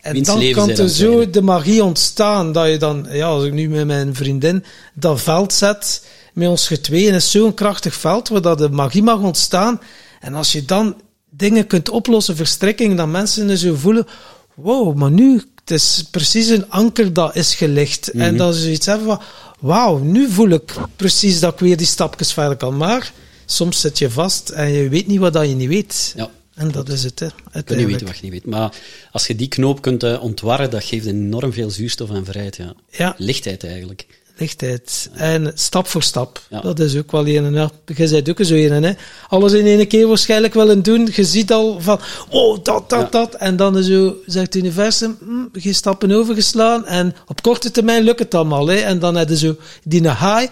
En 0.00 0.12
Wiens 0.12 0.26
dan 0.26 0.52
kan 0.52 0.68
er 0.70 0.88
zo 0.88 1.04
eigenlijk? 1.04 1.32
de 1.32 1.42
magie 1.42 1.84
ontstaan 1.84 2.52
dat 2.52 2.68
je 2.68 2.76
dan, 2.76 3.06
ja, 3.10 3.26
als 3.26 3.44
ik 3.44 3.52
nu 3.52 3.68
met 3.68 3.86
mijn 3.86 4.14
vriendin 4.14 4.64
dat 4.94 5.20
veld 5.20 5.52
zet, 5.52 6.04
met 6.32 6.48
ons 6.48 6.66
getweeën, 6.66 7.14
is 7.14 7.30
zo'n 7.30 7.54
krachtig 7.54 7.94
veld 7.94 8.28
waar 8.28 8.42
dat 8.42 8.58
de 8.58 8.70
magie 8.70 9.02
mag 9.02 9.20
ontstaan. 9.20 9.80
En 10.20 10.34
als 10.34 10.52
je 10.52 10.64
dan 10.64 11.00
dingen 11.30 11.66
kunt 11.66 11.88
oplossen, 11.88 12.36
verstrikkingen, 12.36 12.96
dat 12.96 13.08
mensen 13.08 13.58
zo 13.58 13.74
voelen, 13.74 14.06
wow, 14.54 14.96
maar 14.96 15.10
nu, 15.10 15.42
het 15.60 15.70
is 15.70 16.04
precies 16.10 16.48
een 16.48 16.70
anker 16.70 17.12
dat 17.12 17.36
is 17.36 17.54
gelegd. 17.54 18.10
Mhm. 18.12 18.22
En 18.22 18.36
dat 18.36 18.54
ze 18.54 18.60
zoiets 18.60 18.86
hebben 18.86 19.06
van, 19.06 19.20
wauw, 19.60 19.98
nu 19.98 20.30
voel 20.30 20.48
ik 20.48 20.74
precies 20.96 21.40
dat 21.40 21.52
ik 21.52 21.58
weer 21.58 21.76
die 21.76 21.86
stapjes 21.86 22.32
verder 22.32 22.56
kan. 22.56 22.76
Maar 22.76 23.12
soms 23.46 23.80
zit 23.80 23.98
je 23.98 24.10
vast 24.10 24.48
en 24.48 24.72
je 24.72 24.88
weet 24.88 25.06
niet 25.06 25.18
wat 25.18 25.32
dat 25.32 25.48
je 25.48 25.54
niet 25.54 25.68
weet. 25.68 26.12
Ja. 26.16 26.30
En 26.60 26.70
dat 26.70 26.88
is 26.88 27.02
het, 27.02 27.20
hè, 27.20 27.26
Je 27.26 27.62
kunt 27.62 27.78
niet 27.78 27.86
weten 27.86 28.06
wat 28.06 28.16
je 28.16 28.22
niet 28.22 28.32
weet. 28.32 28.46
Maar 28.46 28.72
als 29.12 29.26
je 29.26 29.36
die 29.36 29.48
knoop 29.48 29.80
kunt 29.80 30.02
eh, 30.02 30.22
ontwarren, 30.22 30.70
dat 30.70 30.84
geeft 30.84 31.06
enorm 31.06 31.52
veel 31.52 31.70
zuurstof 31.70 32.10
en 32.10 32.24
vrijheid. 32.24 32.56
Ja. 32.56 32.74
Ja. 32.90 33.14
Lichtheid 33.16 33.64
eigenlijk. 33.64 34.06
Lichtheid. 34.36 35.10
En 35.12 35.52
stap 35.54 35.86
voor 35.86 36.02
stap. 36.02 36.42
Ja. 36.50 36.60
Dat 36.60 36.78
is 36.78 36.96
ook 36.96 37.12
wel 37.12 37.26
een. 37.26 37.44
en 37.44 37.54
ja, 37.54 37.70
Jij 37.86 38.08
bent 38.10 38.30
ook 38.30 38.44
zo 38.46 38.54
een, 38.54 38.82
hè. 38.82 38.92
Alles 39.28 39.52
in 39.52 39.66
één 39.66 39.86
keer 39.86 40.06
waarschijnlijk 40.08 40.54
willen 40.54 40.82
doen. 40.82 41.08
Je 41.12 41.24
ziet 41.24 41.52
al 41.52 41.80
van, 41.80 42.00
oh, 42.28 42.64
dat, 42.64 42.90
dat, 42.90 43.12
dat. 43.12 43.34
En 43.34 43.56
dan 43.56 43.82
zo 43.82 44.16
zegt 44.26 44.54
het 44.54 44.62
universum, 44.62 45.16
hm, 45.20 45.60
geen 45.60 45.74
stappen 45.74 46.12
overgeslaan. 46.12 46.86
En 46.86 47.14
op 47.26 47.42
korte 47.42 47.70
termijn 47.70 48.02
lukt 48.02 48.18
het 48.18 48.34
allemaal, 48.34 48.66
hè. 48.66 48.76
En 48.76 48.98
dan 48.98 49.16
heb 49.16 49.28
je 49.28 49.36
zo 49.36 49.56
die 49.84 50.00
high. 50.00 50.46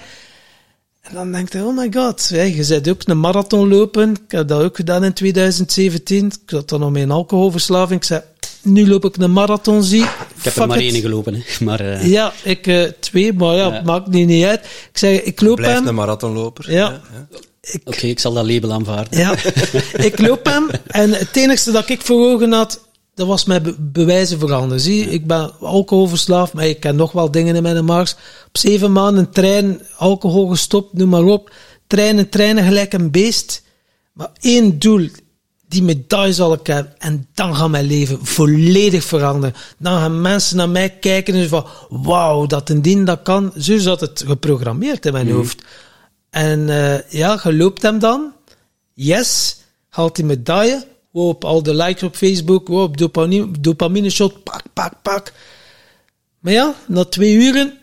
En 1.09 1.14
dan 1.14 1.32
denkt 1.32 1.52
hij, 1.52 1.62
oh 1.62 1.76
my 1.76 1.88
god, 1.94 2.28
hè, 2.28 2.42
je 2.42 2.66
bent 2.68 2.88
ook 2.88 3.00
een 3.04 3.20
marathon 3.20 3.68
lopen. 3.68 4.11
Ik 4.11 4.30
heb 4.30 4.48
dat 4.48 4.62
ook 4.62 4.76
gedaan 4.76 5.04
in 5.04 5.12
2017. 5.12 6.26
Ik 6.26 6.32
zat 6.46 6.68
dan 6.68 6.80
nog 6.80 6.90
met 6.90 7.02
een 7.02 7.11
alcoholverslaving. 7.11 8.00
Ik 8.00 8.06
zei, 8.06 8.20
nu 8.62 8.88
loop 8.88 9.04
ik 9.04 9.16
een 9.16 9.32
marathon, 9.32 9.82
zie. 9.82 10.02
Ik 10.02 10.42
heb 10.42 10.56
er 10.56 10.66
maar 10.66 10.78
één 10.78 11.00
gelopen. 11.00 11.34
Hè. 11.34 11.40
Maar, 11.64 11.80
eh, 11.80 12.06
Ja, 12.11 12.32
ik 12.42 12.66
eh, 12.66 12.82
twee, 13.00 13.32
maar 13.32 13.54
ja, 13.56 13.66
Ja. 13.74 13.82
maakt 13.84 14.09
nu 14.09 14.24
niet 14.24 14.44
uit. 14.44 14.61
Ik 14.64 14.98
zeg, 14.98 15.22
ik 15.22 15.40
loop 15.40 15.56
Blijft 15.56 15.78
hem. 15.78 15.88
een 15.88 15.94
marathonloper. 15.94 16.72
Ja. 16.72 17.00
ja. 17.12 17.26
Oké, 17.84 18.06
ik 18.06 18.18
zal 18.18 18.32
dat 18.32 18.46
label 18.46 18.72
aanvaarden. 18.72 19.18
Ja, 19.18 19.34
ik 20.09 20.18
loop 20.18 20.46
hem. 20.46 20.70
En 20.86 21.11
het 21.12 21.36
enige 21.36 21.70
dat 21.70 21.88
ik 21.88 22.00
voor 22.00 22.26
ogen 22.32 22.52
had, 22.52 22.88
dat 23.18 23.26
was 23.26 23.44
mijn 23.44 23.62
be- 23.62 23.76
bewijzen 23.78 24.38
voor 24.38 24.52
anderen. 24.52 24.80
Zie, 24.80 25.10
ik 25.10 25.26
ben 25.26 25.52
alcoholverslaafd, 25.60 26.52
maar 26.52 26.66
ik 26.66 26.80
ken 26.80 26.96
nog 26.96 27.12
wel 27.12 27.30
dingen 27.30 27.56
in 27.56 27.62
mijn 27.62 27.84
mars. 27.84 28.16
Op 28.46 28.56
zeven 28.56 28.92
maanden 28.92 29.24
een 29.24 29.30
trein, 29.30 29.80
alcohol 29.96 30.46
gestopt, 30.46 30.92
noem 30.92 31.08
maar 31.08 31.24
op. 31.24 31.52
Treinen, 31.86 32.28
treinen 32.28 32.64
gelijk 32.64 32.92
een 32.92 33.10
beest. 33.10 33.62
Maar 34.12 34.30
één 34.40 34.78
doel, 34.78 35.08
die 35.68 35.82
medaille 35.82 36.32
zal 36.32 36.52
ik 36.52 36.66
hebben. 36.66 36.98
En 36.98 37.26
dan 37.34 37.56
gaat 37.56 37.68
mijn 37.68 37.84
leven 37.86 38.26
volledig 38.26 39.04
veranderen. 39.04 39.56
Dan 39.78 40.00
gaan 40.00 40.20
mensen 40.20 40.56
naar 40.56 40.68
mij 40.68 40.90
kijken 40.90 41.34
en 41.34 41.48
van, 41.48 41.66
wauw, 41.88 42.46
dat 42.46 42.68
een 42.68 42.82
dien 42.82 43.04
dat 43.04 43.22
kan. 43.22 43.52
Zo 43.58 43.78
zat 43.78 44.00
het 44.00 44.24
geprogrammeerd 44.26 45.06
in 45.06 45.12
mijn 45.12 45.30
hoofd. 45.30 45.62
En 46.30 46.68
eh, 46.68 47.10
ja, 47.10 47.40
je 47.42 47.54
loopt 47.54 47.82
hem 47.82 47.98
dan. 47.98 48.32
Yes, 48.94 49.56
haalt 49.88 50.16
die 50.16 50.24
medaille. 50.24 50.86
Op 51.12 51.44
al 51.44 51.62
de 51.62 51.74
likes 51.74 52.02
op 52.02 52.16
Facebook. 52.16 52.68
Op 52.68 52.96
dopamine, 52.96 53.50
dopamine 53.61 54.11
shot. 54.11 54.42
Pak, 54.42 54.62
pak, 54.72 54.92
pak. 55.02 55.32
Maar 56.38 56.52
ja, 56.52 56.74
na 56.86 57.04
twee 57.04 57.34
uren, 57.34 57.78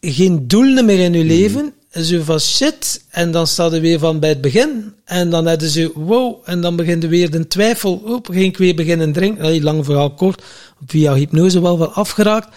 geen 0.00 0.48
doel 0.48 0.82
meer 0.82 0.98
in 0.98 1.12
je 1.12 1.24
leven. 1.24 1.74
En 1.90 2.04
zo 2.04 2.22
van 2.22 2.40
shit. 2.40 3.04
En 3.10 3.30
dan 3.30 3.46
staat 3.46 3.72
er 3.72 3.80
weer 3.80 3.98
van 3.98 4.20
bij 4.20 4.28
het 4.28 4.40
begin. 4.40 4.94
En 5.04 5.30
dan 5.30 5.46
hadden 5.46 5.68
ze 5.68 5.90
wow. 5.94 6.42
En 6.44 6.60
dan 6.60 6.76
begint 6.76 7.02
er 7.02 7.08
weer 7.08 7.30
de 7.30 7.46
twijfel. 7.46 8.02
Oep, 8.06 8.26
ging 8.26 8.44
ik 8.44 8.56
weer 8.56 8.74
beginnen 8.74 9.12
drinken. 9.12 9.44
Allee, 9.44 9.62
lang 9.62 9.84
verhaal 9.84 10.14
kort. 10.14 10.42
Via 10.86 11.14
hypnose 11.14 11.60
wel 11.60 11.78
wel 11.78 11.92
afgeraakt. 11.92 12.56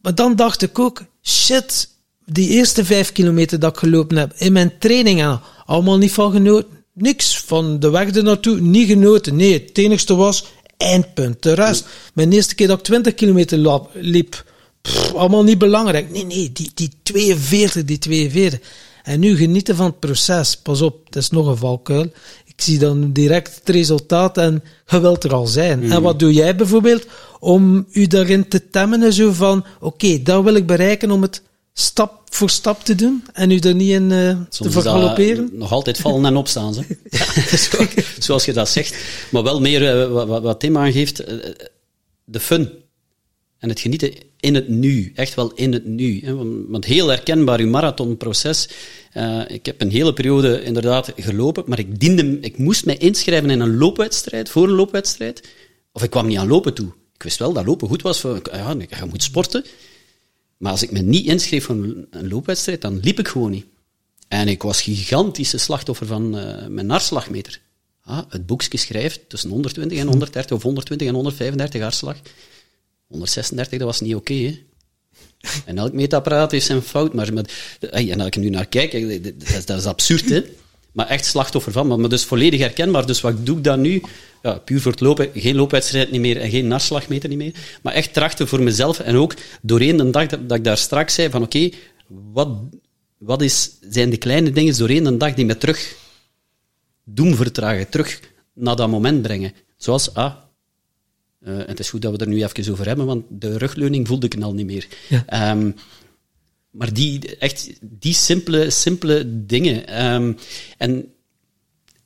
Maar 0.00 0.14
dan 0.14 0.36
dacht 0.36 0.62
ik 0.62 0.78
ook, 0.78 1.02
shit, 1.22 1.88
die 2.24 2.48
eerste 2.48 2.84
vijf 2.84 3.12
kilometer 3.12 3.58
dat 3.58 3.72
ik 3.72 3.78
gelopen 3.78 4.16
heb, 4.16 4.32
in 4.36 4.52
mijn 4.52 4.78
trainingen, 4.78 5.40
allemaal 5.66 5.98
niet 5.98 6.12
van 6.12 6.32
genoten. 6.32 6.79
Niks 6.92 7.40
van 7.40 7.80
de 7.80 7.90
weg 7.90 8.14
er 8.14 8.22
naartoe, 8.22 8.60
niet 8.60 8.88
genoten. 8.88 9.36
Nee, 9.36 9.52
het 9.52 9.78
enigste 9.78 10.14
was 10.14 10.44
eindpunt. 10.76 11.42
De 11.42 11.52
rest, 11.52 11.86
mijn 12.14 12.32
eerste 12.32 12.54
keer 12.54 12.66
dat 12.66 12.78
ik 12.78 12.84
20 12.84 13.14
kilometer 13.14 13.80
liep, 13.92 14.44
pff, 14.82 15.14
allemaal 15.14 15.44
niet 15.44 15.58
belangrijk. 15.58 16.10
Nee, 16.10 16.24
nee, 16.24 16.52
die, 16.52 16.70
die 16.74 16.90
42, 17.02 17.84
die 17.84 17.98
42. 17.98 18.60
En 19.02 19.20
nu 19.20 19.36
genieten 19.36 19.76
van 19.76 19.86
het 19.86 19.98
proces. 19.98 20.56
Pas 20.56 20.80
op, 20.80 21.06
het 21.06 21.16
is 21.16 21.30
nog 21.30 21.46
een 21.46 21.56
valkuil. 21.56 22.06
Ik 22.44 22.54
zie 22.56 22.78
dan 22.78 23.12
direct 23.12 23.54
het 23.54 23.68
resultaat 23.68 24.38
en 24.38 24.62
je 24.86 25.00
wilt 25.00 25.24
er 25.24 25.34
al 25.34 25.46
zijn. 25.46 25.92
En 25.92 26.02
wat 26.02 26.18
doe 26.18 26.32
jij 26.32 26.56
bijvoorbeeld 26.56 27.06
om 27.40 27.86
u 27.92 28.06
daarin 28.06 28.48
te 28.48 28.70
temmen? 28.70 29.02
en 29.02 29.12
Zo 29.12 29.32
van, 29.32 29.64
oké, 29.80 30.22
dat 30.22 30.44
wil 30.44 30.54
ik 30.54 30.66
bereiken 30.66 31.10
om 31.10 31.22
het 31.22 31.42
stap 31.72 32.20
voor 32.30 32.50
stap 32.50 32.84
te 32.84 32.94
doen 32.94 33.24
en 33.32 33.50
u 33.50 33.58
er 33.58 33.74
niet 33.74 33.90
in 33.90 34.12
eh, 34.12 34.40
te 34.48 34.70
vergalopperen. 34.70 35.50
nog 35.52 35.72
altijd 35.72 35.98
vallen 35.98 36.24
en 36.24 36.36
opstaan. 36.36 36.74
Zo- 36.74 36.82
Zoals 38.18 38.44
je 38.44 38.52
dat 38.52 38.68
zegt. 38.68 38.96
Maar 39.30 39.42
wel 39.42 39.60
meer 39.60 40.00
eh, 40.02 40.08
wat- 40.26 40.42
wat, 40.42 40.60
Tim 40.60 40.76
aangeeft, 40.78 41.18
eh, 41.18 41.36
de 42.24 42.40
fun. 42.40 42.68
En 43.58 43.68
het 43.68 43.80
genieten 43.80 44.12
in 44.40 44.54
het 44.54 44.68
nu. 44.68 45.12
Echt 45.14 45.34
wel 45.34 45.52
in 45.54 45.72
het 45.72 45.84
nu. 45.86 46.20
Hè. 46.24 46.34
Want, 46.68 46.84
heel 46.84 47.08
herkenbaar, 47.08 47.60
uw 47.60 47.68
marathonproces. 47.68 48.68
Ik 49.46 49.66
heb 49.66 49.80
een 49.80 49.90
hele 49.90 50.12
periode 50.12 50.62
inderdaad 50.62 51.12
gelopen, 51.16 51.64
maar 51.66 51.78
ik, 51.78 52.00
diende, 52.00 52.38
ik 52.40 52.58
moest 52.58 52.84
mij 52.84 52.96
inschrijven 52.96 53.50
in 53.50 53.60
een 53.60 53.76
loopwedstrijd, 53.76 54.48
voor 54.48 54.62
een 54.64 54.74
loopwedstrijd. 54.74 55.48
Of 55.92 56.02
ik 56.02 56.10
kwam 56.10 56.26
niet 56.26 56.38
aan 56.38 56.48
lopen 56.48 56.74
toe. 56.74 56.86
Ik 57.14 57.22
wist 57.22 57.38
wel 57.38 57.52
dat 57.52 57.66
lopen 57.66 57.88
goed 57.88 58.02
was. 58.02 58.20
Voor, 58.20 58.40
ja, 58.52 58.70
je 58.78 59.04
moet 59.10 59.22
sporten. 59.22 59.64
Maar 60.60 60.72
als 60.72 60.82
ik 60.82 60.90
me 60.90 60.98
niet 60.98 61.26
inschreef 61.26 61.64
voor 61.64 61.74
een 62.10 62.28
loopwedstrijd, 62.28 62.80
dan 62.80 63.00
liep 63.02 63.18
ik 63.18 63.28
gewoon 63.28 63.50
niet. 63.50 63.64
En 64.28 64.48
ik 64.48 64.62
was 64.62 64.82
gigantische 64.82 65.58
slachtoffer 65.58 66.06
van 66.06 66.38
eh, 66.38 66.66
mijn 66.66 66.90
hartslagmeter. 66.90 67.60
Ah, 68.02 68.18
het 68.28 68.46
boekje 68.46 68.78
schrijft 68.78 69.28
tussen 69.28 69.50
120 69.50 69.98
en 69.98 70.06
130 70.06 70.56
of 70.56 70.62
120 70.62 71.08
en 71.08 71.14
135 71.14 71.80
hartslag. 71.80 72.16
136, 73.06 73.78
dat 73.78 73.86
was 73.86 74.00
niet 74.00 74.14
oké. 74.14 74.58
En 75.64 75.78
elk 75.78 75.92
meetapparaat 75.92 76.50
heeft 76.50 76.66
zijn 76.66 76.82
fout, 76.82 77.14
maar 77.14 77.32
met, 77.32 77.52
ey, 77.90 78.10
en 78.10 78.18
als 78.18 78.28
ik 78.28 78.36
nu 78.36 78.50
naar 78.50 78.66
kijk, 78.66 78.92
dat 78.92 79.48
is, 79.48 79.66
dat 79.66 79.78
is 79.78 79.86
absurd, 79.86 80.28
hè. 80.28 80.42
Maar 80.92 81.06
echt 81.06 81.24
slachtoffer 81.24 81.72
van. 81.72 81.86
Maar, 81.86 82.00
maar 82.00 82.08
dus 82.08 82.24
volledig 82.24 82.60
herkenbaar. 82.60 83.06
Dus 83.06 83.20
wat 83.20 83.46
doe 83.46 83.56
ik 83.56 83.64
dan 83.64 83.80
nu? 83.80 84.02
Ja, 84.42 84.58
puur 84.58 84.80
voor 84.80 84.92
het 84.92 85.00
lopen, 85.00 85.30
geen 85.34 85.56
loopwedstrijd 85.56 86.10
niet 86.10 86.20
meer 86.20 86.40
en 86.40 86.50
geen 86.50 86.66
naslagmeter 86.66 87.28
niet 87.28 87.38
meer. 87.38 87.54
Maar 87.82 87.92
echt 87.92 88.12
trachten 88.12 88.48
voor 88.48 88.62
mezelf 88.62 88.98
en 88.98 89.16
ook 89.16 89.34
doorheen 89.62 89.96
de 89.96 90.10
dag 90.10 90.26
dat, 90.26 90.48
dat 90.48 90.58
ik 90.58 90.64
daar 90.64 90.78
straks 90.78 91.14
zei 91.14 91.30
van 91.30 91.42
oké, 91.42 91.70
wat, 92.06 92.48
wat 93.18 93.42
is, 93.42 93.70
zijn 93.80 94.10
de 94.10 94.16
kleine 94.16 94.50
dingen 94.50 94.78
doorheen 94.78 95.04
de 95.04 95.16
dag 95.16 95.34
die 95.34 95.44
me 95.44 95.58
terug 95.58 95.96
doen 97.04 97.36
vertragen, 97.36 97.88
terug 97.88 98.20
naar 98.54 98.76
dat 98.76 98.88
moment 98.88 99.22
brengen. 99.22 99.52
Zoals, 99.76 100.14
ah, 100.14 100.34
uh, 101.42 101.58
en 101.58 101.66
het 101.66 101.78
is 101.78 101.90
goed 101.90 102.02
dat 102.02 102.12
we 102.12 102.18
er 102.18 102.28
nu 102.28 102.44
even 102.44 102.72
over 102.72 102.86
hebben, 102.86 103.06
want 103.06 103.24
de 103.28 103.58
rugleuning 103.58 104.06
voelde 104.06 104.26
ik 104.26 104.42
al 104.42 104.54
niet 104.54 104.66
meer. 104.66 104.86
Ja. 105.08 105.50
Um, 105.50 105.74
maar 106.70 106.92
die, 106.92 107.36
echt, 107.36 107.70
die 107.80 108.14
simpele, 108.14 108.70
simpele 108.70 109.44
dingen. 109.46 110.04
Um, 110.04 110.36
en 110.76 111.12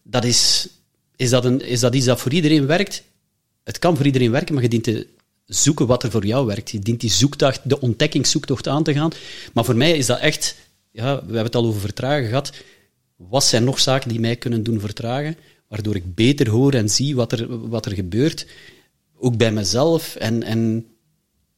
dat 0.03 0.25
is, 0.25 0.69
is, 1.17 1.31
dat 1.31 1.45
een, 1.45 1.61
is 1.61 1.81
dat 1.81 1.95
iets 1.95 2.07
dat 2.07 2.21
voor 2.21 2.33
iedereen 2.33 2.67
werkt? 2.67 3.03
Het 3.65 3.79
kan 3.79 3.97
voor 3.97 4.07
iedereen 4.07 4.31
werken, 4.31 4.55
maar 4.55 4.63
je 4.63 4.69
dient 4.69 4.85
te 4.85 5.07
zoeken 5.47 5.87
wat 5.87 6.03
er 6.03 6.11
voor 6.11 6.27
jou 6.27 6.47
werkt. 6.47 6.71
Je 6.71 6.79
dient 6.79 7.01
die 7.01 7.11
zoektocht, 7.11 7.61
de 7.65 7.81
ontdekkingszoektocht 7.81 8.69
aan 8.69 8.83
te 8.83 8.93
gaan. 8.93 9.11
Maar 9.53 9.65
voor 9.65 9.77
mij 9.77 9.97
is 9.97 10.07
dat 10.07 10.19
echt, 10.19 10.57
ja, 10.91 11.15
we 11.15 11.23
hebben 11.25 11.45
het 11.45 11.55
al 11.55 11.67
over 11.67 11.81
vertragen 11.81 12.29
gehad. 12.29 12.53
Wat 13.17 13.45
zijn 13.45 13.65
nog 13.65 13.81
zaken 13.81 14.09
die 14.09 14.21
mij 14.21 14.37
kunnen 14.37 14.63
doen 14.63 14.81
vertragen, 14.81 15.37
waardoor 15.69 15.95
ik 15.95 16.15
beter 16.15 16.49
hoor 16.49 16.75
en 16.75 16.89
zie 16.89 17.17
wat 17.17 17.33
er, 17.33 17.69
wat 17.69 17.87
er 17.87 17.93
gebeurt, 17.93 18.47
ook 19.19 19.37
bij 19.37 19.53
mezelf, 19.53 20.17
en, 20.17 20.43
en 20.43 20.87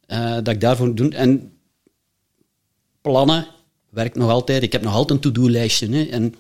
uh, 0.07 0.35
dat 0.35 0.49
ik 0.49 0.61
daarvoor 0.61 0.95
doe. 0.95 1.15
En 1.15 1.53
plannen 3.01 3.47
werkt 3.91 4.17
nog 4.17 4.31
altijd. 4.31 4.63
Ik 4.63 4.73
heb 4.73 4.83
nog 4.83 4.95
altijd 4.95 5.25
een 5.25 5.33
to-do-lijstje. 5.33 6.09
En 6.09 6.35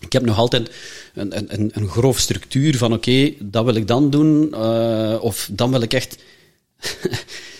ik 0.00 0.12
heb 0.12 0.24
nog 0.24 0.38
altijd 0.38 0.70
een, 1.14 1.54
een, 1.54 1.70
een 1.74 1.88
grof 1.88 2.18
structuur 2.18 2.76
van 2.76 2.92
oké, 2.92 3.32
dat 3.38 3.64
wil 3.64 3.74
ik 3.74 3.86
dan 3.86 4.10
doen, 4.10 4.48
uh, 4.54 5.18
of 5.20 5.48
dan 5.52 5.70
wil 5.70 5.80
ik 5.80 5.92
echt... 5.92 6.22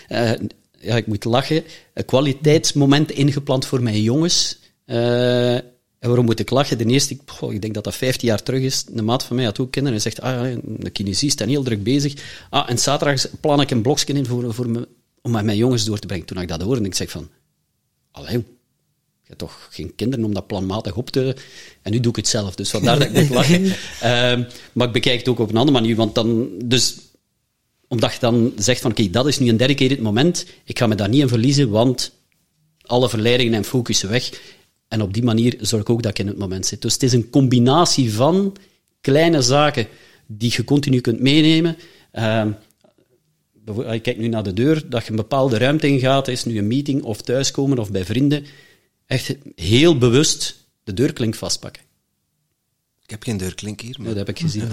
uh, 0.09 0.33
ja, 0.89 0.97
ik 0.97 1.07
moet 1.07 1.25
lachen. 1.25 1.65
Een 1.95 2.05
kwaliteitsmoment 2.05 3.11
ingepland 3.11 3.67
voor 3.67 3.83
mijn 3.83 4.03
jongens. 4.03 4.59
Uh, 4.87 5.55
en 5.55 6.11
waarom 6.11 6.25
moet 6.25 6.41
ik 6.41 6.51
lachen? 6.51 6.79
De 6.79 6.85
eerste, 6.85 7.17
goh, 7.27 7.53
ik 7.53 7.63
denk 7.63 7.75
dat 7.75 7.85
dat 7.85 7.95
15 7.95 8.29
jaar 8.29 8.43
terug 8.43 8.63
is. 8.63 8.85
Een 8.95 9.05
maat 9.05 9.25
van 9.25 9.37
mij 9.37 9.45
had 9.45 9.59
ook 9.59 9.71
kinderen 9.71 9.97
en 9.97 10.03
zegt, 10.03 10.21
ah 10.21 10.57
de 10.65 10.91
kinesist 10.91 11.41
en 11.41 11.49
heel 11.49 11.63
druk 11.63 11.83
bezig. 11.83 12.15
Ah, 12.51 12.71
en 12.71 12.79
zaterdag 12.79 13.27
plan 13.41 13.61
ik 13.61 13.71
een 13.71 13.83
blokje 13.83 14.13
in 14.13 14.27
voor, 14.27 14.55
voor 14.55 14.87
om 15.23 15.31
met 15.31 15.45
mijn 15.45 15.57
jongens 15.57 15.85
door 15.85 15.99
te 15.99 16.07
brengen. 16.07 16.27
Toen 16.27 16.41
ik 16.41 16.49
dat 16.49 16.63
hoorde, 16.63 16.85
ik 16.85 16.95
zeg 16.95 17.11
van, 17.11 17.29
allee, 18.11 18.45
toch 19.37 19.69
geen 19.71 19.95
kinderen 19.95 20.25
om 20.25 20.35
dat 20.35 20.47
planmatig 20.47 20.97
op 20.97 21.11
te... 21.11 21.37
En 21.83 21.93
nu 21.93 22.01
doe 22.01 22.11
ik 22.11 22.17
het 22.17 22.29
zelf, 22.29 22.55
dus 22.55 22.71
vandaar 22.71 22.99
dat 22.99 23.09
ik 23.09 23.13
moet 23.13 23.31
lachen. 23.31 23.65
um, 23.65 24.47
maar 24.73 24.87
ik 24.87 24.93
bekijk 24.93 25.19
het 25.19 25.29
ook 25.29 25.39
op 25.39 25.49
een 25.49 25.57
andere 25.57 25.79
manier, 25.79 25.97
want 25.97 26.15
dan... 26.15 26.49
Dus, 26.65 26.97
omdat 27.89 28.13
je 28.13 28.19
dan 28.21 28.53
zegt 28.57 28.81
van, 28.81 28.91
oké, 28.91 29.01
okay, 29.01 29.13
dat 29.13 29.27
is 29.27 29.39
nu 29.39 29.49
een 29.49 29.57
dedicated 29.57 30.01
moment, 30.01 30.47
ik 30.65 30.79
ga 30.79 30.87
me 30.87 30.95
daar 30.95 31.09
niet 31.09 31.21
in 31.21 31.29
verliezen, 31.29 31.71
want 31.71 32.13
alle 32.81 33.09
verleidingen 33.09 33.55
en 33.55 33.65
focussen 33.65 34.11
weg. 34.11 34.41
En 34.89 35.03
op 35.03 35.15
die 35.15 35.23
manier 35.23 35.57
zorg 35.61 35.83
ik 35.83 35.91
ook 35.91 36.03
dat 36.03 36.11
ik 36.11 36.19
in 36.19 36.27
het 36.27 36.39
moment 36.39 36.67
zit. 36.67 36.83
Dus 36.83 36.93
het 36.93 37.03
is 37.03 37.13
een 37.13 37.31
combinatie 37.31 38.13
van 38.13 38.57
kleine 39.01 39.43
zaken 39.43 39.87
die 40.27 40.53
je 40.57 40.65
continu 40.65 41.01
kunt 41.01 41.21
meenemen. 41.21 41.77
Uh, 42.13 42.47
ik 43.93 44.03
kijk 44.03 44.19
nu 44.19 44.29
naar 44.29 44.43
de 44.43 44.53
deur, 44.53 44.83
dat 44.89 45.05
je 45.05 45.11
een 45.11 45.17
bepaalde 45.17 45.59
ruimte 45.59 45.87
ingaat, 45.87 46.29
is 46.29 46.45
nu 46.45 46.59
een 46.59 46.67
meeting 46.67 47.03
of 47.03 47.23
thuiskomen 47.23 47.79
of 47.79 47.91
bij 47.91 48.05
vrienden. 48.05 48.45
Echt 49.07 49.37
heel 49.55 49.99
bewust 49.99 50.67
de 50.85 50.95
deurklink 50.95 51.35
vastpakken. 51.35 51.83
Ik 53.03 53.11
heb 53.11 53.23
geen 53.23 53.37
deurklink 53.37 53.81
hier. 53.81 53.95
Maar... 53.99 54.09
Ja, 54.09 54.15
dat 54.15 54.27
heb 54.27 54.37
ik 54.37 54.43
gezien. 54.43 54.69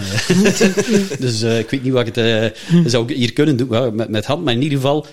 dus 1.26 1.44
uh, 1.44 1.60
ik 1.60 1.70
weet 1.70 1.84
niet 1.84 1.92
wat 1.92 2.08
ik 2.08 2.16
het 2.16 2.54
uh, 2.74 2.86
zou 2.86 3.14
hier 3.14 3.34
kunnen 3.34 3.58
doen, 3.58 3.96
met, 3.96 4.10
met 4.10 4.26
hand, 4.26 4.44
maar 4.44 4.54
in 4.54 4.62
ieder 4.62 4.78
geval 4.78 5.06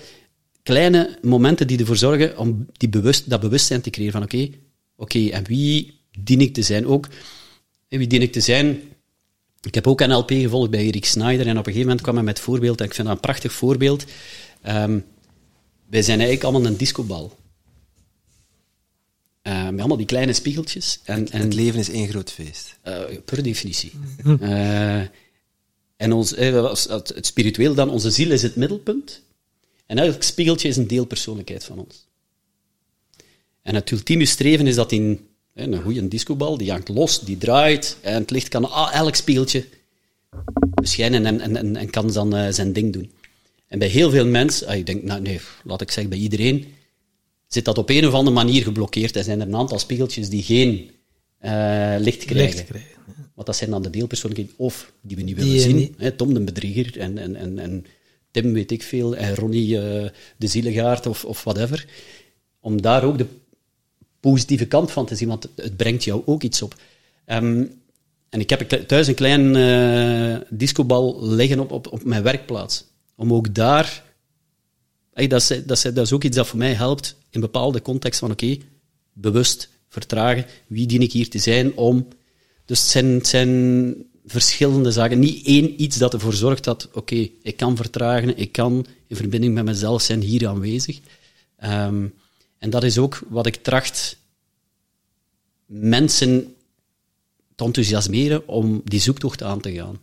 kleine 0.63 1.17
momenten 1.21 1.67
die 1.67 1.79
ervoor 1.79 1.97
zorgen 1.97 2.37
om 2.37 2.65
die 2.71 2.89
bewust, 2.89 3.29
dat 3.29 3.39
bewustzijn 3.39 3.81
te 3.81 3.89
creëren 3.89 4.11
van 4.11 4.23
oké, 4.23 4.35
okay, 4.35 4.59
oké, 4.95 5.17
okay, 5.17 5.29
en 5.29 5.43
wie 5.43 5.99
dien 6.19 6.41
ik 6.41 6.53
te 6.53 6.61
zijn? 6.61 6.87
Ook, 6.87 7.07
wie 7.87 8.07
dien 8.07 8.21
ik 8.21 8.31
te 8.31 8.39
zijn? 8.39 8.81
Ik 9.61 9.75
heb 9.75 9.87
ook 9.87 10.05
NLP 10.05 10.31
gevolgd 10.31 10.69
bij 10.69 10.83
Erik 10.83 11.05
Snyder 11.05 11.47
en 11.47 11.57
op 11.57 11.57
een 11.57 11.63
gegeven 11.63 11.81
moment 11.81 12.01
kwam 12.01 12.15
hij 12.15 12.23
met 12.23 12.39
voorbeeld, 12.39 12.79
en 12.79 12.85
ik 12.85 12.93
vind 12.93 13.07
dat 13.07 13.15
een 13.15 13.21
prachtig 13.21 13.53
voorbeeld. 13.53 14.05
Um, 14.67 15.05
wij 15.89 16.01
zijn 16.01 16.19
eigenlijk 16.19 16.43
allemaal 16.43 16.71
een 16.71 16.77
discobal. 16.77 17.37
Uh, 19.49 19.63
met 19.69 19.79
allemaal 19.79 19.97
die 19.97 20.05
kleine 20.05 20.33
spiegeltjes. 20.33 20.99
En, 21.03 21.31
en, 21.31 21.41
het 21.41 21.53
leven 21.53 21.79
is 21.79 21.89
één 21.89 22.07
groot 22.07 22.31
feest. 22.31 22.77
Uh, 22.87 22.99
per 23.25 23.43
definitie. 23.43 23.91
Uh, 24.25 25.01
en 25.97 26.11
ons, 26.11 26.29
het 26.29 27.25
spiritueel 27.25 27.73
dan, 27.73 27.89
onze 27.89 28.11
ziel 28.11 28.31
is 28.31 28.41
het 28.41 28.55
middelpunt. 28.55 29.21
En 29.85 29.97
elk 29.97 30.23
spiegeltje 30.23 30.67
is 30.67 30.77
een 30.77 30.87
deelpersoonlijkheid 30.87 31.63
van 31.63 31.77
ons. 31.77 32.05
En 33.61 33.75
het 33.75 33.91
ultieme 33.91 34.25
streven 34.25 34.67
is 34.67 34.75
dat 34.75 34.91
in 34.91 35.27
een 35.53 35.81
goede 35.81 36.07
discobal, 36.07 36.57
die 36.57 36.71
hangt 36.71 36.89
los, 36.89 37.19
die 37.19 37.37
draait, 37.37 37.97
en 38.01 38.13
het 38.13 38.31
licht 38.31 38.47
kan 38.47 38.71
ah, 38.71 38.93
elk 38.93 39.15
spiegeltje 39.15 39.65
beschijnen 40.73 41.25
en, 41.25 41.39
en, 41.39 41.55
en, 41.55 41.75
en 41.75 41.89
kan 41.89 42.11
dan 42.11 42.35
uh, 42.35 42.47
zijn 42.49 42.73
ding 42.73 42.93
doen. 42.93 43.11
En 43.67 43.79
bij 43.79 43.87
heel 43.87 44.09
veel 44.09 44.25
mensen, 44.25 44.67
ah, 44.67 44.75
ik 44.75 44.85
denk, 44.85 45.03
nou 45.03 45.21
nee, 45.21 45.39
laat 45.63 45.81
ik 45.81 45.91
zeggen 45.91 46.09
bij 46.09 46.19
iedereen, 46.19 46.73
zit 47.49 47.65
dat 47.65 47.77
op 47.77 47.89
een 47.89 48.07
of 48.07 48.13
andere 48.13 48.35
manier 48.35 48.63
geblokkeerd. 48.63 49.15
Er 49.15 49.23
zijn 49.23 49.41
er 49.41 49.47
een 49.47 49.55
aantal 49.55 49.79
spiegeltjes 49.79 50.29
die 50.29 50.43
geen 50.43 50.91
uh, 51.41 51.95
licht 51.99 52.25
krijgen. 52.25 52.55
Licht 52.55 52.65
krijgen 52.65 52.97
Want 53.33 53.47
dat 53.47 53.55
zijn 53.55 53.69
dan 53.69 53.81
de 53.81 53.89
deelpersoonlijkheden, 53.89 54.53
of 54.57 54.91
die 55.01 55.15
we 55.15 55.23
niet 55.23 55.35
willen 55.35 55.51
die, 55.51 55.59
zien. 55.59 55.95
Hè, 55.97 56.11
Tom 56.11 56.33
de 56.33 56.39
bedrieger 56.39 56.99
en, 56.99 57.17
en, 57.17 57.35
en, 57.35 57.59
en 57.59 57.85
Tim 58.31 58.53
weet 58.53 58.71
ik 58.71 58.83
veel, 58.83 59.15
en 59.15 59.35
Ronnie 59.35 59.67
uh, 59.67 60.09
de 60.37 60.47
zielegaard 60.47 61.05
of, 61.05 61.25
of 61.25 61.43
whatever. 61.43 61.85
Om 62.59 62.81
daar 62.81 63.03
ook 63.03 63.17
de 63.17 63.25
positieve 64.19 64.65
kant 64.65 64.91
van 64.91 65.05
te 65.05 65.15
zien, 65.15 65.27
want 65.27 65.49
het 65.55 65.77
brengt 65.77 66.03
jou 66.03 66.21
ook 66.25 66.43
iets 66.43 66.61
op. 66.61 66.75
Um, 67.25 67.81
en 68.29 68.39
ik 68.39 68.49
heb 68.49 68.69
thuis 68.69 69.07
een 69.07 69.15
klein 69.15 69.55
uh, 69.55 70.37
discobal 70.49 71.27
liggen 71.27 71.59
op, 71.59 71.71
op, 71.71 71.91
op 71.91 72.03
mijn 72.03 72.23
werkplaats. 72.23 72.85
Om 73.15 73.33
ook 73.33 73.55
daar... 73.55 74.07
Dat, 75.27 75.49
is, 75.49 75.65
dat, 75.65 75.95
dat 75.95 76.13
ook 76.13 76.23
iets 76.23 76.35
dat 76.35 76.47
voor 76.47 76.59
mij 76.59 76.73
helpt 76.73 77.15
in 77.29 77.41
bepaalde 77.41 77.81
context 77.81 78.19
van 78.19 78.31
oké, 78.31 78.57
bewust 79.13 79.69
vertragen. 79.87 80.45
Wie 80.67 80.87
dien 80.87 81.01
ik 81.01 81.11
hier 81.11 81.29
te 81.29 81.39
zijn 81.39 81.75
om... 81.77 82.07
Dus 82.65 82.93
het 82.93 83.27
zijn, 83.27 84.07
verschillende 84.25 84.91
zaken. 84.91 85.19
Niet 85.19 85.45
één 85.45 85.81
iets 85.81 85.97
dat 85.97 86.13
ervoor 86.13 86.33
zorgt 86.33 86.63
dat, 86.63 86.89
oké, 86.93 87.29
ik 87.41 87.57
kan 87.57 87.75
vertragen, 87.75 88.37
ik 88.37 88.51
kan 88.51 88.85
in 89.07 89.15
verbinding 89.15 89.53
met 89.53 89.65
mezelf 89.65 90.01
zijn 90.01 90.21
hier 90.21 90.47
aanwezig. 90.47 90.99
Um, 91.63 92.13
en 92.57 92.69
dat 92.69 92.83
is 92.83 92.97
ook 92.97 93.21
wat 93.29 93.45
ik 93.45 93.55
tracht 93.55 94.17
mensen 95.65 96.55
te 97.55 97.63
enthousiasmeren 97.63 98.47
om 98.47 98.81
die 98.83 98.99
zoektocht 98.99 99.43
aan 99.43 99.61
te 99.61 99.73
gaan. 99.73 99.99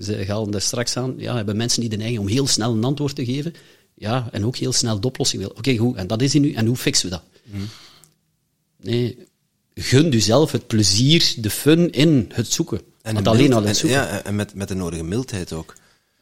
Ze 0.00 0.24
halen 0.26 0.54
er 0.54 0.60
straks 0.60 0.96
aan, 0.96 1.14
ja, 1.16 1.36
hebben 1.36 1.56
mensen 1.56 1.80
die 1.80 1.90
de 1.90 1.96
neiging 1.96 2.20
om 2.20 2.26
heel 2.26 2.46
snel 2.46 2.72
een 2.72 2.84
antwoord 2.84 3.14
te 3.14 3.24
geven, 3.24 3.54
ja, 3.94 4.28
en 4.32 4.46
ook 4.46 4.56
heel 4.56 4.72
snel 4.72 5.00
de 5.00 5.06
oplossing 5.06 5.42
willen. 5.42 5.56
Oké, 5.56 5.76
goed, 5.76 5.96
en 5.96 6.06
dat 6.06 6.22
is 6.22 6.32
hij 6.32 6.40
nu, 6.40 6.52
en 6.52 6.66
hoe 6.66 6.76
fixen 6.76 7.08
we 7.08 7.14
dat? 7.14 7.24
Mm. 7.44 7.68
Nee, 8.76 9.18
gun 9.74 10.10
jezelf 10.10 10.52
het 10.52 10.66
plezier, 10.66 11.34
de 11.36 11.50
fun 11.50 11.90
in 11.90 12.30
het 12.32 12.52
zoeken. 12.52 12.80
En 13.02 13.14
Want 13.14 13.28
alleen 13.28 13.52
al 13.52 13.62
het 13.62 13.76
zoeken. 13.76 13.98
Ja, 13.98 14.22
en 14.22 14.34
met, 14.36 14.54
met 14.54 14.68
de 14.68 14.74
nodige 14.74 15.04
mildheid 15.04 15.52
ook. 15.52 15.74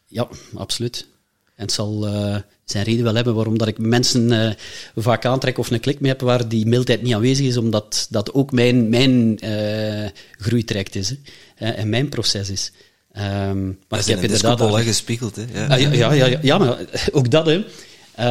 Ja, 0.07 0.29
absoluut. 0.55 1.07
En 1.55 1.63
het 1.65 1.73
zal 1.73 2.07
uh, 2.07 2.37
zijn 2.65 2.85
reden 2.85 3.05
wel 3.05 3.15
hebben 3.15 3.35
waarom 3.35 3.59
dat 3.59 3.69
ik 3.69 3.79
mensen 3.79 4.31
uh, 4.33 4.51
vaak 4.97 5.25
aantrek 5.25 5.59
of 5.59 5.71
een 5.71 5.81
klik 5.81 6.01
mee 6.01 6.11
heb 6.11 6.21
waar 6.21 6.49
die 6.49 6.67
mildheid 6.67 7.03
niet 7.03 7.15
aanwezig 7.15 7.47
is, 7.47 7.57
omdat 7.57 8.07
dat 8.11 8.35
ook 8.35 8.53
mijn, 8.53 8.89
mijn 8.89 9.45
uh, 9.45 10.09
groeitraject 10.39 10.95
is 10.95 11.15
hè, 11.55 11.71
en 11.71 11.89
mijn 11.89 12.09
proces 12.09 12.51
is. 12.51 12.73
Um, 13.17 13.79
maar 13.89 14.01
ik 14.01 14.07
heb 14.07 14.23
inderdaad 14.23 14.61
al 14.61 14.73
gespiegeld, 14.73 15.37
hè? 15.37 15.45
Ja. 15.53 15.67
Ah, 15.67 15.81
ja, 15.81 15.93
ja, 15.93 16.13
ja, 16.13 16.39
ja, 16.43 16.59
maar 16.59 16.79
ook 17.13 17.31
dat, 17.31 17.47
hè. 17.47 17.55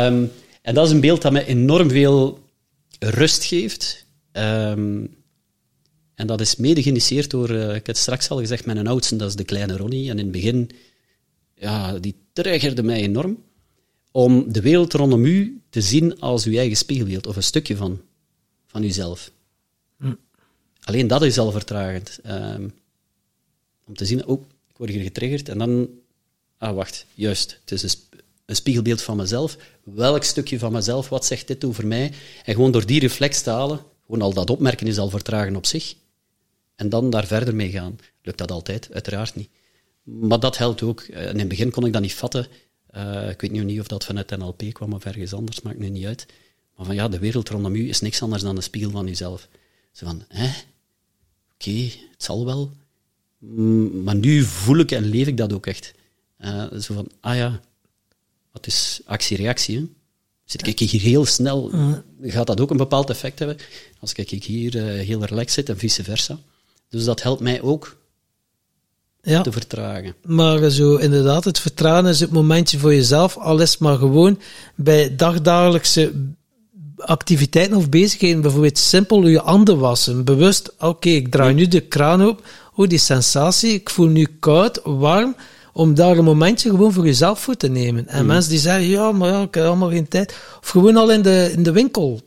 Um, 0.06 0.32
en 0.62 0.74
dat 0.74 0.86
is 0.86 0.92
een 0.92 1.00
beeld 1.00 1.22
dat 1.22 1.32
mij 1.32 1.46
enorm 1.46 1.90
veel 1.90 2.40
rust 3.00 3.44
geeft. 3.44 4.06
Um, 4.32 5.16
en 6.16 6.28
dat 6.28 6.42
is 6.42 6.56
mede 6.56 6.84
geïnitieerd 6.84 7.30
door, 7.30 7.50
uh, 7.50 7.68
ik 7.68 7.74
heb 7.74 7.86
het 7.86 7.98
straks 7.98 8.30
al 8.30 8.40
gezegd, 8.40 8.66
mijn 8.66 8.88
oudste, 8.88 9.16
dat 9.16 9.30
is 9.30 9.36
de 9.36 9.44
kleine 9.44 9.78
Ronnie. 9.78 10.10
En 10.10 10.18
in 10.18 10.24
het 10.24 10.32
begin, 10.32 10.70
ja, 11.56 12.00
die 12.00 12.16
triggerde 12.34 12.84
mij 12.84 13.02
enorm 13.02 13.44
om 14.12 14.52
de 14.52 14.62
wereld 14.62 14.94
rondom 14.94 15.26
u 15.26 15.62
te 15.70 15.82
zien 15.82 16.20
als 16.20 16.46
uw 16.46 16.58
eigen 16.58 16.78
spiegelbeeld, 16.78 17.28
of 17.28 17.36
een 17.36 17.44
stukje 17.44 17.76
van, 17.76 18.02
van 18.68 18.84
uzelf. 18.84 19.32
Hm. 19.98 20.14
Alleen 20.82 21.08
dat 21.08 21.24
is 21.24 21.38
al 21.38 21.52
vertragend. 21.52 22.20
Um, 22.28 22.74
om 23.86 23.96
te 23.96 24.06
zien, 24.06 24.26
oh, 24.26 24.42
ik 24.42 24.48
word 24.82 24.94
hier 24.94 25.04
getriggerd, 25.04 25.50
en 25.50 25.58
dan, 25.58 25.90
ah, 26.58 26.76
wacht, 26.76 27.06
juist, 27.14 27.60
het 27.60 27.72
is 27.72 27.84
een, 27.84 28.56
spiegelbeeld 28.56 29.02
van 29.02 29.18
mezelf. 29.18 29.58
Welk 29.84 30.24
stukje 30.24 30.60
van 30.60 30.72
mezelf, 30.72 31.10
wat 31.10 31.26
zegt 31.26 31.48
dit 31.48 31.66
over 31.66 31.88
mij? 31.88 32.12
En 32.46 32.54
gewoon 32.54 32.72
door 32.72 32.86
die 32.86 33.00
reflex 33.00 33.42
te 33.42 33.50
halen, 33.50 33.80
gewoon 34.06 34.22
al 34.22 34.34
dat 34.34 34.50
opmerken 34.50 34.88
is 34.88 34.98
al 34.98 35.10
vertragen 35.10 35.56
op 35.56 35.66
zich. 35.66 35.96
en 36.76 36.90
dan 36.90 37.10
daar 37.10 37.26
verder 37.26 37.56
mee 37.56 37.70
gaan. 37.70 38.00
Lukt 38.22 38.38
dat 38.38 38.52
altijd? 38.52 38.90
Uiteraard 38.92 39.36
niet. 39.36 39.50
Maar 40.04 40.40
dat 40.40 40.58
helpt 40.58 40.82
ook. 40.84 41.02
Eh, 41.02 41.30
in 41.30 41.40
het 41.40 41.48
begin 41.48 41.72
kon 41.72 41.86
ik 41.86 41.94
dat 41.94 42.02
niet 42.02 42.14
vatten. 42.14 42.48
Uh, 42.96 43.30
ik 43.30 43.42
weet 43.42 43.52
nu 43.52 43.64
niet 43.64 43.80
of 43.80 43.88
dat 43.88 44.06
vanuit 44.06 44.38
NLP 44.38 44.64
kwam 44.74 44.94
of 44.94 45.06
ergens 45.06 45.34
anders, 45.34 45.62
maakt 45.62 45.80
nu 45.80 45.90
niet 45.90 46.06
uit. 46.06 46.26
Maar 46.76 46.86
van 46.86 46.96
ja, 46.96 47.08
de 47.08 47.20
wereld 47.20 47.50
rondom 47.50 47.76
u 47.76 47.90
is 47.90 48.02
niks 48.02 48.22
anders 48.22 48.42
dan 48.42 48.56
een 48.56 48.64
spiegel 48.64 48.92
van 48.92 49.08
uzelf. 49.08 49.48
Zo 49.92 50.06
van, 50.06 50.26
hè? 50.28 50.50
Oké, 51.54 51.82
het 52.12 52.24
zal 52.24 52.46
wel. 52.46 52.72
Mm, 53.42 54.04
maar 54.04 54.16
nu 54.16 54.44
voel 54.44 54.78
ik 54.78 54.92
en 54.92 55.04
leef 55.04 55.28
ik 55.28 55.38
dat 55.38 55.54
ook 55.54 55.66
echt. 55.66 55.94
Uh, 56.40 56.72
zo 56.80 56.94
van, 56.94 57.08
ah 57.20 57.36
ja, 57.36 57.60
wat 58.52 58.68
is 58.68 59.02
actie-reactie? 59.06 59.94
Zit 60.46 60.68
ik 60.68 60.80
hier 60.80 61.02
heel 61.02 61.26
snel, 61.26 61.72
gaat 62.22 62.48
dat 62.48 62.62
ook 62.62 62.70
een 62.70 62.78
bepaald 62.78 63.10
effect 63.10 63.40
hebben. 63.40 63.58
Als 64.00 64.14
ik 64.14 64.44
hier 64.44 64.76
uh, 64.76 64.84
heel 64.84 65.26
relaxed 65.26 65.52
zit 65.52 65.70
en 65.70 65.78
vice 65.78 66.04
versa. 66.04 66.40
Dus 66.90 67.04
dat 67.04 67.22
helpt 67.22 67.42
mij 67.42 67.62
ook 67.62 67.98
ja. 69.22 69.42
te 69.42 69.52
vertragen. 69.52 70.16
Maar 70.26 70.70
zo 70.70 70.96
inderdaad, 70.96 71.44
het 71.44 71.60
vertragen 71.60 72.10
is 72.10 72.20
het 72.20 72.32
momentje 72.32 72.80
voor 72.80 72.94
jezelf, 72.94 73.38
al 73.38 73.60
is 73.60 73.78
maar 73.78 73.98
gewoon 73.98 74.40
bij 74.76 75.16
dagdagelijkse 75.16 76.14
activiteiten 76.98 77.78
of 77.78 77.90
bezigheden, 77.90 78.42
bijvoorbeeld 78.42 78.78
simpel 78.78 79.28
je 79.28 79.40
handen 79.40 79.80
wassen, 79.80 80.24
bewust, 80.24 80.74
oké, 80.80 81.10
ik 81.10 81.32
draai 81.32 81.54
nu 81.54 81.68
de 81.68 81.82
kraan 81.82 82.28
op, 82.28 82.48
die 82.88 83.00
sensatie, 83.00 83.74
ik 83.74 83.90
voel 83.90 84.08
nu 84.08 84.28
koud, 84.40 84.82
warm, 84.84 85.36
om 85.74 85.96
daar 85.96 86.18
een 86.18 86.24
momentje 86.24 86.70
gewoon 86.70 86.94
voor 86.94 87.06
jezelf 87.06 87.40
voor 87.40 87.58
te 87.58 87.68
nemen. 87.68 88.08
En 88.08 88.22
mm. 88.22 88.28
mensen 88.28 88.52
die 88.52 88.60
zeggen, 88.60 88.88
ja, 88.88 89.12
maar 89.12 89.30
ja, 89.30 89.42
ik 89.42 89.54
heb 89.54 89.66
allemaal 89.66 89.90
geen 89.90 90.08
tijd. 90.08 90.36
Of 90.62 90.70
gewoon 90.70 90.98
al 90.98 91.12
in 91.12 91.22
de, 91.22 91.52
in 91.56 91.64
de 91.64 91.72
winkel 91.72 92.22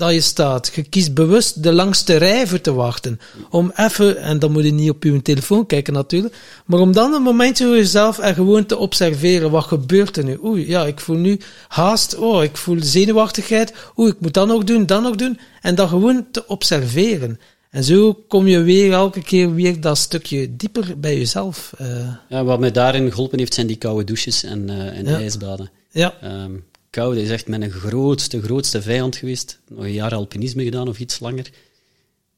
dat 0.00 0.12
je 0.12 0.20
staat. 0.20 0.70
Je 0.74 0.82
kiest 0.82 1.14
bewust 1.14 1.62
de 1.62 1.72
langste 1.72 2.16
rij 2.16 2.46
voor 2.46 2.60
te 2.60 2.72
wachten. 2.72 3.20
Om 3.50 3.72
even, 3.76 4.16
en 4.16 4.38
dan 4.38 4.52
moet 4.52 4.64
je 4.64 4.72
niet 4.72 4.90
op 4.90 5.02
je 5.02 5.22
telefoon 5.22 5.66
kijken 5.66 5.92
natuurlijk, 5.92 6.34
maar 6.66 6.80
om 6.80 6.92
dan 6.92 7.12
een 7.12 7.22
momentje 7.22 7.66
voor 7.66 7.76
jezelf 7.76 8.18
en 8.18 8.34
gewoon 8.34 8.66
te 8.66 8.76
observeren, 8.76 9.50
wat 9.50 9.64
gebeurt 9.64 10.16
er 10.16 10.24
nu? 10.24 10.38
Oei, 10.44 10.68
ja, 10.68 10.84
ik 10.84 11.00
voel 11.00 11.16
nu 11.16 11.40
haast, 11.68 12.16
oh, 12.16 12.42
ik 12.42 12.56
voel 12.56 12.76
zenuwachtigheid, 12.80 13.74
oei, 13.98 14.10
ik 14.10 14.20
moet 14.20 14.34
dat 14.34 14.46
nog 14.46 14.64
doen, 14.64 14.86
dat 14.86 15.02
nog 15.02 15.16
doen, 15.16 15.38
en 15.60 15.74
dan 15.74 15.88
gewoon 15.88 16.26
te 16.30 16.46
observeren. 16.46 17.40
En 17.70 17.84
zo 17.84 18.14
kom 18.14 18.46
je 18.46 18.62
weer 18.62 18.92
elke 18.92 19.22
keer 19.22 19.54
weer 19.54 19.80
dat 19.80 19.98
stukje 19.98 20.56
dieper 20.56 21.00
bij 21.00 21.16
jezelf. 21.18 21.72
Uh. 21.80 22.14
Ja, 22.28 22.44
wat 22.44 22.60
mij 22.60 22.70
daarin 22.70 23.10
geholpen 23.10 23.38
heeft, 23.38 23.54
zijn 23.54 23.66
die 23.66 23.76
koude 23.76 24.04
douches 24.04 24.42
en, 24.42 24.70
uh, 24.70 24.98
en 24.98 25.06
ijsbaden. 25.06 25.70
Ja. 25.90 26.42
Um, 26.44 26.64
koude 26.90 27.22
is 27.22 27.30
echt 27.30 27.48
mijn 27.48 27.70
grootste, 27.70 28.42
grootste 28.42 28.82
vijand 28.82 29.16
geweest. 29.16 29.60
Nog 29.68 29.84
een 29.84 29.92
jaar 29.92 30.14
alpinisme 30.14 30.64
gedaan 30.64 30.88
of 30.88 30.98
iets 30.98 31.20
langer. 31.20 31.50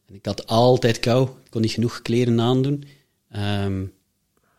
En 0.07 0.15
ik 0.15 0.25
had 0.27 0.47
altijd 0.47 0.99
kou. 1.01 1.29
Ik 1.45 1.51
kon 1.51 1.61
niet 1.61 1.71
genoeg 1.71 2.03
kleren 2.03 2.41
aandoen. 2.41 2.85
Um, 3.37 3.93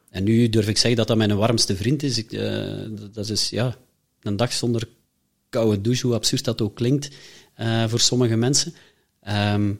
en 0.09 0.23
nu 0.23 0.49
durf 0.49 0.67
ik 0.67 0.77
zeggen 0.77 0.95
dat 0.95 1.07
dat 1.07 1.17
mijn 1.17 1.35
warmste 1.35 1.75
vriend 1.75 2.03
is. 2.03 2.17
Ik, 2.17 2.31
uh, 2.31 2.63
dat 3.11 3.29
is 3.29 3.49
ja, 3.49 3.75
een 4.21 4.35
dag 4.35 4.53
zonder 4.53 4.87
koude 5.49 5.81
douche, 5.81 6.07
hoe 6.07 6.15
absurd 6.15 6.43
dat 6.43 6.61
ook 6.61 6.75
klinkt 6.75 7.09
voor 7.87 7.99
sommige 7.99 8.35
mensen. 8.35 8.73
Um, 9.53 9.79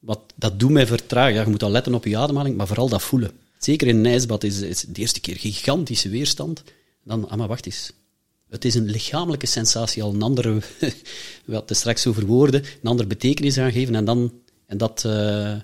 wat, 0.00 0.20
dat 0.36 0.60
doet 0.60 0.70
mij 0.70 0.86
vertragen. 0.86 1.34
Ja, 1.34 1.42
je 1.42 1.48
moet 1.48 1.62
al 1.62 1.70
letten 1.70 1.94
op 1.94 2.04
je 2.04 2.16
ademhaling, 2.16 2.56
maar 2.56 2.66
vooral 2.66 2.88
dat 2.88 3.02
voelen. 3.02 3.30
Zeker 3.58 3.88
in 3.88 3.96
een 3.96 4.06
ijsbad 4.06 4.44
is, 4.44 4.60
is 4.60 4.80
de 4.80 5.00
eerste 5.00 5.20
keer 5.20 5.36
gigantische 5.36 6.08
weerstand. 6.08 6.62
Dan, 7.04 7.28
ah, 7.28 7.38
maar 7.38 7.48
wacht 7.48 7.66
eens. 7.66 7.92
Het 8.48 8.64
is 8.64 8.74
een 8.74 8.90
lichamelijke 8.90 9.46
sensatie, 9.46 10.02
al 10.02 10.14
een 10.14 10.22
andere, 10.22 10.58
wat 11.44 11.66
te 11.66 11.74
straks 11.74 12.06
over 12.06 12.26
woorden, 12.26 12.62
een 12.62 12.90
andere 12.90 13.08
betekenis 13.08 13.58
aangeven. 13.58 13.94
En, 13.94 14.04
dan, 14.04 14.32
en 14.66 14.78
dat 14.78 15.02
uh, 15.06 15.54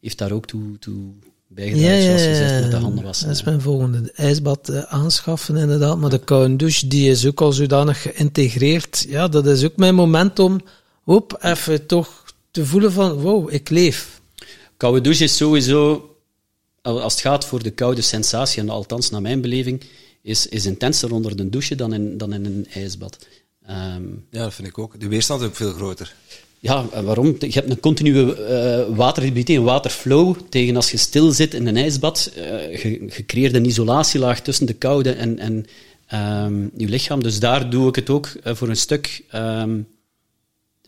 heeft 0.00 0.18
daar 0.18 0.32
ook 0.32 0.46
toe, 0.46 0.78
toe 0.78 1.12
bijgedragen, 1.46 1.96
ja, 1.96 2.02
zoals 2.02 2.22
je 2.22 2.34
zegt, 2.34 2.60
met 2.60 2.70
de 2.70 2.76
handen 2.76 3.04
wassen. 3.04 3.26
Dat 3.26 3.36
is 3.36 3.42
mijn 3.42 3.60
volgende. 3.60 4.00
De 4.00 4.12
ijsbad 4.12 4.70
uh, 4.70 4.82
aanschaffen, 4.82 5.56
inderdaad. 5.56 5.98
Maar 5.98 6.10
de 6.10 6.24
koude 6.24 6.56
douche, 6.56 6.88
die 6.88 7.10
is 7.10 7.26
ook 7.26 7.40
al 7.40 7.52
zodanig 7.52 8.02
geïntegreerd. 8.02 9.06
Ja, 9.08 9.28
dat 9.28 9.46
is 9.46 9.64
ook 9.64 9.76
mijn 9.76 9.94
moment 9.94 10.38
om, 10.38 10.60
op, 11.04 11.38
even 11.40 11.86
toch 11.86 12.22
te 12.50 12.66
voelen 12.66 12.92
van, 12.92 13.12
wow, 13.12 13.52
ik 13.52 13.68
leef. 13.68 14.20
Koude 14.76 15.00
douche 15.00 15.24
is 15.24 15.36
sowieso, 15.36 16.10
als 16.82 17.12
het 17.12 17.22
gaat 17.22 17.44
voor 17.44 17.62
de 17.62 17.70
koude 17.70 18.02
sensatie, 18.02 18.62
en 18.62 18.68
althans 18.68 19.10
naar 19.10 19.22
mijn 19.22 19.40
beleving, 19.40 19.84
is, 20.22 20.46
is 20.46 20.66
intenser 20.66 21.12
onder 21.12 21.36
de 21.36 21.48
douche 21.48 21.74
dan 21.74 21.92
in, 21.94 22.18
dan 22.18 22.32
in 22.32 22.44
een 22.44 22.66
ijsbad. 22.72 23.26
Um, 23.70 24.26
ja, 24.30 24.42
dat 24.42 24.54
vind 24.54 24.68
ik 24.68 24.78
ook. 24.78 25.00
De 25.00 25.08
weerstand 25.08 25.40
is 25.40 25.46
ook 25.46 25.56
veel 25.56 25.72
groter. 25.72 26.14
Ja, 26.60 27.02
waarom? 27.02 27.36
Je 27.38 27.50
hebt 27.50 27.70
een 27.70 27.80
continue 27.80 28.36
uh, 28.90 28.96
waterhybride, 28.96 29.52
een 29.52 29.62
waterflow, 29.62 30.36
tegen 30.48 30.76
als 30.76 30.90
je 30.90 30.96
stil 30.96 31.32
zit 31.32 31.54
in 31.54 31.66
een 31.66 31.76
ijsbad. 31.76 32.32
Uh, 32.36 32.82
je, 32.82 32.90
je, 32.90 33.26
creëert 33.26 33.54
een 33.54 33.66
isolatielaag 33.66 34.40
tussen 34.40 34.66
de 34.66 34.72
koude 34.72 35.12
en, 35.12 35.38
en 35.38 35.66
um, 36.44 36.70
je 36.76 36.88
lichaam. 36.88 37.22
Dus 37.22 37.40
daar 37.40 37.70
doe 37.70 37.88
ik 37.88 37.94
het 37.94 38.10
ook 38.10 38.28
uh, 38.44 38.54
voor 38.54 38.68
een 38.68 38.76
stuk 38.76 39.24
um, 39.34 39.86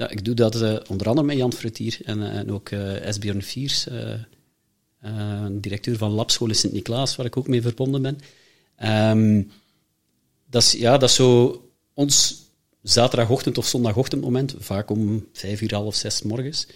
ja, 0.00 0.08
ik 0.08 0.24
doe 0.24 0.34
dat 0.34 0.62
uh, 0.62 0.76
onder 0.88 1.08
andere 1.08 1.26
met 1.26 1.36
Jan 1.36 1.52
Frutier 1.52 1.98
en, 2.04 2.18
uh, 2.18 2.36
en 2.36 2.52
ook 2.52 2.70
uh, 2.70 3.06
Esbjörn 3.06 3.42
Viers, 3.42 3.86
directeur 5.50 5.96
van 5.96 6.10
Labschool 6.10 6.48
in 6.48 6.54
Sint-Niklaas, 6.54 7.16
waar 7.16 7.26
ik 7.26 7.36
ook 7.36 7.48
mee 7.48 7.62
verbonden 7.62 8.02
ben. 8.02 8.18
Um, 9.18 9.50
dat, 10.50 10.62
is, 10.62 10.72
ja, 10.72 10.98
dat 10.98 11.10
zo 11.10 11.62
ons 11.94 12.42
zaterdagochtend 12.82 13.58
of 13.58 13.66
zondagochtend 13.66 14.22
moment, 14.22 14.54
vaak 14.58 14.90
om 14.90 15.26
vijf 15.32 15.60
uur, 15.60 15.74
half 15.74 15.94
zes 15.94 16.22
morgens, 16.22 16.66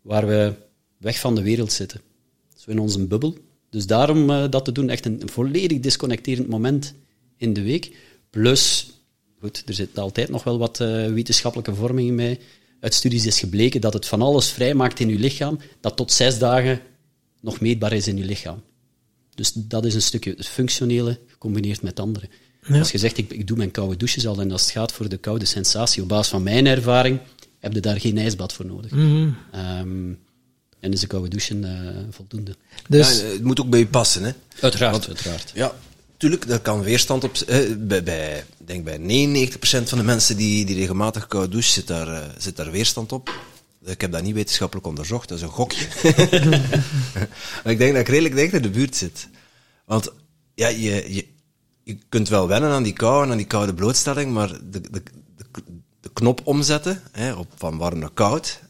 waar 0.00 0.26
we 0.26 0.54
weg 0.98 1.18
van 1.18 1.34
de 1.34 1.42
wereld 1.42 1.72
zitten. 1.72 2.00
Zo 2.56 2.70
in 2.70 2.78
onze 2.78 3.06
bubbel. 3.06 3.34
Dus 3.70 3.86
daarom 3.86 4.50
dat 4.50 4.64
te 4.64 4.72
doen, 4.72 4.88
echt 4.88 5.06
een, 5.06 5.22
volledig 5.24 5.80
disconnecterend 5.80 6.48
moment 6.48 6.94
in 7.36 7.52
de 7.52 7.62
week. 7.62 7.96
Plus, 8.30 8.90
goed, 9.40 9.62
er 9.66 9.74
zit 9.74 9.98
altijd 9.98 10.28
nog 10.28 10.44
wel 10.44 10.58
wat 10.58 10.78
wetenschappelijke 11.08 11.74
vorming 11.74 12.08
in 12.08 12.14
mij 12.14 12.38
uit 12.82 12.94
studies 12.94 13.26
is 13.26 13.38
gebleken 13.38 13.80
dat 13.80 13.92
het 13.92 14.06
van 14.06 14.22
alles 14.22 14.50
vrijmaakt 14.50 15.00
in 15.00 15.08
je 15.08 15.18
lichaam, 15.18 15.58
dat 15.80 15.96
tot 15.96 16.12
zes 16.12 16.38
dagen 16.38 16.80
nog 17.40 17.60
meetbaar 17.60 17.92
is 17.92 18.08
in 18.08 18.16
je 18.16 18.24
lichaam. 18.24 18.62
Dus 19.34 19.52
dat 19.54 19.84
is 19.84 19.94
een 19.94 20.02
stukje 20.02 20.34
het 20.36 20.48
functionele 20.48 21.18
gecombineerd 21.26 21.82
met 21.82 21.90
het 21.90 22.00
andere. 22.00 22.28
Als 22.68 22.90
je 22.90 22.98
zegt, 22.98 23.18
ik, 23.18 23.30
ik, 23.32 23.46
doe 23.46 23.56
mijn 23.56 23.70
koude 23.70 23.96
douches 23.96 24.26
al, 24.26 24.40
en 24.40 24.52
als 24.52 24.62
het 24.62 24.70
gaat 24.70 24.92
voor 24.92 25.08
de 25.08 25.16
koude 25.16 25.44
sensatie, 25.44 26.02
op 26.02 26.08
basis 26.08 26.28
van 26.28 26.42
mijn 26.42 26.66
ervaring, 26.66 27.18
heb 27.58 27.72
je 27.72 27.80
daar 27.80 28.00
geen 28.00 28.18
ijsbad 28.18 28.52
voor 28.52 28.66
nodig. 28.66 28.90
Mm 28.90 29.36
en 30.82 30.92
is 30.92 31.00
de 31.00 31.06
koude 31.06 31.28
douche 31.28 31.54
uh, 31.54 31.68
voldoende. 32.10 32.56
Dus... 32.88 33.20
Ja, 33.20 33.26
het 33.26 33.42
moet 33.42 33.60
ook 33.60 33.70
bij 33.70 33.78
je 33.78 33.86
passen, 33.86 34.22
hè? 34.22 34.32
Uiteraard, 34.60 35.08
uiteraard. 35.08 35.50
Ja, 35.54 35.74
tuurlijk, 36.22 36.48
daar 36.48 36.60
kan 36.60 36.82
weerstand 36.82 37.24
op. 37.24 37.36
Eh, 37.36 37.76
bij, 37.78 38.44
denk 38.56 38.84
bij 38.84 38.98
99% 38.98 39.88
van 39.88 39.98
de 39.98 40.04
mensen 40.04 40.36
die, 40.36 40.64
die 40.64 40.76
regelmatig 40.76 41.26
koud 41.26 41.50
douchen, 41.50 41.72
zit 41.72 41.86
daar, 41.86 42.08
uh, 42.08 42.18
zit 42.38 42.56
daar 42.56 42.70
weerstand 42.70 43.12
op. 43.12 43.40
Ik 43.84 44.00
heb 44.00 44.12
dat 44.12 44.22
niet 44.22 44.34
wetenschappelijk 44.34 44.86
onderzocht, 44.86 45.28
dat 45.28 45.38
is 45.38 45.44
een 45.44 45.50
gokje. 45.50 45.86
maar 47.62 47.72
ik 47.72 47.78
denk 47.78 47.92
dat 47.92 48.00
ik 48.00 48.08
redelijk 48.08 48.34
dicht 48.34 48.52
in 48.52 48.62
de 48.62 48.70
buurt 48.70 48.96
zit. 48.96 49.28
Want 49.84 50.12
ja, 50.54 50.68
je, 50.68 51.14
je, 51.14 51.26
je 51.82 51.98
kunt 52.08 52.28
wel 52.28 52.48
wennen 52.48 52.70
aan 52.70 52.82
die 52.82 52.92
kou 52.92 53.24
en 53.24 53.30
aan 53.30 53.36
die 53.36 53.46
koude 53.46 53.74
blootstelling, 53.74 54.32
maar 54.32 54.48
de, 54.48 54.80
de, 54.80 54.90
de, 54.90 55.02
de 56.00 56.10
knop 56.12 56.40
omzetten, 56.44 57.02
hè, 57.12 57.32
op 57.32 57.52
van 57.56 57.78
warm 57.78 57.98
naar 57.98 58.10
koud, 58.14 58.60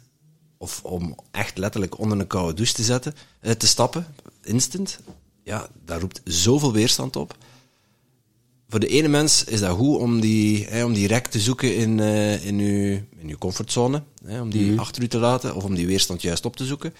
of 0.59 0.81
om 0.83 1.19
echt 1.31 1.59
letterlijk 1.59 1.99
onder 1.99 2.21
een 2.21 2.27
koude 2.27 2.55
douche 2.55 2.75
te 2.75 2.83
zetten, 2.83 3.15
eh, 3.41 3.53
te 3.53 3.67
stappen, 3.67 4.07
instant, 4.43 4.99
ja, 5.45 5.69
dat 5.85 6.01
roept 6.01 6.21
zoveel 6.25 6.73
weerstand 6.73 7.17
op. 7.17 7.37
Voor 8.69 8.81
de 8.81 8.89
ene 8.89 9.09
mens 9.09 9.45
is 9.45 9.61
dat 9.61 9.77
goed 9.77 9.99
om 9.99 10.21
die, 10.21 10.67
hè, 10.67 10.85
om 10.85 10.93
die 10.93 11.07
rek 11.07 11.27
te 11.27 11.41
zoeken 11.41 11.77
in, 11.77 11.99
uh, 11.99 12.47
in, 12.47 12.59
uw, 12.59 13.01
in 13.19 13.29
uw 13.29 13.39
comfortzone, 13.39 14.03
hè, 14.25 14.41
om 14.41 14.51
die 14.51 14.71
mm 14.71 14.79
achter 14.79 15.03
u 15.03 15.09
te 15.09 15.19
laten, 15.19 15.55
of 15.55 15.65
om 15.65 15.75
die 15.75 15.87
weerstand 15.87 16.23
juist 16.23 16.45
op 16.45 16.57
te 16.57 16.65
zoeken. 16.65 16.95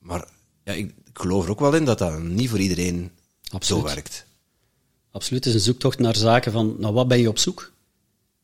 Maar 0.00 0.28
ja, 0.64 0.72
ik, 0.72 0.86
ik 0.86 1.18
geloof 1.18 1.44
er 1.44 1.50
ook 1.50 1.60
wel 1.60 1.74
in 1.74 1.84
dat 1.84 1.98
dat 1.98 2.22
niet 2.22 2.48
voor 2.48 2.58
iedereen 2.58 3.10
Absoluut. 3.50 3.82
zo 3.82 3.94
werkt. 3.94 4.26
Absoluut, 5.10 5.44
het 5.44 5.54
is 5.54 5.60
een 5.60 5.66
zoektocht 5.72 5.98
naar 5.98 6.16
zaken 6.16 6.52
van, 6.52 6.76
nou 6.78 6.94
wat 6.94 7.08
ben 7.08 7.20
je 7.20 7.28
op 7.28 7.38
zoek? 7.38 7.72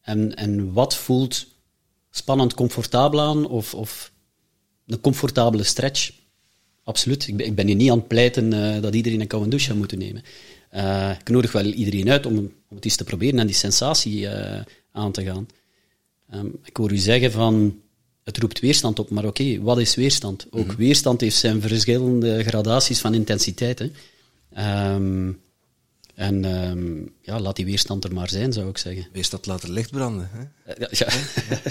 En, 0.01 0.37
en 0.37 0.73
wat 0.73 0.97
voelt 0.97 1.47
spannend 2.11 2.55
comfortabel 2.55 3.21
aan, 3.21 3.47
of, 3.47 3.75
of 3.75 4.13
een 4.87 5.01
comfortabele 5.01 5.63
stretch? 5.65 6.13
Absoluut. 6.91 7.27
Ik 7.27 7.37
ben, 7.37 7.47
ik 7.47 7.55
ben 7.55 7.67
hier 7.67 7.77
niet 7.77 7.91
aan 7.91 7.99
het 7.99 8.09
pleiten 8.09 8.55
uh, 8.55 8.83
dat 8.83 8.95
iedereen 8.95 9.21
een 9.21 9.27
koude 9.27 9.49
douche 9.49 9.67
zou 9.67 9.79
moeten 9.79 9.99
nemen. 9.99 10.23
Uh, 10.75 11.11
ik 11.21 11.29
nodig 11.29 11.53
wel 11.53 11.65
iedereen 11.65 12.11
uit 12.11 12.27
om, 12.27 12.37
om 12.39 12.77
het 12.77 12.85
eens 12.85 12.97
te 12.97 13.05
proberen 13.05 13.39
en 13.39 13.47
die 13.47 13.57
sensatie 13.57 14.21
uh, 14.21 14.61
aan 14.93 15.13
te 15.13 15.25
gaan. 15.25 15.49
Um, 16.35 16.59
ik 16.65 16.77
hoor 16.77 16.93
u 16.93 16.97
zeggen 16.97 17.33
van, 17.33 17.81
het 18.25 18.39
roept 18.39 18.61
weerstand 18.61 18.99
op, 18.99 19.11
maar 19.11 19.25
oké, 19.25 19.43
okay, 19.43 19.61
wat 19.61 19.79
is 19.79 19.95
weerstand? 19.95 20.47
Ook 20.51 20.63
mm 20.63 20.69
-hmm. 20.69 20.77
weerstand 20.77 21.21
heeft 21.21 21.37
zijn 21.37 21.61
verschillende 21.61 22.45
gradaties 22.45 23.01
van 23.01 23.15
intensiteit. 23.15 23.79
Hè. 23.79 23.91
Um, 24.95 25.41
en 26.15 26.45
um, 26.45 27.15
ja, 27.21 27.41
laat 27.41 27.57
die 27.57 27.65
weerstand 27.65 28.05
er 28.05 28.15
maar 28.15 28.29
zijn, 28.29 28.53
zou 28.53 28.69
ik 28.69 28.79
zeggen. 28.79 29.07
Weerstand 29.13 29.47
laat 29.47 29.63
er 29.63 29.71
licht 29.71 29.91
branden. 29.91 30.31
Hè? 30.33 30.73
Ja, 30.79 30.89
ja. 30.91 31.09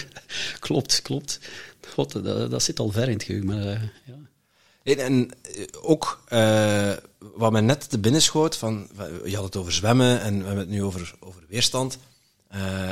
klopt, 0.66 1.02
klopt. 1.02 1.40
God, 1.88 2.12
dat, 2.12 2.52
dat, 2.52 2.64
zit 2.64 2.80
al 2.80 2.92
ver 2.92 3.08
in 3.08 3.14
het 3.14 3.24
geheugen. 3.24 3.48
Maar, 3.48 3.66
uh, 3.66 3.82
ja. 4.06 4.29
En, 4.90 5.00
en 5.00 5.30
eh, 5.42 5.66
ook 5.82 6.24
eh, 6.28 6.92
wat 7.20 7.52
mij 7.52 7.62
net 7.62 7.90
te 7.90 8.00
binnen 8.00 8.22
schoot, 8.22 8.56
van, 8.58 8.88
je 9.26 9.36
had 9.36 9.46
het 9.46 9.56
over 9.56 9.72
zwemmen 9.72 10.22
en 10.22 10.38
we 10.38 10.46
hebben 10.46 10.58
het 10.64 10.70
nu 10.70 10.84
over, 10.84 11.16
over 11.20 11.44
weerstand. 11.48 11.98
Eh, 12.48 12.90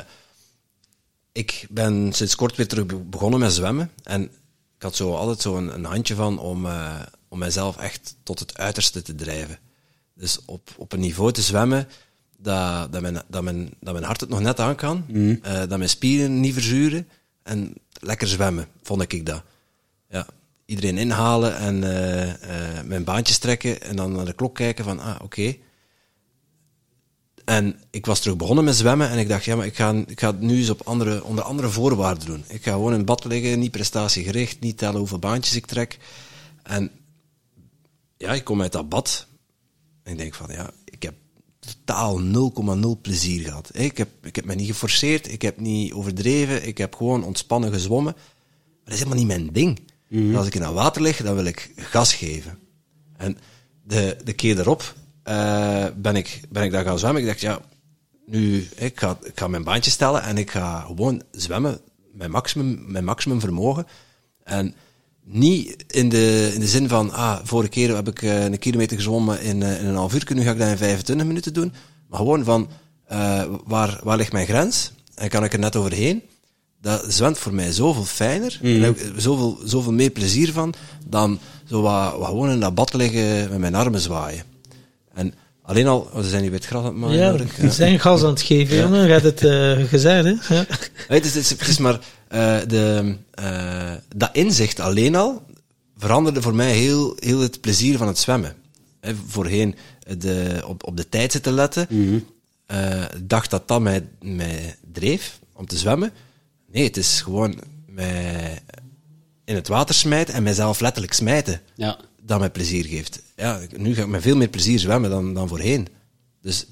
ik 1.31 1.67
ben 1.69 2.13
sinds 2.13 2.35
kort 2.35 2.55
weer 2.55 2.67
terug 2.67 2.85
be- 2.85 2.95
begonnen 2.95 3.39
met 3.39 3.53
zwemmen. 3.53 3.91
En 4.03 4.23
ik 4.77 4.83
had 4.83 4.95
zo 4.95 5.13
altijd 5.15 5.41
zo 5.41 5.57
een, 5.57 5.73
een 5.73 5.83
handje 5.85 6.15
van 6.15 6.39
om, 6.39 6.67
om 7.27 7.39
mijzelf 7.39 7.77
echt 7.77 8.15
tot 8.23 8.39
het 8.39 8.57
uiterste 8.57 9.01
te 9.01 9.15
drijven. 9.15 9.59
Dus 10.13 10.39
op, 10.45 10.69
op 10.77 10.93
een 10.93 10.99
niveau 10.99 11.31
te 11.31 11.41
zwemmen 11.41 11.87
dat, 12.37 12.91
dat, 12.91 13.01
mijn, 13.01 13.21
dat, 13.27 13.43
mijn, 13.43 13.73
dat 13.79 13.93
mijn 13.93 14.05
hart 14.05 14.19
het 14.21 14.29
nog 14.29 14.39
net 14.39 14.59
aan 14.59 14.75
kan. 14.75 15.05
eh, 15.41 15.53
dat 15.59 15.77
mijn 15.77 15.89
spieren 15.89 16.39
niet 16.39 16.53
verzuren. 16.53 17.07
En 17.43 17.73
lekker 17.99 18.27
zwemmen, 18.27 18.67
vond 18.83 19.01
ik 19.13 19.25
dat. 19.25 19.43
Ja, 20.09 20.27
iedereen 20.67 20.97
inhalen 20.97 21.57
en 21.57 21.83
eh, 21.83 22.29
eh, 22.29 22.85
mijn 22.85 23.03
baantjes 23.03 23.37
trekken 23.37 23.81
en 23.81 23.95
dan 23.95 24.11
naar 24.11 24.25
de 24.25 24.33
klok 24.33 24.55
kijken 24.55 24.83
van, 24.83 24.99
ah, 24.99 25.15
oké. 25.23 25.55
En 27.45 27.79
ik 27.91 28.05
was 28.05 28.19
terug 28.19 28.37
begonnen 28.37 28.63
met 28.63 28.75
zwemmen 28.75 29.09
en 29.09 29.17
ik 29.17 29.27
dacht, 29.27 29.45
ja, 29.45 29.55
maar 29.55 29.65
ik 29.65 29.75
ga, 29.75 29.91
ik 30.07 30.19
ga 30.19 30.27
het 30.27 30.39
nu 30.39 30.57
eens 30.57 30.69
op 30.69 30.81
andere, 30.87 31.23
onder 31.23 31.43
andere 31.43 31.69
voorwaarden 31.69 32.25
doen. 32.25 32.43
Ik 32.47 32.63
ga 32.63 32.71
gewoon 32.71 32.93
in 32.93 33.05
bad 33.05 33.25
liggen, 33.25 33.59
niet 33.59 33.71
prestatiegericht, 33.71 34.59
niet 34.59 34.77
tellen 34.77 34.99
hoeveel 34.99 35.19
baantjes 35.19 35.55
ik 35.55 35.65
trek. 35.65 35.97
En 36.63 36.91
ja, 38.17 38.33
ik 38.33 38.43
kom 38.43 38.61
uit 38.61 38.71
dat 38.71 38.89
bad 38.89 39.27
en 40.03 40.11
ik 40.11 40.17
denk 40.17 40.33
van, 40.33 40.49
ja, 40.51 40.71
ik 40.85 41.03
heb 41.03 41.13
totaal 41.59 42.21
0,0 42.95 43.01
plezier 43.01 43.43
gehad. 43.43 43.69
Ik 43.73 43.97
heb, 43.97 44.09
ik 44.21 44.35
heb 44.35 44.45
me 44.45 44.55
niet 44.55 44.67
geforceerd, 44.67 45.31
ik 45.31 45.41
heb 45.41 45.59
niet 45.59 45.93
overdreven, 45.93 46.67
ik 46.67 46.77
heb 46.77 46.95
gewoon 46.95 47.23
ontspannen 47.23 47.71
gezwommen. 47.71 48.13
Maar 48.13 48.83
dat 48.83 48.93
is 48.93 48.99
helemaal 48.99 49.19
niet 49.19 49.27
mijn 49.27 49.53
ding. 49.53 49.79
Als 50.35 50.47
ik 50.47 50.55
in 50.55 50.61
dat 50.61 50.73
water 50.73 51.01
lig, 51.01 51.21
dan 51.21 51.35
wil 51.35 51.45
ik 51.45 51.71
gas 51.75 52.13
geven. 52.13 52.59
En 53.17 53.37
de, 53.83 54.17
de 54.23 54.33
keer 54.33 54.59
erop 54.59 54.93
eh, 55.23 55.85
ben, 55.95 56.15
ik, 56.15 56.41
ben 56.49 56.63
ik 56.63 56.71
daar 56.71 56.83
gaan 56.83 56.99
zwemmen. 56.99 57.21
Ik 57.21 57.27
dacht, 57.27 57.41
ja, 57.41 57.59
nu, 58.25 58.67
ik 58.75 58.99
ga, 58.99 59.17
ik 59.23 59.39
ga 59.39 59.47
mijn 59.47 59.63
baantje 59.63 59.91
stellen 59.91 60.23
en 60.23 60.37
ik 60.37 60.51
ga 60.51 60.79
gewoon 60.79 61.21
zwemmen 61.31 61.79
met 62.13 62.29
maximum, 62.29 62.83
met 62.87 63.03
maximum 63.03 63.39
vermogen. 63.39 63.87
En 64.43 64.75
niet 65.23 65.83
in 65.87 66.09
de, 66.09 66.51
in 66.53 66.59
de 66.59 66.67
zin 66.67 66.87
van, 66.87 67.11
ah, 67.11 67.39
vorige 67.43 67.69
keer 67.69 67.95
heb 67.95 68.07
ik 68.07 68.21
eh, 68.21 68.43
een 68.43 68.59
kilometer 68.59 68.97
gezwommen 68.97 69.41
in, 69.41 69.63
eh, 69.63 69.79
in 69.79 69.85
een 69.85 69.95
half 69.95 70.13
uur, 70.13 70.35
nu 70.35 70.43
ga 70.43 70.51
ik 70.51 70.57
dat 70.57 70.69
in 70.69 70.77
25 70.77 71.25
minuten 71.25 71.53
doen. 71.53 71.73
Maar 72.09 72.19
gewoon 72.19 72.43
van, 72.43 72.69
waar, 73.65 73.99
waar 74.03 74.17
ligt 74.17 74.31
mijn 74.31 74.47
grens? 74.47 74.91
En 75.15 75.29
kan 75.29 75.43
ik 75.43 75.53
er 75.53 75.59
net 75.59 75.75
overheen? 75.75 76.21
Dat 76.87 77.05
zwemt 77.07 77.37
voor 77.37 77.53
mij 77.53 77.71
zoveel 77.71 78.03
fijner. 78.05 78.59
En 78.61 78.73
daar 78.79 78.85
heb 78.87 78.99
ik 78.99 79.13
zoveel, 79.17 79.59
zoveel 79.63 79.91
meer 79.91 80.09
plezier 80.09 80.51
van 80.51 80.73
dan 81.05 81.39
zo 81.69 81.81
wat, 81.81 82.17
wat 82.17 82.27
gewoon 82.27 82.49
in 82.49 82.59
dat 82.59 82.75
bad 82.75 82.93
liggen 82.93 83.49
met 83.49 83.59
mijn 83.59 83.75
armen 83.75 83.99
zwaaien. 83.99 84.43
En 85.13 85.33
alleen 85.61 85.87
al, 85.87 86.09
oh, 86.13 86.21
ze 86.21 86.29
zijn 86.29 86.41
hier 86.41 86.49
bij 86.49 86.59
het 86.59 86.67
gras 86.67 86.81
aan 86.83 86.87
het 86.87 86.95
maaien, 86.97 87.17
Ja, 87.37 87.45
we 87.57 87.71
zijn 87.71 87.99
gas 87.99 88.23
aan 88.23 88.29
het 88.29 88.41
geven, 88.41 88.77
jongen. 88.77 89.05
Je 89.05 89.11
hebt 89.11 89.23
het 89.23 89.43
eh, 89.43 89.83
gezegd, 89.93 90.23
hè? 90.23 90.55
Ja. 90.55 90.65
Nee, 91.09 91.19
het, 91.19 91.25
is, 91.25 91.33
het, 91.33 91.43
is, 91.43 91.49
het 91.49 91.67
is 91.67 91.77
maar 91.77 91.99
eh, 92.27 92.57
de, 92.67 93.15
eh, 93.33 93.91
dat 94.15 94.29
inzicht 94.33 94.79
alleen 94.79 95.15
al 95.15 95.41
veranderde 95.97 96.41
voor 96.41 96.55
mij 96.55 96.71
heel, 96.71 97.15
heel 97.19 97.39
het 97.39 97.61
plezier 97.61 97.97
van 97.97 98.07
het 98.07 98.17
zwemmen. 98.17 98.55
Voorheen 99.27 99.75
de, 100.17 100.63
op, 100.67 100.87
op 100.87 100.97
de 100.97 101.09
tijd 101.09 101.31
zitten 101.31 101.53
letten. 101.53 101.87
eh, 102.65 103.03
dacht 103.23 103.49
dat 103.49 103.67
dat 103.67 103.81
mij, 103.81 104.07
mij 104.21 104.75
dreef 104.93 105.39
om 105.53 105.65
te 105.67 105.77
zwemmen. 105.77 106.11
Nee, 106.71 106.83
het 106.83 106.97
is 106.97 107.21
gewoon 107.21 107.59
mij 107.85 108.59
in 109.45 109.55
het 109.55 109.67
water 109.67 109.95
smijten 109.95 110.33
en 110.33 110.43
mijzelf 110.43 110.79
letterlijk 110.79 111.13
smijten 111.13 111.61
Ja. 111.75 111.99
dat 112.21 112.39
mij 112.39 112.49
plezier 112.49 112.85
geeft. 112.85 113.21
Ja, 113.35 113.59
nu 113.77 113.95
ga 113.95 114.01
ik 114.01 114.07
met 114.07 114.21
veel 114.21 114.35
meer 114.35 114.47
plezier 114.47 114.79
zwemmen 114.79 115.09
dan, 115.09 115.33
dan 115.33 115.47
voorheen. 115.47 115.87
Dus 116.41 116.65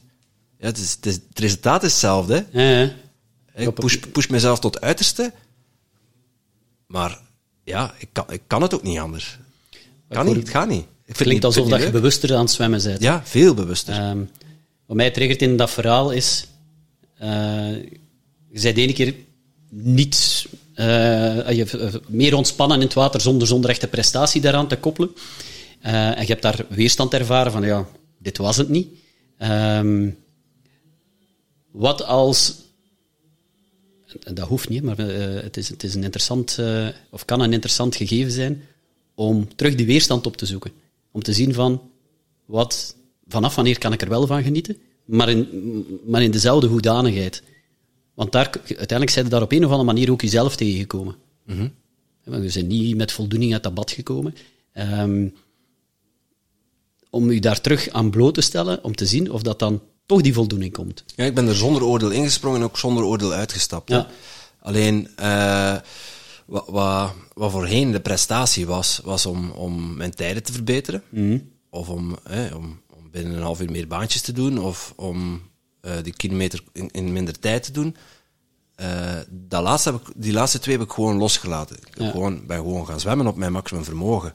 ja, 0.59 0.65
het, 0.65 0.77
is, 0.77 0.91
het, 0.91 1.05
is, 1.05 1.13
het 1.13 1.39
resultaat 1.39 1.83
is 1.83 1.91
hetzelfde. 1.91 2.45
Ja, 2.51 2.61
ja. 2.79 2.93
Ik 3.55 3.73
push, 3.73 3.97
push 4.11 4.27
mezelf 4.27 4.59
tot 4.59 4.73
het 4.73 4.83
uiterste. 4.83 5.33
Maar 6.87 7.19
ja, 7.63 7.93
ik 7.97 8.07
kan, 8.11 8.25
ik 8.31 8.41
kan 8.47 8.61
het 8.61 8.73
ook 8.73 8.83
niet 8.83 8.99
anders. 8.99 9.37
Kan 10.09 10.25
niet, 10.25 10.35
het 10.35 10.49
gaat 10.49 10.67
niet. 10.67 10.85
Ik 11.05 11.15
vind 11.15 11.17
Klinkt 11.17 11.17
het 11.17 11.29
niet- 11.33 11.43
alsof 11.45 11.67
vind 11.67 11.69
dat 11.69 11.81
je 11.93 11.99
bewuster 11.99 12.33
aan 12.35 12.39
het 12.41 12.51
zwemmen 12.51 12.83
bent. 12.83 13.01
Ja, 13.01 13.21
veel 13.25 13.53
bewuster. 13.53 13.93
Ehm, 13.93 14.19
wat 14.85 14.95
mij 14.97 15.11
triggert 15.11 15.41
in 15.41 15.57
dat 15.57 15.71
verhaal 15.71 16.11
is... 16.11 16.47
eh, 17.17 17.27
je 18.49 18.59
zei 18.59 18.73
de 18.73 18.81
ene 18.81 18.93
keer 18.93 19.13
niet... 19.69 20.47
eh, 20.73 21.51
je, 21.51 21.65
eh, 21.79 21.93
meer 22.07 22.35
ontspannen 22.35 22.77
in 22.77 22.83
het 22.83 22.93
water 22.93 23.21
zonder, 23.21 23.47
zonder 23.47 23.69
echte 23.69 23.87
prestatie 23.87 24.41
daaraan 24.41 24.67
te 24.67 24.77
koppelen. 24.77 25.15
Eh, 25.81 26.17
en 26.17 26.21
je 26.21 26.27
hebt 26.27 26.41
daar 26.41 26.65
weerstand 26.69 27.13
ervaren 27.13 27.51
van, 27.51 27.63
ja, 27.63 27.87
dit 28.17 28.37
was 28.37 28.57
het 28.57 28.69
niet. 28.69 28.87
Ehm, 29.37 30.09
wat 31.71 32.03
als... 32.03 32.55
en 34.23 34.33
Dat 34.33 34.47
hoeft 34.47 34.69
niet, 34.69 34.83
maar 34.83 34.97
het, 34.97 35.57
is, 35.57 35.69
het 35.69 35.83
is 35.83 35.95
een 35.95 36.03
interessant... 36.03 36.59
of 37.09 37.25
kan 37.25 37.41
een 37.41 37.53
interessant 37.53 37.95
gegeven 37.95 38.31
zijn 38.31 38.63
om 39.15 39.55
terug 39.55 39.75
die 39.75 39.85
weerstand 39.85 40.25
op 40.25 40.37
te 40.37 40.45
zoeken. 40.45 40.71
Om 41.11 41.23
te 41.23 41.33
zien 41.33 41.53
van 41.53 41.81
wat, 42.45 42.95
vanaf 43.27 43.55
wanneer 43.55 43.77
kan 43.77 43.93
ik 43.93 44.01
er 44.01 44.09
wel 44.09 44.27
van 44.27 44.43
genieten, 44.43 44.77
maar 45.05 45.29
in, 45.29 45.47
maar 46.05 46.23
in 46.23 46.31
dezelfde 46.31 46.67
hoedanigheid. 46.67 47.43
Want 48.15 48.31
daar, 48.31 48.49
uiteindelijk 48.53 49.09
zijn 49.09 49.25
je 49.25 49.31
daar 49.31 49.41
op 49.41 49.51
een 49.51 49.65
of 49.65 49.71
andere 49.71 49.83
manier 49.83 50.11
ook 50.11 50.21
jezelf 50.21 50.55
tegengekomen. 50.55 51.15
Mhm. 51.45 51.67
Want 52.23 52.41
We 52.41 52.49
zijn 52.49 52.67
niet 52.67 52.95
met 52.95 53.11
voldoening 53.11 53.53
uit 53.53 53.63
dat 53.63 53.73
bad 53.73 53.91
gekomen. 53.91 54.35
Ehm, 54.73 55.27
om 57.09 57.29
u 57.29 57.39
daar 57.39 57.61
terug 57.61 57.89
aan 57.89 58.09
bloot 58.09 58.33
te 58.33 58.41
stellen, 58.41 58.83
om 58.83 58.95
te 58.95 59.05
zien 59.05 59.31
of 59.31 59.41
dat 59.41 59.59
dan 59.59 59.81
toch 60.05 60.21
die 60.21 60.33
voldoening 60.33 60.73
komt. 60.73 61.03
Ja, 61.15 61.25
ik 61.25 61.35
ben 61.35 61.47
er 61.47 61.55
zonder 61.55 61.83
oordeel 61.83 62.11
ingesprongen 62.11 62.59
en 62.59 62.65
ook 62.65 62.77
zonder 62.77 63.03
oordeel 63.03 63.33
uitgestapt. 63.33 63.89
Ja. 63.89 64.07
Alleen, 64.59 65.09
eh, 65.15 65.75
wat, 66.45 66.65
wat, 66.67 67.13
wat 67.33 67.51
voorheen 67.51 67.91
de 67.91 67.99
prestatie 67.99 68.65
was, 68.65 68.99
was 69.03 69.25
om, 69.25 69.51
om 69.51 69.95
mijn 69.97 70.11
tijden 70.11 70.43
te 70.43 70.51
verbeteren. 70.51 71.03
Of 71.69 71.89
om, 71.89 72.17
eh, 72.23 72.55
om, 72.55 72.81
om 72.89 73.11
binnen 73.11 73.33
een 73.33 73.41
half 73.41 73.61
uur 73.61 73.71
meer 73.71 73.87
baantjes 73.87 74.21
te 74.21 74.31
doen. 74.31 74.59
Of 74.59 74.93
om 74.95 75.41
die 76.03 76.13
kilometer 76.13 76.63
in, 76.73 76.89
in 76.91 77.11
minder 77.13 77.39
tijd 77.39 77.63
te 77.63 77.71
doen. 77.71 77.95
Eh, 78.75 79.17
dat 79.29 79.63
laatste 79.63 79.91
heb 79.91 80.01
ik, 80.07 80.13
die 80.15 80.33
laatste 80.33 80.59
twee 80.59 80.77
heb 80.77 80.85
ik 80.85 80.91
gewoon 80.93 81.17
losgelaten. 81.17 81.75
Ik 81.77 81.97
Ja. 81.99 82.09
gewoon, 82.11 82.45
ben 82.45 82.57
gewoon 82.57 82.87
gaan 82.87 82.99
zwemmen 82.99 83.27
op 83.27 83.35
mijn 83.35 83.51
maximum 83.51 83.83
vermogen. 83.83 84.33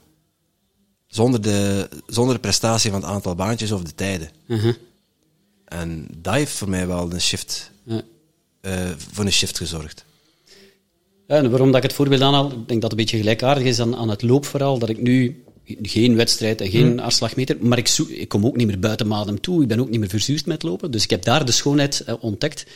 Zonder 1.07 1.41
de, 1.43 1.89
zonder 2.07 2.35
de 2.35 2.41
prestatie 2.41 2.91
van 2.91 3.01
het 3.01 3.11
aantal 3.11 3.35
baantjes 3.35 3.73
of 3.73 3.83
de 3.83 3.95
tijden. 3.95 4.31
Mhm. 4.47 4.73
En 5.65 6.09
dat 6.17 6.35
heeft 6.35 6.57
voor 6.57 6.69
mij 6.69 6.87
wel 6.87 7.13
een 7.13 7.21
shift, 7.21 7.71
Ja. 7.83 8.03
eh, 8.61 8.91
voor 9.13 9.25
een 9.25 9.33
shift 9.33 9.57
gezorgd. 9.57 10.05
Ja, 11.27 11.37
en 11.37 11.51
waarom 11.51 11.69
dat 11.69 11.77
ik 11.77 11.83
het 11.83 11.93
voorbeeld 11.93 12.21
aanhaal, 12.23 12.47
ik 12.51 12.69
denk 12.69 12.69
dat 12.69 12.83
het 12.83 12.91
een 12.91 12.97
beetje 12.97 13.17
gelijkaardig 13.19 13.65
is 13.65 13.81
aan, 13.81 13.97
aan 13.97 14.09
het 14.09 14.23
loopverhaal, 14.23 14.79
dat 14.79 14.89
ik 14.89 15.01
nu 15.03 15.45
geen 15.83 16.17
wedstrijd 16.17 16.61
en 16.61 16.71
geen 16.71 17.01
afslagmeter, 17.01 17.57
maar 17.61 17.79
ik, 17.79 17.89
zoek, 17.89 18.09
ik 18.09 18.29
kom 18.29 18.47
ook 18.47 18.57
niet 18.57 18.67
meer 18.67 18.79
buiten 18.79 19.13
adem 19.13 19.41
toe, 19.41 19.63
ik 19.63 19.69
ben 19.69 19.81
ook 19.81 19.91
niet 19.91 20.01
meer 20.01 20.09
verzuurd 20.09 20.47
met 20.47 20.63
lopen, 20.63 20.91
dus 20.91 21.05
ik 21.05 21.11
heb 21.11 21.23
daar 21.23 21.45
de 21.45 21.53
schoonheid 21.53 22.01
eh, 22.01 22.15
ontdekt. 22.21 22.67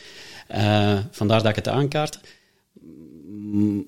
Eh, 0.48 0.98
vandaar 1.10 1.42
dat 1.42 1.50
ik 1.50 1.56
het 1.56 1.68
aankaart. 1.68 2.18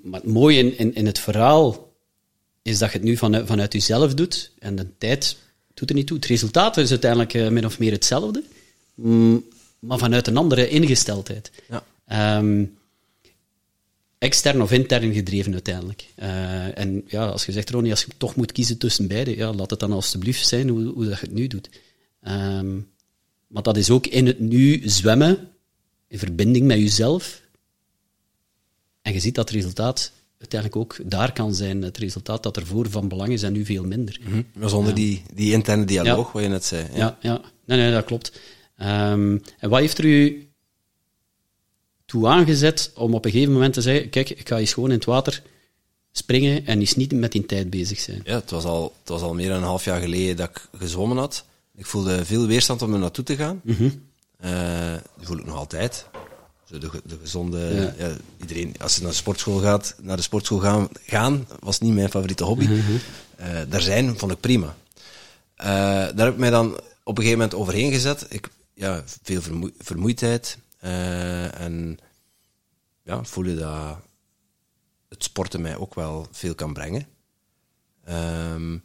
Maar 0.02 0.20
het 0.20 0.30
mooie 0.30 0.58
in, 0.58 0.78
in, 0.78 0.94
in 0.94 1.06
het 1.06 1.18
verhaal 1.18 1.92
is 2.62 2.78
dat 2.78 2.92
je 2.92 2.96
het 2.98 3.06
nu 3.06 3.16
vanuit, 3.16 3.46
vanuit 3.46 3.72
jezelf 3.72 4.14
doet 4.14 4.52
en 4.58 4.76
de 4.76 4.86
tijd 4.98 5.36
doet 5.74 5.88
er 5.88 5.96
niet 5.96 6.06
toe. 6.06 6.16
Het 6.16 6.26
resultaat 6.26 6.76
is 6.76 6.90
uiteindelijk 6.90 7.34
eh, 7.34 7.48
min 7.48 7.64
of 7.64 7.78
meer 7.78 7.92
hetzelfde, 7.92 8.42
mm, 8.94 9.44
maar 9.78 9.98
vanuit 9.98 10.26
een 10.26 10.36
andere 10.36 10.68
ingesteldheid. 10.68 11.50
Ja. 11.68 11.84
Ehm, 12.06 12.64
extern 14.18 14.62
of 14.62 14.72
intern 14.72 15.12
gedreven 15.12 15.52
uiteindelijk. 15.52 16.06
Eh, 16.14 16.78
en 16.78 17.05
ja, 17.06 17.26
als 17.26 17.47
je 17.47 17.52
zegt, 17.52 17.70
Ronnie, 17.70 17.90
als 17.90 18.05
je 18.05 18.10
toch 18.16 18.36
moet 18.36 18.52
kiezen 18.52 18.78
tussen 18.78 19.09
beide, 19.09 19.36
ja, 19.36 19.52
laat 19.52 19.70
het 19.70 19.80
dan 19.80 19.93
alstublieft 19.93 20.48
zijn 20.48 20.68
hoe, 20.68 20.84
hoe 20.84 21.05
dat 21.05 21.18
je 21.18 21.26
het 21.26 21.34
nu 21.34 21.47
doet. 21.47 21.70
Ehm, 22.22 22.76
maar 23.47 23.62
dat 23.62 23.76
is 23.76 23.90
ook 23.90 24.06
in 24.06 24.26
het 24.26 24.40
nu 24.40 24.82
zwemmen, 24.84 25.48
in 26.09 26.18
verbinding 26.18 26.66
met 26.66 26.78
jezelf. 26.78 27.40
En 29.02 29.12
je 29.12 29.20
ziet 29.20 29.34
dat 29.34 29.48
het 29.48 29.56
resultaat 29.56 30.12
uiteindelijk 30.38 30.80
ook 30.80 31.10
daar 31.10 31.32
kan 31.32 31.55
zijn. 31.55 31.82
Het 31.82 31.98
resultaat 31.98 32.43
dat 32.43 32.56
ervoor 32.56 32.90
van 32.90 33.09
belang 33.09 33.32
is 33.32 33.43
en 33.43 33.52
nu 33.52 33.64
veel 33.64 33.84
minder. 33.84 34.20
Maar 34.55 34.68
zonder 34.68 34.94
die, 34.94 35.22
die 35.34 35.52
interne 35.52 35.84
dialoog, 35.84 36.32
wat 36.32 36.43
je 36.43 36.48
net 36.48 36.64
zei. 36.64 36.86
Ja. 36.93 36.98
Ja, 36.98 37.16
ja. 37.20 37.40
Nee, 37.64 37.78
nee, 37.78 37.93
dat 37.93 38.05
klopt. 38.05 38.40
Ehm, 38.76 39.38
en 39.59 39.68
wat 39.68 39.80
heeft 39.80 39.98
er 39.98 40.05
u 40.05 40.45
toe 42.06 42.26
aangezet 42.28 42.90
om 42.94 43.14
op 43.14 43.24
een 43.24 43.30
gegeven 43.30 43.52
moment 43.52 43.74
te 43.74 43.80
zeggen, 43.82 44.10
kijk, 44.10 44.30
ik 44.30 44.48
ga 44.48 44.58
eens 44.58 44.72
gewoon 44.72 44.88
in 44.90 44.94
het 44.96 45.04
water 45.04 45.42
springen 46.12 46.66
en 46.66 46.80
eens 46.80 46.94
niet 46.96 47.12
met 47.12 47.32
die 47.32 47.46
tijd 47.46 47.70
bezig 47.70 48.00
zijn. 48.00 48.20
Ja, 48.24 48.34
het 48.34 48.50
was, 48.50 48.64
al, 48.64 48.94
het 49.00 49.08
was 49.08 49.20
al 49.22 49.34
meer 49.34 49.48
dan 49.48 49.56
een 49.56 49.62
half 49.62 49.84
jaar 49.84 50.00
geleden 50.00 50.36
dat 50.36 50.48
ik 50.48 50.68
gezwommen 50.78 51.16
had. 51.16 51.44
Ik 51.76 51.86
voelde 51.86 52.24
veel 52.24 52.46
weerstand 52.46 52.82
om 52.82 52.92
er 52.92 52.98
naartoe 52.98 53.24
te 53.24 53.36
gaan. 53.36 53.60
Eh, 54.38 54.92
dat 55.16 55.26
voel 55.26 55.38
ik 55.38 55.46
nog 55.46 55.56
altijd. 55.56 56.06
Zo 56.70 56.78
de, 56.78 56.90
de 57.04 57.18
gezonde... 57.22 57.58
Ja. 57.98 58.06
Ja, 58.06 58.16
iedereen, 58.40 58.74
als 58.80 58.94
je 58.96 59.00
naar 59.02 59.10
de 59.10 59.16
sportschool 59.16 59.58
gaat, 59.58 59.94
naar 60.02 60.16
de 60.16 60.22
sportschool 60.22 60.58
gaan, 60.58 60.88
gaan 61.06 61.46
was 61.60 61.80
niet 61.80 61.94
mijn 61.94 62.10
favoriete 62.10 62.44
hobby. 62.44 62.68
eh, 63.36 63.48
daar 63.68 63.80
zijn, 63.80 64.18
vond 64.18 64.32
ik 64.32 64.40
prima. 64.40 64.76
Eh, 65.56 65.66
daar 65.66 66.24
heb 66.24 66.32
ik 66.32 66.38
mij 66.38 66.50
dan 66.50 66.66
op 67.02 67.18
een 67.18 67.24
gegeven 67.24 67.38
moment 67.38 67.54
overheen 67.54 67.92
gezet. 67.92 68.26
Ik, 68.28 68.48
ja, 68.74 69.04
veel 69.22 69.42
vermoe- 69.42 69.72
vermoeidheid. 69.78 70.58
Eh, 70.86 71.60
en 71.60 71.98
ja, 73.02 73.24
voelde 73.24 73.56
dat 73.56 73.98
het 75.08 75.22
sporten 75.22 75.60
mij 75.60 75.76
ook 75.76 75.94
wel 75.94 76.26
veel 76.30 76.54
kan 76.54 76.72
brengen. 76.72 77.06
Ehm, 78.04 78.78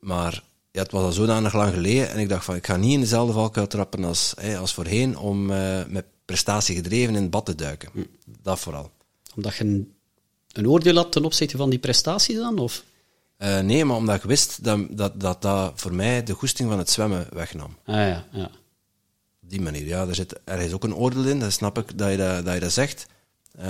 maar 0.00 0.42
ja, 0.70 0.82
het 0.82 0.90
was 0.90 1.02
al 1.02 1.12
zodanig 1.12 1.54
lang 1.54 1.72
geleden 1.72 2.10
en 2.10 2.18
ik 2.18 2.28
dacht 2.28 2.44
van, 2.44 2.54
ik 2.54 2.66
ga 2.66 2.76
niet 2.76 2.92
in 2.92 3.00
dezelfde 3.00 3.32
valkuil 3.32 3.66
trappen 3.66 4.04
als, 4.04 4.34
als 4.58 4.74
voorheen 4.74 5.18
om 5.18 5.50
eh, 5.50 5.84
met 5.86 6.04
prestatie 6.24 6.76
gedreven 6.76 7.14
in 7.14 7.22
het 7.22 7.30
bad 7.30 7.46
te 7.46 7.54
duiken. 7.54 7.90
Dat 8.42 8.58
vooral. 8.58 8.90
Omdat 9.34 9.54
je 9.54 9.64
een, 9.64 9.94
een 10.52 10.68
oordeel 10.68 10.96
had 10.96 11.12
ten 11.12 11.24
opzichte 11.24 11.56
van 11.56 11.70
die 11.70 11.78
prestaties 11.78 12.36
dan? 12.36 12.58
Of? 12.58 12.84
Eh, 13.36 13.60
nee, 13.60 13.84
maar 13.84 13.96
omdat 13.96 14.16
ik 14.16 14.22
wist 14.22 14.64
dat, 14.64 14.86
dat, 14.90 15.20
dat 15.20 15.42
dat 15.42 15.72
voor 15.74 15.94
mij 15.94 16.22
de 16.22 16.32
goesting 16.32 16.68
van 16.68 16.78
het 16.78 16.90
zwemmen 16.90 17.26
wegnam. 17.30 17.76
Ah 17.84 17.94
ja, 17.94 18.26
ja. 18.32 18.50
Die 19.50 19.60
manier, 19.60 19.86
ja. 19.86 20.06
Er 20.06 20.14
zit 20.14 20.40
ergens 20.44 20.72
ook 20.72 20.84
een 20.84 20.94
oordeel 20.94 21.24
in, 21.24 21.38
dat 21.38 21.52
snap 21.52 21.78
ik 21.78 21.98
dat 21.98 22.10
je 22.10 22.16
dat, 22.16 22.44
dat, 22.44 22.54
je 22.54 22.60
dat 22.60 22.72
zegt. 22.72 23.06
Eh, 23.58 23.66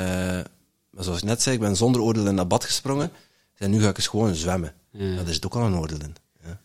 maar 0.91 1.05
zoals 1.05 1.19
ik 1.19 1.25
net 1.25 1.43
zei, 1.43 1.55
ik 1.55 1.61
ben 1.61 1.77
zonder 1.77 2.01
oordeel 2.01 2.27
in 2.27 2.37
dat 2.37 2.49
bad 2.49 2.65
gesprongen. 2.65 3.11
En 3.57 3.71
nu 3.71 3.81
ga 3.83 3.89
ik 3.89 3.97
eens 3.97 4.07
gewoon 4.07 4.35
zwemmen. 4.35 4.75
Ja. 4.93 5.05
Ja, 5.05 5.23
daar 5.23 5.33
zit 5.33 5.47
ook 5.47 5.55
al 5.55 5.63
een 5.63 5.77
oordeel 5.77 5.99
in. 6.01 6.15
Ja. 6.45 6.61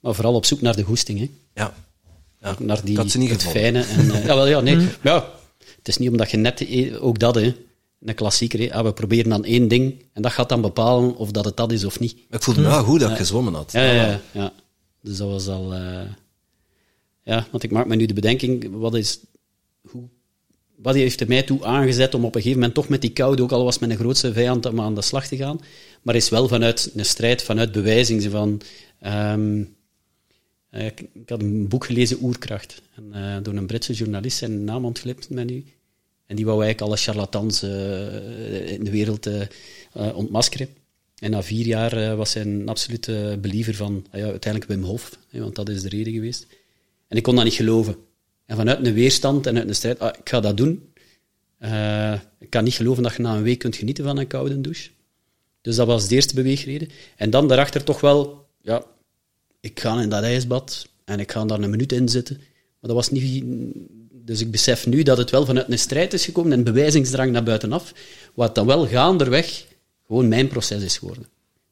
Maar 0.00 0.14
vooral 0.14 0.34
op 0.34 0.44
zoek 0.44 0.60
naar 0.60 0.76
de 0.76 0.82
goesting, 0.82 1.18
hè? 1.18 1.30
ja. 1.54 1.74
ja. 2.40 2.54
Naar 2.58 2.80
die, 2.82 2.90
ik 2.90 2.96
had 2.96 3.10
ze 3.10 3.18
niet 3.18 3.30
het 3.30 3.42
gevonden. 3.42 3.84
fijne. 3.84 4.02
En, 4.02 4.10
eh, 4.10 4.24
ja, 4.26 4.34
wel, 4.34 4.46
ja, 4.46 4.60
nee. 4.60 4.76
Maar 4.76 4.96
ja, 5.02 5.30
het 5.76 5.88
is 5.88 5.96
niet 5.96 6.10
omdat 6.10 6.30
je 6.30 6.36
net 6.36 6.60
eh, 6.60 7.04
ook 7.04 7.18
dat, 7.18 7.34
hè, 7.34 7.54
een 8.00 8.14
klassieker, 8.14 8.58
hè, 8.58 8.74
ah, 8.74 8.84
we 8.84 8.92
proberen 8.92 9.30
dan 9.30 9.44
één 9.44 9.68
ding 9.68 10.04
en 10.12 10.22
dat 10.22 10.32
gaat 10.32 10.48
dan 10.48 10.60
bepalen 10.60 11.16
of 11.16 11.30
dat 11.30 11.44
het 11.44 11.56
dat 11.56 11.72
is 11.72 11.84
of 11.84 12.00
niet. 12.00 12.14
Maar 12.14 12.38
ik 12.38 12.42
voelde 12.42 12.60
me 12.60 12.66
wel 12.68 12.84
goed 12.84 13.00
dat 13.00 13.10
ik 13.10 13.16
gezwommen 13.16 13.54
had. 13.54 13.72
Ja, 13.72 13.82
ja, 13.82 13.92
ja, 14.06 14.20
ja. 14.32 14.52
Dus 15.02 15.16
dat 15.16 15.28
was 15.28 15.48
al. 15.48 15.74
eh, 15.74 16.00
ja, 17.26 17.46
want 17.50 17.62
ik 17.62 17.70
maak 17.70 17.86
me 17.86 17.96
nu 17.96 18.06
de 18.06 18.14
bedenking, 18.14 18.70
wat 18.70 18.94
is. 18.94 19.20
Hoe, 19.90 20.08
wat 20.76 20.94
heeft 20.94 21.20
er 21.20 21.28
mij 21.28 21.42
toe 21.42 21.64
aangezet 21.64 22.14
om 22.14 22.24
op 22.24 22.34
een 22.34 22.40
gegeven 22.40 22.58
moment 22.58 22.74
toch 22.74 22.88
met 22.88 23.00
die 23.00 23.12
koude, 23.12 23.42
ook 23.42 23.52
al 23.52 23.64
was 23.64 23.78
mijn 23.78 23.96
grootste 23.96 24.32
vijand, 24.32 24.66
om 24.66 24.80
aan 24.80 24.94
de 24.94 25.02
slag 25.02 25.26
te 25.26 25.36
gaan. 25.36 25.60
Maar 26.02 26.14
is 26.14 26.28
wel 26.28 26.48
vanuit 26.48 26.90
een 26.94 27.04
strijd, 27.04 27.42
vanuit 27.42 27.72
bewijzing. 27.72 28.22
zo 28.22 28.30
Van, 28.30 28.60
ehm, 29.00 29.64
eh, 30.70 30.86
ik, 30.86 31.08
had 31.26 31.42
een 31.42 31.68
boek 31.68 31.84
gelezen, 31.84 32.22
Oerkracht, 32.22 32.82
en, 32.94 33.12
eh, 33.12 33.42
door 33.42 33.54
een 33.54 33.66
Britse 33.66 33.92
journalist, 33.92 34.36
zijn 34.36 34.64
naam 34.64 34.84
ontglipt 34.84 35.30
me 35.30 35.44
nu. 35.44 35.64
En 36.26 36.36
die 36.36 36.44
wou 36.44 36.62
eigenlijk 36.62 36.90
alle 36.90 37.02
charlatans 37.02 37.62
eh, 37.62 38.72
in 38.72 38.84
de 38.84 38.90
wereld 38.90 39.26
eh, 39.26 40.16
ontmaskeren. 40.16 40.68
En 41.18 41.30
na 41.30 41.42
vier 41.42 41.66
jaar 41.66 42.16
was 42.16 42.34
hij 42.34 42.42
een 42.42 42.68
absolute 42.68 43.38
believer 43.40 43.74
van 43.74 44.06
ah 44.10 44.20
ja, 44.20 44.26
uiteindelijk 44.26 44.72
Wim 44.72 44.82
Hof, 44.82 45.18
hè, 45.28 45.40
want 45.40 45.54
dat 45.54 45.68
is 45.68 45.82
de 45.82 45.88
reden 45.88 46.12
geweest. 46.12 46.46
En 47.08 47.16
ik 47.16 47.22
kon 47.22 47.34
dat 47.34 47.44
niet 47.44 47.54
geloven. 47.54 47.96
En 48.46 48.56
vanuit 48.56 48.86
een 48.86 48.94
weerstand 48.94 49.46
en 49.46 49.56
uit 49.58 49.68
een 49.68 49.74
strijd, 49.74 49.98
ah, 49.98 50.16
ik 50.18 50.28
ga 50.28 50.40
dat 50.40 50.56
doen. 50.56 50.92
Eh, 51.58 52.12
ik 52.38 52.50
kan 52.50 52.64
niet 52.64 52.74
geloven 52.74 53.02
dat 53.02 53.14
je 53.14 53.22
na 53.22 53.36
een 53.36 53.42
week 53.42 53.58
kunt 53.58 53.76
genieten 53.76 54.04
van 54.04 54.18
een 54.18 54.26
koude 54.26 54.60
douche. 54.60 54.90
Dus 55.60 55.76
dat 55.76 55.86
was 55.86 56.08
de 56.08 56.14
eerste 56.14 56.34
beweegreden. 56.34 56.88
En 57.16 57.30
dan 57.30 57.48
daarachter 57.48 57.84
toch 57.84 58.00
wel, 58.00 58.46
ja, 58.60 58.84
ik 59.60 59.80
ga 59.80 60.00
in 60.00 60.08
dat 60.08 60.22
ijsbad 60.22 60.88
en 61.04 61.20
ik 61.20 61.32
ga 61.32 61.44
daar 61.44 61.60
een 61.60 61.70
minuut 61.70 61.92
in 61.92 62.08
zitten. 62.08 62.36
Maar 62.36 62.90
dat 62.90 62.94
was 62.94 63.10
niet... 63.10 63.44
Dus 64.12 64.40
ik 64.40 64.50
besef 64.50 64.86
nu 64.86 65.02
dat 65.02 65.18
het 65.18 65.30
wel 65.30 65.44
vanuit 65.44 65.70
een 65.70 65.78
strijd 65.78 66.12
is 66.12 66.24
gekomen 66.24 66.52
en 66.52 66.64
bewijzingsdrang 66.64 67.30
naar 67.30 67.42
buitenaf, 67.42 67.92
wat 68.34 68.54
dan 68.54 68.66
wel 68.66 68.86
gaanderweg 68.86 69.66
gewoon 70.06 70.28
mijn 70.28 70.48
proces 70.48 70.82
is 70.82 70.98
geworden. 70.98 71.26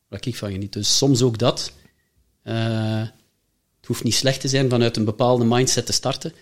Waar 0.09 0.27
ik 0.27 0.37
van 0.37 0.51
geniet. 0.51 0.73
Dus 0.73 0.97
soms 0.97 1.23
ook 1.23 1.39
dat. 1.39 1.73
Eh, 2.43 3.03
het 3.85 3.93
hoeft 3.93 4.05
niet 4.05 4.15
slecht 4.15 4.41
te 4.41 4.49
zijn 4.49 4.71
vanuit 4.71 4.97
een 4.97 5.05
bepaalde 5.05 5.45
mindset 5.45 5.87
te 5.87 5.93
starten, 5.93 6.33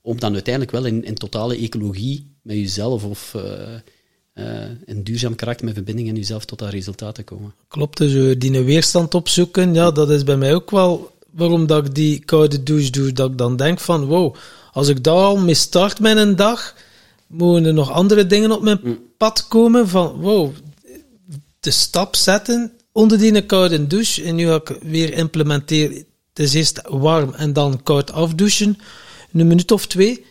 om 0.00 0.20
dan 0.20 0.32
uiteindelijk 0.32 0.72
wel 0.72 0.84
in, 0.84 1.04
in 1.04 1.14
totale 1.14 1.56
ecologie 1.56 2.36
met 2.42 2.56
jezelf 2.56 3.04
of 3.04 3.34
eh, 3.34 4.64
een 4.84 5.04
duurzaam 5.04 5.34
karakter 5.34 5.64
met 5.64 5.74
verbinding 5.74 6.08
in 6.08 6.14
jezelf 6.14 6.44
tot 6.44 6.58
dat 6.58 6.70
resultaat 6.70 7.14
te 7.14 7.22
komen. 7.22 7.54
Klopt, 7.68 7.98
dus 7.98 8.38
die 8.38 8.60
weerstand 8.60 9.14
opzoeken, 9.14 9.74
ja, 9.74 9.90
dat 9.90 10.10
is 10.10 10.24
bij 10.24 10.36
mij 10.36 10.54
ook 10.54 10.70
wel 10.70 11.10
waarom 11.30 11.66
dat 11.66 11.86
ik 11.86 11.94
die 11.94 12.18
koude 12.18 12.62
douche 12.62 12.90
doe, 12.90 13.12
dat 13.12 13.30
ik 13.30 13.38
dan 13.38 13.56
denk 13.56 13.80
van, 13.80 14.04
wow, 14.04 14.34
als 14.72 14.88
ik 14.88 15.04
daar 15.04 15.14
al 15.14 15.36
mee 15.36 15.54
start 15.54 16.00
met 16.00 16.16
een 16.16 16.36
dag, 16.36 16.74
moeten 17.26 17.64
er 17.64 17.74
nog 17.74 17.90
andere 17.90 18.26
dingen 18.26 18.50
op 18.50 18.62
mijn 18.62 18.98
pad 19.16 19.48
komen 19.48 19.88
van, 19.88 20.20
wow, 20.20 20.52
de 21.60 21.70
stap 21.70 22.16
zetten 22.16 22.72
onder 22.92 23.18
die 23.18 23.46
koude 23.46 23.86
douche 23.86 24.22
en 24.22 24.34
nu 24.34 24.46
ga 24.46 24.54
ik 24.54 24.78
weer 24.82 25.12
implementeren, 25.12 26.04
is 26.38 26.54
eerst 26.54 26.80
warm 26.88 27.34
en 27.34 27.52
dan 27.52 27.82
koud 27.82 28.12
afdouchen, 28.12 28.78
een 29.32 29.46
minuut 29.46 29.72
of 29.72 29.86
twee, 29.86 30.24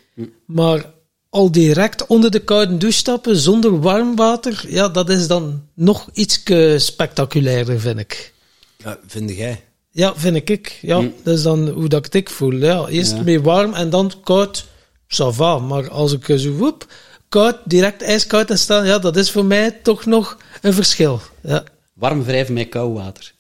maar 0.46 0.94
al 1.30 1.52
direct 1.52 2.08
onder 2.08 2.32
de 2.32 2.40
koude 2.40 2.78
douche 2.78 2.98
stappen 2.98 3.36
zonder 3.36 3.80
warm 3.80 4.16
water, 4.16 4.66
ja, 4.68 4.88
dat 4.90 5.10
is 5.10 5.28
dan 5.28 5.68
nog 5.74 6.10
iets 6.14 6.44
spectaculairder, 6.78 7.80
vind 7.80 8.00
ik. 8.00 8.34
Ja, 8.78 9.00
vind 9.08 9.30
jij? 9.30 9.64
Ja, 9.92 10.14
vind 10.16 10.50
ik. 10.50 10.78
Ja, 10.82 11.02
dat 11.24 11.38
is 11.38 11.44
dan 11.44 11.70
hoe 11.70 11.88
dat 11.90 12.06
ik 12.06 12.14
het 12.14 12.32
voel. 12.32 12.52
Ja, 12.54 12.88
eerst 12.88 13.12
Ja. 13.12 13.22
mee 13.22 13.42
warm 13.42 13.74
en 13.74 13.90
dan 13.90 14.12
koud, 14.24 14.66
ça 15.08 15.28
va. 15.28 15.60
Maar 15.60 15.90
als 15.90 16.14
ik 16.14 16.40
zo 16.40 16.52
woep, 16.52 16.88
koud, 17.30 17.58
direct 17.66 18.02
ijskoud 18.02 18.50
en 18.50 18.58
staan, 18.58 18.86
ja, 18.86 19.00
dat 19.00 19.16
is 19.18 19.32
voor 19.32 19.46
mij 19.46 19.72
toch 19.72 20.06
nog 20.06 20.38
een 20.62 20.74
verschil. 20.74 21.20
Ja, 21.44 21.64
Warm 21.94 22.24
wrijven 22.24 22.54
met 22.54 22.70
koud 22.70 22.94
water. 22.98 23.34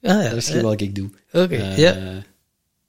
Ja, 0.00 0.22
ja. 0.22 0.28
Dat 0.28 0.38
is 0.38 0.48
ja. 0.48 0.60
wat 0.60 0.80
ik 0.80 0.94
doe. 0.94 1.10
Oké, 1.32 1.56
Eh, 1.56 1.78
ja. 1.78 2.22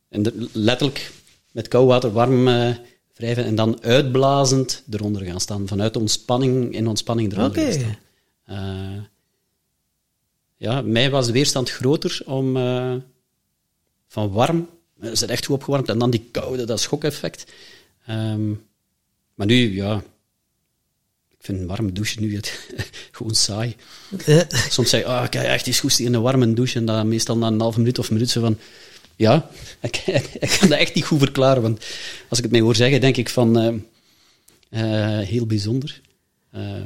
En 0.10 0.24
de- 0.24 0.50
letterlijk 0.54 1.12
met 1.52 1.68
koud 1.68 1.88
water 1.88 2.12
warm 2.12 2.48
eh, 2.48 2.76
wrijven 3.14 3.44
en 3.46 3.56
dan 3.56 3.84
uitblazend 3.84 4.84
eronder 4.90 5.24
gaan 5.26 5.40
staan. 5.40 5.68
Vanuit 5.68 5.96
ontspanning, 5.98 6.74
in 6.74 6.88
ontspanning 6.88 7.32
eronder 7.32 7.62
Oké. 7.62 7.72
gaan 7.72 7.80
staan. 7.82 7.98
Eh, 8.46 9.02
ja, 10.58 10.82
mij 10.82 11.10
was 11.10 11.26
de 11.26 11.32
weerstand 11.32 11.70
groter 11.70 12.22
om 12.26 12.58
eh, 12.58 12.96
van 14.08 14.32
warm, 14.32 14.70
eh, 15.00 15.12
is 15.12 15.22
het 15.22 15.30
echt 15.30 15.46
goed 15.46 15.56
opgewarmd, 15.56 15.90
en 15.90 15.98
dan 16.00 16.10
die 16.10 16.28
koude, 16.32 16.64
dat 16.66 16.80
schokeffect. 16.80 17.52
Ehm, 18.06 18.50
maar 19.34 19.48
nu, 19.48 19.76
ja, 19.76 20.04
ik 21.42 21.48
vind 21.48 21.60
een 21.60 21.68
warme 21.68 21.92
douche 21.92 22.20
nu 22.20 22.36
het, 22.36 22.60
gewoon 23.12 23.36
saai. 23.36 23.76
Soms 24.70 24.90
zeg 24.90 25.02
je, 25.02 25.06
ah, 25.06 25.24
ik 25.24 25.34
heb 25.34 25.44
echt 25.44 25.68
iets 25.68 25.80
goesting 25.80 26.08
in 26.08 26.14
een 26.14 26.22
warme 26.22 26.54
douche. 26.54 26.78
En 26.80 26.86
dan 26.86 27.08
meestal 27.08 27.38
na 27.38 27.48
een 27.48 27.60
half 27.60 27.78
minuut 27.78 28.00
of 28.00 28.08
een 28.08 28.14
minuut 28.14 28.30
zo 28.30 28.42
van... 28.42 28.58
Ja, 29.16 29.50
ik, 29.82 29.98
ik 30.40 30.58
kan 30.60 30.70
dat 30.70 30.80
echt 30.80 30.94
niet 30.94 31.06
goed 31.06 31.20
verklaren. 31.20 31.62
Want 31.62 31.86
als 32.30 32.38
ik 32.38 32.44
het 32.44 32.54
mij 32.54 32.62
hoor 32.62 32.76
zeggen, 32.76 33.02
denk 33.02 33.18
ik 33.18 33.30
van... 33.30 33.60
eh, 33.60 33.74
eh, 34.70 35.28
heel 35.28 35.46
bijzonder. 35.46 36.02
Eh, 36.52 36.84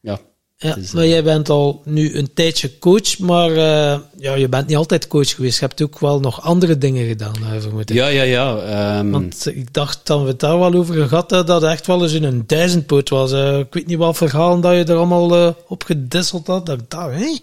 ja, 0.00 0.20
Ja, 0.62 0.76
is, 0.76 0.92
maar 0.92 1.06
jij 1.06 1.22
bent 1.22 1.48
al 1.48 1.82
nu 1.84 2.14
een 2.14 2.32
tijdje 2.34 2.78
coach, 2.78 3.18
maar 3.18 3.50
eh, 3.50 4.00
ja, 4.18 4.34
je 4.34 4.48
bent 4.48 4.66
niet 4.66 4.76
altijd 4.76 5.06
coach 5.06 5.34
geweest. 5.34 5.58
Je 5.60 5.64
hebt 5.66 5.82
ook 5.82 5.98
wel 5.98 6.20
nog 6.20 6.42
andere 6.42 6.78
dingen 6.78 7.06
gedaan, 7.06 7.34
uh, 7.42 7.60
vermoed 7.60 7.90
ik. 7.90 7.96
ja, 7.96 8.06
ja, 8.08 8.22
ja. 8.22 8.56
ehm, 8.56 9.10
Want 9.10 9.46
ik 9.46 9.74
dacht 9.74 10.06
dat 10.06 10.22
we 10.22 10.28
het 10.28 10.40
daar 10.40 10.58
wel 10.58 10.74
over 10.74 10.94
gehad 10.94 11.30
hadden, 11.30 11.46
dat 11.46 11.62
het 11.62 11.70
echt 11.70 11.86
wel 11.86 12.02
eens 12.02 12.12
in 12.12 12.24
een 12.24 12.42
duizendpoot 12.46 13.08
was. 13.08 13.32
Eh, 13.32 13.58
ik 13.58 13.74
weet 13.74 13.86
niet 13.86 13.98
wat 13.98 14.16
verhalen 14.16 14.60
dat 14.60 14.72
je 14.72 14.84
er 14.84 14.96
allemaal 14.96 15.36
eh, 15.36 15.54
op 15.66 15.84
gedisseld 15.84 16.46
had. 16.46 16.66
Dat 16.66 16.80
ik 16.80 16.90
dacht, 16.90 17.14
hé? 17.14 17.38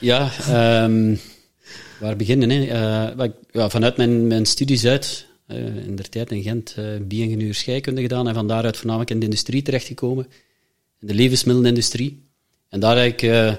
Ja, 0.00 0.30
ehm, 0.48 1.16
waar 2.00 2.16
beginnen? 2.16 2.50
Hè? 2.50 2.64
Eh, 2.64 3.28
ja, 3.50 3.68
vanuit 3.70 3.96
mijn, 3.96 4.26
mijn 4.26 4.46
studies 4.46 4.84
uit, 4.86 5.26
eh, 5.46 5.86
in 5.86 5.96
der 5.96 6.08
tijd 6.08 6.30
in 6.30 6.42
Gent, 6.42 6.74
eh 6.76 6.84
bio-ingenieur 7.02 7.54
scheikunde 7.54 8.00
gedaan 8.00 8.28
en 8.28 8.34
van 8.34 8.48
daaruit 8.48 8.76
voornamelijk 8.76 9.10
in 9.10 9.18
de 9.18 9.24
industrie 9.24 9.62
terechtgekomen, 9.62 10.26
in 11.00 11.06
de 11.06 11.14
levensmiddelenindustrie. 11.14 12.24
En 12.68 12.80
daar 12.80 12.96
heb 12.96 13.12
ik 13.12 13.22
eh, 13.22 13.54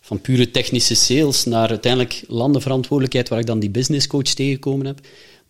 van 0.00 0.20
pure 0.20 0.50
technische 0.50 0.94
sales 0.94 1.44
naar 1.44 1.68
uiteindelijk 1.68 2.22
landenverantwoordelijkheid, 2.26 3.28
waar 3.28 3.38
ik 3.38 3.46
dan 3.46 3.60
die 3.60 3.70
business 3.70 4.06
coach 4.06 4.22
tegengekomen 4.22 4.86
heb. 4.86 5.00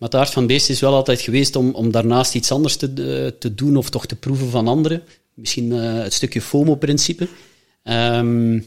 Maar 0.01 0.09
het 0.09 0.19
aard 0.19 0.29
van 0.29 0.47
beest 0.47 0.69
is 0.69 0.79
wel 0.79 0.93
altijd 0.93 1.21
geweest 1.21 1.55
om, 1.55 1.71
om 1.73 1.91
daarnaast 1.91 2.35
iets 2.35 2.51
anders 2.51 2.75
te, 2.75 2.85
eh, 2.87 3.39
te 3.39 3.55
doen 3.55 3.77
of 3.77 3.89
toch 3.89 4.05
te 4.05 4.15
proeven 4.15 4.49
van 4.49 4.67
anderen. 4.67 5.03
Misschien 5.33 5.71
eh, 5.71 5.93
het 5.93 6.13
stukje 6.13 6.41
FOMO-principe. 6.41 7.27
Ehm, 7.83 8.59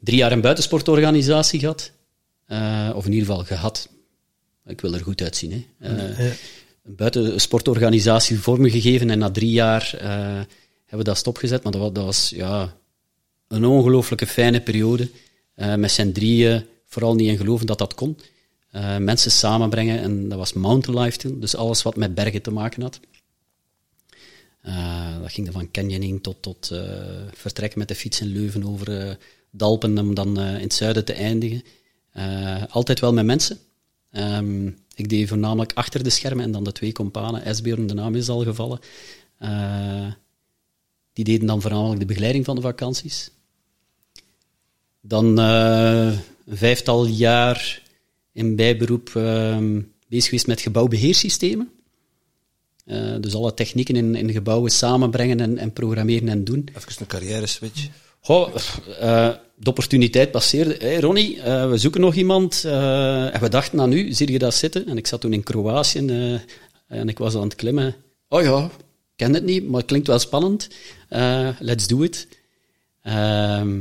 drie 0.00 0.16
jaar 0.16 0.32
een 0.32 0.40
buitensportorganisatie 0.40 1.60
gehad. 1.60 1.92
Eh, 2.46 2.90
of 2.94 3.06
in 3.06 3.12
ieder 3.12 3.26
geval 3.26 3.44
gehad. 3.44 3.88
Ik 4.66 4.80
wil 4.80 4.94
er 4.94 5.00
goed 5.00 5.22
uitzien. 5.22 5.66
Hè. 5.78 5.88
Ja. 5.88 6.32
Een 6.84 6.96
buitensportorganisatie 6.96 8.38
vormgegeven 8.38 9.10
en 9.10 9.18
na 9.18 9.30
drie 9.30 9.50
jaar 9.50 9.90
hebben 9.98 10.98
we 10.98 11.04
dat 11.04 11.16
stopgezet. 11.16 11.62
Maar 11.62 11.72
dat 11.72 11.94
dat 11.94 12.04
was 12.04 12.32
ja, 12.34 12.76
een 13.52 13.64
ongelooflijke 13.64 14.26
fijne 14.26 14.60
periode. 14.60 15.10
Eh, 15.54 15.74
met 15.74 15.90
zijn 15.90 16.12
drieën 16.12 16.66
vooral 16.86 17.14
niet 17.14 17.28
in 17.28 17.36
geloven 17.36 17.66
dat 17.66 17.78
dat 17.78 17.94
kon. 17.94 18.18
Eh, 18.70 18.96
mensen 18.96 19.30
samenbrengen 19.30 20.00
en 20.00 20.28
dat 20.28 20.38
was 20.38 20.52
mountain 20.52 21.00
life 21.00 21.18
toen. 21.18 21.40
Dus 21.40 21.56
alles 21.56 21.82
wat 21.82 21.96
met 21.96 22.14
bergen 22.14 22.42
te 22.42 22.50
maken 22.50 22.82
had. 22.82 23.00
Eh, 24.60 25.20
dat 25.20 25.32
ging 25.32 25.48
van 25.52 25.70
canyoning 25.70 26.22
tot, 26.22 26.42
tot 26.42 26.72
vertrekken 27.32 27.78
met 27.78 27.88
de 27.88 27.94
fiets 27.94 28.20
in 28.20 28.26
Leuven 28.26 28.64
over 28.64 29.18
Dalpen 29.50 29.98
om 29.98 30.14
dan 30.14 30.40
in 30.40 30.62
het 30.62 30.74
zuiden 30.74 31.04
te 31.04 31.12
eindigen. 31.12 31.62
altijd 32.68 33.00
wel 33.00 33.12
met 33.12 33.24
mensen. 33.24 33.58
Ehm, 34.10 34.66
ik 34.94 35.08
deed 35.08 35.28
voornamelijk 35.28 35.72
achter 35.74 36.02
de 36.02 36.10
schermen 36.10 36.44
en 36.44 36.50
dan 36.50 36.64
de 36.64 36.72
twee 36.72 36.92
companen, 36.92 37.44
Esbjörn, 37.44 37.86
de 37.86 37.94
naam 37.94 38.14
is 38.14 38.28
al 38.28 38.42
gevallen. 38.42 38.80
die 41.12 41.24
deden 41.24 41.46
dan 41.46 41.60
voornamelijk 41.60 42.00
de 42.00 42.06
begeleiding 42.06 42.44
van 42.44 42.54
de 42.54 42.62
vakanties. 42.62 43.30
Dan 45.04 45.36
een 45.36 46.18
vijftal 46.48 47.06
jaar 47.06 47.82
in 48.32 48.56
bijberoep 48.56 49.10
ehm, 49.14 49.80
bezig 50.08 50.24
geweest 50.24 50.46
met 50.46 50.60
gebouwbeheersystemen. 50.60 51.70
Uh, 52.86 53.16
dus 53.20 53.34
alle 53.34 53.54
technieken 53.54 53.96
in, 53.96 54.14
in 54.14 54.32
gebouwen 54.32 54.70
samenbrengen 54.70 55.40
en, 55.40 55.58
en 55.58 55.72
programmeren 55.72 56.28
en 56.28 56.44
doen. 56.44 56.68
Even 56.76 56.92
een 56.98 57.06
carrière 57.06 57.46
switch. 57.46 57.88
Goh, 58.20 58.54
uh, 59.00 59.28
de 59.56 59.68
opportuniteit 59.68 60.30
passeerde. 60.30 60.76
Hey 60.78 61.00
Ronnie, 61.00 61.36
uh, 61.36 61.70
we 61.70 61.78
zoeken 61.78 62.00
nog 62.00 62.14
iemand. 62.14 62.64
en 62.64 63.40
we 63.40 63.48
dachten 63.48 63.80
aan 63.80 63.92
u, 63.92 64.12
zie 64.12 64.32
je 64.32 64.38
dat 64.38 64.54
zitten? 64.54 64.86
En 64.86 64.96
ik 64.96 65.06
zat 65.06 65.20
toen 65.20 65.32
in 65.32 65.42
Kroatië 65.42 65.98
en 66.86 67.08
ik 67.08 67.18
was 67.18 67.34
aan 67.34 67.42
het 67.42 67.54
klimmen. 67.54 67.94
Oh 68.28 68.42
ja, 68.42 68.64
ik 68.64 68.70
ken 69.16 69.34
het 69.34 69.44
niet, 69.44 69.68
maar 69.68 69.80
het 69.80 69.88
klinkt 69.88 70.06
wel 70.06 70.18
spannend. 70.18 70.68
let's 71.58 71.86
do 71.86 72.02
it. 72.02 72.28
Ehm, 73.02 73.80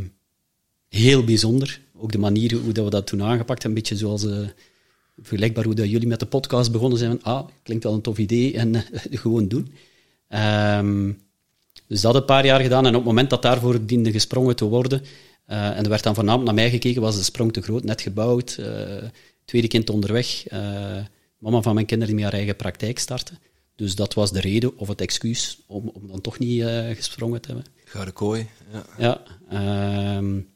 heel 0.91 1.23
bijzonder. 1.23 1.81
Ook 1.97 2.11
de 2.11 2.17
manier 2.17 2.53
hoe 2.55 2.73
dat 2.73 2.83
we 2.83 2.89
dat 2.89 3.07
toen 3.07 3.23
aangepakt 3.23 3.63
hebben, 3.63 3.81
een 3.81 3.87
beetje 3.87 4.05
zoals 4.05 4.25
vergelijkbaar 5.21 5.63
hoe 5.63 5.73
dat 5.73 5.89
jullie 5.89 6.07
met 6.07 6.19
de 6.19 6.25
podcast 6.25 6.71
begonnen 6.71 6.97
zijn. 6.99 7.23
Ah, 7.23 7.47
klinkt 7.63 7.83
wel 7.83 7.93
een 7.93 8.01
tof 8.01 8.17
idee 8.17 8.57
en 8.57 8.73
uh, 8.73 8.81
gewoon 9.21 9.47
doen. 9.47 9.73
Um, 10.29 11.21
dus 11.87 12.01
dat 12.01 12.15
een 12.15 12.25
paar 12.25 12.45
jaar 12.45 12.61
gedaan. 12.61 12.85
En 12.85 12.91
op 12.91 12.95
het 12.95 13.05
moment 13.05 13.29
dat 13.29 13.41
daarvoor 13.41 13.85
diende 13.85 14.11
gesprongen 14.11 14.55
te 14.55 14.65
worden, 14.65 15.01
uh, 15.47 15.77
en 15.77 15.83
er 15.83 15.89
werd 15.89 16.03
dan 16.03 16.15
voornamelijk 16.15 16.51
naar 16.51 16.63
mij 16.63 16.69
gekeken, 16.69 17.01
was 17.01 17.17
de 17.17 17.23
sprong 17.23 17.53
te 17.53 17.61
groot, 17.61 17.83
net 17.83 18.01
gebouwd, 18.01 18.59
tweede 19.45 19.67
kind 19.67 19.89
onderweg. 19.89 20.43
mama 21.37 21.61
van 21.61 21.73
mijn 21.73 21.85
kinderen 21.85 22.15
die 22.15 22.23
met 22.23 22.31
haar 22.31 22.39
eigen 22.39 22.55
praktijk 22.55 22.99
starten. 22.99 23.39
Dus 23.75 23.95
dat 23.95 24.13
was 24.13 24.31
de 24.31 24.39
reden 24.39 24.77
of 24.77 24.87
het 24.87 25.01
excuus 25.01 25.59
om, 25.67 25.91
om 25.93 26.07
dan 26.07 26.21
toch 26.21 26.39
niet 26.39 26.63
gesprongen 26.93 27.41
te 27.41 27.47
hebben. 27.47 27.65
Gouden 27.85 28.13
kooi. 28.13 28.47
Ja. 28.97 29.21
ja 29.49 30.17
um, 30.17 30.50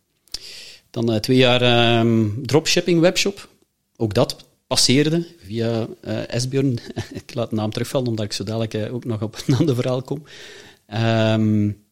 dan 0.95 1.19
twee 1.19 1.37
jaar 1.37 1.99
um, 1.99 2.45
dropshipping 2.45 2.99
webshop. 2.99 3.49
Ook 3.95 4.13
dat 4.13 4.45
passeerde 4.67 5.27
via 5.45 5.87
uh, 6.03 6.33
Esbjörn. 6.33 6.79
ik 7.23 7.33
laat 7.33 7.49
de 7.49 7.55
naam 7.55 7.71
terugvallen, 7.71 8.07
omdat 8.07 8.25
ik 8.25 8.33
zo 8.33 8.43
dadelijk 8.43 8.73
uh, 8.73 8.93
ook 8.93 9.05
nog 9.05 9.21
op 9.21 9.43
een 9.47 9.55
ander 9.59 9.75
verhaal 9.75 10.01
kom. 10.01 10.23
Um, 10.93 11.83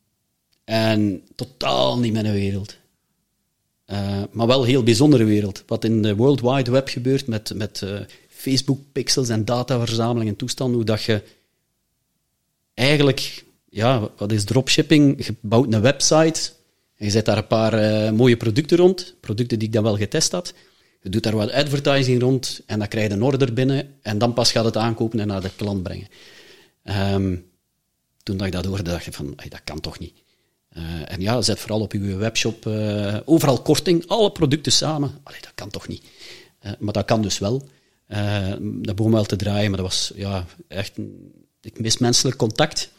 en 0.64 1.22
totaal 1.36 2.00
niet 2.00 2.14
mijn 2.14 2.32
wereld. 2.32 2.78
Maar 4.32 4.48
wel 4.48 4.62
een 4.62 4.68
heel 4.68 4.84
bijzondere 4.84 5.24
wereld. 5.24 5.64
Wat 5.68 5.84
in 5.84 6.02
de 6.02 6.16
World 6.16 6.42
Wide 6.42 6.72
Web 6.72 6.88
gebeurt 6.88 7.28
met, 7.28 7.54
met 7.56 7.86
Facebook-pixels 8.30 9.30
en 9.30 9.46
dataverzameling 9.46 10.30
en 10.30 10.36
toestanden, 10.36 10.76
hoe 10.76 10.86
dat 10.86 11.04
je 11.04 11.22
eigenlijk, 12.74 13.46
ja, 13.70 14.10
wat 14.18 14.32
is 14.32 14.44
dropshipping? 14.44 15.26
Je 15.26 15.36
bouwt 15.42 15.74
een 15.74 15.82
website 15.82 16.52
je 17.04 17.10
zet 17.10 17.26
daar 17.26 17.38
een 17.38 17.48
paar 17.48 18.14
mooie 18.14 18.38
producten 18.38 18.78
rond, 18.78 19.16
producten 19.20 19.60
die 19.60 19.68
ik 19.68 19.74
dan 19.74 19.84
wel 19.84 19.98
getest 19.98 20.32
had. 20.32 20.54
Je 21.02 21.10
doet 21.10 21.24
daar 21.24 21.36
wat 21.36 21.52
advertising 21.52 22.22
rond 22.22 22.62
en 22.66 22.80
dan 22.80 22.88
krijg 22.88 23.08
je 23.08 23.14
een 23.14 23.24
order 23.24 23.54
binnen 23.54 23.94
en 24.02 24.18
dan 24.18 24.34
pas 24.34 24.52
gaat 24.52 24.66
het 24.66 24.78
aankopen 24.78 25.20
en 25.20 25.28
naar 25.28 25.42
de 25.42 25.52
klant 25.56 25.84
brengen. 25.84 26.08
Um, 26.84 27.52
toen 28.24 28.38
dat 28.38 28.48
ik 28.48 28.54
dat 28.54 28.66
hoorde, 28.66 28.84
dacht 28.84 29.08
ik 29.08 29.14
van, 29.14 29.34
dat 29.50 29.64
kan 29.64 29.80
toch 29.80 30.00
niet. 30.00 30.14
Uh, 30.78 31.12
en 31.12 31.22
ja, 31.22 31.42
zet 31.42 31.60
vooral 31.60 31.82
op 31.82 31.92
uw 31.92 32.18
webshop 32.18 32.66
uh, 32.66 33.18
overal 33.26 33.62
korting, 33.62 34.08
alle 34.08 34.32
producten 34.32 34.72
samen. 34.72 35.20
Allee, 35.24 35.42
dat 35.42 35.52
kan 35.56 35.70
toch 35.70 35.88
niet. 35.88 36.04
Maar 36.80 36.94
dat 36.94 37.06
kan 37.06 37.22
dus 37.22 37.40
wel. 37.40 37.68
dat 38.62 38.96
begon 38.96 39.12
wel 39.12 39.26
te 39.26 39.36
draaien, 39.36 39.70
maar 39.70 39.80
dat 39.80 39.90
was 39.90 40.12
ja, 40.16 40.46
echt... 40.68 40.98
Ik 41.62 41.80
mis 41.80 41.98
menselijk 41.98 42.38
contact. 42.38 42.90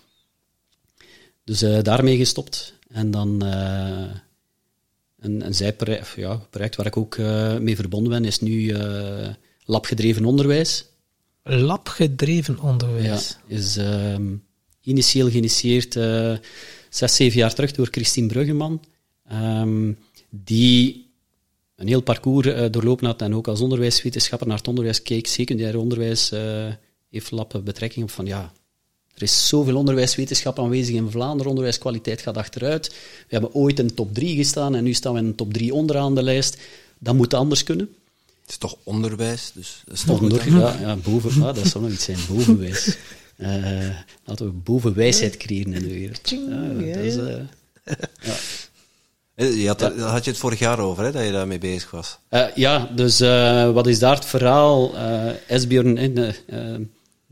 Dus 1.45 1.59
daarmee 1.83 2.17
gestopt. 2.17 2.75
En 2.95 3.11
dan 3.11 3.43
een, 5.25 5.47
een 5.47 5.55
zijproject, 5.55 6.09
ja, 6.17 6.37
project 6.51 6.77
waar 6.77 6.87
ik 6.87 6.97
ook 6.97 7.17
uh, 7.17 7.59
mee 7.59 7.77
verbonden 7.77 8.13
ben, 8.13 8.25
is 8.25 8.41
nu 8.41 8.51
uh, 8.51 9.29
labgedreven 9.65 10.25
onderwijs. 10.25 10.87
Labgedreven 11.43 12.59
onderwijs? 12.59 13.39
Ja, 13.49 13.57
is 13.57 13.77
uh, 13.77 14.17
initieel 14.81 15.31
geïnitieerd 15.31 15.97
uh, 15.97 16.37
zes, 16.89 17.17
zeven 17.17 17.39
jaar 17.39 17.55
terug 17.55 17.73
door 17.73 17.89
Christine 17.91 18.27
Bruggeman, 18.27 18.85
um, 19.33 19.99
die 20.31 21.13
een 21.77 21.89
heel 21.89 22.03
parcours 22.03 22.71
doorlopen 22.71 23.07
had 23.07 23.23
en 23.23 23.35
ook 23.35 23.49
als 23.49 23.61
onderwijswetenschapper 23.61 24.49
naar 24.49 24.57
het 24.57 24.69
onderwijs 24.69 25.03
keek, 25.03 25.27
secundair 25.27 25.79
onderwijs, 25.79 26.33
heeft 27.11 27.31
lab 27.31 27.61
betrekking 27.65 28.05
op 28.05 28.11
van 28.11 28.27
ja, 28.27 28.53
er 29.15 29.23
is 29.23 29.49
zoveel 29.49 29.77
onderwijswetenschap 29.77 30.59
aanwezig 30.59 30.95
in 30.95 31.11
Vlaanderen. 31.11 31.51
Onderwijskwaliteit 31.51 32.21
gaat 32.21 32.37
achteruit. 32.37 32.89
We 32.89 32.95
hebben 33.29 33.55
ooit 33.55 33.79
in 33.79 33.95
top 33.95 34.15
3 34.15 34.37
gestaan 34.37 34.75
en 34.75 34.85
nu 34.85 34.93
staan 34.93 35.13
we 35.13 35.19
in 35.19 35.35
top 35.35 35.53
3 35.53 35.75
onderaan 35.75 36.15
de 36.15 36.23
lijst. 36.23 36.59
Dat 36.99 37.15
moet 37.15 37.35
anders 37.35 37.63
kunnen. 37.63 37.89
Het 38.41 38.51
is 38.51 38.57
toch 38.57 38.77
onderwijs, 38.83 39.51
dus 39.55 39.83
dat 39.85 39.95
is 39.95 40.03
toch 40.03 40.21
Onder, 40.21 40.51
ja, 40.59 40.79
ja, 40.81 40.97
boven, 40.97 41.43
ah, 41.43 41.55
dat 41.55 41.67
zou 41.67 41.85
nog 41.85 41.93
iets 41.93 42.05
zijn, 42.05 42.19
bovenwijs. 42.29 42.97
Uh, 43.39 43.89
laten 44.25 44.47
we 44.47 44.53
bovenwijsheid 44.53 45.37
creëren 45.37 45.73
in 45.73 45.83
de 45.83 45.95
wereld. 45.95 46.31
Ja, 46.31 46.95
dat 46.95 47.05
is, 47.05 47.17
uh, 47.17 47.37
ja. 48.21 48.35
Eh, 49.35 49.63
je 49.63 49.67
had, 49.67 49.81
ja. 49.81 49.93
had, 49.93 50.25
je 50.25 50.31
het 50.31 50.41
vorig 50.41 50.59
jaar 50.59 50.79
over, 50.79 51.05
hè, 51.05 51.13
dat 51.13 51.25
je 51.25 51.33
daarmee 51.33 51.59
bezig 51.59 51.91
was? 51.91 52.19
Uh, 52.31 52.47
ja, 52.55 52.91
dus 52.95 53.21
uh, 53.21 53.71
wat 53.71 53.87
is 53.87 53.99
daar 53.99 54.15
het 54.15 54.25
verhaal? 54.25 54.95
Uh, 54.95 55.31
Esbjörn, 55.47 55.97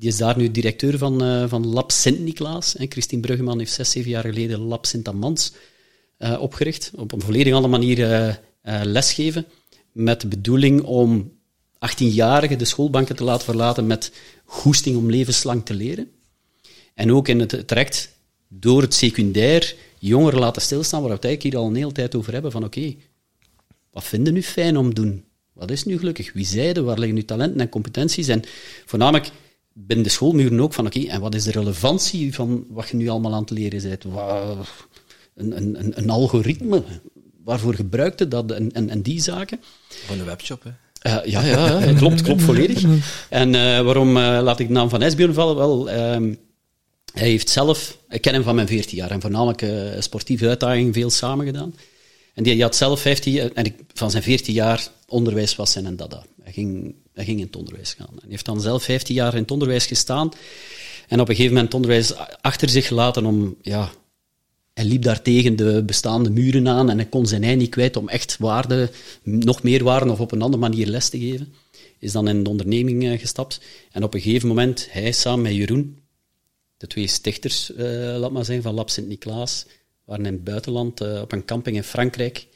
die 0.03 0.11
is 0.11 0.17
daar 0.17 0.37
nu 0.37 0.51
directeur 0.51 0.99
van, 0.99 1.25
uh, 1.25 1.49
van 1.49 1.67
Lab 1.67 1.91
Sint-Niklaas. 1.91 2.75
Christine 2.79 3.23
Bruggeman 3.23 3.59
heeft 3.59 3.73
zes, 3.73 3.91
zeven 3.91 4.11
jaar 4.11 4.25
geleden 4.25 4.61
Lab 4.61 4.87
Sint-Amans 4.87 5.53
uh, 6.19 6.41
opgericht. 6.41 6.91
Op 6.95 7.13
een 7.13 7.21
volledig 7.21 7.55
andere 7.55 7.73
manier 7.73 7.99
uh, 7.99 8.35
lesgeven. 8.83 9.47
Met 9.93 10.21
de 10.21 10.27
bedoeling 10.29 10.83
om 10.83 11.33
18-jarigen 11.75 12.57
de 12.57 12.65
schoolbanken 12.65 13.17
te 13.17 13.25
laten 13.25 13.45
verlaten 13.45 13.87
met 13.87 14.13
goesting 14.45 14.97
om 14.97 15.11
levenslang 15.11 15.65
te 15.65 15.75
leren. 15.75 16.11
En 16.95 17.13
ook 17.13 17.29
in 17.29 17.41
het 17.41 17.69
traject 17.69 18.17
door 18.49 18.83
het 18.83 18.95
secundair 18.95 19.75
jongeren 19.99 20.41
laten 20.41 20.63
stilstaan, 20.63 21.01
waar 21.01 21.09
we 21.09 21.15
het 21.15 21.25
eigenlijk 21.25 21.55
hier 21.55 21.65
al 21.65 21.71
een 21.71 21.77
hele 21.77 21.93
tijd 21.93 22.15
over 22.15 22.33
hebben, 22.33 22.53
van 22.53 22.65
oké, 22.65 22.95
wat 23.91 24.05
vinden 24.05 24.33
nu 24.33 24.43
fijn 24.43 24.77
om 24.77 24.95
te 24.95 25.01
doen? 25.01 25.25
Wat 25.53 25.71
is 25.71 25.85
nu 25.85 25.99
gelukkig? 25.99 26.33
Wie 26.33 26.47
zijde? 26.47 26.83
Waar 26.83 26.99
liggen 26.99 27.15
nu 27.15 27.25
talenten 27.25 27.61
en 27.61 27.69
competenties? 27.69 28.29
En 28.29 28.43
voornamelijk 28.87 29.31
binnen 29.75 30.05
de 30.05 30.11
schoolmuren 30.11 30.61
ook 30.61 30.73
van, 30.73 30.87
oké, 30.87 31.01
en 31.01 31.21
wat 31.21 31.35
is 31.35 31.45
de 31.45 31.51
relevantie 31.51 32.35
van 32.35 32.65
wat 32.69 32.89
je 32.89 32.97
nu 32.97 33.09
allemaal 33.09 33.35
aan 33.35 33.41
het 33.41 33.51
leren 33.51 33.83
bent? 33.83 34.05
een, 35.35 35.57
een, 35.57 35.99
een, 35.99 36.11
algoritme, 36.11 36.83
waarvoor 37.45 37.75
gebruikt 37.75 38.19
het 38.19 38.31
dat 38.31 38.53
en, 38.53 38.73
en, 38.73 38.91
en 38.91 39.03
die 39.03 39.21
zaken? 39.21 39.61
Van 39.89 40.19
de 40.19 40.25
webshop, 40.25 40.63
hè? 40.63 40.71
Uh, 41.07 41.25
ja, 41.25 41.43
ja, 41.43 41.93
klopt, 41.93 42.23
klopt 42.23 42.43
volledig. 42.51 42.85
En 43.29 43.55
uh, 43.55 43.81
waarom 43.81 44.17
uh, 44.17 44.39
laat 44.43 44.59
ik 44.59 44.67
de 44.67 44.73
naam 44.73 44.89
van 44.89 45.03
Esbjörn 45.03 45.35
vallen? 45.35 45.57
Wel, 45.57 45.91
ehm, 45.91 46.35
hij 47.13 47.29
heeft 47.29 47.49
zelf, 47.49 47.99
ik 48.09 48.21
ken 48.21 48.33
hem 48.33 48.43
van 48.43 48.55
mijn 48.55 48.67
14 48.67 48.97
jaar, 48.97 49.11
en 49.11 49.21
voornamelijk 49.21 49.65
sportieve 49.99 50.49
uitdaging 50.49 50.95
veel 50.95 51.11
samen 51.11 51.47
gedaan. 51.47 51.75
En 52.35 52.43
die, 52.43 52.53
die 52.53 52.63
had 52.63 52.77
zelf 52.77 53.01
15, 53.01 53.55
en 53.55 53.65
ik, 53.65 53.75
van 53.95 54.11
zijn 54.11 54.23
14 54.23 54.55
jaar 54.55 54.89
onderwijs 55.07 55.57
was 55.57 55.73
zijn 55.73 55.87
en 55.87 55.97
dat. 55.97 56.27
Hij 56.43 56.53
ging 56.53 56.95
hij 57.13 57.25
ging 57.25 57.39
in 57.39 57.47
het 57.47 57.57
onderwijs 57.57 57.95
gaan. 57.95 58.15
Hij 58.21 58.31
heeft 58.31 58.45
dan 58.45 58.61
zelf 58.61 58.83
15 58.83 59.15
jaar 59.15 59.35
in 59.35 59.43
het 59.43 59.51
onderwijs 59.51 59.87
gestaan 59.87 60.33
en 61.09 61.21
op 61.21 61.29
een 61.29 61.35
gegeven 61.35 61.55
moment 61.55 61.73
het 61.73 61.83
onderwijs 61.83 62.15
achter 62.41 62.69
zich 62.69 62.87
gelaten 62.87 63.27
om, 63.27 63.57
ja, 63.63 63.91
hij 64.75 64.85
liep 64.85 65.03
daar 65.03 65.23
tegen 65.23 65.57
de 65.57 65.83
bestaande 65.87 66.31
muren 66.31 66.69
aan 66.69 66.91
en 66.91 66.97
hij 66.97 67.07
kon 67.07 67.27
zijn 67.27 67.45
ei 67.45 67.57
niet 67.57 67.71
kwijt 67.71 67.97
om 67.97 68.09
echt 68.09 68.37
waarde, 68.39 68.91
nog 69.23 69.63
meer 69.63 69.85
waarde 69.85 70.11
of 70.11 70.21
op 70.21 70.33
een 70.33 70.43
andere 70.43 70.63
manier 70.63 70.87
les 70.87 71.09
te 71.09 71.19
geven. 71.19 71.55
Is 71.99 72.13
dan 72.13 72.29
in 72.29 72.43
de 72.43 72.51
onderneming 72.51 73.05
eh, 73.05 73.19
gestapt 73.19 73.61
en 73.91 74.03
op 74.03 74.15
een 74.15 74.21
gegeven 74.21 74.49
moment, 74.49 74.89
hij 74.91 75.13
samen 75.13 75.43
met 75.43 75.55
Jeroen, 75.55 76.01
de 76.77 76.87
twee 76.87 77.07
stichters, 77.07 77.71
uh, 77.71 78.17
laat 78.19 78.31
maar 78.31 78.45
zeggen, 78.45 78.65
van 78.65 78.75
Lab 78.75 78.91
Sint-Niklaas, 78.91 79.67
waren 80.05 80.27
in 80.27 80.33
het 80.33 80.45
buitenland 80.45 81.03
uh, 81.03 81.21
op 81.21 81.33
een 81.33 81.45
camping 81.45 81.77
in 81.77 81.83
Frankrijk. 81.83 82.47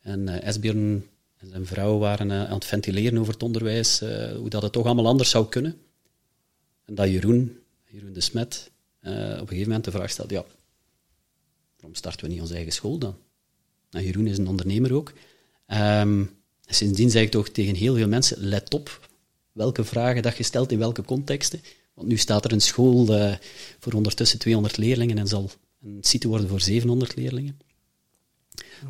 En 0.00 0.20
uh, 0.28 0.42
Esbjörn 0.42 0.78
en 0.78 1.08
zijn 1.50 1.66
vrouw 1.66 1.98
waren 1.98 2.30
uh, 2.30 2.44
aan 2.44 2.54
het 2.54 2.64
ventileren 2.64 3.18
over 3.18 3.32
het 3.32 3.42
onderwijs, 3.42 4.02
uh, 4.02 4.32
hoe 4.32 4.48
dat 4.48 4.62
het 4.62 4.72
toch 4.72 4.84
allemaal 4.84 5.06
anders 5.06 5.30
zou 5.30 5.48
kunnen. 5.48 5.76
En 6.84 6.94
dat 6.94 7.08
Jeroen, 7.08 7.58
Jeroen 7.84 8.12
de 8.12 8.20
Smet, 8.20 8.70
uh, 9.02 9.12
op 9.12 9.18
een 9.18 9.48
gegeven 9.48 9.66
moment 9.66 9.84
de 9.84 9.90
vraag 9.90 10.10
stelt, 10.10 10.30
ja, 10.30 10.44
waarom 11.76 11.94
starten 11.94 12.26
we 12.26 12.32
niet 12.32 12.40
onze 12.40 12.54
eigen 12.54 12.72
school 12.72 12.98
dan? 12.98 13.16
Nou, 13.90 14.04
Jeroen 14.04 14.26
is 14.26 14.38
een 14.38 14.48
ondernemer 14.48 14.92
ook. 14.92 15.12
Um, 15.66 16.36
sindsdien 16.66 17.10
zeg 17.10 17.22
ik 17.22 17.30
toch 17.30 17.48
tegen 17.48 17.74
heel 17.74 17.94
veel 17.94 18.08
mensen, 18.08 18.38
let 18.38 18.74
op 18.74 19.08
welke 19.52 19.84
vragen 19.84 20.22
dat 20.22 20.36
je 20.36 20.42
stelt 20.42 20.72
in 20.72 20.78
welke 20.78 21.02
contexten. 21.02 21.60
Want 21.94 22.08
nu 22.08 22.16
staat 22.16 22.44
er 22.44 22.52
een 22.52 22.60
school 22.60 23.06
voor 23.78 23.92
ondertussen 23.92 24.38
200 24.38 24.76
leerlingen 24.76 25.18
en 25.18 25.26
zal 25.26 25.50
een 25.82 25.98
site 26.00 26.28
worden 26.28 26.48
voor 26.48 26.60
700 26.60 27.16
leerlingen. 27.16 27.58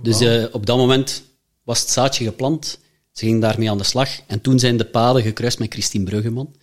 Dus 0.02 0.20
eh, 0.20 0.44
op 0.52 0.66
dat 0.66 0.76
moment 0.76 1.22
was 1.66 1.80
het 1.80 1.90
zaadje 1.90 2.24
geplant. 2.24 2.78
Ze 3.12 3.24
gingen 3.24 3.40
daarmee 3.40 3.70
aan 3.70 3.78
de 3.78 3.84
slag. 3.84 4.08
En 4.26 4.40
toen 4.40 4.58
zijn 4.58 4.76
de 4.76 4.84
paden 4.84 5.22
gekruist 5.22 5.58
met 5.58 5.72
Christine 5.72 6.04
Bruggeman. 6.04 6.54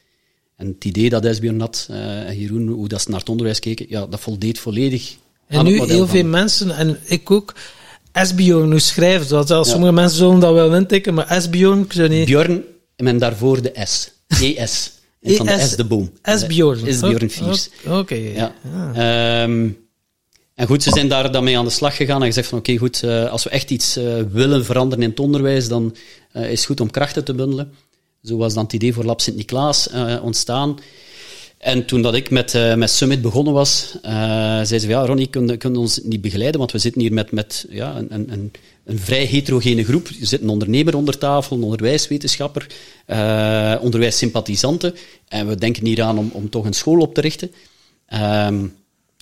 En 0.55 0.67
het 0.67 0.85
idee 0.85 1.09
dat 1.09 1.25
Esbjörn 1.25 1.59
had, 1.59 1.87
eh, 1.89 2.27
en 2.27 2.39
Jeroen, 2.39 2.67
hoe 2.67 2.87
dat 2.87 3.01
ze 3.01 3.09
naar 3.09 3.19
het 3.19 3.29
onderwijs 3.29 3.59
keken, 3.59 3.85
ja, 3.89 4.05
dat 4.05 4.19
voldeed 4.19 4.59
volledig 4.59 5.15
En 5.47 5.65
nu 5.65 5.81
heel 5.81 6.07
veel 6.07 6.25
mensen, 6.25 6.71
en 6.71 6.99
ik 7.03 7.31
ook, 7.31 7.53
Esbjorn 8.11 8.69
nu 8.69 8.79
schrijft. 8.79 9.29
Ja, 9.29 9.63
sommige 9.63 9.91
mensen 9.91 10.17
zullen 10.17 10.39
dat 10.39 10.53
wel 10.53 10.75
intikken, 10.75 11.13
maar 11.13 11.27
Esbjorn, 11.27 11.79
ik 11.79 11.93
zou 11.93 12.09
niet... 12.09 12.25
Björn, 12.25 12.63
en 12.95 13.17
daarvoor 13.17 13.61
de 13.61 13.71
S. 13.83 14.11
ES. 14.27 14.91
En 15.21 15.35
van 15.35 15.45
de 15.45 15.51
ES 15.51 15.69
S 15.69 15.75
de 15.75 15.85
boom. 15.85 16.11
Esbjorn 16.21 16.79
Oké, 17.03 17.29
Viers. 17.29 17.69
Oké. 17.87 18.15
Ja. 18.15 18.53
Ehm, 18.93 19.69
en 20.55 20.67
goed, 20.67 20.83
ze 20.83 20.89
zijn 20.89 21.07
daar 21.07 21.31
dan 21.31 21.55
aan 21.55 21.65
de 21.65 21.71
slag 21.71 21.95
gegaan 21.95 22.21
en 22.21 22.27
gezegd 22.27 22.47
van 22.47 22.57
oké, 22.59 22.77
goed, 22.77 23.03
eh, 23.03 23.29
als 23.29 23.43
we 23.43 23.49
echt 23.49 23.71
iets 23.71 23.95
eh, 23.95 24.21
willen 24.31 24.65
veranderen 24.65 25.03
in 25.03 25.09
het 25.09 25.19
onderwijs, 25.19 25.67
dan 25.67 25.95
eh, 26.31 26.51
is 26.51 26.57
het 26.57 26.65
goed 26.65 26.81
om 26.81 26.91
krachten 26.91 27.23
te 27.23 27.33
bundelen. 27.33 27.71
Zo 28.23 28.37
was 28.37 28.53
dan 28.53 28.63
het 28.63 28.73
idee 28.73 28.93
voor 28.93 29.03
Lab 29.03 29.21
Sint-Niklaas 29.21 29.89
ontstaan. 30.21 30.79
En 31.57 31.85
toen 31.85 32.01
dat 32.01 32.13
ik 32.13 32.29
met, 32.29 32.75
met 32.75 32.89
Summit 32.89 33.21
begonnen 33.21 33.53
was, 33.53 33.97
eh 34.01 34.61
zei 34.63 34.79
ze 34.79 34.87
ja, 34.87 35.05
Ronnie, 35.05 35.27
kun, 35.27 35.57
kun 35.57 35.75
ons 35.75 35.99
niet 36.03 36.21
begeleiden, 36.21 36.59
want 36.59 36.71
we 36.71 36.77
zitten 36.77 37.01
hier 37.01 37.13
met, 37.13 37.31
met 37.31 37.65
ja, 37.69 37.95
een, 37.95 38.13
een, 38.13 38.51
een, 38.85 38.99
vrij 38.99 39.23
heterogene 39.23 39.83
groep. 39.83 40.07
Er 40.07 40.15
zit 40.27 40.41
een 40.41 40.49
ondernemer 40.49 40.95
onder 40.95 41.17
tafel, 41.17 41.55
een 41.55 41.63
onderwijswetenschapper, 41.63 42.67
onderwijssympathisanten. 43.81 44.95
En 45.27 45.47
we 45.47 45.55
denken 45.55 45.85
hier 45.85 46.03
aan 46.03 46.17
om, 46.17 46.29
om 46.33 46.49
toch 46.49 46.65
een 46.65 46.73
school 46.73 46.99
op 46.99 47.13
te 47.13 47.21
richten. 47.21 47.51
Ehm, 48.05 48.65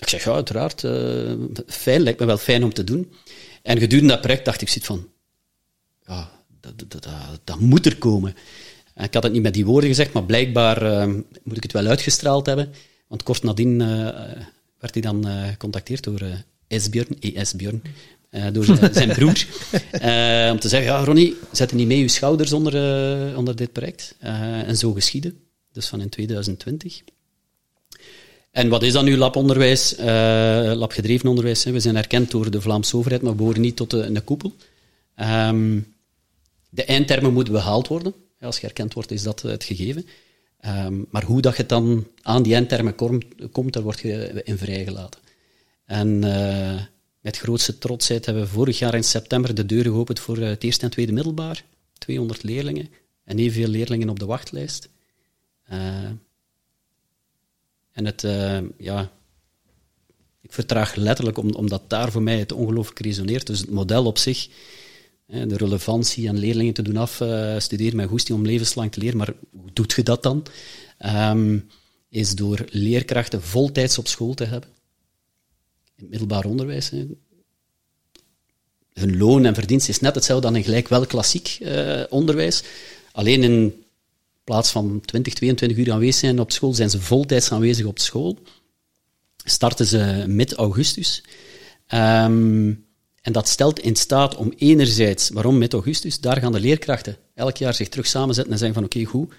ik 0.02 0.10
zeg, 0.10 0.24
ja, 0.24 0.32
uiteraard, 0.32 0.84
eh, 0.84 1.34
fijn, 1.68 2.02
lijkt 2.02 2.20
me 2.20 2.26
wel 2.26 2.38
fijn 2.38 2.64
om 2.64 2.74
te 2.74 2.84
doen. 2.84 3.14
En 3.62 3.80
gedurende 3.80 4.14
dat 4.14 4.22
project 4.22 4.46
dacht 4.46 4.62
ik, 4.62 4.70
zit 4.70 4.86
van, 4.86 5.08
ja, 6.06 6.30
dat, 6.62 6.74
dat, 6.78 6.92
dat, 6.92 7.14
dat 7.44 7.60
moet 7.60 7.86
er 7.86 7.98
komen. 7.98 8.36
En 8.94 9.04
Ik 9.06 9.14
had 9.14 9.24
het 9.24 9.32
niet 9.32 9.42
met 9.42 9.54
die 9.54 9.66
woorden 9.66 9.90
gezegd, 9.90 10.14
maar 10.14 10.24
blijkbaar 10.24 10.82
eh, 10.82 11.08
moet 11.44 11.58
ik 11.58 11.64
het 11.64 11.72
wel 11.72 11.86
uitgestraald 11.86 12.46
hebben. 12.46 12.74
Want 13.08 13.24
kort 13.24 13.44
nadien 13.44 13.82
eh, 13.82 13.88
werd 14.80 14.94
hij 14.94 15.02
dan 15.02 15.26
gecontacteerd 15.26 16.04
door 16.04 16.22
Esbjörn, 16.68 17.18
E.S. 17.20 17.56
Björn, 17.56 17.82
eh, 18.30 18.46
door 18.52 18.66
zijn, 18.66 18.94
zijn 18.94 19.10
broer. 19.10 19.46
om 20.52 20.60
te 20.60 20.68
zeggen, 20.68 20.92
ja, 20.92 21.04
Ronnie, 21.04 21.36
zet 21.52 21.70
er 21.70 21.76
niet 21.76 21.88
mee 21.88 22.00
je 22.00 22.08
schouders 22.08 22.54
onder, 22.54 22.74
onder 23.38 23.56
dit 23.56 23.72
project. 23.72 24.16
En 24.20 24.78
zo 24.78 24.92
geschieden. 24.92 25.40
Dus 25.72 25.88
van 25.88 26.02
in 26.02 26.10
2020. 26.10 27.02
En 28.52 28.70
wat 28.70 28.84
is 28.84 28.94
dan 28.94 29.06
nu 29.06 29.18
labonderwijs, 29.18 29.96
eh 29.96 30.72
labgedreven 30.76 31.30
onderwijs? 31.30 31.64
Hè? 31.64 31.72
We 31.72 31.80
zijn 31.80 31.96
erkend 31.96 32.32
door 32.32 32.52
de 32.52 32.62
Vlaamse 32.62 32.98
overheid, 32.98 33.22
maar 33.22 33.32
we 33.32 33.38
behoren 33.38 33.62
niet 33.62 33.76
tot 33.76 33.90
de, 33.90 34.12
de 34.12 34.22
koepel. 34.22 34.54
Ehm, 35.16 35.80
de 36.70 36.84
eindtermen 36.84 37.34
moeten 37.34 37.54
behaald 37.54 37.88
worden. 37.88 38.14
Als 38.40 38.60
je 38.60 38.68
erkend 38.68 38.94
wordt, 38.94 39.12
is 39.12 39.24
dat 39.24 39.42
het 39.42 39.64
gegeven. 39.64 40.06
Ehm, 40.60 41.02
maar 41.10 41.24
hoe 41.24 41.42
dat 41.42 41.58
je 41.58 41.66
dan 41.66 42.08
aan 42.22 42.44
die 42.44 42.54
eindtermen 42.54 42.96
komt, 42.96 43.26
komt 43.52 43.74
daar 43.74 43.84
word 43.84 44.00
je 44.00 44.42
in 44.44 44.58
vrijgelaten. 44.58 45.20
En 45.86 46.24
eh, 46.24 46.82
met 47.22 47.38
grootste 47.38 47.78
trotsheid 47.78 48.26
hebben 48.26 48.44
we 48.44 48.50
vorig 48.50 48.80
jaar 48.80 48.96
in 48.96 49.04
september 49.04 49.56
de 49.56 49.66
deuren 49.66 49.92
geopend 49.92 50.20
voor 50.20 50.38
eh, 50.38 50.48
het 50.48 50.64
eerste 50.64 50.86
en 50.86 50.92
tweede 50.92 51.12
middelbaar. 51.12 51.64
200 51.98 52.44
leerlingen 52.44 52.90
en 53.24 53.40
evenveel 53.40 53.68
leerlingen 53.68 54.10
op 54.10 54.20
de 54.20 54.26
wachtlijst. 54.26 54.90
Eh, 55.64 56.10
en 57.92 58.06
het, 58.06 58.24
eh, 58.24 58.60
ja, 58.78 59.12
ik 60.42 60.54
vertraag 60.54 60.96
letterlijk 60.96 61.38
om, 61.38 61.54
omdat 61.54 61.90
daar 61.90 62.12
voor 62.12 62.22
mij 62.22 62.40
het 62.40 62.52
ongelooflijk 62.52 63.00
resoneert. 63.00 63.48
Dus 63.48 63.60
het 63.60 63.70
model 63.70 64.06
op 64.06 64.18
zich, 64.18 64.50
de 65.26 65.58
relevantie 65.58 66.30
aan 66.30 66.38
leerlingen 66.38 66.74
te 66.74 66.82
doen 66.82 66.98
afstuderen 66.98 67.96
met 67.96 68.10
goesting 68.10 68.38
om 68.38 68.46
levenslang 68.46 68.92
te 68.92 69.00
leren, 69.00 69.18
maar 69.18 69.34
hoe 69.52 69.70
doet 69.74 69.94
je 69.94 70.04
dat 70.04 70.24
dan? 70.24 70.46
Ehm, 70.98 71.60
is 72.10 72.36
door 72.36 72.66
leerkrachten 72.70 73.42
voltijds 73.42 73.98
op 73.98 74.08
school 74.08 74.34
te 74.34 74.44
hebben. 74.44 74.70
In 75.96 76.04
het 76.04 76.10
middelbaar 76.10 76.46
onderwijs. 76.46 76.92
Hun 78.94 79.18
loon 79.18 79.46
en 79.46 79.54
verdienst 79.54 79.90
is 79.90 80.00
net 80.00 80.16
hetzelfde 80.16 80.48
dan 80.48 80.56
in 80.56 80.64
gelijk 80.64 80.88
wel 80.88 81.06
klassiek 81.06 81.58
eh, 81.62 82.02
onderwijs. 82.10 82.64
Alleen 83.12 83.44
in 83.44 83.84
plaats 84.44 84.72
van 84.72 85.02
20, 85.06 85.34
22 85.34 85.78
uur 85.78 85.92
aanwezig 85.92 86.16
zijn 86.16 86.40
op 86.40 86.52
school, 86.52 86.74
zijn 86.74 86.90
ze 86.90 87.02
voltijds 87.02 87.52
aanwezig 87.52 87.86
op 87.86 88.00
school. 88.00 88.38
Starten 89.44 89.86
ze 89.86 90.24
mid-augustus. 90.28 91.24
Ehm, 91.88 92.74
en 93.22 93.32
dat 93.32 93.48
stelt 93.48 93.80
in 93.80 93.96
staat 93.96 94.36
om 94.36 94.54
enerzijds, 94.58 95.30
waarom 95.30 95.58
mid-augustus, 95.58 96.20
daar 96.20 96.38
gaan 96.38 96.52
de 96.52 96.60
leerkrachten 96.60 97.18
elk 97.36 97.58
jaar 97.58 97.74
zich 97.74 97.90
terug 97.90 98.08
samenzetten 98.08 98.54
en 98.54 98.60
zeggen 98.60 98.76
van 98.76 98.86
oké, 98.86 99.04
goed, 99.04 99.34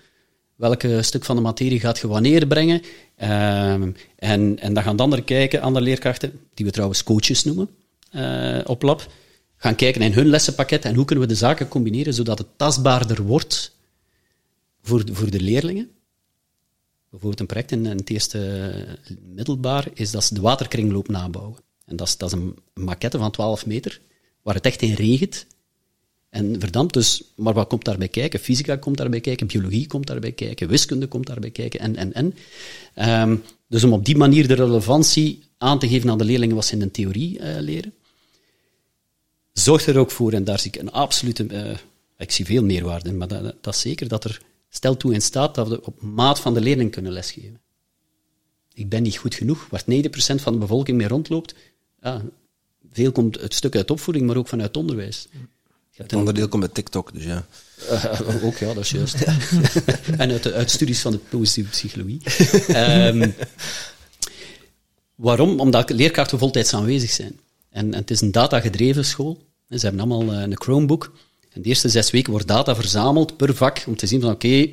welke 0.57 1.03
stuk 1.03 1.25
van 1.25 1.37
de 1.37 1.43
materie 1.43 1.81
gaat 1.81 1.99
je 1.99 2.09
wanneer 2.09 2.47
brengen? 2.47 2.83
Ehm, 3.17 3.91
en, 4.17 4.59
en 4.59 4.75
dan 4.75 4.83
gaan 4.83 4.97
de 4.97 5.03
anderen 5.03 5.25
kijken, 5.25 5.61
andere 5.61 5.85
leerkrachten, 5.85 6.41
die 6.55 6.67
we 6.67 6.73
trouwens 6.73 7.03
coaches 7.03 7.45
noemen 7.45 7.69
eh, 8.11 8.59
op 8.65 8.83
lab, 8.83 9.13
gaan 9.57 9.75
kijken 9.75 10.03
in 10.03 10.13
hun 10.13 10.27
lessenpakket 10.27 10.85
en 10.85 10.95
hoe 10.95 11.05
kunnen 11.05 11.25
we 11.25 11.33
de 11.33 11.39
zaken 11.39 11.69
combineren 11.69 12.15
zodat 12.15 12.39
het 12.39 12.47
tastbaarder 12.57 13.23
wordt 13.23 13.73
voor 14.83 15.05
de, 15.05 15.15
voor 15.15 15.31
de 15.31 15.41
leerlingen. 15.41 15.91
Bijvoorbeeld 17.11 17.41
een 17.41 17.47
project 17.47 17.73
in, 17.73 17.87
in 17.87 17.97
het 17.97 18.11
eerste 18.11 18.39
eh, 19.05 19.17
middelbaar 19.35 19.89
is 19.95 20.11
dat 20.11 20.25
ze 20.25 20.35
de 20.35 20.41
waterkringloop 20.41 21.09
nabouwen. 21.09 21.59
En 21.85 21.97
dat 21.97 22.07
is, 22.07 22.17
dat 22.17 22.33
is 22.33 22.39
een 22.39 22.57
maquette 22.75 23.19
van 23.19 23.31
12 23.31 23.67
meter, 23.67 24.01
waar 24.43 24.55
het 24.55 24.67
echt 24.67 24.83
in 24.83 24.95
regent. 24.95 25.47
En 26.31 26.61
verdampt 26.61 26.95
dus, 26.95 27.23
maar 27.35 27.53
wat 27.53 27.69
komt 27.69 27.85
daarbij 27.85 28.09
kijken? 28.09 28.41
Fysica 28.41 28.77
komt 28.77 28.97
daarbij 28.97 29.21
kijken, 29.21 29.47
biologie 29.47 29.87
komt 29.87 30.07
daarbij 30.07 30.33
kijken, 30.33 30.69
wiskunde 30.69 31.07
komt 31.07 31.27
daarbij 31.27 31.51
kijken, 31.51 31.81
en, 31.81 31.97
en, 31.97 32.13
en. 32.13 32.35
Ehm, 32.95 33.37
dus 33.69 33.85
om 33.85 33.93
op 33.93 34.05
die 34.05 34.17
manier 34.17 34.49
de 34.49 34.55
relevantie 34.55 35.43
aan 35.59 35.79
te 35.79 35.89
geven 35.89 36.11
aan 36.11 36.19
de 36.19 36.25
leerlingen 36.25 36.55
wat 36.55 36.65
ze 36.65 36.73
in 36.73 36.79
de 36.79 36.91
theorie 36.91 37.39
eh, 37.39 37.61
leren, 37.61 37.95
zorgt 39.53 39.87
er 39.87 39.99
ook 39.99 40.11
voor, 40.11 40.33
en 40.33 40.45
daar 40.45 40.59
zie 40.59 40.71
ik 40.71 40.81
een 40.81 40.93
absolute, 40.93 41.47
eh, 41.47 41.77
ik 42.19 42.31
zie 42.31 42.45
veel 42.45 42.65
meerwaarde 42.65 43.09
in, 43.09 43.17
maar 43.17 43.29
dat, 43.29 43.55
dat 43.61 43.75
is 43.75 43.81
zeker 43.81 44.09
dat 44.09 44.25
er 44.25 44.41
stel 44.75 44.97
toe 44.97 45.13
in 45.15 45.23
staat 45.23 45.55
dat 45.55 45.69
we 45.69 45.85
op 45.85 46.03
maat 46.03 46.41
van 46.41 46.55
de 46.55 46.61
leerling 46.61 46.91
kunnen 46.91 47.13
lesgeven. 47.13 47.61
Ik 48.75 48.89
ben 48.89 49.03
niet 49.03 49.17
goed 49.17 49.35
genoeg, 49.35 49.67
waar 49.71 49.83
90% 49.83 49.87
van 50.35 50.53
de 50.53 50.59
bevolking 50.59 50.97
mee 50.99 51.09
rondloopt. 51.09 51.55
Ja, 52.03 52.23
veel 52.93 53.13
komt 53.13 53.41
het 53.41 53.55
stuk 53.55 53.77
uit 53.77 53.91
opvoeding, 53.91 54.27
maar 54.27 54.37
ook 54.37 54.49
vanuit 54.49 54.77
onderwijs. 54.77 55.29
Het 55.93 56.13
een- 56.13 56.19
onderdeel 56.19 56.49
komt 56.49 56.63
met 56.63 56.75
TikTok, 56.75 57.13
dus 57.13 57.25
ja. 57.25 57.47
eh, 57.89 58.45
ook, 58.45 58.57
ja, 58.57 58.75
dat 58.75 58.85
is 58.85 58.91
juist. 58.91 59.15
en 60.23 60.31
uit, 60.31 60.53
uit 60.53 60.71
studies 60.71 61.01
van 61.01 61.13
de 61.13 61.19
positieve 61.19 61.71
psychologie. 61.71 62.21
Ehm, 62.67 63.31
waarom? 65.15 65.61
Omdat 65.61 65.91
leerkrachten 65.91 66.39
voltijds 66.39 66.75
aanwezig 66.75 67.11
zijn. 67.11 67.41
En, 67.71 67.93
en 67.95 68.01
het 68.01 68.11
is 68.11 68.21
een 68.21 68.33
datagedreven 68.33 69.05
school. 69.05 69.39
Ze 69.69 69.79
hebben 69.87 70.01
allemaal 70.01 70.35
eh, 70.37 70.41
een 70.43 70.61
Chromebook. 70.61 71.13
En 71.55 71.63
de 71.63 71.69
eerste 71.69 71.89
zes 71.89 72.11
weken 72.11 72.31
wordt 72.31 72.49
data 72.49 72.75
verzameld 72.75 73.37
per 73.37 73.55
vak, 73.55 73.85
om 73.87 73.97
te 73.97 74.07
zien 74.07 74.21
van, 74.21 74.31
oké, 74.31 74.69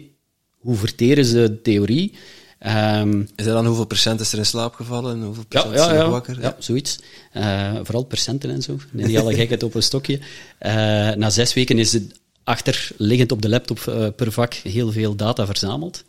hoe 0.58 0.76
verteren 0.76 1.26
ze 1.26 1.34
de 1.34 1.62
theorie? 1.62 2.14
Ehm, 2.60 3.20
Is 3.36 3.46
er 3.46 3.54
dan 3.54 3.66
hoeveel 3.66 3.86
procent 3.86 4.20
is 4.20 4.32
er 4.32 4.38
in 4.38 4.46
slaap 4.46 4.74
gevallen 4.74 5.16
en 5.16 5.24
hoeveel 5.24 5.46
procent 5.46 5.74
ja, 5.74 5.80
is 5.80 5.88
er 5.88 5.94
nog 5.94 6.04
ja, 6.04 6.10
wakker? 6.10 6.42
ja, 6.42 6.56
zoiets. 6.60 7.00
Eh, 7.32 7.76
vooral 7.84 8.04
procenten 8.04 8.50
en 8.50 8.62
zo. 8.62 8.80
Niet 8.92 9.18
alle 9.18 9.34
gekheid 9.34 9.64
op 9.64 9.76
een 9.76 9.84
stokje. 9.84 10.20
Eh, 10.58 10.72
na 11.12 11.30
zes 11.30 11.54
weken 11.54 11.80
is 11.80 11.94
het 11.94 12.20
achterliggend 12.44 13.32
op 13.32 13.42
de 13.42 13.50
laptop 13.50 13.80
eh, 13.80 14.08
per 14.16 14.32
vak 14.32 14.54
heel 14.54 14.92
veel 14.92 15.16
data 15.16 15.46
verzameld. 15.46 16.04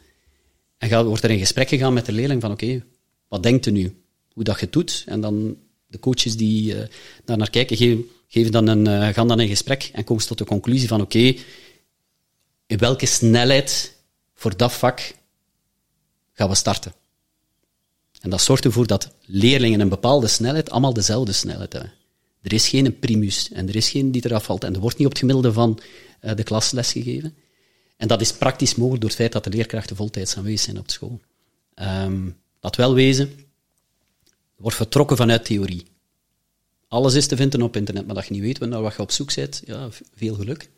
En 0.79 0.89
gaat, 0.89 1.05
wordt 1.05 1.25
er 1.25 1.31
in 1.31 1.39
gesprek 1.39 1.69
gegaan 1.69 1.93
met 1.93 2.07
de 2.07 2.13
leerling 2.13 2.41
van 2.41 2.51
oké, 2.51 2.83
wat 3.29 3.43
denkt 3.43 3.67
u 3.67 3.71
nu? 3.71 3.95
Hoe 4.33 4.45
dat 4.45 4.55
je 4.55 4.65
het 4.65 4.73
doet? 4.73 5.05
En 5.07 5.21
dan 5.21 5.57
de 5.87 5.99
coaches 5.99 6.37
die 6.37 6.75
daar 7.25 7.37
naar 7.37 7.51
kijken, 7.51 7.77
geven, 7.77 8.05
geven 8.31 8.53
dan 8.53 8.67
een, 8.67 8.87
eh, 8.87 9.09
gaan 9.09 9.29
dan 9.29 9.41
in 9.41 9.49
gesprek 9.49 9.91
en 9.93 10.05
komen 10.05 10.23
ze 10.23 10.29
tot 10.29 10.39
de 10.39 10.45
conclusie 10.45 10.89
van 10.89 11.01
oké, 11.01 11.35
in 12.67 12.79
welke 12.79 13.07
snelheid 13.07 13.97
voor 14.35 14.57
dat 14.57 14.73
vak 14.73 15.15
gaan 16.33 16.49
we 16.49 16.55
starten? 16.55 16.95
En 18.21 18.31
dat 18.31 18.43
zorgt 18.43 18.65
ervoor 18.65 18.87
dat 18.87 19.11
leerlingen 19.25 19.81
een 19.81 19.89
bepaalde 19.89 20.29
snelheid 20.29 20.71
allemaal 20.71 20.93
dezelfde 20.93 21.33
snelheid 21.33 21.73
hebben. 21.73 21.93
Er 22.43 22.53
is 22.53 22.69
geen 22.69 22.99
primus 22.99 23.51
en 23.53 23.69
er 23.69 23.77
is 23.77 23.91
geen 23.91 24.11
die 24.11 24.25
eraf 24.25 24.45
valt. 24.45 24.65
En 24.65 24.75
er 24.75 24.81
wordt 24.81 24.97
niet 24.97 25.07
op 25.07 25.13
het 25.13 25.21
gemiddelde 25.21 25.53
van 25.53 25.81
eh, 26.21 26.37
de 26.37 26.43
klas 26.43 26.71
lesgegeven. 26.71 27.35
En 27.97 28.09
dat 28.09 28.21
is 28.21 28.33
praktisch 28.33 28.75
mogelijk 28.75 29.01
door 29.01 29.11
het 29.11 29.19
feit 29.19 29.33
dat 29.33 29.45
de 29.45 29.51
leerkrachten 29.51 29.97
voltijds 29.97 30.37
aanwezig 30.37 30.61
zijn 30.61 30.79
op 30.79 30.91
school. 30.91 31.21
Ehm 31.75 32.29
laat 32.61 32.77
wel 32.77 32.95
wezen, 32.95 33.47
wordt 34.57 34.77
vertrokken 34.77 35.17
vanuit 35.17 35.45
theorie. 35.45 35.87
Alles 36.91 37.15
is 37.15 37.27
te 37.27 37.37
vinden 37.37 37.63
op 37.63 37.77
internet, 37.77 38.07
maar 38.07 38.15
dat 38.15 38.27
je 38.27 38.33
niet 38.33 38.43
weet 38.43 38.59
wat 38.59 38.95
je 38.95 39.03
op 39.03 39.11
zoek 39.11 39.35
bent, 39.35 39.63
ja, 39.67 39.89
veel 40.15 40.35
geluk. 40.35 40.71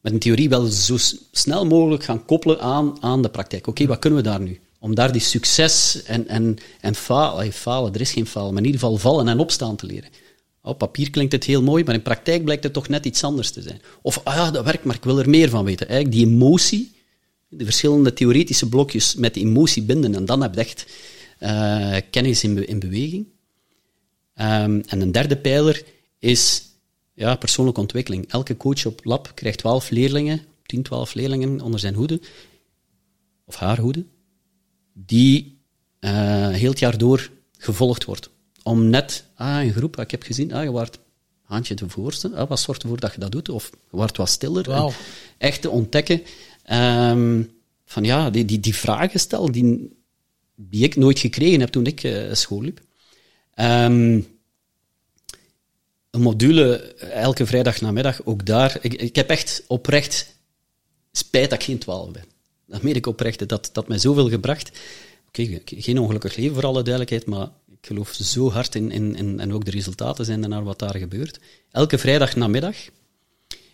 Met 0.00 0.12
een 0.12 0.18
theorie 0.18 0.48
wel 0.48 0.66
zo 0.66 0.96
snel 1.30 1.66
mogelijk 1.66 2.04
gaan 2.04 2.24
koppelen 2.24 2.60
aan, 2.60 3.02
aan 3.02 3.22
de 3.22 3.28
praktijk. 3.28 3.66
Oké, 3.66 3.86
wat 3.86 3.98
kunnen 3.98 4.22
we 4.22 4.28
daar 4.28 4.40
nu? 4.40 4.60
Om 4.78 4.94
daar 4.94 5.12
die 5.12 5.20
succes 5.20 6.02
en, 6.02 6.28
en, 6.28 6.56
en 6.80 6.94
falen, 6.94 7.52
falen, 7.52 7.94
er 7.94 8.00
is 8.00 8.12
geen 8.12 8.26
falen, 8.26 8.52
maar 8.52 8.62
in 8.62 8.66
ieder 8.66 8.80
geval 8.80 8.96
vallen 8.96 9.28
en 9.28 9.38
opstaan 9.38 9.76
te 9.76 9.86
leren. 9.86 10.10
Op 10.62 10.78
papier 10.78 11.10
klinkt 11.10 11.32
het 11.32 11.44
heel 11.44 11.62
mooi, 11.62 11.84
maar 11.84 11.94
in 11.94 12.02
praktijk 12.02 12.44
blijkt 12.44 12.64
het 12.64 12.72
toch 12.72 12.88
net 12.88 13.04
iets 13.06 13.24
anders 13.24 13.50
te 13.50 13.62
zijn. 13.62 13.80
Of, 14.02 14.20
ah 14.24 14.34
ja, 14.34 14.50
dat 14.50 14.64
werkt, 14.64 14.84
maar 14.84 14.94
ik 14.94 15.04
wil 15.04 15.18
er 15.18 15.28
meer 15.28 15.48
van 15.48 15.64
weten. 15.64 15.88
Eigenlijk 15.88 16.18
die 16.18 16.26
emotie, 16.26 16.92
de 17.48 17.64
verschillende 17.64 18.12
theoretische 18.12 18.68
blokjes 18.68 19.14
met 19.14 19.34
die 19.34 19.44
emotie 19.44 19.82
binden, 19.82 20.14
en 20.14 20.24
dan 20.24 20.42
heb 20.42 20.54
je 20.54 20.60
echt 20.60 20.86
uh, 21.40 21.96
kennis 22.10 22.44
in 22.44 22.78
beweging. 22.78 23.32
Um, 24.40 24.80
en 24.80 25.00
een 25.00 25.12
derde 25.12 25.36
pijler 25.36 25.84
is 26.18 26.62
ja, 27.12 27.36
persoonlijke 27.36 27.80
ontwikkeling. 27.80 28.30
Elke 28.30 28.56
coach 28.56 28.86
op 28.86 29.04
lab 29.04 29.32
krijgt 29.34 29.58
12 29.58 29.90
leerlingen, 29.90 30.40
10, 30.66 30.82
12 30.82 31.14
leerlingen 31.14 31.60
onder 31.60 31.80
zijn 31.80 31.94
hoede, 31.94 32.20
of 33.44 33.56
haar 33.56 33.78
hoede, 33.78 34.04
die 34.92 35.58
uh, 36.00 36.48
heel 36.48 36.70
het 36.70 36.78
jaar 36.78 36.98
door 36.98 37.30
gevolgd 37.58 38.04
wordt. 38.04 38.30
Om 38.62 38.88
net, 38.90 39.24
ah, 39.34 39.62
een 39.62 39.72
groep, 39.72 40.00
ik 40.00 40.10
heb 40.10 40.22
gezien, 40.22 40.52
ah, 40.52 40.62
je 40.62 40.70
wordt 40.70 40.98
handje 41.42 41.74
de 41.74 41.88
voorste, 41.88 42.34
ah, 42.34 42.48
wat 42.48 42.60
zorgt 42.60 42.82
ervoor 42.82 43.00
dat 43.00 43.14
je 43.14 43.20
dat 43.20 43.32
doet? 43.32 43.48
Of 43.48 43.70
je 43.70 43.96
wordt 43.96 44.16
wat 44.16 44.28
stiller. 44.28 44.64
Wow. 44.64 44.92
Echt 45.38 45.62
te 45.62 45.70
ontdekken 45.70 46.22
um, 46.72 47.50
van 47.84 48.04
ja, 48.04 48.30
die, 48.30 48.44
die, 48.44 48.60
die 48.60 48.74
vragen 48.74 49.20
stel 49.20 49.52
die, 49.52 49.96
die 50.56 50.84
ik 50.84 50.96
nooit 50.96 51.18
gekregen 51.18 51.60
heb 51.60 51.68
toen 51.68 51.86
ik 51.86 52.02
uh, 52.02 52.32
school 52.32 52.62
liep. 52.62 52.80
Um, 53.56 54.26
een 56.10 56.20
module 56.20 56.76
elke 56.96 57.46
vrijdag 57.46 57.80
namiddag, 57.80 58.24
ook 58.24 58.46
daar. 58.46 58.78
Ik, 58.80 58.94
ik 58.94 59.16
heb 59.16 59.30
echt 59.30 59.64
oprecht 59.66 60.34
spijt 61.12 61.50
dat 61.50 61.58
ik 61.58 61.64
geen 61.64 61.78
12 61.78 62.10
ben. 62.10 62.24
Dat 62.66 62.82
meen 62.82 62.94
ik 62.94 63.06
oprecht. 63.06 63.48
Dat, 63.48 63.70
dat 63.72 63.88
mij 63.88 63.98
zoveel 63.98 64.28
gebracht. 64.28 64.70
Oké, 65.28 65.60
geen 65.64 65.98
ongelukkig 65.98 66.36
leven 66.36 66.54
voor 66.54 66.66
alle 66.66 66.82
duidelijkheid, 66.82 67.26
maar 67.26 67.48
ik 67.68 67.86
geloof 67.86 68.12
zo 68.12 68.50
hard 68.50 68.74
in, 68.74 68.90
in, 68.90 69.40
en 69.40 69.52
ook 69.52 69.64
de 69.64 69.70
resultaten 69.70 70.24
zijn 70.24 70.40
naar 70.40 70.64
wat 70.64 70.78
daar 70.78 70.96
gebeurt. 70.96 71.40
Elke 71.70 71.98
vrijdag 71.98 72.36
namiddag 72.36 72.76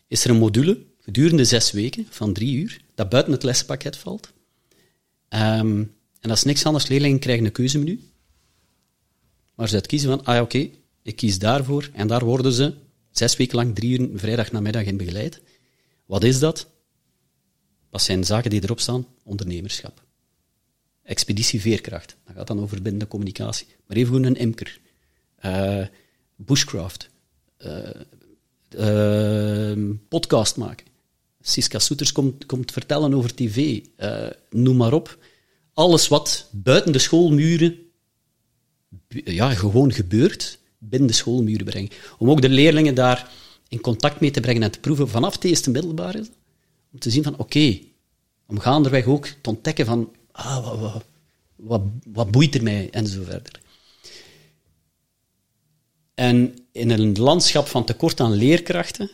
is 0.07 0.25
er 0.25 0.31
een 0.31 0.37
module 0.37 0.79
gedurende 1.01 1.45
zes 1.45 1.71
weken 1.71 2.07
van 2.11 2.33
drie 2.33 2.57
uur 2.57 2.81
dat 2.95 3.09
buiten 3.09 3.33
het 3.33 3.43
lespakket 3.43 3.97
valt. 3.97 4.33
Um, 5.29 5.95
en 6.21 6.29
dat 6.29 6.37
is 6.37 6.43
niks 6.43 6.65
anders. 6.65 6.89
Leerlingen 6.89 7.19
krijgen 7.19 7.45
een 7.45 7.53
keuzemenu. 7.53 8.01
Maar 9.61 9.69
ze 9.69 9.81
kiezen 9.81 10.09
van, 10.09 10.25
ah 10.25 10.35
ja, 10.35 10.43
oké, 10.43 10.71
ik 11.03 11.17
kies 11.17 11.39
daarvoor. 11.39 11.91
En 11.93 12.07
daar 12.07 12.25
worden 12.25 12.53
ze 12.53 12.75
zes 13.11 13.37
weken 13.37 13.57
lang, 13.57 13.75
drie 13.75 13.99
uur, 13.99 14.09
vrijdag 14.15 14.53
namiddag 14.53 14.85
in 14.85 14.97
begeleid. 14.97 15.41
Wat 16.07 16.25
is 16.25 16.39
dat? 16.39 16.67
Wat 17.91 18.03
zijn 18.03 18.25
zaken 18.25 18.51
die 18.51 18.63
erop 18.63 18.81
staan? 18.81 19.07
Ondernemerschap. 19.23 20.05
Expeditie 21.03 21.61
veerkracht. 21.61 22.17
Dat 22.27 22.37
gaat 22.37 22.47
dan 22.47 22.61
over 22.61 22.83
bindende 22.83 23.09
communicatie. 23.09 23.67
Maar 23.87 23.97
even 23.97 24.25
een 24.25 24.37
imker. 24.37 24.81
Uh, 25.45 25.87
bushcraft. 26.37 27.11
Uh, 27.59 27.91
uh, 28.79 29.95
podcast 30.09 30.57
maken. 30.57 30.87
Siska 31.41 31.79
Soeters 31.79 32.13
komt, 32.13 32.47
komt 32.47 32.73
vertellen 32.73 33.15
over 33.15 33.35
tv. 33.35 33.85
noem 34.51 34.77
maar 34.77 34.93
op. 34.93 35.19
Alles 35.73 36.09
wat 36.09 36.49
buiten 36.53 36.93
de 36.93 36.99
schoolmuren 36.99 37.90
ja, 39.09 39.55
gewoon 39.55 39.93
gebeurt, 39.93 40.59
binnen 40.79 41.09
de 41.09 41.15
schoolmuren 41.15 41.65
brengen. 41.65 41.91
Om 42.19 42.31
ook 42.31 42.41
de 42.41 42.49
leerlingen 42.49 42.95
daar 42.95 43.31
in 43.69 43.81
contact 43.81 44.21
mee 44.21 44.31
te 44.31 44.41
brengen 44.41 44.63
en 44.63 44.71
te 44.71 44.81
proeven 44.81 45.09
vanaf 45.09 45.35
het 45.35 45.45
eerste 45.45 45.71
middelbare. 45.71 46.27
Om 46.93 46.99
te 46.99 47.11
zien 47.11 47.23
van, 47.23 47.33
oké, 47.33 47.43
okay, 47.43 47.89
om 48.47 48.59
gaanderweg 48.59 49.05
ook 49.05 49.27
te 49.27 49.51
ontdekken 49.51 49.87
van, 49.87 50.13
ah, 50.33 50.65
wat, 50.65 50.79
wat, 50.79 51.05
wat, 51.57 51.83
wat 52.13 52.31
boeit 52.31 52.55
er 52.55 52.63
mij, 52.63 52.91
en 52.91 53.07
zo 53.07 53.23
verder. 53.23 53.61
En 56.15 56.59
in 56.73 56.91
een 56.91 57.19
landschap 57.19 57.67
van 57.67 57.85
tekort 57.85 58.21
aan 58.21 58.33
leerkrachten, 58.33 59.11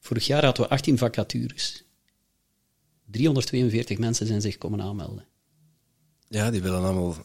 vorig 0.00 0.26
jaar 0.26 0.44
hadden 0.44 0.64
we 0.64 0.70
18 0.70 0.98
vacatures. 0.98 1.84
342 3.10 3.98
mensen 3.98 4.26
zijn 4.26 4.40
zich 4.40 4.58
komen 4.58 4.80
aanmelden. 4.80 5.24
Ja, 6.28 6.50
die 6.50 6.62
willen 6.62 6.82
allemaal 6.82 7.16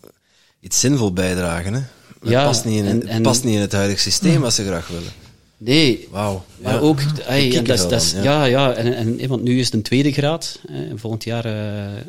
iets 0.59 0.79
zinvol 0.79 1.13
bijdragen. 1.13 1.73
Hè? 1.73 1.81
Ja, 2.21 2.45
past, 2.45 2.65
niet 2.65 2.77
in, 2.77 2.85
en, 2.85 3.07
en, 3.07 3.21
past 3.21 3.43
niet 3.43 3.55
in 3.55 3.61
het 3.61 3.71
huidige 3.71 3.99
systeem 3.99 4.43
als 4.43 4.55
ze 4.55 4.65
graag 4.65 4.87
willen. 4.87 5.11
Nee, 5.57 6.07
Wauw. 6.11 6.45
maar 6.61 6.73
ja. 6.73 6.79
ook, 6.79 6.99
ja. 7.27 8.23
ja, 8.23 8.43
ja, 8.43 8.73
en, 8.73 9.19
en, 9.19 9.27
want 9.27 9.43
nu 9.43 9.59
is 9.59 9.65
het 9.65 9.73
een 9.73 9.81
tweede 9.81 10.11
graad. 10.11 10.59
Hè, 10.67 10.97
volgend 10.97 11.23
jaar 11.23 11.45
uh, 11.45 12.01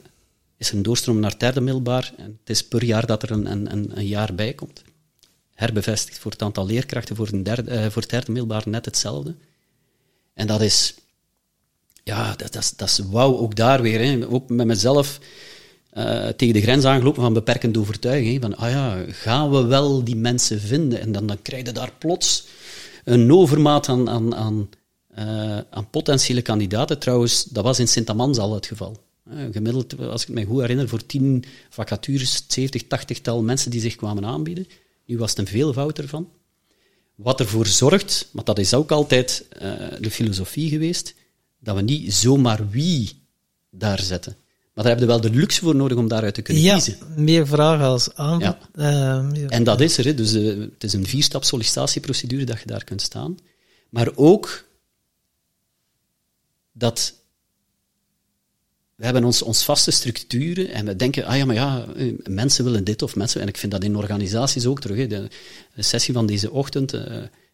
is 0.56 0.68
er 0.68 0.77
een 0.77 0.82
doorstroom 0.82 1.20
naar 1.20 1.39
derde 1.39 1.60
middelbaar. 1.60 2.12
En 2.16 2.39
het 2.40 2.51
is 2.51 2.64
per 2.64 2.85
jaar 2.85 3.06
dat 3.06 3.22
er 3.22 3.31
een, 3.31 3.51
een, 3.51 3.98
een 3.98 4.06
jaar 4.06 4.35
bij 4.35 4.52
komt. 4.52 4.82
Herbevestigd 5.55 6.18
voor 6.18 6.31
het 6.31 6.43
aantal 6.43 6.66
leerkrachten, 6.66 7.16
voor, 7.16 7.28
een 7.32 7.43
derde, 7.43 7.70
uh, 7.70 7.86
voor 7.90 8.02
het 8.02 8.10
derde 8.10 8.32
middelbaar 8.32 8.62
net 8.66 8.85
hetzelfde. 8.85 9.35
En 10.35 10.47
dat 10.47 10.60
is, 10.60 10.94
ja, 12.02 12.35
dat, 12.36 12.52
dat, 12.52 12.62
is, 12.62 12.70
dat 12.77 12.89
is 12.89 12.98
wauw, 12.98 13.36
ook 13.36 13.56
daar 13.56 13.82
weer. 13.82 14.01
Hè. 14.01 14.28
Ook 14.28 14.48
met 14.48 14.66
mezelf 14.66 15.18
uh, 15.95 16.29
tegen 16.29 16.55
de 16.55 16.61
grens 16.61 16.85
aangelopen 16.85 17.23
van 17.23 17.33
beperkende 17.33 17.79
overtuiging. 17.79 18.43
Van, 18.43 18.57
ah 18.57 18.71
ja, 18.71 19.05
gaan 19.09 19.51
we 19.51 19.65
wel 19.65 20.05
die 20.05 20.17
mensen 20.17 20.61
vinden? 20.61 21.01
En 21.01 21.12
dan, 21.12 21.27
dan 21.27 21.43
krijg 21.43 21.67
je 21.67 21.73
daar 21.73 21.93
plots 21.99 22.47
een 23.05 23.33
overmaat 23.33 23.89
aan, 23.89 24.09
aan, 24.09 24.35
aan, 24.35 24.69
uh, 25.19 25.59
aan 25.71 25.91
potentiële 25.91 26.43
kandidaten. 26.43 26.99
Trouwens, 26.99 27.45
dat 27.45 27.65
was 27.65 27.79
in 27.79 27.89
Sint-Amans 27.89 28.39
al 28.39 28.55
het 28.55 28.67
geval. 28.67 28.97
Uh, 29.33 29.45
gemiddeld, 29.53 29.99
als 29.99 30.23
ik 30.23 30.29
me 30.29 30.45
goed 30.45 30.61
herinner, 30.61 30.89
voor 30.89 31.07
tien 31.07 31.45
vacatures, 31.71 32.45
70, 32.49 32.87
80 32.87 33.21
tal 33.21 33.43
mensen 33.43 33.71
die 33.71 33.81
zich 33.81 33.97
kwamen 33.97 34.25
aanbieden. 34.25 34.67
Nu 35.07 35.19
was 35.19 35.31
het 35.31 35.39
een 35.39 35.47
veelvoud 35.47 35.99
ervan. 35.99 36.29
Wat 37.15 37.41
ervoor 37.41 37.67
zorgt, 37.67 38.29
maar 38.33 38.45
dat 38.45 38.59
is 38.59 38.75
ook 38.75 38.91
altijd 38.91 39.47
de 40.01 40.11
filosofie 40.11 40.69
geweest, 40.69 41.15
dat 41.59 41.77
we 41.77 41.83
niet 41.83 42.15
zomaar 42.15 42.69
wie 42.69 43.23
daar 43.71 44.01
zetten. 44.01 44.37
Maar 44.81 44.89
daar 44.89 44.98
heb 44.98 45.09
je 45.09 45.20
wel 45.20 45.31
de 45.32 45.39
luxe 45.39 45.61
voor 45.61 45.74
nodig 45.74 45.98
om 45.98 46.09
daaruit 46.09 46.35
te 46.35 46.43
kunnen 46.43 46.62
ja, 46.62 46.74
kiezen. 46.74 46.97
meer 47.16 47.47
vragen 47.47 47.85
als 47.85 48.15
aanbod. 48.15 48.57
Ja. 48.74 49.28
Uh, 49.32 49.44
en 49.48 49.65
dat 49.65 49.81
is 49.81 49.98
er. 49.98 50.05
Hè. 50.05 50.15
Dus 50.15 50.35
uh, 50.35 50.61
het 50.73 50.85
is 50.85 50.93
een 50.93 51.07
vierstap 51.07 51.44
sollicitatieprocedure 51.44 52.44
dat 52.44 52.61
je 52.61 52.66
daar 52.66 52.85
kunt 52.85 53.02
staan. 53.02 53.36
Maar 53.90 54.09
ook 54.15 54.65
dat 56.73 57.15
we 58.97 59.05
hebben 59.05 59.24
ons, 59.24 59.43
ons 59.43 59.65
vaste 59.65 59.90
structuren 59.90 60.69
en 60.69 60.86
we 60.86 60.97
denken, 60.97 61.24
ah 61.24 61.36
ja, 61.36 61.44
maar 61.44 61.55
ja, 61.55 61.86
eh, 61.97 62.12
mensen 62.28 62.65
willen 62.65 62.85
dit 62.85 63.02
of 63.02 63.16
mensen... 63.16 63.40
En 63.40 63.48
ik 63.48 63.57
vind 63.57 63.73
dat 63.73 63.85
in 63.85 63.97
organisaties 63.97 64.66
ook 64.66 64.81
terug. 64.81 64.97
Hè. 64.97 65.07
De, 65.07 65.28
de, 65.74 65.82
sessie 65.82 66.15
van 66.15 66.27
deze 66.27 66.51
ochtend, 66.51 66.94
uh, 66.94 67.02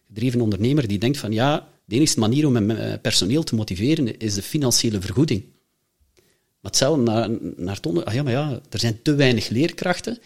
gedreven 0.07 0.40
ondernemer, 0.40 0.89
die 0.89 0.98
denkt 0.98 1.19
van, 1.19 1.32
ja, 1.32 1.69
de 1.85 1.94
enige 1.94 2.19
manier 2.19 2.47
om 2.47 2.53
mijn 2.53 3.01
personeel 3.01 3.43
te 3.43 3.55
motiveren 3.55 4.19
is 4.19 4.35
de 4.35 4.43
financiële 4.43 5.01
vergoeding. 5.01 5.55
Maar 6.66 6.74
hetzelfde 6.74 7.02
naar, 7.02 7.30
naar 7.56 8.05
ah 8.05 8.14
ja, 8.14 8.22
maar 8.22 8.32
ja, 8.32 8.60
er 8.70 8.78
zijn 8.78 9.02
te 9.02 9.14
weinig 9.14 9.48
leerkrachten. 9.48 10.18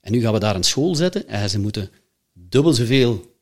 En 0.00 0.12
nu 0.12 0.20
gaan 0.20 0.32
we 0.32 0.38
daar 0.38 0.56
een 0.56 0.62
school 0.62 0.94
zetten 0.94 1.28
en 1.28 1.50
ze 1.50 1.58
moeten 1.58 1.90
dubbel 2.32 2.72
zoveel 2.72 3.36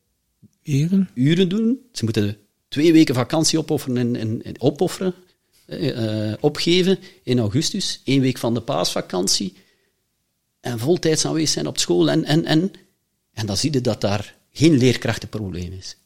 uren, 0.62 1.10
uren 1.14 1.48
doen. 1.48 1.78
Ze 1.92 2.04
moeten 2.04 2.36
twee 2.68 2.92
weken 2.92 3.14
vakantie 3.14 3.58
opofferen, 3.58 4.16
in 4.16 4.54
opofferen 4.58 5.14
uh, 5.66 6.32
opgeven 6.40 6.98
in 7.22 7.38
augustus. 7.38 8.00
één 8.04 8.20
week 8.20 8.38
van 8.38 8.54
de 8.54 8.60
paasvakantie. 8.60 9.56
En 10.60 10.78
voltijds 10.78 11.24
aanwezig 11.24 11.48
zijn 11.48 11.66
op 11.66 11.78
school. 11.78 12.10
En, 12.10 12.24
en, 12.24 12.44
en, 12.44 12.72
en 13.32 13.46
dan 13.46 13.56
zie 13.56 13.72
je 13.72 13.80
dat 13.80 14.00
daar 14.00 14.36
geen 14.52 14.76
leerkrachtenprobleem 14.76 15.72
is. 15.72 15.96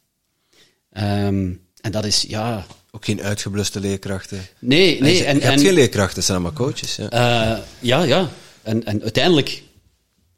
Um, 0.91 1.61
en 1.81 1.91
dat 1.91 2.05
is, 2.05 2.21
ja, 2.21 2.65
ook 2.95 3.05
geen 3.05 3.21
uitgebluste 3.21 3.79
leerkrachten. 3.79 4.47
Nee, 4.59 5.01
nee. 5.01 5.23
En, 5.23 5.35
je, 5.35 5.41
hebt 5.41 5.61
geen 5.61 5.73
leerkrachten, 5.73 6.15
het 6.15 6.25
zijn 6.25 6.37
allemaal 6.37 6.57
coaches. 6.65 6.95
Ja, 6.95 7.57
uh, 7.57 7.63
ja. 7.79 8.03
ja. 8.03 8.29
En, 8.61 8.85
en 8.85 9.01
uiteindelijk, 9.01 9.63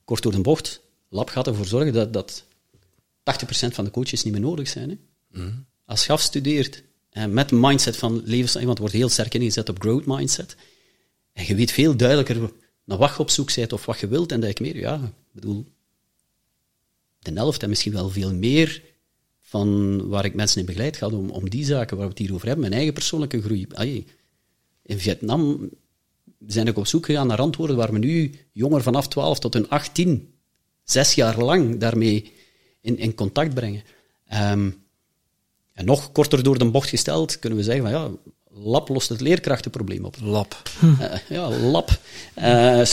kort 0.06 0.24
door 0.24 0.32
de 0.32 0.42
bocht, 0.42 0.82
Lab 1.10 1.30
gaat 1.30 1.48
ervoor 1.48 1.66
zorgen 1.66 1.94
dat, 1.94 2.14
dat 2.14 2.44
80% 2.44 2.44
van 3.68 3.86
de 3.86 3.92
coaches 3.92 4.24
niet 4.24 4.34
meer 4.34 4.42
nodig 4.42 4.68
zijn. 4.68 4.90
Hè. 4.90 4.98
Mm. 5.42 5.66
Als 5.86 6.06
je 6.06 6.12
afstudeert 6.12 6.84
en 7.10 7.34
met 7.34 7.52
mindset 7.52 7.98
van 7.98 8.22
levensstijl, 8.26 8.66
want 8.66 8.78
wordt 8.78 8.94
heel 8.94 9.10
sterk 9.10 9.34
ingezet 9.34 9.70
op 9.70 9.82
growth 9.82 10.06
mindset, 10.06 10.56
en 11.34 11.46
je 11.48 11.56
weet 11.56 11.72
veel 11.72 11.96
duidelijker 11.96 12.52
naar 12.84 12.98
wat 12.98 13.10
je 13.10 13.20
op 13.20 13.30
zoek 13.30 13.56
bent 13.56 13.74
of 13.74 13.86
wat 13.86 14.00
je 14.00 14.08
wilt, 14.08 14.32
en 14.32 14.40
dat 14.40 14.50
ik 14.50 14.60
meer, 14.60 14.78
ja, 14.78 14.96
ik 14.96 15.34
bedoel, 15.34 15.66
de 17.20 17.32
helft 17.34 17.64
en 17.64 17.70
misschien 17.70 17.94
wel 17.94 18.10
veel 18.10 18.34
meer 18.34 18.82
van 19.48 20.07
waar 20.07 20.26
ik 20.26 20.34
mensen 20.34 20.60
in 20.60 20.65
begeleid, 20.65 20.98
gaat 20.98 21.14
om, 21.14 21.30
om 21.30 21.49
die 21.49 21.65
zaken 21.65 21.98
waar 21.98 22.06
we 22.06 22.11
het 22.11 22.22
hier 22.22 22.34
over 22.34 22.45
hebben, 22.45 22.64
mijn 22.64 22.78
eigen 22.78 22.94
persoonlijke 22.94 23.41
groei. 23.41 23.68
in 24.84 24.99
Vietnam 24.99 25.69
zijn 26.48 26.68
ik 26.68 26.78
op 26.78 26.88
zoek 26.88 27.06
gegaan 27.06 27.28
naar 27.28 27.40
antwoorden 27.40 27.76
waar 27.76 27.91
we 27.91 27.98
nu 27.98 28.34
jongeren 28.52 28.84
vanaf 28.84 29.07
12 29.07 29.40
tot 29.40 29.53
hun 29.53 29.69
18, 29.69 30.34
zes 30.84 31.14
jaar 31.14 31.38
lang 31.44 31.78
daarmee 31.78 32.32
in, 32.82 32.98
in 32.98 33.15
contact 33.15 33.53
brengen. 33.53 33.84
Um, 34.34 34.84
en 35.74 35.86
nog 35.86 36.11
korter 36.11 36.44
door 36.44 36.57
de 36.57 36.72
bocht 36.72 36.90
gesteld, 36.90 37.40
kunnen 37.40 37.60
we 37.60 37.65
zeggen 37.65 37.84
van 37.84 37.91
ja, 37.91 38.11
lab 38.49 38.88
lost 38.88 39.10
het 39.10 39.22
leerkrachtenprobleem 39.22 40.06
op. 40.06 40.15
Lab. 40.22 40.61
Uh, 40.84 41.14
ja, 41.30 41.49
lab. 41.49 41.99
Uh, 42.38 42.86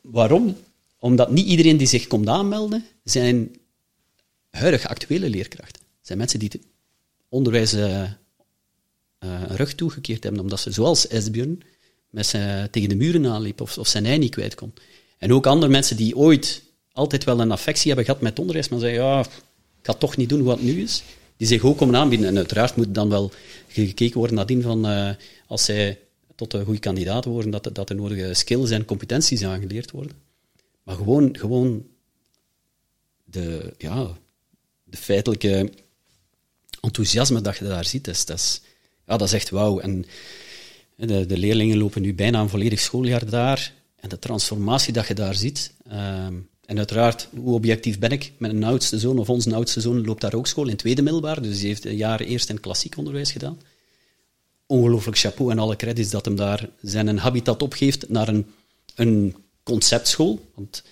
waarom? 0.00 0.56
Omdat 0.98 1.30
niet 1.30 1.46
iedereen 1.46 1.76
die 1.76 1.86
zich 1.86 2.06
komt 2.06 2.28
aanmelden, 2.28 2.84
zijn 3.04 3.56
huidige 4.56 4.88
actuele 4.88 5.30
leerkrachten 5.30 5.82
zijn 6.06 6.18
mensen 6.18 6.38
die 6.38 6.50
het 6.52 6.62
onderwijs 7.28 7.74
uh, 7.74 7.82
uh, 7.82 8.08
een 9.20 9.56
rug 9.56 9.74
toegekeerd 9.74 10.22
hebben, 10.22 10.42
omdat 10.42 10.60
ze, 10.60 10.70
zoals 10.70 11.08
Esbjörn, 11.08 11.62
met 12.10 12.26
zijn, 12.26 12.70
tegen 12.70 12.88
de 12.88 12.94
muren 12.94 13.26
aanliep 13.26 13.60
of, 13.60 13.78
of 13.78 13.88
zijn 13.88 14.06
ei 14.06 14.18
niet 14.18 14.30
kwijt 14.30 14.54
kon. 14.54 14.72
En 15.18 15.32
ook 15.32 15.46
andere 15.46 15.72
mensen 15.72 15.96
die 15.96 16.16
ooit 16.16 16.62
altijd 16.92 17.24
wel 17.24 17.40
een 17.40 17.50
affectie 17.50 17.86
hebben 17.86 18.04
gehad 18.04 18.20
met 18.20 18.38
onderwijs, 18.38 18.68
maar 18.68 18.78
zeggen, 18.78 19.02
ja, 19.02 19.20
ik 19.20 19.82
ga 19.82 19.92
toch 19.92 20.16
niet 20.16 20.28
doen 20.28 20.42
wat 20.42 20.60
nu 20.60 20.82
is, 20.82 21.02
die 21.36 21.46
zich 21.46 21.62
ook 21.62 21.78
komen 21.78 21.96
aanbieden. 21.96 22.26
En 22.26 22.36
uiteraard 22.36 22.76
moet 22.76 22.94
dan 22.94 23.08
wel 23.08 23.32
gekeken 23.68 24.18
worden 24.18 24.36
nadien 24.36 24.62
van, 24.62 24.86
uh, 24.90 25.10
als 25.46 25.64
zij 25.64 25.98
tot 26.34 26.52
een 26.52 26.64
goede 26.64 26.80
kandidaat 26.80 27.24
worden, 27.24 27.50
dat, 27.50 27.70
dat 27.72 27.88
de 27.88 27.94
nodige 27.94 28.34
skills 28.34 28.70
en 28.70 28.84
competenties 28.84 29.44
aangeleerd 29.44 29.90
worden. 29.90 30.12
Maar 30.82 30.96
gewoon, 30.96 31.36
gewoon 31.38 31.86
de, 33.24 33.74
ja, 33.78 34.16
feitelijke 34.96 35.72
enthousiasme 36.80 37.40
dat 37.40 37.56
je 37.56 37.64
daar 37.64 37.84
ziet, 37.84 38.04
dat 38.04 38.30
is, 38.38 38.60
ja, 39.06 39.16
dat 39.16 39.28
is 39.28 39.34
echt 39.34 39.50
wauw. 39.50 39.78
En 39.78 40.04
de, 40.96 41.38
leerlingen 41.38 41.78
lopen 41.78 42.02
nu 42.02 42.14
bijna 42.14 42.40
een 42.40 42.48
volledig 42.48 42.80
schooljaar 42.80 43.30
daar. 43.30 43.72
En 43.96 44.08
de 44.08 44.18
transformatie 44.18 44.92
dat 44.92 45.06
je 45.06 45.14
daar 45.14 45.34
ziet. 45.34 45.72
Uh, 45.88 46.26
en 46.66 46.76
uiteraard, 46.78 47.28
hoe 47.36 47.54
objectief 47.54 47.98
ben 47.98 48.10
ik? 48.10 48.32
Mijn 48.38 48.64
oudste 48.64 48.98
zoon, 48.98 49.18
of 49.18 49.30
onze 49.30 49.54
oudste 49.54 49.80
zoon, 49.80 50.04
loopt 50.04 50.20
daar 50.20 50.34
ook 50.34 50.46
school 50.46 50.68
in 50.68 50.76
tweede 50.76 51.02
middelbaar. 51.02 51.42
Dus 51.42 51.58
die 51.58 51.66
heeft 51.66 51.84
een 51.84 51.96
jaar 51.96 52.20
eerst 52.20 52.48
in 52.48 52.60
klassiek 52.60 52.96
onderwijs 52.96 53.32
gedaan. 53.32 53.60
Ongelooflijk 54.66 55.18
chapeau 55.18 55.50
en 55.50 55.58
alle 55.58 55.76
credits 55.76 56.10
dat 56.10 56.24
hem 56.24 56.36
daar 56.36 56.68
zijn 56.80 57.18
habitat 57.18 57.62
opgeeft 57.62 58.08
naar 58.08 58.28
een, 58.28 58.46
een 58.94 59.36
conceptschool. 59.62 60.50
Want 60.54 60.82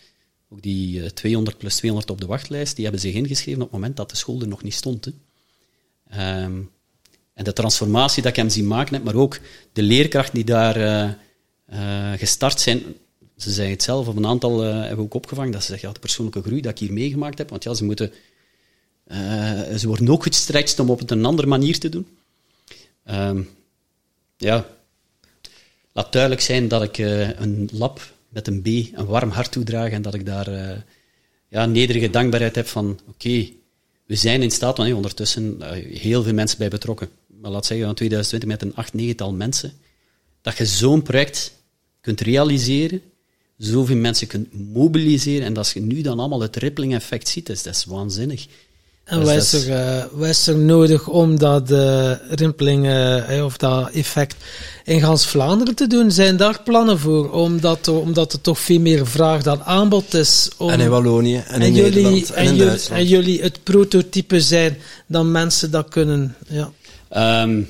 die 0.61 1.13
200 1.13 1.59
plus 1.59 1.77
200 1.77 2.11
op 2.11 2.21
de 2.21 2.27
wachtlijst, 2.27 2.75
die 2.75 2.85
hebben 2.85 3.03
zich 3.03 3.15
ingeschreven 3.15 3.63
op 3.63 3.71
het 3.71 3.79
moment 3.79 3.97
dat 3.97 4.11
de 4.11 4.17
school 4.17 4.41
er 4.41 4.49
nog 4.49 4.63
niet 4.63 4.75
stond. 4.75 5.07
Um, 5.07 6.71
en 7.35 7.45
de 7.45 7.53
transformatie 7.53 8.23
dat 8.23 8.31
ik 8.31 8.37
hem 8.37 8.49
zie 8.49 8.63
maken 8.63 9.03
maar 9.03 9.15
ook 9.15 9.41
de 9.73 9.83
leerkrachten 9.83 10.35
die 10.35 10.45
daar 10.45 10.77
uh, 10.77 11.11
uh, 11.73 12.19
gestart 12.19 12.61
zijn. 12.61 12.83
Ze 13.37 13.51
zeggen 13.51 13.75
het 13.75 13.83
zelf, 13.83 14.09
op 14.09 14.17
een 14.17 14.27
aantal 14.27 14.61
hebben 14.61 14.97
we 14.97 15.03
ook 15.03 15.15
opgevangen, 15.15 15.53
dat 15.53 15.61
ze 15.61 15.67
zeggen, 15.67 15.89
ja, 15.89 15.95
de 15.95 16.01
persoonlijke 16.01 16.43
groei 16.43 16.61
dat 16.61 16.73
ik 16.73 16.79
hier 16.79 16.93
meegemaakt 16.93 17.39
heb, 17.39 17.51
want 17.51 17.65
ja, 17.65 17.75
ze 17.75 17.85
moeten... 17.85 18.13
ze 19.79 19.83
worden 19.85 20.09
ook 20.09 20.23
gestretched 20.23 20.79
om 20.79 20.91
op 20.91 21.11
een 21.11 21.25
andere 21.25 21.49
manier 21.49 21.79
te 21.79 21.89
doen. 21.89 22.07
Um, 23.11 23.49
ja, 24.37 24.67
laat 25.93 26.13
duidelijk 26.13 26.43
zijn 26.43 26.69
dat 26.69 26.83
ik 26.83 26.99
een 26.99 27.69
lab 27.73 28.14
met 28.35 28.47
een 28.47 28.63
B 28.63 28.67
een 28.67 29.07
warm 29.07 29.31
hart 29.31 29.53
toedraag 29.53 29.91
en 29.91 30.03
dat 30.03 30.15
ik 30.15 30.27
daar 30.27 30.49
uh, 30.49 30.71
ja, 31.49 31.67
nederige 31.67 32.11
dankbaarheid 32.11 32.55
heb 32.55 32.67
van 32.67 32.99
oké, 33.09 33.49
we 34.07 34.15
zijn 34.15 34.43
in 34.43 34.51
staat, 34.51 34.77
want 34.77 34.89
hey, 34.89 34.97
ondertussen 34.97 35.57
uh, 35.61 35.71
heel 36.01 36.23
veel 36.23 36.35
mensen 36.35 36.59
bij 36.59 36.69
betrokken. 36.69 37.09
Maar 37.41 37.51
laat 37.51 37.67
zeggen 37.67 37.87
van 37.87 37.95
2020 37.95 38.49
met 38.49 38.63
een 38.63 38.77
acht, 38.77 38.95
negental 38.95 39.33
mensen, 39.33 39.73
dat 40.43 40.57
je 40.57 40.67
zo'n 40.67 41.03
project 41.03 41.53
kunt 42.01 42.21
realiseren, 42.21 43.03
zoveel 43.57 43.97
mensen 43.97 44.27
kunt 44.27 44.73
mobiliseren 44.73 45.47
en 45.47 45.55
dat 45.55 45.71
je 45.71 45.81
nu 45.81 46.01
dan 46.01 46.19
allemaal 46.19 46.41
het 46.41 46.57
rippling 46.57 46.95
effect 46.95 47.29
ziet, 47.29 47.49
is, 47.49 47.63
dat 47.63 47.75
is 47.75 47.85
waanzinnig. 47.85 48.47
En 49.05 49.19
dus 49.21 49.29
wat, 49.29 49.37
is 49.37 49.53
er, 49.53 49.69
uh, 49.69 50.05
wat 50.13 50.29
is 50.29 50.47
er 50.47 50.57
nodig 50.57 51.09
om 51.09 51.39
dat 51.39 51.71
uh, 51.71 52.11
rimpeling 52.29 52.87
uh, 52.87 53.45
of 53.45 53.57
dat 53.57 53.91
effect 53.91 54.37
in 54.85 55.01
gans 55.01 55.27
Vlaanderen 55.27 55.75
te 55.75 55.87
doen? 55.87 56.11
Zijn 56.11 56.37
daar 56.37 56.63
plannen 56.63 56.99
voor? 56.99 57.33
Omdat, 57.33 57.89
omdat 57.89 58.33
er 58.33 58.41
toch 58.41 58.59
veel 58.59 58.81
meer 58.81 59.07
vraag 59.07 59.43
dan 59.43 59.63
aanbod 59.63 60.15
is. 60.15 60.51
Om, 60.57 60.71
en 60.71 60.81
in 60.81 60.89
Wallonië 60.89 61.43
en, 61.47 61.63
in 61.63 61.75
jullie, 61.75 61.91
Nederland 61.91 62.31
en, 62.31 62.47
en, 62.47 62.51
in 62.51 62.57
jullie, 62.57 62.89
en 62.91 63.07
jullie 63.07 63.43
het 63.43 63.63
prototype 63.63 64.41
zijn 64.41 64.77
dan 65.07 65.31
mensen 65.31 65.71
dat 65.71 65.89
kunnen. 65.89 66.37
Ja. 66.49 67.43
Um, 67.43 67.69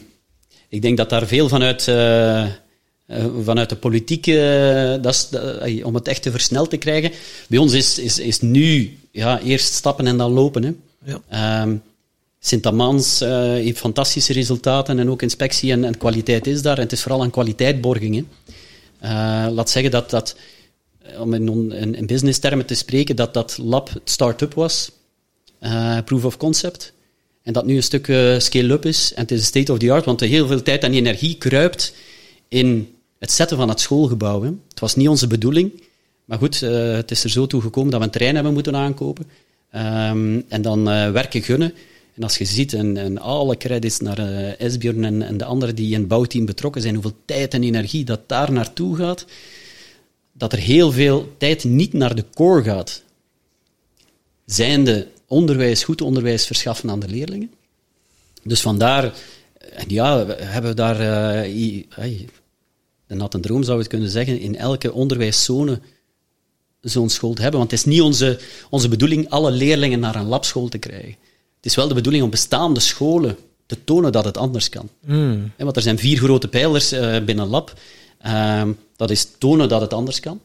ik 0.69 0.83
denk 0.83 0.97
dat 0.97 1.11
daar 1.11 1.27
veel 1.27 1.49
vanuit, 1.49 1.87
uh, 1.87 2.47
vanuit 3.43 3.69
de 3.69 3.77
politiek, 3.77 4.27
uh, 4.27 4.95
dat 5.03 5.15
is, 5.15 5.29
uh, 5.67 5.87
om 5.87 5.95
het 5.95 6.09
echt 6.09 6.23
te 6.23 6.31
versneld 6.31 6.71
te 6.71 6.77
krijgen. 6.77 7.11
Bij 7.49 7.59
ons 7.59 7.73
is, 7.73 7.99
is, 7.99 8.19
is 8.19 8.41
nu 8.41 8.99
ja, 9.11 9.41
eerst 9.41 9.75
stappen 9.75 10.07
en 10.07 10.17
dan 10.17 10.33
lopen. 10.33 10.63
Hè. 10.63 10.73
Ja. 11.05 11.63
Um, 11.63 11.83
Sint-Amans 12.39 13.21
heeft 13.21 13.79
fantastische 13.79 14.33
resultaten 14.33 14.99
en 14.99 15.11
ook 15.11 15.23
inspectie 15.23 15.73
en, 15.73 15.85
en, 15.85 15.99
kwaliteit 15.99 16.47
is 16.47 16.63
daar. 16.63 16.77
En 16.77 16.83
het 16.83 16.93
is 16.93 17.03
vooral 17.03 17.23
een 17.23 17.31
kwaliteitborging. 17.31 18.27
Hè. 18.99 19.51
laat 19.51 19.71
zeggen 19.71 19.91
dat, 19.91 20.11
dat 20.11 20.37
om 21.19 21.35
in, 21.35 21.73
in, 21.73 21.95
in 21.95 22.07
business 22.07 22.39
termen 22.39 22.67
te 22.67 22.75
spreken, 22.75 23.17
dat 23.17 23.35
dat 23.35 23.59
lab 23.59 23.91
start-up 24.05 24.55
was. 24.55 24.91
proof 26.05 26.25
of 26.25 26.37
concept. 26.37 26.93
En 27.43 27.53
dat 27.53 27.67
nu 27.67 27.77
een 27.77 27.83
stuk 27.83 28.05
scale-up 28.39 28.85
is. 28.87 29.13
En 29.15 29.23
het 29.23 29.31
is 29.31 29.45
state 29.45 29.73
of 29.73 29.79
the 29.79 29.93
art, 29.93 30.05
want 30.05 30.21
er 30.21 30.29
heel 30.29 30.47
veel 30.47 30.63
tijd 30.63 30.85
en 30.85 30.95
energie 30.95 31.37
kruipt 31.39 31.95
in 32.49 32.95
het 33.19 33.33
zetten 33.33 33.57
van 33.57 33.69
het 33.69 33.81
schoolgebouw. 33.81 34.43
Het 34.43 34.81
was 34.81 34.95
niet 34.95 35.09
onze 35.09 35.27
bedoeling. 35.27 35.83
Maar 36.25 36.39
goed, 36.39 36.61
het 36.61 37.11
is 37.11 37.25
er 37.25 37.31
zo 37.31 37.47
toe 37.47 37.61
gekomen 37.61 37.91
dat 37.91 38.01
we 38.01 38.07
een 38.07 38.13
terrein 38.13 38.35
hebben 38.35 38.53
moeten 38.53 38.77
aankopen. 38.77 39.27
Um, 39.77 40.45
en 40.49 40.63
dan 40.63 40.89
uh, 40.89 41.11
werken 41.11 41.43
gunnen. 41.43 41.75
En 42.15 42.23
als 42.23 42.39
je 42.39 42.45
ziet, 42.45 42.73
en, 42.73 43.19
alle 43.19 43.57
credits 43.57 43.99
naar 43.99 44.19
uh, 44.19 44.61
Esbjörn 44.61 45.23
en, 45.23 45.37
de 45.37 45.45
anderen 45.45 45.75
die 45.75 45.93
in 45.93 45.99
het 45.99 46.09
bouwteam 46.09 46.45
betrokken 46.45 46.83
zijn, 46.83 46.95
hoeveel 46.95 47.17
tijd 47.25 47.55
en 47.55 47.63
energie 47.63 48.05
dat 48.05 48.29
daar 48.29 48.53
naartoe 48.53 48.97
gaat, 48.97 49.25
dat 50.33 50.53
er 50.53 50.59
heel 50.59 50.93
veel 50.93 51.35
tijd 51.39 51.65
niet 51.65 51.93
naar 51.93 52.15
de 52.15 52.25
core 52.35 52.63
gaat. 52.63 53.03
Zijnde 54.45 55.09
onderwijs, 55.27 55.85
goed 55.85 56.01
onderwijs 56.01 56.47
verschaffen 56.47 56.91
aan 56.91 57.01
de 57.01 57.09
leerlingen. 57.09 57.51
Dus 58.43 58.61
vandaar, 58.61 59.13
ja, 59.87 60.27
hebben 60.27 60.71
we 60.71 60.77
daar, 60.77 61.01
uh, 61.47 62.19
de 63.07 63.15
natte 63.15 63.41
droom 63.41 63.63
zou 63.63 63.79
het 63.79 63.89
kunnen 63.89 64.11
zeggen, 64.11 64.41
in 64.41 64.57
elke 64.57 64.93
onderwijszone 64.93 65.81
zo'n 66.85 67.11
school 67.11 67.35
te 67.35 67.43
hebben. 67.43 67.61
Want 67.61 67.71
het 67.71 67.81
is 67.81 67.87
niet 67.87 68.01
onze, 68.01 68.41
onze 68.71 68.89
bedoeling 68.89 69.31
alle 69.31 69.51
leerlingen 69.51 70.01
naar 70.01 70.15
een 70.15 70.27
labschool 70.27 70.69
te 70.69 70.79
krijgen. 70.79 71.17
Het 71.57 71.73
is 71.73 71.75
wel 71.75 71.89
de 71.89 71.95
bedoeling 71.95 72.25
om 72.25 72.31
bestaande 72.31 72.81
scholen 72.81 73.37
te 73.67 73.85
tonen 73.85 74.13
dat 74.13 74.25
het 74.25 74.37
anders 74.37 74.69
kan. 74.69 74.89
Mm. 75.05 75.53
Want 75.57 75.77
er 75.77 75.83
zijn 75.83 75.99
vier 75.99 76.19
grote 76.19 76.49
pijlers 76.49 76.93
uh, 76.93 77.01
binnen 77.25 77.45
een 77.45 77.51
lab. 77.51 77.79
Uh, 78.27 78.69
dat 78.97 79.11
is 79.11 79.29
tonen 79.39 79.69
dat 79.69 79.81
het 79.81 79.93
anders 79.93 80.21
kan. 80.21 80.41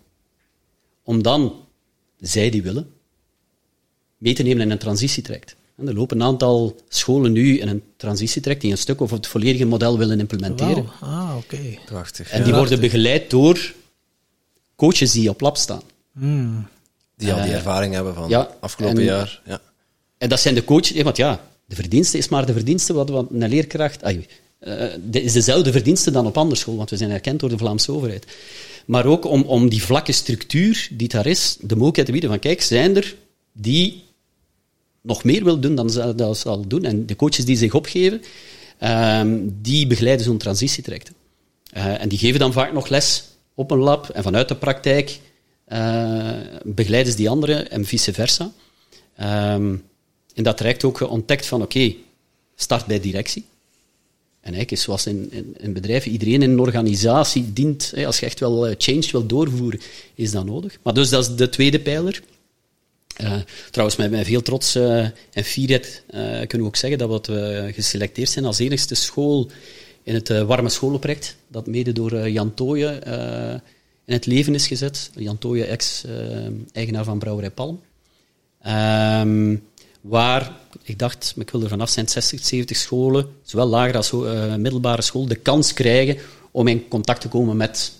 Om 1.03 1.23
dan, 1.23 1.53
zij 2.19 2.49
die 2.49 2.61
willen, 2.61 2.91
mee 4.17 4.33
te 4.33 4.43
nemen 4.43 4.61
in 4.61 4.71
een 4.71 4.77
transitietraject. 4.77 5.55
Er 5.85 5.93
lopen 5.93 6.19
een 6.19 6.27
aantal 6.27 6.75
scholen 6.89 7.31
nu 7.31 7.59
in 7.59 7.67
een 7.67 7.83
transitietraject 7.97 8.61
die 8.61 8.71
een 8.71 8.77
stuk 8.77 9.01
of 9.01 9.11
het 9.11 9.27
volledige 9.27 9.65
model 9.65 9.97
willen 9.97 10.19
implementeren. 10.19 10.75
Wow. 10.75 11.09
Ah, 11.09 11.35
oké. 11.37 11.55
Okay. 11.55 11.79
Prachtig. 11.85 12.29
En 12.29 12.43
die 12.43 12.53
worden 12.53 12.79
begeleid 12.79 13.29
door 13.29 13.73
coaches 14.75 15.11
die 15.11 15.29
op 15.29 15.41
lab 15.41 15.57
staan. 15.57 15.81
Mm. 16.19 16.67
Die 17.15 17.33
al 17.33 17.43
die 17.43 17.53
ervaring 17.53 17.89
uh, 17.89 17.95
hebben 17.95 18.13
van 18.13 18.29
ja, 18.29 18.49
afgelopen 18.59 18.97
en, 18.97 19.03
jaar. 19.03 19.41
Ja. 19.45 19.61
En 20.17 20.29
dat 20.29 20.39
zijn 20.39 20.55
de 20.55 20.63
coaches, 20.63 21.01
want 21.01 21.17
ja, 21.17 21.41
de 21.65 21.75
verdienste 21.75 22.17
is 22.17 22.29
maar 22.29 22.45
de 22.45 22.53
verdienste 22.53 22.93
wat, 22.93 23.09
wat 23.09 23.27
een 23.31 23.49
leerkracht... 23.49 24.03
Ah, 24.03 24.13
uh, 24.13 24.23
de, 25.09 25.21
is 25.21 25.33
dezelfde 25.33 25.71
verdienste 25.71 26.11
dan 26.11 26.25
op 26.25 26.37
andere 26.37 26.59
school, 26.59 26.75
want 26.75 26.89
we 26.89 26.97
zijn 26.97 27.11
erkend 27.11 27.39
door 27.39 27.49
de 27.49 27.57
Vlaamse 27.57 27.91
overheid. 27.91 28.25
Maar 28.85 29.05
ook 29.05 29.25
om, 29.25 29.41
om 29.41 29.69
die 29.69 29.83
vlakke 29.83 30.11
structuur 30.11 30.87
die 30.91 31.07
daar 31.07 31.25
is, 31.25 31.57
de 31.59 31.75
mogelijkheid 31.75 32.05
te 32.05 32.11
bieden 32.11 32.29
van, 32.29 32.39
kijk, 32.39 32.61
zijn 32.61 32.95
er 32.95 33.15
die 33.53 34.03
nog 35.01 35.23
meer 35.23 35.43
wil 35.43 35.59
doen 35.59 35.75
dan 35.75 35.89
ze 35.89 36.15
dat 36.15 36.45
al 36.45 36.67
doen. 36.67 36.83
En 36.83 37.05
de 37.05 37.15
coaches 37.15 37.45
die 37.45 37.57
zich 37.57 37.73
opgeven, 37.73 38.21
um, 38.83 39.57
die 39.61 39.87
begeleiden 39.87 40.25
zo'n 40.25 40.37
transitietraject. 40.37 41.11
Uh, 41.77 42.01
en 42.01 42.09
die 42.09 42.17
geven 42.17 42.39
dan 42.39 42.53
vaak 42.53 42.73
nog 42.73 42.87
les 42.87 43.23
op 43.53 43.71
een 43.71 43.77
lab 43.77 44.09
en 44.09 44.23
vanuit 44.23 44.47
de 44.47 44.55
praktijk 44.55 45.19
begeleiden 46.63 47.11
ze 47.11 47.17
die 47.17 47.29
anderen 47.29 47.71
en 47.71 47.85
vice 47.85 48.13
versa. 48.13 48.51
Um, 49.21 49.83
in 50.33 50.43
dat 50.43 50.57
traject 50.57 50.83
ook 50.83 51.09
ontdekt 51.09 51.45
van 51.45 51.61
oké, 51.61 51.95
start 52.55 52.85
bij 52.85 52.99
directie. 52.99 53.45
En 54.41 54.55
eigenlijk 54.55 54.71
is 54.71 54.81
zoals 54.81 55.05
in, 55.05 55.31
in, 55.31 55.55
in, 55.59 55.73
bedrijven, 55.73 56.11
iedereen 56.11 56.41
in 56.41 56.51
een 56.51 56.59
organisatie 56.59 57.53
dient, 57.53 57.91
hè, 57.95 58.05
als 58.05 58.19
je 58.19 58.25
echt 58.25 58.39
wel 58.39 58.73
change 58.77 59.07
wil 59.11 59.25
doorvoeren, 59.25 59.79
is 60.15 60.31
dat 60.31 60.45
nodig. 60.45 60.77
Maar 60.83 60.93
dus 60.93 61.09
dat 61.09 61.29
is 61.29 61.35
de 61.35 61.49
tweede 61.49 61.79
pijler. 61.79 62.21
Uh, 63.21 63.33
trouwens, 63.71 63.97
met, 63.97 64.11
met 64.11 64.25
veel 64.25 64.41
trots 64.41 64.75
en 64.75 65.43
fierheid 65.43 66.03
kunnen 66.11 66.59
we 66.59 66.65
ook 66.65 66.75
zeggen 66.75 66.99
dat 66.99 67.27
we 67.27 67.69
geselecteerd 67.73 68.29
zijn 68.29 68.45
als 68.45 68.59
enigste 68.59 68.95
school 68.95 69.49
in 70.03 70.13
het 70.13 70.27
warme 70.27 70.69
scholenproject, 70.69 71.35
dat 71.47 71.67
mede 71.67 71.91
door 71.91 72.29
Jan 72.29 72.53
Tooyen 72.53 73.03
in 74.09 74.15
het 74.15 74.25
leven 74.25 74.55
is 74.55 74.67
gezet. 74.67 75.11
Jan 75.15 75.37
Tooyen, 75.37 75.67
ex-eigenaar 75.67 77.03
van 77.03 77.19
Brouwerij 77.19 77.51
Palm. 77.51 77.81
Um, 78.67 79.63
waar, 80.01 80.57
ik 80.83 80.99
dacht, 80.99 81.33
ik 81.37 81.49
wil 81.49 81.63
er 81.63 81.69
vanaf 81.69 81.89
zijn 81.89 82.07
60, 82.07 82.45
70 82.45 82.77
scholen, 82.77 83.27
zowel 83.43 83.67
lagere 83.67 83.97
als 83.97 84.11
middelbare 84.57 85.01
school, 85.01 85.25
de 85.25 85.35
kans 85.35 85.73
krijgen 85.73 86.17
om 86.51 86.67
in 86.67 86.87
contact 86.87 87.21
te 87.21 87.27
komen 87.27 87.57
met 87.57 87.91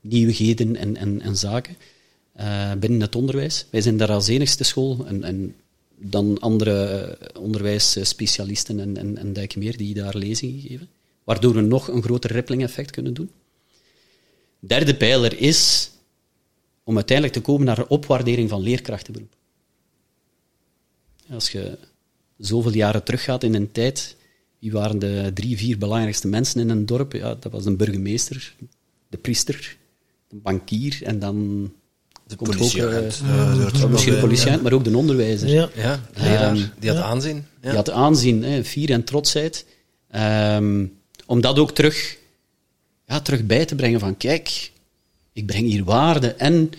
nieuwigheden 0.00 0.76
en, 0.76 0.96
en, 0.96 1.20
en 1.20 1.36
zaken. 1.36 1.76
Uh, 2.40 2.72
binnen 2.72 3.00
het 3.00 3.14
onderwijs. 3.14 3.66
Wij 3.70 3.80
zijn 3.80 3.96
daar 3.96 4.10
als 4.10 4.28
enigste 4.28 4.64
school, 4.64 5.06
en, 5.06 5.24
en 5.24 5.54
dan 5.96 6.38
andere 6.38 7.18
onderwijsspecialisten 7.38 8.80
en, 8.80 8.96
en, 8.96 9.18
en 9.18 9.48
meer 9.58 9.76
die 9.76 9.94
daar 9.94 10.16
lezingen 10.16 10.60
geven. 10.60 10.88
Waardoor 11.24 11.54
we 11.54 11.60
nog 11.60 11.88
een 11.88 12.02
groter 12.02 12.32
rippling 12.32 12.62
effect 12.62 12.90
kunnen 12.90 13.14
doen. 13.14 13.30
Derde 14.60 14.94
pijler 14.96 15.38
is 15.38 15.90
om 16.84 16.94
uiteindelijk 16.96 17.36
te 17.36 17.42
komen 17.42 17.66
naar 17.66 17.78
een 17.78 17.88
opwaardering 17.88 18.48
van 18.48 18.60
leerkrachtenberoep. 18.62 19.32
Als 21.30 21.50
je 21.50 21.78
zoveel 22.38 22.72
jaren 22.74 23.04
teruggaat 23.04 23.42
in 23.42 23.54
een 23.54 23.72
tijd, 23.72 24.16
wie 24.58 24.72
waren 24.72 24.98
de 24.98 25.30
drie, 25.34 25.56
vier 25.56 25.78
belangrijkste 25.78 26.28
mensen 26.28 26.60
in 26.60 26.68
een 26.68 26.86
dorp? 26.86 27.12
Ja, 27.12 27.34
dat 27.34 27.52
was 27.52 27.64
een 27.64 27.76
burgemeester, 27.76 28.54
de 29.08 29.16
priester, 29.16 29.76
de 30.28 30.36
bankier 30.36 30.98
en 31.02 31.18
dan 31.18 31.70
De 32.26 32.36
politieagent. 32.36 33.20
eh, 33.24 33.60
er 33.74 33.84
ook 33.84 33.90
misschien 33.90 34.14
de 34.14 34.20
politieagent, 34.20 34.62
maar 34.62 34.72
ook 34.72 34.84
de 34.84 34.96
onderwijzer. 34.96 35.48
Ja. 35.48 35.68
Ja, 35.74 36.00
de 36.14 36.22
leraar. 36.22 36.54
Ehm, 36.56 36.66
die 36.78 36.90
had 36.90 36.98
ja. 36.98 37.04
aanzien. 37.04 37.36
Ja. 37.36 37.68
Die 37.68 37.76
had 37.76 37.90
aanzien, 37.90 38.42
hè, 38.42 38.64
fier 38.64 38.90
en 38.90 39.04
trotsheid. 39.04 39.66
Ehm, 40.10 40.86
om 41.26 41.40
dat 41.40 41.58
ook 41.58 41.70
terug, 41.70 42.16
terug 43.18 43.46
bij 43.46 43.64
te 43.64 43.74
brengen 43.74 44.00
van, 44.00 44.16
kijk, 44.16 44.70
ik 45.32 45.46
breng 45.46 45.66
hier 45.66 45.84
waarde. 45.84 46.28
En 46.28 46.70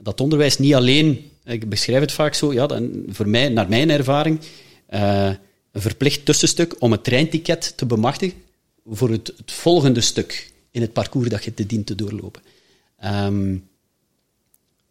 dat 0.00 0.20
onderwijs 0.20 0.58
niet 0.58 0.74
alleen, 0.74 1.30
ik 1.44 1.68
beschrijf 1.68 2.00
het 2.00 2.12
vaak 2.12 2.34
zo, 2.34 2.52
ja, 2.52 2.66
dan, 2.66 3.04
voor 3.08 3.28
mij, 3.28 3.48
naar 3.48 3.68
mijn 3.68 3.90
ervaring, 3.90 4.40
eh, 4.86 5.30
een 5.72 5.80
verplicht 5.80 6.24
tussenstuk 6.24 6.82
om 6.82 6.92
het 6.92 7.04
treinticket 7.04 7.76
te 7.76 7.86
bemachtigen 7.86 8.38
voor 8.86 9.10
het, 9.10 9.32
het 9.36 9.52
volgende 9.52 10.00
stuk 10.00 10.52
in 10.70 10.80
het 10.80 10.92
parcours 10.92 11.28
dat 11.28 11.44
je 11.44 11.54
te 11.54 11.66
dient 11.66 11.86
te 11.86 11.94
doorlopen. 11.94 12.42
Ehm, 12.98 13.56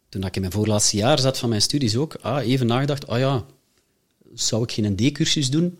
toen 0.08 0.24
ik 0.24 0.34
in 0.34 0.40
mijn 0.40 0.52
voorlaatste 0.52 0.96
jaar 0.96 1.18
zat 1.18 1.38
van 1.38 1.48
mijn 1.48 1.62
studies 1.62 1.96
ook, 1.96 2.14
ah, 2.14 2.46
even 2.46 2.66
nagedacht, 2.66 3.06
ah 3.06 3.18
ja, 3.18 3.44
zou 4.34 4.62
ik 4.62 4.72
geen 4.72 4.96
D-cursus 4.96 5.50
doen? 5.50 5.78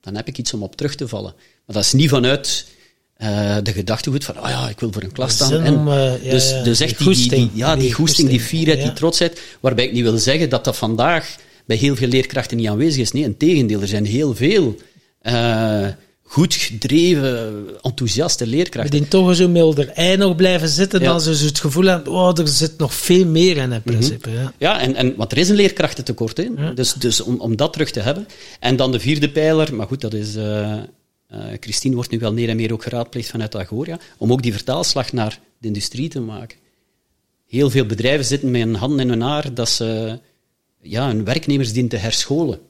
Dan 0.00 0.16
heb 0.16 0.28
ik 0.28 0.38
iets 0.38 0.54
om 0.54 0.62
op 0.62 0.76
terug 0.76 0.94
te 0.94 1.08
vallen. 1.08 1.34
Maar 1.64 1.76
dat 1.76 1.84
is 1.84 1.92
niet 1.92 2.08
vanuit 2.08 2.66
eh, 3.20 3.56
de 3.62 3.72
gedachtegoed 3.72 4.24
van, 4.24 4.36
ah 4.36 4.50
ja, 4.50 4.68
ik 4.68 4.80
wil 4.80 4.92
voor 4.92 5.02
een 5.02 5.12
klas 5.12 5.32
staan. 5.32 5.52
En 5.52 5.74
om, 5.74 5.88
eh, 5.88 6.24
ja, 6.24 6.30
dus 6.30 6.54
dus 6.64 6.80
echt 6.80 6.98
die, 6.98 7.06
die, 7.06 7.16
die- 7.16 7.24
goesting. 7.28 7.50
ja, 7.54 7.74
die 7.74 7.82
Die 7.84 7.92
goesting, 7.92 8.28
die 8.28 8.38
goesting, 8.38 8.58
fierheid, 8.58 8.78
ja. 8.78 8.84
die 8.84 8.94
trotsheid, 8.94 9.40
waarbij 9.60 9.84
ik 9.84 9.92
niet 9.92 10.02
wil 10.02 10.18
zeggen 10.18 10.48
dat 10.48 10.64
dat 10.64 10.76
vandaag 10.76 11.36
bij 11.66 11.76
heel 11.76 11.96
veel 11.96 12.08
leerkrachten 12.08 12.56
niet 12.56 12.68
aanwezig 12.68 13.00
is. 13.00 13.12
Nee, 13.12 13.22
in 13.22 13.36
tegendeel, 13.36 13.80
er 13.80 13.88
zijn 13.88 14.04
heel 14.06 14.34
veel 14.34 14.76
eh, 15.20 15.86
goed 16.22 16.54
gedreven, 16.54 17.64
enthousiaste 17.82 18.46
leerkrachten. 18.46 18.90
die 18.90 19.08
toch 19.08 19.34
zo 19.36 19.48
milder 19.48 19.88
ei 19.88 20.16
nog 20.16 20.36
blijven 20.36 20.68
zitten 20.68 21.06
als 21.06 21.24
ze 21.24 21.44
het 21.46 21.60
gevoel 21.60 21.84
hebben, 21.84 22.12
oh, 22.12 22.38
er 22.38 22.48
zit 22.48 22.78
nog 22.78 22.94
veel 22.94 23.26
meer 23.26 23.56
in 23.56 23.72
in 23.72 23.82
principe. 23.82 24.30
Ja. 24.30 24.52
Ja, 24.58 24.80
en, 24.80 24.94
en, 24.94 25.14
want 25.16 25.32
er 25.32 25.38
is 25.38 25.48
een 25.48 25.56
leerkrachtentekort. 25.56 26.36
Hè? 26.36 26.74
Dus, 26.74 26.92
dus 26.92 27.20
om, 27.20 27.40
om 27.40 27.56
dat 27.56 27.72
terug 27.72 27.90
te 27.90 28.00
hebben. 28.00 28.26
En 28.60 28.76
dan 28.76 28.92
de 28.92 29.00
vierde 29.00 29.30
pijler, 29.30 29.74
maar 29.74 29.86
goed, 29.86 30.00
dat 30.00 30.14
is... 30.14 30.36
eh, 31.30 31.40
Christine 31.60 31.94
wordt 31.94 32.10
nu 32.10 32.18
wel 32.18 32.32
meer 32.32 32.48
en 32.48 32.56
meer 32.56 32.72
ook 32.72 32.82
geraadpleegd 32.82 33.30
vanuit 33.30 33.56
Agoria, 33.56 33.98
om 34.18 34.32
ook 34.32 34.42
die 34.42 34.52
vertaalslag 34.52 35.12
naar 35.12 35.40
de 35.58 35.66
industrie 35.66 36.08
te 36.08 36.20
maken. 36.20 36.58
Heel 37.46 37.70
veel 37.70 37.86
bedrijven 37.86 38.24
zitten 38.24 38.50
met 38.50 38.60
hun 38.60 38.74
handen 38.74 39.00
in 39.00 39.08
hun 39.08 39.20
haar 39.20 39.54
dat 39.54 39.68
ze 39.68 40.18
ja, 40.80 41.06
hun 41.06 41.24
werknemers 41.24 41.72
dienen 41.72 41.90
te 41.90 41.96
herscholen. 41.96 42.60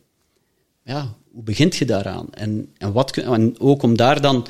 Ja, 0.85 1.15
hoe 1.33 1.43
begint 1.43 1.77
je 1.77 1.85
daaraan? 1.85 2.27
En, 2.35 2.69
en, 2.79 2.93
wat, 2.93 3.17
en 3.17 3.61
ook 3.61 3.83
om 3.83 3.97
daar 3.97 4.21
dan 4.21 4.47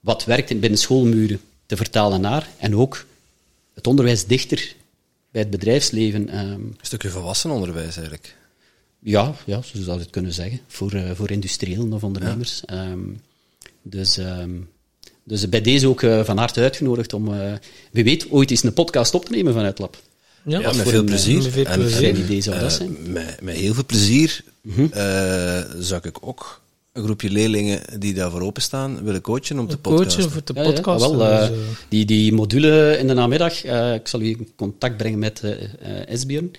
wat 0.00 0.24
werkt 0.24 0.60
binnen 0.60 0.78
schoolmuren 0.78 1.40
te 1.66 1.76
vertalen 1.76 2.20
naar, 2.20 2.48
en 2.58 2.76
ook 2.76 3.06
het 3.74 3.86
onderwijs 3.86 4.26
dichter 4.26 4.74
bij 5.30 5.42
het 5.42 5.50
bedrijfsleven 5.50 6.28
ehm, 6.28 6.52
Een 6.52 6.76
stukje 6.80 7.08
volwassenenonderwijs 7.08 7.96
eigenlijk. 7.96 8.36
ja, 8.98 9.34
ja, 9.46 9.62
zo 9.62 9.78
zou 9.78 9.96
je 9.96 10.02
het 10.02 10.10
kunnen 10.10 10.32
zeggen. 10.32 10.60
Voor, 10.66 10.92
eh, 10.92 11.10
voor 11.10 11.30
industriëlen 11.30 11.92
of 11.92 12.04
ondernemers. 12.04 12.64
Ehm, 12.64 13.00
dus, 13.90 14.16
ehm, 14.18 14.50
dus 15.24 15.48
bij 15.48 15.60
deze 15.60 15.88
ook 15.88 16.02
eh, 16.02 16.24
van 16.24 16.38
harte 16.38 16.60
uitgenodigd 16.60 17.12
om, 17.12 17.34
eh, 17.34 17.52
wie 17.92 18.04
weet, 18.04 18.30
ooit 18.30 18.50
eens 18.50 18.62
een 18.62 18.72
podcast 18.72 19.14
op 19.14 19.24
te 19.24 19.30
nemen 19.32 19.52
vanuit 19.52 19.78
Lab. 19.78 19.96
Ja. 20.44 20.60
Met 20.60 20.76
veel 20.76 20.86
een, 20.92 20.98
eh, 20.98 21.04
plezier. 21.04 21.42
met 21.42 21.52
veel 21.52 21.64
En- 21.64 21.80
plezier. 21.80 22.08
En, 22.08 22.16
idee 22.20 22.40
zou 22.40 22.58
dat 22.60 22.72
zijn. 22.72 22.90
Mhm. 23.02 23.12
Met, 23.12 23.40
met 23.42 23.56
heel 23.56 23.74
veel 23.74 23.86
plezier 23.86 24.40
eh, 24.90 25.60
zou 25.78 26.00
ik 26.08 26.16
ook 26.20 26.60
een 26.92 27.02
groepje 27.04 27.30
leerlingen 27.30 27.80
die 28.00 28.14
daarvoor 28.14 28.40
openstaan 28.40 29.04
willen 29.04 29.20
coachen 29.20 29.58
om 29.58 29.68
te 29.68 29.78
podcasten. 29.78 30.22
Coachen 30.22 30.30
voor 30.32 30.42
de 30.44 30.52
Ja, 30.54 30.62
ja, 30.62 30.72
podcast. 30.72 31.00
wel, 31.10 31.24
eh, 31.24 31.48
dus, 31.48 31.56
die, 31.88 32.04
die 32.04 32.32
module 32.32 32.96
in 32.98 33.06
de 33.06 33.14
namiddag, 33.14 33.64
eh, 33.64 33.94
ik 33.94 34.08
zal 34.08 34.20
u 34.20 34.26
in 34.26 34.48
contact 34.56 34.96
brengen 34.96 35.18
met 35.18 35.40
eh 35.42 35.50
eh, 35.52 36.08
Esbjörn. 36.08 36.50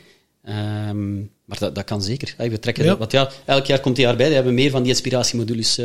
Ehm, 0.43 1.15
maar 1.17 1.59
dat, 1.59 1.75
dat 1.75 1.83
kan 1.83 2.03
zeker. 2.03 2.35
We 2.37 2.59
trekken 2.59 2.83
Ja. 2.83 2.89
dat- 2.89 2.99
want 2.99 3.11
ja, 3.11 3.29
elk 3.45 3.65
jaar 3.65 3.79
komt 3.79 3.97
hij 3.97 4.05
daarbij. 4.05 4.25
Die 4.25 4.35
hebben 4.35 4.53
meer 4.53 4.71
van 4.71 4.81
die 4.81 4.91
inspiratiemodules 4.91 5.81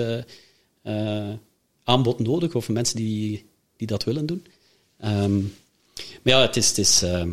eh, 0.85 1.32
aanbod 1.85 2.19
nodig, 2.19 2.55
of 2.55 2.69
mensen 2.69 2.97
die, 2.97 3.47
die 3.77 3.86
dat 3.86 4.05
willen 4.05 4.27
doen. 4.27 4.47
Ehm, 4.98 5.36
maar 6.23 6.32
ja, 6.32 6.40
het 6.40 6.56
is... 6.56 6.69
Het 6.69 6.78
is 6.78 7.02
ehm, 7.02 7.31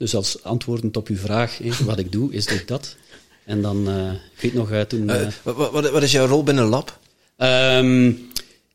dus 0.00 0.14
als 0.14 0.42
antwoordend 0.42 0.96
op 0.96 1.08
uw 1.08 1.16
vraag, 1.16 1.58
wat 1.84 1.98
ik 1.98 2.12
doe, 2.12 2.32
is 2.32 2.52
ook 2.52 2.66
dat. 2.68 2.96
En 3.44 3.62
dan, 3.62 3.88
eh, 3.88 4.12
ik 4.12 4.40
weet 4.40 4.54
nog, 4.54 4.70
eh, 4.70 4.80
toen... 4.80 5.06
Wat, 5.42 5.70
wat, 5.70 5.90
wat 5.90 6.02
is 6.02 6.12
jouw 6.12 6.26
rol 6.26 6.42
binnen 6.42 6.64
Lab? 6.64 6.98
Ehm, 7.36 8.12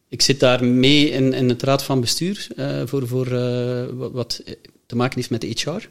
ik 0.09 0.21
zit 0.21 0.39
daar 0.39 0.63
mee 0.63 1.09
in, 1.09 1.33
in 1.33 1.49
het 1.49 1.63
raad 1.63 1.83
van 1.83 2.01
bestuur 2.01 2.47
eh, 2.55 2.81
voor, 2.85 3.07
voor 3.07 3.29
wat, 3.95 4.11
wat 4.11 4.43
te 4.85 4.95
maken 4.95 5.15
heeft 5.15 5.29
met 5.29 5.41
de 5.41 5.47
HR. 5.47 5.89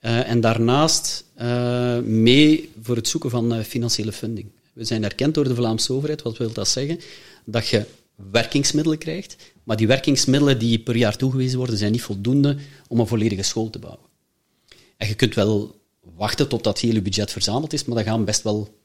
En 0.00 0.40
daarnaast 0.40 1.24
mee 2.04 2.70
voor 2.82 2.96
het 2.96 3.08
zoeken 3.08 3.30
van 3.30 3.64
financiële 3.64 4.12
funding. 4.12 4.46
We 4.76 4.84
zijn 4.84 5.04
erkend 5.04 5.34
door 5.34 5.44
de 5.44 5.54
Vlaamse 5.54 5.92
overheid. 5.92 6.22
Wat 6.22 6.36
wil 6.36 6.52
dat 6.52 6.68
zeggen? 6.68 7.00
Dat 7.44 7.68
je 7.68 7.84
werkingsmiddelen 8.30 8.98
krijgt, 8.98 9.36
maar 9.62 9.76
die 9.76 9.86
werkingsmiddelen 9.86 10.58
die 10.58 10.78
per 10.78 10.96
jaar 10.96 11.16
toegewezen 11.16 11.58
worden, 11.58 11.78
zijn 11.78 11.92
niet 11.92 12.02
voldoende 12.02 12.56
om 12.88 13.00
een 13.00 13.06
volledige 13.06 13.42
school 13.42 13.70
te 13.70 13.78
bouwen. 13.78 14.04
En 14.96 15.08
je 15.08 15.14
kunt 15.14 15.34
wel 15.34 15.80
wachten 16.00 16.48
tot 16.48 16.64
dat 16.64 16.80
hele 16.80 17.02
budget 17.02 17.32
verzameld 17.32 17.72
is, 17.72 17.84
maar 17.84 17.96
dat 17.96 18.06
gaan 18.06 18.24
best 18.24 18.42
wel 18.42 18.78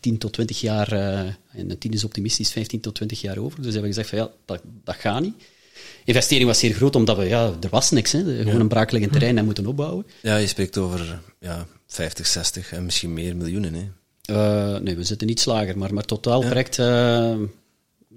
10 0.00 0.18
tot 0.18 0.32
20 0.32 0.60
jaar, 0.60 0.92
eh, 0.92 1.18
en 1.52 1.70
een 1.70 1.78
10 1.78 1.92
is 1.92 2.04
optimistisch, 2.04 2.50
15 2.50 2.80
tot 2.80 2.94
20 2.94 3.20
jaar 3.20 3.38
over. 3.38 3.62
Dus 3.62 3.72
hebben 3.72 3.90
we 3.90 3.96
gezegd 3.96 4.08
van 4.08 4.18
ja, 4.18 4.30
dat, 4.44 4.60
dat 4.84 4.96
gaat 4.96 5.22
niet. 5.22 5.38
De 5.38 6.14
investering 6.14 6.48
was 6.48 6.58
zeer 6.58 6.74
groot, 6.74 6.96
omdat 6.96 7.16
we, 7.16 7.24
ja, 7.24 7.54
er 7.60 7.68
was 7.70 7.90
niks. 7.90 8.12
Hè. 8.12 8.42
Gewoon 8.42 8.60
een 8.60 8.68
braakliggend 8.68 9.12
terrein 9.12 9.38
en 9.38 9.44
moeten 9.44 9.66
opbouwen. 9.66 10.06
Ja, 10.22 10.36
je 10.36 10.46
spreekt 10.46 10.78
over 10.78 11.20
ja, 11.40 11.66
50, 11.86 12.26
60 12.26 12.72
en 12.72 12.84
misschien 12.84 13.12
meer 13.12 13.36
miljoenen. 13.36 13.74
Hè. 13.74 13.88
Eh, 14.28 14.76
nee, 14.76 14.96
we 14.96 15.04
zitten 15.04 15.26
niet 15.26 15.40
slager, 15.40 15.78
maar, 15.78 15.94
maar 15.94 16.04
totaal 16.04 16.40
project, 16.40 16.78
eh, 16.78 17.30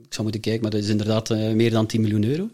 ik 0.04 0.10
zou 0.14 0.24
moeten 0.24 0.42
kijken, 0.42 0.62
maar 0.62 0.72
dat 0.72 0.82
is 0.84 0.90
inderdaad 0.90 1.30
eh, 1.30 1.52
meer 1.52 1.72
dan 1.72 1.86
10 1.86 2.02
miljoen 2.02 2.24
euro. 2.24 2.50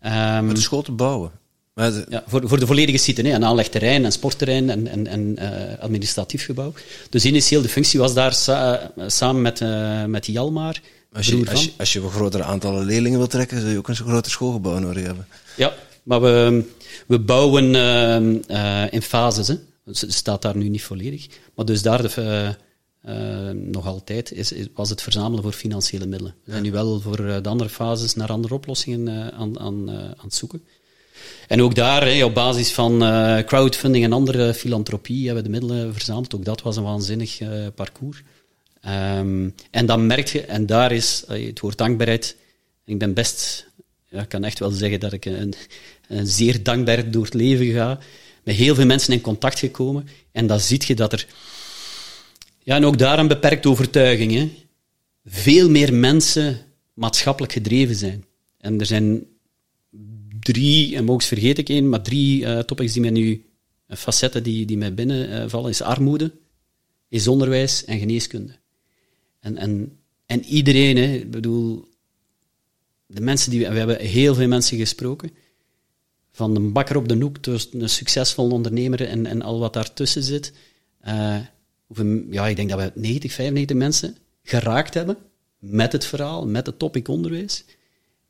Ehm, 0.00 0.44
Maar 0.44 0.54
de 0.54 0.60
school 0.60 0.82
te 0.82 0.92
bouwen. 0.92 1.30
De- 1.74 2.06
Ja, 2.08 2.22
voor, 2.26 2.48
voor 2.48 2.58
de 2.60 2.66
volledige 2.66 2.98
site, 2.98 3.22
hè, 3.22 3.32
een 3.32 3.44
aanlegterrein, 3.44 4.04
een 4.04 4.12
sportterrein 4.12 4.70
en, 4.70 4.86
en, 4.88 5.06
en 5.06 5.38
administratief 5.80 6.44
gebouw. 6.44 6.72
Dus 7.10 7.24
initieel, 7.24 7.62
de 7.62 7.68
functie 7.68 8.00
was 8.00 8.14
daar 8.14 8.32
sa- 8.32 8.92
samen 9.06 9.42
met, 9.42 9.60
eh 9.60 10.04
met 10.04 10.26
Jalmar, 10.26 10.80
als, 11.12 11.26
je, 11.26 11.50
als, 11.50 11.64
je, 11.64 11.70
als 11.78 11.92
je 11.92 12.00
een 12.00 12.10
grotere 12.10 12.42
aantallen 12.42 12.84
leerlingen 12.84 13.18
wil 13.18 13.26
trekken, 13.28 13.60
zul 13.60 13.70
je 13.70 13.78
ook 13.78 13.88
een 13.88 13.96
groter 13.96 14.30
schoolgebouw 14.30 14.78
nodig 14.78 15.04
hebben. 15.04 15.26
Ja, 15.56 15.72
maar 16.02 16.20
we, 16.20 16.64
we 17.06 17.18
bouwen 17.18 17.74
ehm, 17.74 18.36
eh, 18.48 18.82
in 18.92 19.02
fases. 19.02 19.48
Hè. 19.48 19.54
Dus 19.84 20.00
het 20.00 20.12
staat 20.12 20.42
daar 20.42 20.56
nu 20.56 20.68
niet 20.68 20.82
volledig. 20.82 21.26
Maar 21.54 21.64
dus 21.64 21.82
daar 21.82 22.02
de, 22.02 22.54
eh, 23.04 23.50
nog 23.50 23.86
altijd 23.86 24.32
is, 24.32 24.52
is- 24.52 24.66
was 24.74 24.90
het 24.90 25.02
verzamelen 25.02 25.42
voor 25.42 25.52
financiële 25.52 26.06
middelen. 26.06 26.34
We 26.44 26.50
zijn 26.50 26.62
nu 26.62 26.70
wel 26.72 27.00
voor 27.00 27.18
eh, 27.26 27.42
de 27.42 27.48
andere 27.48 27.70
fases 27.70 28.14
naar 28.14 28.28
andere 28.28 28.54
oplossingen 28.54 29.08
eh, 29.08 29.38
aan, 29.38 29.58
aan, 29.60 29.90
aan 29.90 30.14
het 30.20 30.34
zoeken. 30.34 30.62
En 31.48 31.62
ook 31.62 31.74
daar, 31.74 32.22
op 32.24 32.34
basis 32.34 32.72
van 32.72 32.98
crowdfunding 33.46 34.04
en 34.04 34.12
andere 34.12 34.54
filantropie, 34.54 35.26
hebben 35.26 35.44
we 35.44 35.50
de 35.50 35.58
middelen 35.58 35.92
verzameld. 35.92 36.34
Ook 36.34 36.44
dat 36.44 36.62
was 36.62 36.76
een 36.76 36.82
waanzinnig 36.82 37.38
parcours. 37.74 38.22
Ehm, 38.80 39.48
en 39.70 39.86
dan 39.86 40.06
merk 40.06 40.28
je, 40.28 40.40
en 40.42 40.66
daar 40.66 40.92
is 40.92 41.24
het 41.26 41.60
woord 41.60 41.78
dankbaarheid. 41.78 42.36
Ik 42.84 42.98
ben 42.98 43.14
best, 43.14 43.66
ja, 44.08 44.20
ik 44.20 44.28
kan 44.28 44.44
echt 44.44 44.58
wel 44.58 44.70
zeggen 44.70 45.00
dat 45.00 45.12
ik 45.12 45.24
een, 45.24 45.54
een 46.08 46.26
zeer 46.26 46.62
dankbaar 46.62 47.10
door 47.10 47.24
het 47.24 47.34
leven 47.34 47.66
ga. 47.72 47.98
Met 48.42 48.54
heel 48.54 48.74
veel 48.74 48.86
mensen 48.86 49.12
in 49.12 49.20
contact 49.20 49.58
gekomen. 49.58 50.08
En 50.32 50.46
dan 50.46 50.60
zie 50.60 50.82
je 50.86 50.94
dat 50.94 51.12
er, 51.12 51.26
ja, 52.64 52.76
en 52.76 52.84
ook 52.84 52.98
daar 52.98 53.18
een 53.18 53.28
beperkte 53.28 53.68
overtuiging, 53.68 54.32
hè, 54.32 54.50
veel 55.24 55.70
meer 55.70 55.94
mensen 55.94 56.60
maatschappelijk 56.92 57.52
gedreven 57.52 57.94
zijn. 57.94 58.24
En 58.58 58.80
er 58.80 58.86
zijn 58.86 59.26
drie, 60.40 60.96
en 60.96 61.04
mogelijk 61.04 61.28
vergeet 61.28 61.58
ik 61.58 61.68
één, 61.68 61.88
maar 61.88 62.02
drie 62.02 62.46
eh, 62.46 62.58
topics 62.58 62.92
die 62.92 63.02
mij 63.02 63.10
nu, 63.10 63.44
eh, 63.86 63.96
facetten 63.96 64.42
die, 64.42 64.66
die 64.66 64.76
mij 64.76 64.94
binnenvallen, 64.94 65.70
is 65.70 65.82
armoede, 65.82 66.32
is 67.08 67.28
onderwijs 67.28 67.84
en 67.84 67.98
geneeskunde. 67.98 68.58
En, 69.40 69.56
en, 69.56 69.98
en 70.26 70.44
iedereen, 70.44 70.96
hè, 70.96 71.14
ik 71.14 71.30
bedoel, 71.30 71.88
de 73.06 73.20
mensen 73.20 73.50
die 73.50 73.60
we, 73.60 73.78
hebben 73.78 74.00
heel 74.00 74.34
veel 74.34 74.48
mensen 74.48 74.78
gesproken, 74.78 75.30
van 76.32 76.56
een 76.56 76.72
bakker 76.72 76.96
op 76.96 77.08
de 77.08 77.16
hoek 77.16 77.38
tot 77.38 77.74
een 77.74 77.88
succesvol 77.88 78.50
ondernemer 78.50 79.08
en, 79.08 79.26
en 79.26 79.42
al 79.42 79.58
wat 79.58 79.72
daartussen 79.72 80.22
zit. 80.22 80.52
Eh, 81.00 81.38
ja, 82.30 82.46
ik 82.46 82.56
denk 82.56 82.70
dat 82.70 82.78
we 82.78 82.92
90, 82.94 83.32
95 83.32 83.76
mensen 83.76 84.16
geraakt 84.42 84.94
hebben 84.94 85.16
met 85.58 85.92
het 85.92 86.04
verhaal, 86.04 86.46
met 86.46 86.66
het 86.66 86.78
topic 86.78 87.08
onderwijs. 87.08 87.64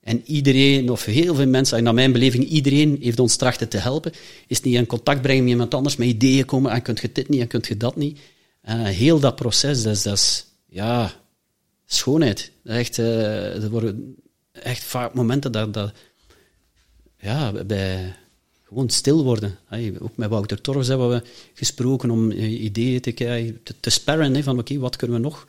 En 0.01 0.23
iedereen, 0.25 0.91
of 0.91 1.05
heel 1.05 1.35
veel 1.35 1.47
mensen, 1.47 1.83
naar 1.83 1.95
mijn 1.95 2.13
beleving, 2.13 2.45
iedereen 2.45 2.99
heeft 3.01 3.19
ons 3.19 3.37
trachten 3.37 3.69
te 3.69 3.79
helpen. 3.79 4.13
Is 4.47 4.61
niet 4.61 4.75
in 4.75 4.87
contact 4.87 5.23
brengen 5.23 5.43
met 5.43 5.53
iemand 5.53 5.75
anders, 5.75 5.97
met 5.97 6.09
ideeën 6.09 6.45
komen, 6.45 6.71
en 6.71 6.83
kunt 6.83 7.01
je 7.01 7.13
dit 7.13 7.29
niet, 7.29 7.41
en 7.41 7.47
kunt 7.47 7.67
je 7.67 7.77
dat 7.77 7.97
niet. 7.97 8.19
Uh, 8.69 8.85
heel 8.85 9.21
dat 9.21 9.37
proces, 9.37 9.83
dat 9.83 9.95
is, 9.95 10.03
dat 10.03 10.17
is 10.17 10.47
ja, 10.67 11.13
schoonheid. 11.87 12.53
Echt, 12.65 12.99
uh, 12.99 13.63
er 13.63 13.71
worden 13.71 14.17
echt 14.53 14.85
vaak 14.85 15.15
momenten 15.15 15.53
dat, 15.53 15.75
dat 15.75 15.93
ja, 17.19 17.65
bij 17.65 18.17
gewoon 18.75 18.91
stil 18.91 19.25
worden. 19.25 19.59
ook 20.01 20.17
met 20.17 20.29
Wouter 20.29 20.61
Torres 20.61 20.89
hebben 20.89 21.09
we 21.09 21.23
gesproken 21.55 22.11
om 22.11 22.31
eh, 22.31 22.63
ideeën 22.63 23.01
te 23.01 23.13
krijgen, 23.13 23.63
te, 23.63 23.75
te 23.81 23.91
sparren, 23.91 24.43
van 24.43 24.59
oké, 24.59 24.79
wat 24.79 24.97
kunnen 24.97 25.17
we 25.17 25.23
nog? 25.23 25.47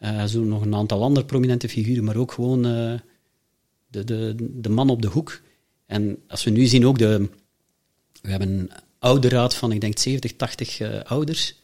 Uh, 0.00 0.24
zo 0.24 0.44
nog 0.44 0.62
een 0.62 0.74
aantal 0.74 1.02
andere 1.02 1.26
prominente 1.26 1.68
figuren, 1.68 2.04
maar 2.04 2.16
ook 2.16 2.32
gewoon 2.32 2.66
uh, 2.66 2.98
de, 3.86 4.04
de, 4.04 4.34
de 4.38 4.68
man 4.68 4.90
op 4.90 5.02
de 5.02 5.08
hoek. 5.08 5.40
En 5.86 6.18
als 6.28 6.44
we 6.44 6.50
nu 6.50 6.66
zien 6.66 6.86
ook 6.86 6.98
de... 6.98 7.28
We 8.22 8.30
hebben 8.30 8.48
een 8.48 8.70
ouderraad 8.98 9.54
van, 9.54 9.72
ik 9.72 9.80
denk, 9.80 9.98
70, 9.98 10.36
80 10.36 10.80
uh, 10.80 11.02
ouders. 11.02 11.54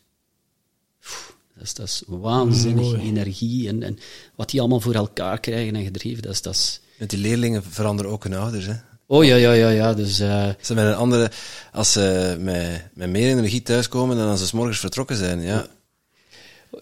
dat, 1.55 1.63
is, 1.63 1.75
dat 1.75 1.87
is 1.87 2.03
waanzinnig 2.07 2.85
Mooi. 2.85 3.01
energie 3.01 3.69
en, 3.69 3.83
en 3.83 3.99
wat 4.35 4.51
die 4.51 4.61
allemaal 4.61 4.81
voor 4.81 4.95
elkaar 4.95 5.41
krijgen 5.41 5.77
en 5.77 5.85
gedreven. 5.85 6.23
Dat 6.23 6.33
is, 6.33 6.43
dat 6.43 6.55
is... 6.55 6.81
En 6.99 7.07
die 7.07 7.19
leerlingen 7.19 7.63
veranderen 7.63 8.11
ook 8.11 8.23
hun 8.25 8.35
ouders, 8.35 8.67
hè? 8.67 8.75
Oh 9.15 9.25
ja, 9.25 9.37
ja, 9.37 9.53
ja, 9.53 9.69
ja. 9.69 9.95
Dus, 9.95 10.21
uh... 10.21 10.49
Ze 10.61 10.75
met 10.75 10.85
een 10.85 10.95
andere, 10.95 11.31
als 11.73 11.93
ze 11.93 12.37
met, 12.41 12.89
met 12.95 13.11
meer 13.11 13.29
energie 13.29 13.63
thuiskomen 13.63 14.17
dan 14.17 14.29
als 14.29 14.41
ze 14.41 14.47
s 14.47 14.53
morgens 14.53 14.79
vertrokken 14.79 15.17
zijn, 15.17 15.41
ja. 15.41 15.67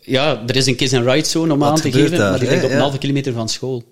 Ja, 0.01 0.43
er 0.47 0.57
is 0.57 0.67
een 0.67 0.77
kiss 0.77 0.95
and 0.95 1.07
ride 1.07 1.29
zone 1.29 1.53
om 1.53 1.65
aan 1.65 1.77
te 1.77 1.93
geven, 1.93 2.19
daar, 2.19 2.31
maar 2.31 2.39
die 2.39 2.49
ligt 2.49 2.65
op 2.65 2.71
een 2.71 2.79
halve 2.79 2.99
kilometer 2.99 3.33
van 3.33 3.49
school. 3.49 3.83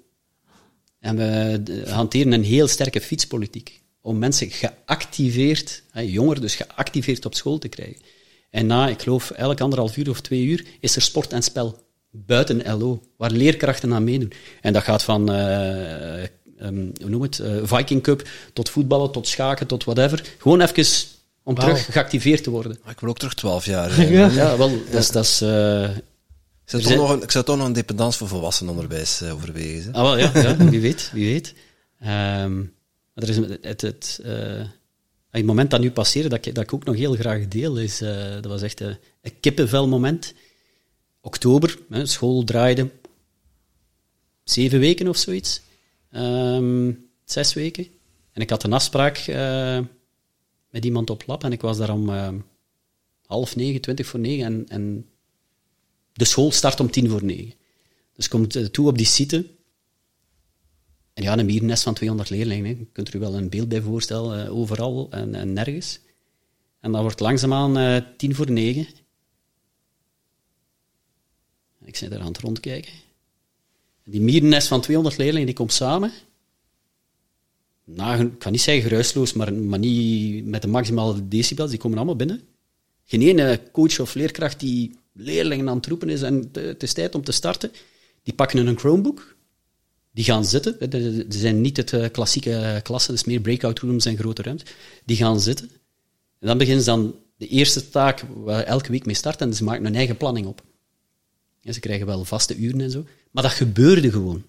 En 1.01 1.17
we 1.17 1.83
hanteren 1.89 2.33
een 2.33 2.45
heel 2.45 2.69
sterke 2.69 3.01
fietspolitiek. 3.01 3.81
Om 4.01 4.19
mensen 4.19 4.51
geactiveerd, 4.51 5.83
jongeren 5.93 6.43
dus 6.43 6.55
geactiveerd 6.55 7.25
op 7.27 7.35
school 7.35 7.59
te 7.59 7.69
krijgen. 7.69 8.03
En 8.51 8.67
na, 8.67 8.89
ik 8.89 9.03
geloof, 9.03 9.31
elk 9.31 9.61
anderhalf 9.61 9.97
uur 9.97 10.11
of 10.11 10.21
twee 10.21 10.45
uur 10.45 10.67
is 10.81 10.97
er 10.97 11.03
sport 11.03 11.33
en 11.33 11.43
spel. 11.43 11.79
Buiten 12.11 12.79
LO, 12.79 13.03
waar 13.17 13.31
leerkrachten 13.31 13.95
aan 13.95 14.05
meedoen. 14.05 14.33
En 14.61 14.73
dat 14.73 14.83
gaat 14.83 15.03
van 15.03 15.31
uh, 15.31 16.25
um, 16.63 16.93
hoe 17.01 17.11
noem 17.11 17.23
het, 17.23 17.39
uh, 17.39 17.61
Viking 17.63 18.03
Cup, 18.03 18.29
tot 18.53 18.69
voetballen, 18.69 19.13
tot 19.13 19.29
schaken, 19.29 19.67
tot 19.67 19.85
whatever. 19.85 20.23
Gewoon 20.39 20.61
even 20.61 20.85
om 21.43 21.55
wow. 21.55 21.65
terug 21.65 21.93
geactiveerd 21.93 22.43
te 22.43 22.51
worden. 22.51 22.79
Maar 22.83 22.93
ik 22.93 23.01
wil 23.01 23.09
ook 23.09 23.19
terug 23.19 23.35
12 23.35 23.65
jaar. 23.65 24.03
ja. 24.11 24.27
ja, 24.27 24.57
wel, 24.57 24.71
dat 24.91 25.01
is... 25.01 25.11
Dat 25.11 25.25
is 25.25 25.43
uh, 25.43 25.89
ik 26.65 26.81
zou, 26.81 26.83
toch 26.83 26.97
nog 26.97 27.11
een, 27.11 27.23
ik 27.23 27.31
zou 27.31 27.45
toch 27.45 27.57
nog 27.57 27.67
een 27.67 27.73
dependance 27.73 28.19
voor 28.19 28.29
volwassenenonderwijs 28.29 29.23
uh, 29.23 29.33
overwegen. 29.33 29.93
Ah, 29.93 30.03
wel, 30.03 30.19
ja, 30.19 30.31
ja, 30.35 30.57
wie 30.57 30.81
weet, 30.81 31.11
wie 31.13 31.33
weet. 31.33 31.55
Um, 32.43 32.73
er 33.15 33.29
is 33.29 33.37
het, 33.37 33.81
het, 33.81 34.21
uh, 34.25 34.63
het 35.31 35.45
moment 35.45 35.71
dat 35.71 35.81
nu 35.81 35.91
passeerde, 35.91 36.29
dat 36.29 36.47
ik, 36.47 36.55
dat 36.55 36.65
ik 36.65 36.75
ook 36.75 36.85
nog 36.85 36.97
heel 36.97 37.15
graag 37.15 37.49
deel, 37.49 37.77
is, 37.77 38.03
uh, 38.03 38.33
dat 38.33 38.47
was 38.47 38.63
echt 38.63 38.81
een, 38.81 38.97
een 39.23 39.41
kippenvel 39.41 39.89
moment. 39.89 40.35
Oktober, 41.21 41.79
hè, 41.89 42.07
school 42.07 42.45
draaide 42.45 42.89
zeven 44.45 44.79
weken 44.79 45.09
of 45.09 45.17
zoiets. 45.17 45.61
Um, 46.13 47.11
zes 47.25 47.53
weken. 47.53 47.87
En 48.33 48.43
ik 48.43 48.51
had 48.51 48.63
een 48.63 48.73
afspraak 48.73 49.27
uh, 49.29 49.79
met 50.71 50.85
iemand 50.85 51.11
op 51.11 51.27
lab 51.27 51.45
en 51.45 51.53
ik 51.53 51.61
was 51.61 51.79
daar 51.79 51.93
om 51.93 52.09
uh, 52.09 52.29
half 53.27 53.57
negen, 53.57 53.81
twintig 53.81 54.07
voor 54.07 54.21
negen 54.21 54.45
en, 54.45 54.69
en 54.69 55.07
de 56.13 56.25
school 56.25 56.51
start 56.51 56.81
om 56.81 56.91
tien 56.91 57.11
voor 57.11 57.25
negen. 57.25 57.55
Dus 58.15 58.25
ik 58.25 58.31
kom 58.31 58.49
toe 58.49 58.89
op 58.89 58.97
die 58.97 59.07
site. 59.07 59.47
En 61.15 61.23
ja, 61.23 61.39
een 61.39 61.47
mierennest 61.47 61.83
van 61.83 61.95
200 61.95 62.31
leerlingen. 62.31 62.79
Je 62.79 62.87
kunt 62.93 63.09
er 63.09 63.17
u 63.17 63.19
wel 63.19 63.35
een 63.35 63.49
beeld 63.49 63.69
bij 63.69 63.81
voorstellen, 63.81 64.47
uh, 64.47 64.57
overal 64.57 65.11
en, 65.11 65.35
en, 65.35 65.53
nergens. 65.53 66.01
En 66.81 66.93
dan 66.93 67.03
wordt 67.03 67.21
langzaamaan 67.21 67.79
uh, 67.79 67.97
tien 68.17 68.35
voor 68.35 68.51
negen. 68.51 68.87
Ik 71.85 71.97
zit 71.97 72.11
daar 72.11 72.21
aan 72.21 72.27
het 72.27 72.39
rondkijken. 72.39 72.93
Die 74.05 74.21
mierennest 74.21 74.69
van 74.69 74.81
200 74.81 75.19
leerlingen 75.19 75.47
die 75.47 75.55
komt 75.55 75.73
samen. 75.73 76.13
Ik 77.87 78.39
kan 78.39 78.53
niet 78.53 78.61
zeggen 78.61 78.83
geruisloos, 78.83 79.33
maar, 79.33 79.53
niet 79.79 80.47
met 80.47 80.63
de 80.63 80.69
maximale 80.69 81.29
decibels. 81.29 81.71
Die 81.71 81.79
komen 81.79 81.97
allemaal 81.97 82.17
binnen. 82.17 82.41
Geen 83.05 83.23
ene 83.23 83.61
coach 83.73 84.01
of 84.01 84.15
leerkracht 84.15 84.61
die 84.61 84.99
leerlingen 85.13 85.69
aan 85.69 85.77
het 85.77 85.87
roepen 85.87 86.09
is 86.09 86.23
en 86.23 86.49
het 86.53 86.83
is 86.83 86.93
tijd 86.93 87.15
om 87.15 87.25
te 87.25 87.33
starten. 87.33 87.73
Die 88.23 88.35
pakken 88.35 88.67
een 88.67 88.79
Chromebook. 88.79 89.37
Die 90.13 90.25
gaan 90.25 90.45
zitten. 90.45 90.77
Ze 91.33 91.39
zijn 91.39 91.61
niet 91.61 91.77
het 91.77 91.93
eh, 91.93 92.11
klassieke 92.11 92.81
klassen, 92.83 93.15
het 93.15 93.27
meer 93.27 93.41
breakout 93.41 93.79
rooms 93.79 94.05
en 94.05 94.17
grote 94.17 94.43
ruimte. 94.43 94.65
Die 95.05 95.17
gaan 95.17 95.41
zitten. 95.41 95.71
En 96.39 96.47
dan 96.47 96.59
beginnen 96.59 96.85
ze 96.85 96.91
dan 96.91 97.15
de 97.37 97.49
eerste 97.49 97.89
taak 97.89 98.25
waar 98.35 98.63
elke 98.63 98.91
week 98.91 99.07
mee 99.07 99.15
starten 99.15 99.49
en 99.49 99.55
ze 99.55 99.65
maken 99.65 99.85
hun 99.85 99.95
eigen 99.95 100.17
planning 100.17 100.47
op. 100.47 100.63
Ja, 101.61 101.73
ze 101.73 101.81
krijgen 101.81 102.07
wel 102.07 102.25
vaste 102.25 102.57
uren 102.57 102.81
en 102.81 102.91
zo. 102.91 103.05
Maar 103.31 103.43
dat 103.43 103.53
gebeurde 103.53 104.11
gewoon. 104.11 104.45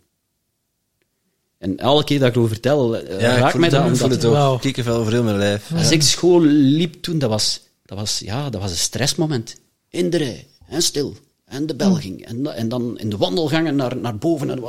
En 1.58 1.78
elke 1.78 2.03
keer 2.03 2.20
dat 2.20 2.28
ik 2.28 2.36
erover 2.36 2.53
vertel, 2.53 2.98
eh, 2.98 3.20
ja, 3.20 3.38
raakt 3.38 3.58
mij 3.58 3.70
dat. 3.70 4.02
Ik 4.02 4.12
het 4.12 4.26
ook. 4.26 4.34
Wow. 4.34 4.60
Kiekenvel 4.60 4.95
over 4.95 5.12
heel 5.12 5.24
mijn 5.24 5.38
lijf. 5.38 5.74
Als 5.74 5.91
ik 5.91 6.02
school 6.02 6.41
liep 6.41 7.02
toen, 7.02 7.20
dat 7.20 7.30
was, 7.30 7.62
dat 7.86 7.98
was, 7.98 8.20
ja, 8.20 8.49
dat 8.49 8.62
was 8.62 8.72
een 8.72 8.78
stressmoment. 8.78 9.56
In 9.90 10.10
de 10.10 10.18
rij, 10.18 10.48
en 10.68 10.82
stil, 10.82 11.16
en 11.45 11.66
de 11.66 11.76
bel 11.76 11.95
ging. 11.95 12.26
En, 12.26 12.56
en 12.56 12.70
dan 12.70 12.99
in 12.99 13.10
de 13.10 13.18
wandelgangen 13.18 13.76
naar, 13.76 13.98
naar 13.98 14.18
boven. 14.18 14.49
En, 14.49 14.64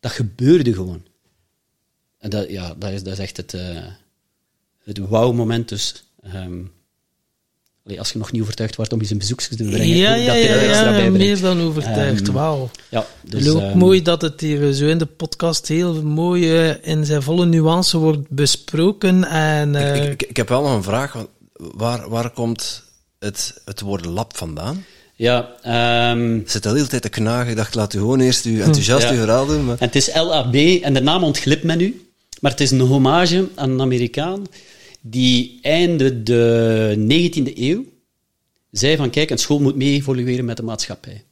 dat 0.00 0.12
gebeurde 0.12 0.74
gewoon. 0.74 1.02
En 2.18 2.30
dat, 2.30 2.48
ja, 2.48 2.74
dat, 2.74 2.90
is, 2.90 3.02
dat 3.02 3.12
is 3.12 3.18
echt 3.18 3.36
het, 3.36 3.52
uh, 3.52 3.86
het 4.78 4.98
wauw-moment. 4.98 5.68
Dus 5.68 6.04
um, 6.34 6.72
als 7.98 8.12
je 8.12 8.18
nog 8.18 8.32
niet 8.32 8.42
overtuigd 8.42 8.76
wordt 8.76 8.92
om 8.92 9.00
eens 9.00 9.10
een 9.10 9.18
bezoekje 9.18 9.56
te 9.56 9.64
brengen, 9.64 9.96
ja, 9.96 10.14
ja, 10.14 10.32
dat 10.32 10.42
ja, 10.42 10.48
er 10.48 10.68
extra 10.68 10.96
ja, 10.96 11.10
meer 11.10 11.40
dan 11.40 11.60
overtuigd. 11.60 12.28
Um, 12.28 12.34
Wauw. 12.34 12.70
Ja, 12.88 13.06
dus, 13.22 13.48
ook 13.48 13.62
um, 13.62 13.78
mooi 13.78 14.02
dat 14.02 14.22
het 14.22 14.40
hier 14.40 14.72
zo 14.72 14.86
in 14.86 14.98
de 14.98 15.06
podcast 15.06 15.68
heel 15.68 16.02
mooi 16.02 16.68
uh, 16.68 16.74
in 16.82 17.04
zijn 17.04 17.22
volle 17.22 17.46
nuance 17.46 17.98
wordt 17.98 18.28
besproken. 18.28 19.24
En, 19.24 19.74
uh, 19.74 19.96
ik, 19.96 20.12
ik, 20.12 20.22
ik, 20.22 20.36
heb 20.36 20.48
wel 20.48 20.62
nog 20.62 20.72
een 20.72 20.82
vraag. 20.82 21.26
Waar, 21.52 22.08
waar 22.08 22.30
komt 22.30 22.82
het, 23.18 23.60
het 23.64 23.80
woord 23.80 24.04
lab 24.04 24.36
vandaan? 24.36 24.84
Ja, 25.14 25.48
um, 26.12 26.42
zit 26.46 26.66
al 26.66 26.72
de 26.72 26.76
hele 26.76 26.90
tijd 26.90 27.02
te 27.02 27.08
knagen. 27.08 27.50
Ik 27.50 27.56
dacht, 27.56 27.74
laat 27.74 27.94
u 27.94 27.98
gewoon 27.98 28.20
eerst 28.20 28.44
uw 28.44 28.60
enthousiaste 28.60 29.14
ja. 29.14 29.20
verhaal 29.20 29.46
doen. 29.46 29.64
Maar... 29.64 29.76
En 29.78 29.86
het 29.86 29.96
is 29.96 30.14
LAB 30.14 30.54
en 30.54 30.94
de 30.94 31.00
naam 31.00 31.24
ontglipt 31.24 31.62
men 31.62 31.78
nu. 31.78 32.04
Maar 32.40 32.50
het 32.50 32.60
is 32.60 32.70
een 32.70 32.80
hommage 32.80 33.48
aan 33.54 33.70
een 33.70 33.80
Amerikaan 33.80 34.46
die 35.00 35.58
einde 35.62 36.22
de 36.22 36.94
19e 36.98 37.58
eeuw 37.58 37.84
zei 38.70 38.96
van 38.96 39.10
kijk, 39.10 39.30
een 39.30 39.38
school 39.38 39.60
moet 39.60 39.76
mee 39.76 39.92
evolueren 39.92 40.44
met 40.44 40.56
de 40.56 40.62
maatschappij. 40.62 41.24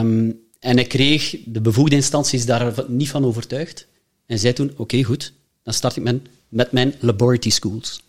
Um, 0.00 0.44
en 0.58 0.78
ik 0.78 0.88
kreeg 0.88 1.36
de 1.44 1.60
bevoegde 1.60 1.94
instanties 1.94 2.46
daar 2.46 2.84
niet 2.88 3.10
van 3.10 3.24
overtuigd. 3.24 3.86
En 4.26 4.38
zei 4.38 4.52
toen, 4.52 4.72
oké, 4.76 5.02
goed, 5.02 5.32
dan 5.62 5.74
start 5.74 5.96
ik 5.96 6.02
met, 6.02 6.20
met 6.48 6.72
mijn 6.72 6.94
laboratory 7.00 7.50
schools. 7.50 8.02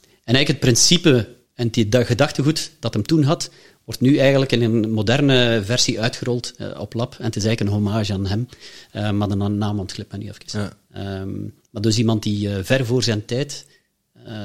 En 0.00 0.34
eigenlijk 0.34 0.48
het 0.48 0.58
principe 0.58 1.28
en 1.54 1.68
die 1.68 2.04
gedachtegoed 2.04 2.70
dat 2.78 2.94
hem 2.94 3.02
toen 3.02 3.22
had, 3.22 3.50
wordt 3.84 4.00
nu 4.00 4.16
eigenlijk 4.16 4.52
in 4.52 4.62
een 4.62 4.90
moderne 4.90 5.62
versie 5.64 6.00
uitgerold 6.00 6.54
uh, 6.58 6.80
op 6.80 6.94
lab. 6.94 7.14
En 7.18 7.24
het 7.24 7.36
is 7.36 7.44
eigenlijk 7.44 7.60
een 7.60 7.82
hommage 7.82 8.12
aan 8.12 8.26
hem. 8.26 8.48
Uh, 8.94 9.10
maar 9.10 9.28
de 9.28 9.34
naam 9.34 9.78
ontglipt 9.78 10.12
me 10.12 10.18
nu 10.18 10.24
even. 10.24 10.60
Ja. 10.60 10.72
Um, 10.96 11.54
maar 11.70 11.82
dus 11.82 11.98
iemand 11.98 12.22
die 12.22 12.48
uh, 12.48 12.54
ver 12.62 12.86
voor 12.86 13.02
zijn 13.02 13.24
tijd 13.24 13.66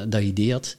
dat 0.07 0.21
idee 0.21 0.51
had. 0.51 0.77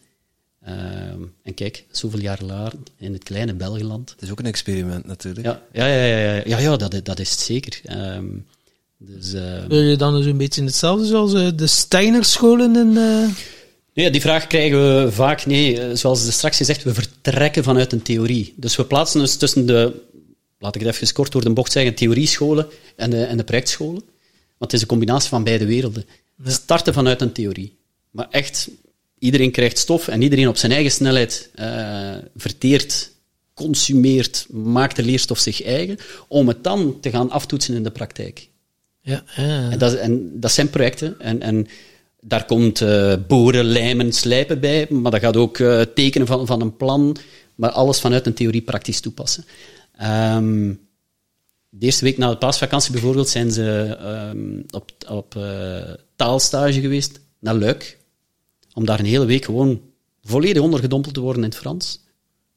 Ehm, 0.65 1.23
en 1.43 1.55
kijk, 1.55 1.85
zoveel 1.91 2.21
jaar 2.21 2.43
later, 2.43 2.79
in 2.99 3.13
het 3.13 3.25
kleine 3.25 3.55
Belgeland. 3.55 4.11
Het 4.11 4.23
is 4.23 4.31
ook 4.31 4.39
een 4.39 4.47
experiment 4.47 5.07
natuurlijk. 5.07 5.47
Ja, 5.47 5.63
ja, 5.73 5.87
ja, 5.87 6.05
ja, 6.05 6.43
ja, 6.45 6.59
ja 6.59 6.77
dat, 6.77 7.01
dat 7.03 7.19
is 7.19 7.31
het 7.31 7.41
zeker. 7.41 7.81
Um, 7.91 8.47
dus, 8.99 9.33
Wil 9.69 9.81
je 9.81 9.97
dan 9.97 10.17
dus 10.17 10.27
een 10.27 10.37
beetje 10.37 10.65
hetzelfde 10.65 11.07
zoals 11.07 11.33
de 11.33 11.67
Steiner-scholen 11.67 12.77
in... 12.77 12.99
Nee, 13.99 14.11
die 14.11 14.21
vraag 14.21 14.47
krijgen 14.47 14.79
we 14.79 15.13
vaak. 15.13 15.47
Nee, 15.47 15.81
eh, 15.81 15.97
zoals 15.97 16.33
straks 16.33 16.57
gezegd, 16.57 16.83
we 16.83 16.95
vertrekken 16.95 17.65
vanuit 17.65 17.93
een 17.93 18.03
theorie. 18.03 18.55
Dus 18.57 18.77
we 18.77 18.85
plaatsen 18.85 19.21
ons 19.21 19.37
tussen 19.37 19.67
de, 19.67 19.93
laat 20.59 20.75
ik 20.75 20.81
het 20.81 20.95
even 20.95 21.13
kort 21.13 21.33
door 21.33 21.45
de 21.45 21.51
bocht 21.51 21.73
zeggen, 21.73 21.95
theoriescholen 21.95 22.67
en 22.97 23.11
de, 23.11 23.25
en 23.25 23.37
de 23.37 23.45
projectscholen. 23.45 24.03
Want 24.59 24.71
het 24.71 24.73
is 24.73 24.81
een 24.81 24.87
combinatie 24.87 25.29
van 25.29 25.45
beide 25.45 25.67
werelden. 25.67 26.05
We 26.35 26.51
starten 26.51 26.93
vanuit 26.93 27.21
een 27.21 27.33
theorie. 27.33 27.77
Maar 28.11 28.27
echt, 28.31 28.69
iedereen 29.19 29.51
krijgt 29.51 29.79
stof 29.79 30.09
en 30.09 30.23
iedereen 30.23 30.49
op 30.49 30.57
zijn 30.57 30.73
eigen 30.73 30.93
snelheid 30.93 31.51
uh, 31.57 32.17
verteert, 32.37 33.11
consumeert, 33.55 34.47
maakt 34.51 34.97
de 34.97 35.03
leerstof 35.03 35.39
zich 35.39 35.63
eigen, 35.63 35.99
om 36.29 36.49
het 36.49 36.65
dan 36.65 37.01
te 37.01 37.11
gaan 37.11 37.31
aftoetsen 37.31 37.75
in 37.75 37.83
de 37.83 37.91
praktijk. 37.91 38.49
Ja, 39.01 39.25
ja. 39.37 39.71
En, 39.71 39.79
dat, 39.79 39.95
en 39.95 40.41
dat 40.41 40.53
zijn 40.53 40.71
projecten. 40.71 41.21
En, 41.21 41.43
en 41.43 41.67
daar 42.21 42.45
komt 42.45 42.81
uh, 42.81 43.15
boren, 43.29 43.65
lijmen, 43.65 44.13
slijpen 44.13 44.61
bij, 44.61 44.87
maar 44.91 45.11
dat 45.11 45.21
gaat 45.21 45.37
ook 45.37 45.59
uh, 45.59 45.81
tekenen 45.81 46.27
van, 46.27 46.47
van 46.47 46.61
een 46.61 46.77
plan. 46.77 47.17
maar 47.55 47.71
alles 47.71 48.01
vanuit 48.01 48.27
een 48.27 48.35
theorie 48.35 48.63
praktisch 48.63 49.01
toepassen. 49.01 49.45
Ehm, 49.97 50.73
de 51.69 51.87
eerste 51.87 52.05
week 52.05 52.19
na 52.19 52.31
de 52.31 52.39
paasvakantie 52.39 52.93
bijvoorbeeld 52.93 53.29
zijn 53.29 53.51
ze 53.51 53.97
ehm, 54.01 54.63
op, 54.71 54.91
op 55.09 55.37
eh, 55.37 55.93
taalstage 56.17 56.81
geweest 56.81 57.21
naar 57.39 57.55
Luik, 57.55 57.99
om 58.75 58.87
daar 58.87 58.99
een 58.99 59.05
hele 59.05 59.25
week 59.25 59.45
gewoon 59.45 59.81
volledig 60.23 60.63
ondergedompeld 60.63 61.15
te 61.15 61.21
worden 61.21 61.43
in 61.43 61.49
het 61.49 61.59
Frans, 61.59 62.01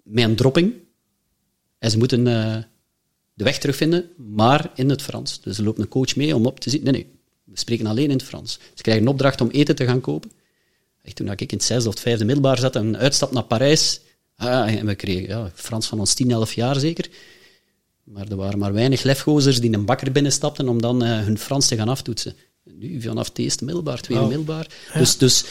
met 0.04 0.24
een 0.24 0.36
dropping. 0.36 0.74
En 1.80 1.92
ze 1.92 1.98
moeten 1.98 2.28
eh, 2.28 2.58
de 3.34 3.44
weg 3.44 3.60
terugvinden, 3.60 4.10
maar 4.18 4.72
in 4.76 4.90
het 4.90 5.02
Frans. 5.02 5.42
Dus 5.42 5.58
er 5.58 5.64
loopt 5.64 5.80
een 5.80 5.88
coach 5.88 6.16
mee 6.16 6.36
om 6.36 6.46
op 6.46 6.60
te 6.60 6.70
zien. 6.70 6.84
Nee, 6.84 6.92
nee, 6.92 7.08
we 7.44 7.60
spreken 7.60 7.86
alleen 7.86 8.10
in 8.10 8.18
het 8.18 8.24
Frans. 8.24 8.60
Ze 8.74 8.82
krijgen 8.82 9.04
een 9.04 9.10
opdracht 9.10 9.42
om 9.42 9.50
eten 9.50 9.76
te 9.76 9.86
gaan 9.86 10.02
kopen. 10.02 10.32
Echt, 11.02 11.16
toen 11.16 11.32
ik 11.32 11.42
in 11.42 11.48
het 11.58 11.64
zesde 11.64 11.90
of 11.90 12.00
vijfde 12.00 12.26
middelbaar 12.26 12.60
zat, 12.60 12.76
een 12.76 12.98
uitstap 12.98 13.32
naar 13.32 13.44
Parijs. 13.44 14.02
Ah, 14.36 14.74
en 14.74 14.86
we 14.86 14.96
kregen 14.96 15.28
ja, 15.28 15.52
Frans 15.54 15.88
van 15.88 16.00
ons 16.00 16.14
10, 16.14 16.32
11 16.32 16.54
jaar 16.54 16.80
zeker. 16.80 17.10
Maar 18.04 18.28
er 18.28 18.36
waren 18.36 18.60
maar 18.60 18.74
weinig 18.74 19.04
lefgozers 19.04 19.60
die 19.60 19.74
een 19.74 19.86
bakker 19.86 20.12
binnenstapten 20.12 20.68
om 20.70 20.82
dan 20.82 21.04
uh, 21.04 21.20
hun 21.20 21.38
Frans 21.38 21.68
te 21.68 21.76
gaan 21.76 21.90
aftoetsen. 21.90 22.36
Nu 22.64 23.02
vanaf 23.02 23.28
het 23.28 23.38
eerste 23.38 23.66
middelbaar, 23.66 24.02
tweede 24.02 24.24
Oh. 24.24 24.30
middelbaar. 24.30 24.68
Dus, 24.94 25.18
dus 25.18 25.46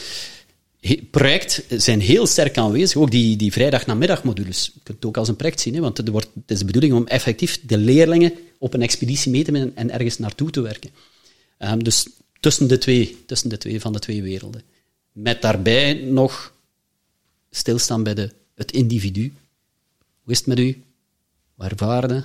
project 1.11 1.63
zijn 1.69 2.01
heel 2.01 2.27
sterk 2.27 2.57
aanwezig. 2.57 2.97
Ook 2.97 3.11
die, 3.11 3.35
die 3.35 3.51
vrijdag-namiddagmodules. 3.51 4.65
Je 4.73 4.79
kunt 4.83 4.97
het 4.97 5.05
ook 5.05 5.17
als 5.17 5.27
een 5.27 5.35
project 5.35 5.59
zien, 5.59 5.73
hè, 5.73 5.79
want 5.79 5.97
er 5.97 6.11
wordt, 6.11 6.29
het 6.33 6.51
is 6.51 6.59
de 6.59 6.65
bedoeling 6.65 6.93
om 6.93 7.07
effectief 7.07 7.59
de 7.65 7.77
leerlingen 7.77 8.33
op 8.57 8.73
een 8.73 8.81
expeditie 8.81 9.31
mee 9.31 9.43
te 9.43 9.51
nemen 9.51 9.75
en 9.75 9.91
ergens 9.91 10.17
naartoe 10.17 10.49
te 10.49 10.61
werken. 10.61 10.89
Ehm, 11.57 11.79
dus 11.79 12.07
tussen 12.39 12.67
de, 12.67 12.77
twee, 12.77 13.23
tussen 13.25 13.49
de 13.49 13.57
twee 13.57 13.79
van 13.79 13.93
de 13.93 13.99
twee 13.99 14.23
werelden. 14.23 14.61
Met 15.11 15.41
daarbij 15.41 15.93
nog 15.93 16.53
stilstaan 17.49 18.03
bij 18.03 18.13
de, 18.13 18.31
het 18.55 18.71
individu. 18.71 19.33
Hoe 20.23 20.31
is 20.33 20.37
het 20.37 20.47
met 20.47 20.59
u? 20.59 20.83
Waar 21.55 21.73
waarde? 21.75 22.23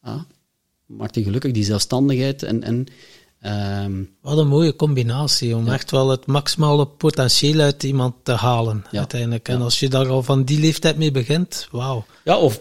Ah, 0.00 0.20
maakt 0.86 1.16
u 1.16 1.22
gelukkig, 1.22 1.52
die 1.52 1.64
zelfstandigheid 1.64 2.42
en... 2.42 2.62
en 2.62 2.86
ehm, 3.40 4.02
Wat 4.20 4.38
een 4.38 4.48
mooie 4.48 4.76
combinatie 4.76 5.56
om 5.56 5.68
echt 5.68 5.90
wel 5.90 6.08
het 6.08 6.26
maximale 6.26 6.86
potentieel 6.86 7.60
uit 7.60 7.82
iemand 7.82 8.14
te 8.22 8.32
halen, 8.32 8.84
Ja. 8.90 8.98
uiteindelijk. 8.98 9.48
En 9.48 9.58
Ja. 9.58 9.64
als 9.64 9.80
je 9.80 9.88
daar 9.88 10.08
al 10.08 10.22
van 10.22 10.44
die 10.44 10.58
leeftijd 10.60 10.96
mee 10.96 11.10
begint, 11.10 11.68
wauw. 11.70 12.04
Ja, 12.24 12.38
of 12.38 12.60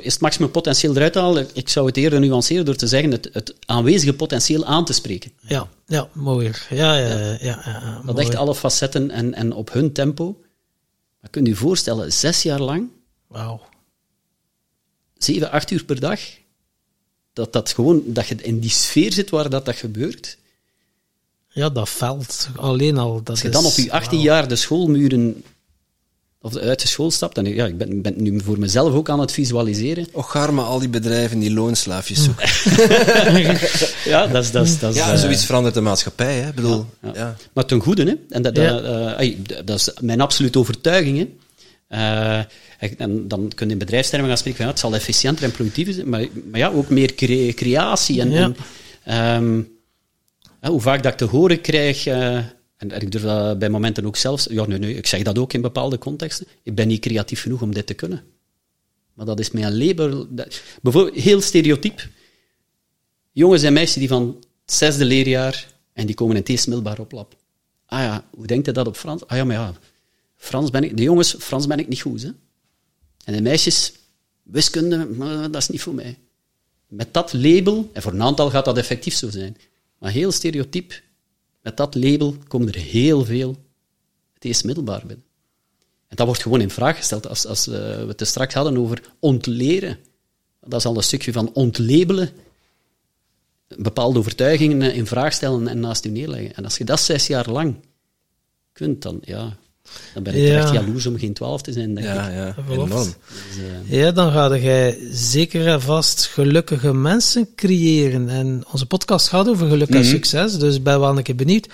is 0.00 0.12
het 0.12 0.20
maximum 0.20 0.50
potentieel 0.50 0.96
eruit 0.96 1.12
te 1.12 1.18
halen? 1.18 1.46
Ik 1.52 1.68
zou 1.68 1.86
het 1.86 1.96
eerder 1.96 2.20
nuanceren 2.20 2.64
door 2.64 2.74
te 2.76 2.86
zeggen 2.86 3.10
het, 3.10 3.28
het 3.32 3.54
aanwezige 3.66 4.14
potentieel 4.14 4.64
aan 4.64 4.84
te 4.84 4.92
spreken. 4.92 5.32
Ja, 5.40 5.68
ja, 5.86 6.08
mooier. 6.12 6.66
Ja, 6.70 6.96
ja, 6.96 7.36
ja. 7.40 8.02
Dat 8.06 8.18
echt 8.18 8.34
alle 8.34 8.54
facetten 8.54 9.10
en, 9.10 9.34
en 9.34 9.52
op 9.52 9.72
hun 9.72 9.92
tempo. 9.92 10.40
Maar 11.20 11.30
kunt 11.30 11.48
u 11.48 11.54
voorstellen, 11.54 12.12
zes 12.12 12.42
jaar 12.42 12.60
lang, 12.60 12.88
Wauw. 13.26 13.60
zeven, 15.14 15.50
acht 15.50 15.70
uur 15.70 15.84
per 15.84 16.00
dag, 16.00 16.20
dat, 17.38 17.52
dat, 17.52 17.72
gewoon, 17.72 18.02
dat 18.06 18.26
je 18.26 18.34
in 18.42 18.58
die 18.58 18.70
sfeer 18.70 19.12
zit 19.12 19.30
waar 19.30 19.50
dat, 19.50 19.64
dat 19.64 19.76
gebeurt. 19.76 20.36
Ja, 21.48 21.68
dat 21.68 21.88
veld 21.88 22.48
alleen 22.56 22.98
al. 22.98 23.14
Dat 23.16 23.28
Als 23.30 23.40
je 23.40 23.46
is, 23.48 23.52
dan 23.54 23.64
op 23.64 23.72
je 23.76 23.92
18 23.92 24.10
wauw. 24.18 24.24
jaar 24.32 24.48
de 24.48 24.56
schoolmuren 24.56 25.42
of 26.40 26.52
de- 26.52 26.60
uit 26.60 26.80
de 26.82 26.88
school 26.88 27.10
stapt, 27.10 27.38
en 27.38 27.44
ja, 27.44 27.66
ik 27.66 27.78
ben, 27.78 28.02
ben 28.02 28.14
nu 28.22 28.40
voor 28.44 28.58
mezelf 28.58 28.92
ook 28.94 29.08
aan 29.08 29.20
het 29.20 29.32
visualiseren. 29.32 30.06
Och, 30.12 30.30
garme 30.30 30.62
al 30.62 30.78
die 30.78 30.88
bedrijven 30.88 31.38
die 31.38 31.52
loonslaafjes 31.52 32.24
zoeken. 32.24 32.48
Ja, 34.04 34.26
dat 34.26 34.44
is... 34.44 34.50
Dat 34.50 34.66
is, 34.66 34.78
dat 34.78 34.90
is 34.94 34.96
Ja, 34.96 35.12
eh, 35.12 35.18
zoiets 35.18 35.44
verandert 35.44 35.74
de 35.74 35.80
maatschappij, 35.80 36.34
hè. 36.34 36.52
Bedoel, 36.52 36.86
Ja. 37.02 37.10
ja. 37.14 37.36
Maar 37.52 37.64
ten 37.64 37.80
goede, 37.80 38.04
hè. 38.04 38.14
En 38.34 38.42
dat, 38.42 38.56
Ja. 38.56 38.70
dat, 38.72 38.84
eh, 38.84 39.12
ai, 39.14 39.42
d- 39.42 39.62
dat 39.66 39.78
is 39.78 39.90
mijn 40.00 40.20
absolute 40.20 40.58
overtuiging, 40.58 41.18
hè. 41.18 41.28
Eh, 41.88 42.38
en 42.98 43.28
dan 43.28 43.52
kun 43.54 43.66
je 43.66 43.72
in 43.72 43.78
bedrijfstermen 43.78 44.28
gaan 44.28 44.38
spreken 44.38 44.56
van 44.58 44.66
ja, 44.66 44.72
het 44.72 44.80
zal 44.80 44.94
efficiënter 44.94 45.44
en 45.44 45.50
productiever 45.50 45.94
zijn, 45.94 46.08
maar, 46.08 46.26
maar 46.50 46.60
ja, 46.60 46.68
ook 46.68 46.88
meer 46.88 47.14
cre- 47.14 47.52
creatie. 47.54 48.20
En, 48.20 48.30
Ja. 48.30 48.42
en, 48.42 48.56
ehm, 49.04 49.56
ja, 50.62 50.70
hoe 50.70 50.80
vaak 50.80 51.02
dat 51.02 51.12
ik 51.12 51.18
te 51.18 51.24
horen 51.24 51.60
krijg, 51.60 52.06
eh, 52.06 52.36
en, 52.76 52.90
ik 53.00 53.10
durf 53.12 53.22
dat 53.24 53.58
bij 53.58 53.68
momenten 53.70 54.06
ook 54.06 54.16
zelfs, 54.16 54.46
ja, 54.50 54.66
nee, 54.66 54.78
nee, 54.78 54.94
ik 54.94 55.06
zeg 55.06 55.22
dat 55.22 55.38
ook 55.38 55.52
in 55.52 55.60
bepaalde 55.60 55.98
contexten, 55.98 56.46
ik 56.62 56.74
ben 56.74 56.88
niet 56.88 57.00
creatief 57.00 57.42
genoeg 57.42 57.62
om 57.62 57.74
dit 57.74 57.86
te 57.86 57.94
kunnen. 57.94 58.22
Maar 59.14 59.26
dat 59.26 59.40
is 59.40 59.50
mij 59.50 59.62
een 59.64 59.78
label, 59.86 60.26
dat- 60.30 60.62
bijvoorbeeld 60.82 61.16
heel 61.16 61.40
stereotyp, 61.40 62.08
jongens 63.32 63.62
en 63.62 63.72
meisjes 63.72 63.94
die 63.98 64.08
van 64.08 64.36
het 64.64 64.74
zesde 64.74 65.04
leerjaar 65.04 65.66
en 65.92 66.06
die 66.06 66.14
komen 66.14 66.34
in 66.34 66.40
het 66.40 66.50
eerste 66.50 66.68
middelbaar 66.70 66.98
op 67.00 67.12
lab. 67.12 67.36
Ah 67.86 67.98
ja, 68.00 68.24
hoe 68.30 68.46
denkt 68.46 68.64
hij 68.66 68.74
dat 68.74 68.86
op 68.86 68.96
Frans? 68.96 69.26
Ah 69.26 69.36
ja, 69.36 69.44
maar 69.44 69.56
ja, 69.56 69.74
Frans 70.38 70.70
ben 70.70 70.84
ik, 70.84 70.96
de 70.96 71.02
jongens, 71.02 71.34
Frans 71.38 71.66
ben 71.66 71.78
ik 71.78 71.88
niet 71.88 72.00
goed. 72.00 72.22
Hè? 72.22 72.30
En 73.24 73.34
de 73.34 73.42
meisjes, 73.42 73.92
wiskunde, 74.42 75.16
dat 75.50 75.62
is 75.62 75.68
niet 75.68 75.82
voor 75.82 75.94
mij. 75.94 76.18
Met 76.86 77.14
dat 77.14 77.32
label, 77.32 77.90
en 77.92 78.02
voor 78.02 78.12
een 78.12 78.22
aantal 78.22 78.50
gaat 78.50 78.64
dat 78.64 78.78
effectief 78.78 79.14
zo 79.14 79.30
zijn, 79.30 79.56
maar 79.98 80.10
heel 80.10 80.32
stereotyp, 80.32 81.02
met 81.62 81.76
dat 81.76 81.94
label 81.94 82.36
komen 82.48 82.72
er 82.72 82.80
heel 82.80 83.24
veel 83.24 83.56
het 84.34 84.44
eerste 84.44 84.66
middelbaar 84.66 85.00
binnen. 85.06 85.24
En 86.08 86.16
dat 86.16 86.26
wordt 86.26 86.42
gewoon 86.42 86.60
in 86.60 86.70
vraag 86.70 86.96
gesteld 86.96 87.28
als, 87.28 87.46
als 87.46 87.66
eh, 87.66 87.72
we 87.74 88.14
het 88.16 88.26
straks 88.26 88.54
hadden 88.54 88.78
over 88.78 89.02
ontleren. 89.18 89.98
Dat 90.60 90.80
is 90.80 90.86
al 90.86 90.96
een 90.96 91.02
stukje 91.02 91.32
van 91.32 91.52
ontlabelen 91.52 92.30
bepaalde 93.76 94.18
overtuigingen 94.18 94.82
eh, 94.82 94.96
in 94.96 95.06
vraag 95.06 95.32
stellen 95.32 95.68
en 95.68 95.80
naast 95.80 96.04
u 96.04 96.08
neerleggen. 96.08 96.54
En 96.54 96.64
als 96.64 96.78
je 96.78 96.84
dat 96.84 97.00
zes 97.00 97.26
jaar 97.26 97.50
lang 97.50 97.74
kunt, 98.72 99.02
dan, 99.02 99.18
ja, 99.24 99.58
dan 100.14 100.22
ben 100.22 100.34
ik 100.34 100.40
Ja. 100.48 100.56
echt 100.62 100.72
jaloers 100.72 101.06
om 101.06 101.18
geen 101.18 101.32
twaalf 101.32 101.62
te 101.62 101.72
zijn, 101.72 101.94
denk 101.94 102.06
Ja, 102.06 102.28
ik. 102.28 102.34
ja, 102.34 102.54
enorm. 102.70 102.88
Dus, 102.90 103.06
eh, 103.90 103.98
Ja, 104.00 104.10
dan 104.12 104.32
ga 104.32 104.56
jij 104.56 104.98
zeker 105.10 105.66
en 105.66 105.82
vast 105.82 106.24
gelukkige 106.26 106.94
mensen 106.94 107.48
creëren. 107.54 108.28
En 108.28 108.64
onze 108.72 108.86
podcast 108.86 109.28
gaat 109.28 109.48
over 109.48 109.68
geluk 109.68 109.88
en 109.88 109.98
Mhm. 109.98 110.08
succes, 110.08 110.58
dus 110.58 110.74
ik 110.76 110.82
ben 110.82 111.00
wel 111.00 111.16
een 111.16 111.22
keer 111.22 111.34
benieuwd. 111.34 111.66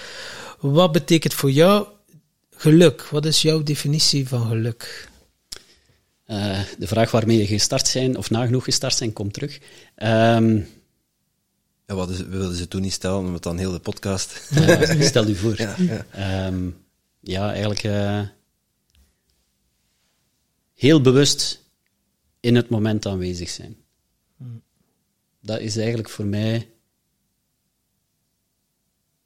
Wat 0.61 0.93
betekent 0.93 1.35
voor 1.35 1.51
jou 1.51 1.87
geluk? 2.57 3.03
Wat 3.11 3.27
is 3.27 3.43
jouw 3.43 3.63
definitie 3.63 4.29
van 4.29 4.47
geluk? 4.49 5.09
eh, 6.25 6.59
de 6.79 6.87
vraag 6.87 7.11
waarmee 7.11 7.39
je 7.39 7.47
gestart 7.47 7.89
zijn, 7.89 8.17
of 8.17 8.31
nagenoeg 8.31 8.65
gestart 8.65 8.95
zijn, 8.95 9.13
komt 9.13 9.33
terug. 9.33 9.59
Ehm, 9.95 10.59
Ja, 11.87 11.95
wat 11.95 12.11
is, 12.11 12.17
we 12.19 12.25
wilden 12.29 12.57
ze 12.57 12.69
toen 12.69 12.81
niet 12.83 12.93
stellen, 12.93 13.19
omdat 13.19 13.43
dan 13.43 13.59
heel 13.59 13.73
de 13.73 13.79
podcast... 13.79 14.41
eh, 14.55 15.01
stel 15.01 15.27
u 15.29 15.35
voor. 15.35 15.55
Ja, 15.61 15.75
ja. 15.79 16.07
Ehm, 16.11 16.69
ja, 17.25 17.51
eigenlijk 17.51 17.83
eh, 17.83 18.23
heel 20.75 21.01
bewust 21.01 21.63
in 22.41 22.55
het 22.55 22.69
moment 22.69 23.07
aanwezig 23.07 23.49
zijn. 23.49 23.77
Dat 25.41 25.61
is 25.61 25.77
eigenlijk 25.77 26.09
voor 26.09 26.27
mij 26.27 26.71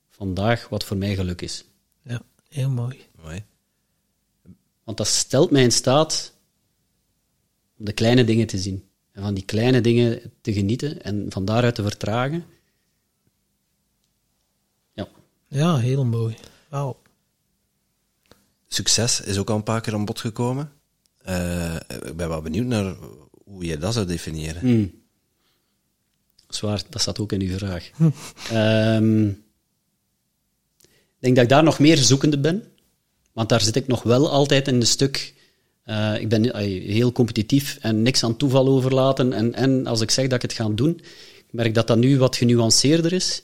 vandaag 0.08 0.68
wat 0.68 0.84
voor 0.84 0.96
mij 0.96 1.14
geluk 1.14 1.42
is. 1.42 1.64
Ja, 2.02 2.22
heel 2.48 2.70
mooi. 2.70 3.06
Mooi. 3.22 3.44
Want 4.84 4.96
dat 4.96 5.06
stelt 5.06 5.50
mij 5.50 5.62
in 5.62 5.72
staat 5.72 6.34
om 7.78 7.84
de 7.84 7.92
kleine 7.92 8.24
dingen 8.24 8.46
te 8.46 8.58
zien. 8.58 8.88
En 9.12 9.22
van 9.22 9.34
die 9.34 9.44
kleine 9.44 9.80
dingen 9.80 10.32
te 10.40 10.52
genieten 10.52 11.02
en 11.02 11.26
van 11.28 11.44
daaruit 11.44 11.74
te 11.74 11.82
vertragen. 11.82 12.44
Ja. 14.92 15.08
Ja, 15.48 15.76
heel 15.76 16.04
mooi. 16.04 16.36
Wauw. 16.68 17.00
Succes 18.68 19.20
is 19.20 19.38
ook 19.38 19.50
al 19.50 19.56
een 19.56 19.62
paar 19.62 19.80
keer 19.80 19.94
aan 19.94 20.04
bod 20.04 20.20
gekomen. 20.20 20.72
Eh, 21.18 21.74
ik 22.06 22.16
ben 22.16 22.28
wel 22.28 22.42
benieuwd 22.42 22.66
naar 22.66 22.94
hoe 23.44 23.64
je 23.64 23.78
dat 23.78 23.94
zou 23.94 24.06
definiëren. 24.06 24.60
Hmm. 24.60 24.92
Zwaar, 26.48 26.82
dat 26.90 27.00
staat 27.00 27.18
ook 27.18 27.32
in 27.32 27.40
uw 27.40 27.56
vraag. 27.56 27.90
Ehm, 28.50 29.28
ik 29.28 31.24
denk 31.24 31.34
dat 31.34 31.44
ik 31.44 31.50
daar 31.50 31.62
nog 31.62 31.78
meer 31.78 31.96
zoekende 31.96 32.38
ben. 32.38 32.64
Want 33.32 33.48
daar 33.48 33.60
zit 33.60 33.76
ik 33.76 33.86
nog 33.86 34.02
wel 34.02 34.30
altijd 34.30 34.68
in 34.68 34.74
een 34.74 34.86
stuk... 34.86 35.34
eh, 35.82 36.20
ik 36.20 36.28
ben 36.28 36.56
heel 36.56 37.12
competitief 37.12 37.78
en 37.80 38.02
niks 38.02 38.24
aan 38.24 38.36
toeval 38.36 38.68
overlaten. 38.68 39.32
En, 39.32 39.54
en 39.54 39.86
als 39.86 40.00
ik 40.00 40.10
zeg 40.10 40.24
dat 40.24 40.42
ik 40.42 40.50
het 40.50 40.52
ga 40.52 40.68
doen, 40.68 41.00
ik 41.36 41.52
merk 41.52 41.74
dat 41.74 41.86
dat 41.86 41.98
nu 41.98 42.18
wat 42.18 42.36
genuanceerder 42.36 43.12
is. 43.12 43.42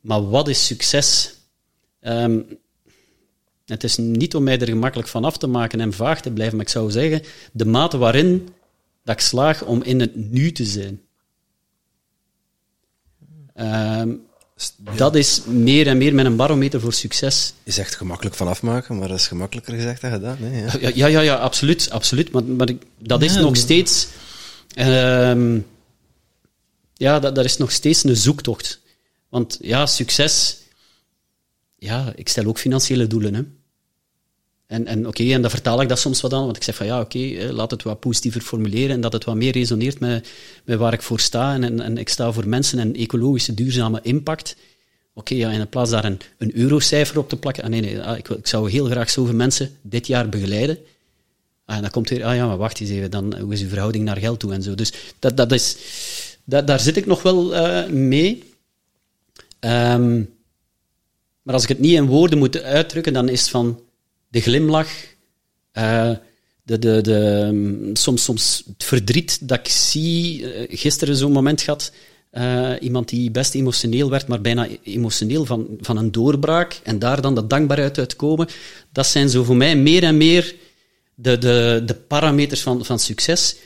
Maar 0.00 0.28
wat 0.28 0.48
is 0.48 0.66
succes? 0.66 1.34
Ehm, 2.00 2.40
het 3.72 3.84
is 3.84 3.96
niet 3.96 4.34
om 4.34 4.42
mij 4.42 4.58
er 4.58 4.66
gemakkelijk 4.66 5.08
van 5.08 5.24
af 5.24 5.38
te 5.38 5.46
maken 5.46 5.80
en 5.80 5.92
vaag 5.92 6.20
te 6.22 6.30
blijven, 6.30 6.56
maar 6.56 6.64
ik 6.66 6.72
zou 6.72 6.90
zeggen, 6.90 7.22
de 7.52 7.64
mate 7.64 7.98
waarin 7.98 8.48
dat 9.04 9.14
ik 9.14 9.20
slaag 9.20 9.64
om 9.64 9.82
in 9.82 10.00
het 10.00 10.16
nu 10.30 10.52
te 10.52 10.64
zijn. 10.64 11.00
Ehm, 13.54 14.10
Dat 14.96 15.14
is 15.14 15.44
meer 15.44 15.86
en 15.86 15.98
meer 15.98 16.14
mijn 16.14 16.36
barometer 16.36 16.80
voor 16.80 16.92
succes. 16.92 17.52
Je 17.62 17.72
zegt 17.72 17.94
gemakkelijk 17.94 18.36
van 18.36 18.48
afmaken, 18.48 18.98
maar 18.98 19.08
dat 19.08 19.18
is 19.18 19.26
gemakkelijker 19.26 19.74
gezegd 19.74 20.00
dan 20.00 20.10
gedaan. 20.10 20.36
Nee, 20.40 20.62
ja. 20.62 20.72
Ja, 20.80 20.90
ja, 20.94 21.06
ja, 21.06 21.20
ja 21.20 21.34
absoluut. 21.36 21.90
absoluut. 21.90 22.32
Maar, 22.32 22.44
maar 22.44 22.68
ik- 22.68 22.82
dat 22.98 23.22
is 23.22 23.34
Ja, 23.34 23.40
nog 23.40 23.56
steeds... 23.56 24.08
ehm, 24.74 25.58
ja, 26.94 27.18
dat, 27.20 27.34
dat 27.34 27.44
is 27.44 27.56
nog 27.56 27.70
steeds 27.72 28.04
een 28.04 28.16
zoektocht. 28.16 28.80
Want 29.28 29.58
ja, 29.60 29.86
succes... 29.86 30.56
Ja, 31.78 32.12
ik 32.16 32.28
stel 32.28 32.44
ook 32.46 32.58
financiële 32.58 33.06
doelen. 33.06 33.34
Hè. 33.34 33.42
En, 34.72 34.86
en 34.86 35.06
oké, 35.06 35.32
en 35.32 35.42
dan 35.42 35.50
vertaal 35.50 35.80
ik 35.80 35.88
dat 35.88 35.98
soms 35.98 36.20
wat 36.20 36.32
aan, 36.32 36.44
want 36.44 36.56
ik 36.56 36.62
zeg 36.62 36.74
van 36.74 36.86
ja, 36.86 37.00
oké, 37.00 37.18
eh, 37.18 37.50
laat 37.50 37.70
het 37.70 37.82
wat 37.82 38.00
positiever 38.00 38.40
formuleren 38.40 38.90
en 38.90 39.00
dat 39.00 39.12
het 39.12 39.24
wat 39.24 39.34
meer 39.34 39.52
resoneert 39.52 40.00
met, 40.00 40.28
met 40.64 40.78
waar 40.78 40.92
ik 40.92 41.02
voor 41.02 41.20
sta. 41.20 41.54
En, 41.54 41.64
en, 41.64 41.80
en 41.80 41.98
ik 41.98 42.08
sta 42.08 42.32
voor 42.32 42.48
mensen 42.48 42.78
en 42.78 42.94
ecologische, 42.94 43.54
duurzame 43.54 43.98
impact. 44.02 44.56
Oké, 45.14 45.34
ja, 45.34 45.50
in 45.50 45.68
plaats 45.68 45.90
daar 45.90 46.04
een, 46.04 46.20
een 46.38 46.56
eurocijfer 46.56 47.18
op 47.18 47.28
te 47.28 47.36
plakken, 47.36 47.64
ah, 47.64 47.70
nee, 47.70 47.80
nee, 47.80 48.00
ah, 48.00 48.18
ik, 48.18 48.28
ik 48.28 48.46
zou 48.46 48.70
heel 48.70 48.84
graag 48.84 49.10
zoveel 49.10 49.34
mensen 49.34 49.70
dit 49.82 50.06
jaar 50.06 50.28
begeleiden. 50.28 50.78
Ah, 51.64 51.76
en 51.76 51.82
dan 51.82 51.90
komt 51.90 52.08
weer, 52.08 52.24
ah 52.24 52.34
ja, 52.34 52.46
maar 52.46 52.56
wacht 52.56 52.80
eens 52.80 52.90
even, 52.90 53.10
dan, 53.10 53.38
hoe 53.38 53.52
is 53.52 53.60
uw 53.60 53.68
verhouding 53.68 54.04
naar 54.04 54.18
geld 54.18 54.40
toe 54.40 54.52
en 54.52 54.62
zo. 54.62 54.74
Dus 54.74 54.92
dat, 55.18 55.36
dat 55.36 55.52
is, 55.52 55.76
dat, 56.44 56.66
daar 56.66 56.80
zit 56.80 56.96
ik 56.96 57.06
nog 57.06 57.22
wel 57.22 57.54
uh, 57.54 57.86
mee. 57.86 58.44
Um, 59.60 60.34
maar 61.42 61.54
als 61.54 61.62
ik 61.62 61.68
het 61.68 61.78
niet 61.78 61.94
in 61.94 62.06
woorden 62.06 62.38
moet 62.38 62.62
uitdrukken, 62.62 63.12
dan 63.12 63.28
is 63.28 63.40
het 63.40 63.50
van 63.50 63.80
de 64.32 64.40
glimlach, 64.40 64.90
uh, 65.78 66.10
de, 66.62 66.78
de, 66.78 67.00
de, 67.00 67.90
soms, 67.92 68.24
soms 68.24 68.62
het 68.66 68.84
verdriet 68.84 69.48
dat 69.48 69.58
ik 69.58 69.68
zie. 69.68 70.40
Uh, 70.40 70.78
gisteren 70.78 71.16
zo'n 71.16 71.32
moment 71.32 71.60
gehad, 71.60 71.92
uh, 72.32 72.72
iemand 72.80 73.08
die 73.08 73.30
best 73.30 73.54
emotioneel 73.54 74.10
werd, 74.10 74.26
maar 74.28 74.40
bijna 74.40 74.68
emotioneel 74.82 75.44
van, 75.44 75.66
van 75.80 75.96
een 75.96 76.12
doorbraak, 76.12 76.80
en 76.82 76.98
daar 76.98 77.20
dan 77.20 77.34
de 77.34 77.46
dankbaarheid 77.46 77.98
uitkomen. 77.98 78.48
Dat 78.92 79.06
zijn 79.06 79.28
zo 79.28 79.44
voor 79.44 79.56
mij 79.56 79.76
meer 79.76 80.02
en 80.02 80.16
meer 80.16 80.54
de, 81.14 81.38
de, 81.38 81.82
de 81.86 81.94
parameters 81.94 82.60
van, 82.60 82.84
van 82.84 82.98
succes. 82.98 83.56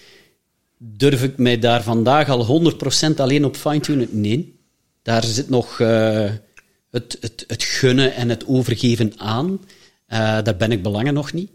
Durf 0.78 1.22
ik 1.22 1.38
mij 1.38 1.58
daar 1.58 1.82
vandaag 1.82 2.28
al 2.28 2.72
100% 3.12 3.16
alleen 3.16 3.44
op 3.44 3.56
fine-tunen? 3.56 4.08
Nee. 4.10 4.58
Daar 5.02 5.24
zit 5.24 5.48
nog 5.48 5.78
het, 5.78 7.16
het, 7.20 7.44
het 7.46 7.62
gunnen 7.62 8.14
en 8.14 8.28
het 8.28 8.46
overgeven 8.46 9.12
aan. 9.16 9.60
Uh, 10.08 10.18
daar 10.18 10.56
ben 10.56 10.72
ik 10.72 10.82
belangen 10.82 11.14
nog 11.14 11.32
niet. 11.32 11.50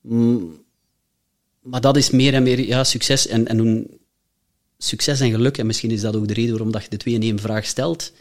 Mm, 0.00 0.64
maar 1.60 1.80
dat 1.80 1.96
is 1.96 2.10
meer 2.10 2.34
en 2.34 2.42
meer 2.42 2.60
ja, 2.60 2.84
succes. 2.84 3.26
En, 3.26 3.46
en 3.46 3.86
succes 4.78 5.20
en 5.20 5.30
geluk, 5.30 5.58
en 5.58 5.66
misschien 5.66 5.90
is 5.90 6.00
dat 6.00 6.16
ook 6.16 6.28
de 6.28 6.34
reden 6.34 6.50
waarom 6.50 6.72
dat 6.72 6.82
je 6.82 6.90
de 6.90 6.96
twee 6.96 7.14
in 7.14 7.22
één 7.22 7.38
vraag 7.38 7.64
stelt. 7.66 8.12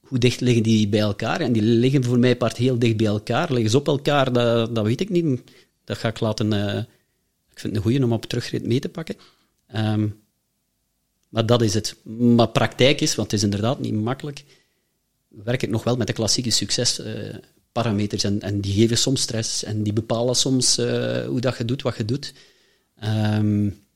Hoe 0.00 0.18
dicht 0.18 0.40
liggen 0.40 0.62
die 0.62 0.88
bij 0.88 1.00
elkaar? 1.00 1.40
En 1.40 1.52
die 1.52 1.62
liggen 1.62 2.04
voor 2.04 2.18
mij 2.18 2.36
part 2.36 2.56
heel 2.56 2.78
dicht 2.78 2.96
bij 2.96 3.06
elkaar. 3.06 3.52
Liggen 3.52 3.70
ze 3.70 3.76
op 3.76 3.86
elkaar? 3.86 4.32
Dat, 4.32 4.74
dat 4.74 4.84
weet 4.84 5.00
ik 5.00 5.08
niet. 5.08 5.40
Dat 5.84 5.98
ga 5.98 6.08
ik 6.08 6.20
laten. 6.20 6.52
Uh, 6.52 6.76
ik 7.50 7.58
vind 7.60 7.62
het 7.62 7.76
een 7.76 7.82
goeie 7.82 8.04
om 8.04 8.12
op 8.12 8.26
terugrit 8.26 8.66
mee 8.66 8.80
te 8.80 8.88
pakken. 8.88 9.16
Um, 9.76 10.20
maar 11.28 11.46
dat 11.46 11.62
is 11.62 11.74
het. 11.74 11.96
Maar 12.04 12.48
praktijk 12.48 13.00
is, 13.00 13.14
want 13.14 13.30
het 13.30 13.40
is 13.40 13.44
inderdaad 13.44 13.80
niet 13.80 13.94
makkelijk 13.94 14.44
werk 15.28 15.62
ik 15.62 15.70
nog 15.70 15.84
wel 15.84 15.96
met 15.96 16.06
de 16.06 16.12
klassieke 16.12 16.50
succesparameters. 17.78 18.24
en, 18.24 18.40
en 18.40 18.60
die 18.60 18.72
geven 18.72 18.98
soms 18.98 19.20
stress 19.20 19.64
en 19.64 19.82
die 19.82 19.92
bepalen 19.92 20.36
soms 20.36 20.78
uh, 20.78 21.26
hoe 21.26 21.40
dat 21.40 21.56
je 21.56 21.64
doet 21.64 21.82
wat 21.82 21.96
je 21.96 22.04
doet. 22.04 22.32
Um, 23.04 23.86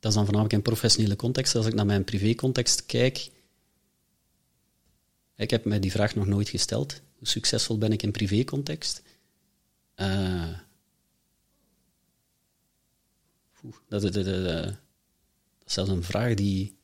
dat 0.00 0.12
is 0.12 0.18
dan 0.18 0.24
voornamelijk 0.24 0.52
in 0.52 0.62
professionele 0.62 1.16
context. 1.16 1.54
Als 1.54 1.66
ik 1.66 1.74
naar 1.74 1.86
mijn 1.86 2.04
privécontext 2.04 2.86
kijk, 2.86 3.30
ik 5.36 5.50
heb 5.50 5.64
mij 5.64 5.80
die 5.80 5.90
vraag 5.90 6.14
nog 6.14 6.26
nooit 6.26 6.48
gesteld. 6.48 7.00
Hoe 7.18 7.28
succesvol 7.28 7.78
ben 7.78 7.92
ik 7.92 8.02
in 8.02 8.10
privécontext? 8.10 9.02
Uh, 9.96 10.48
dat, 13.88 14.02
dat, 14.02 14.12
dat, 14.12 14.24
dat, 14.24 14.74
is 15.66 15.72
zelfs 15.72 15.90
een 15.90 16.02
vraag 16.02 16.34
die 16.34 16.76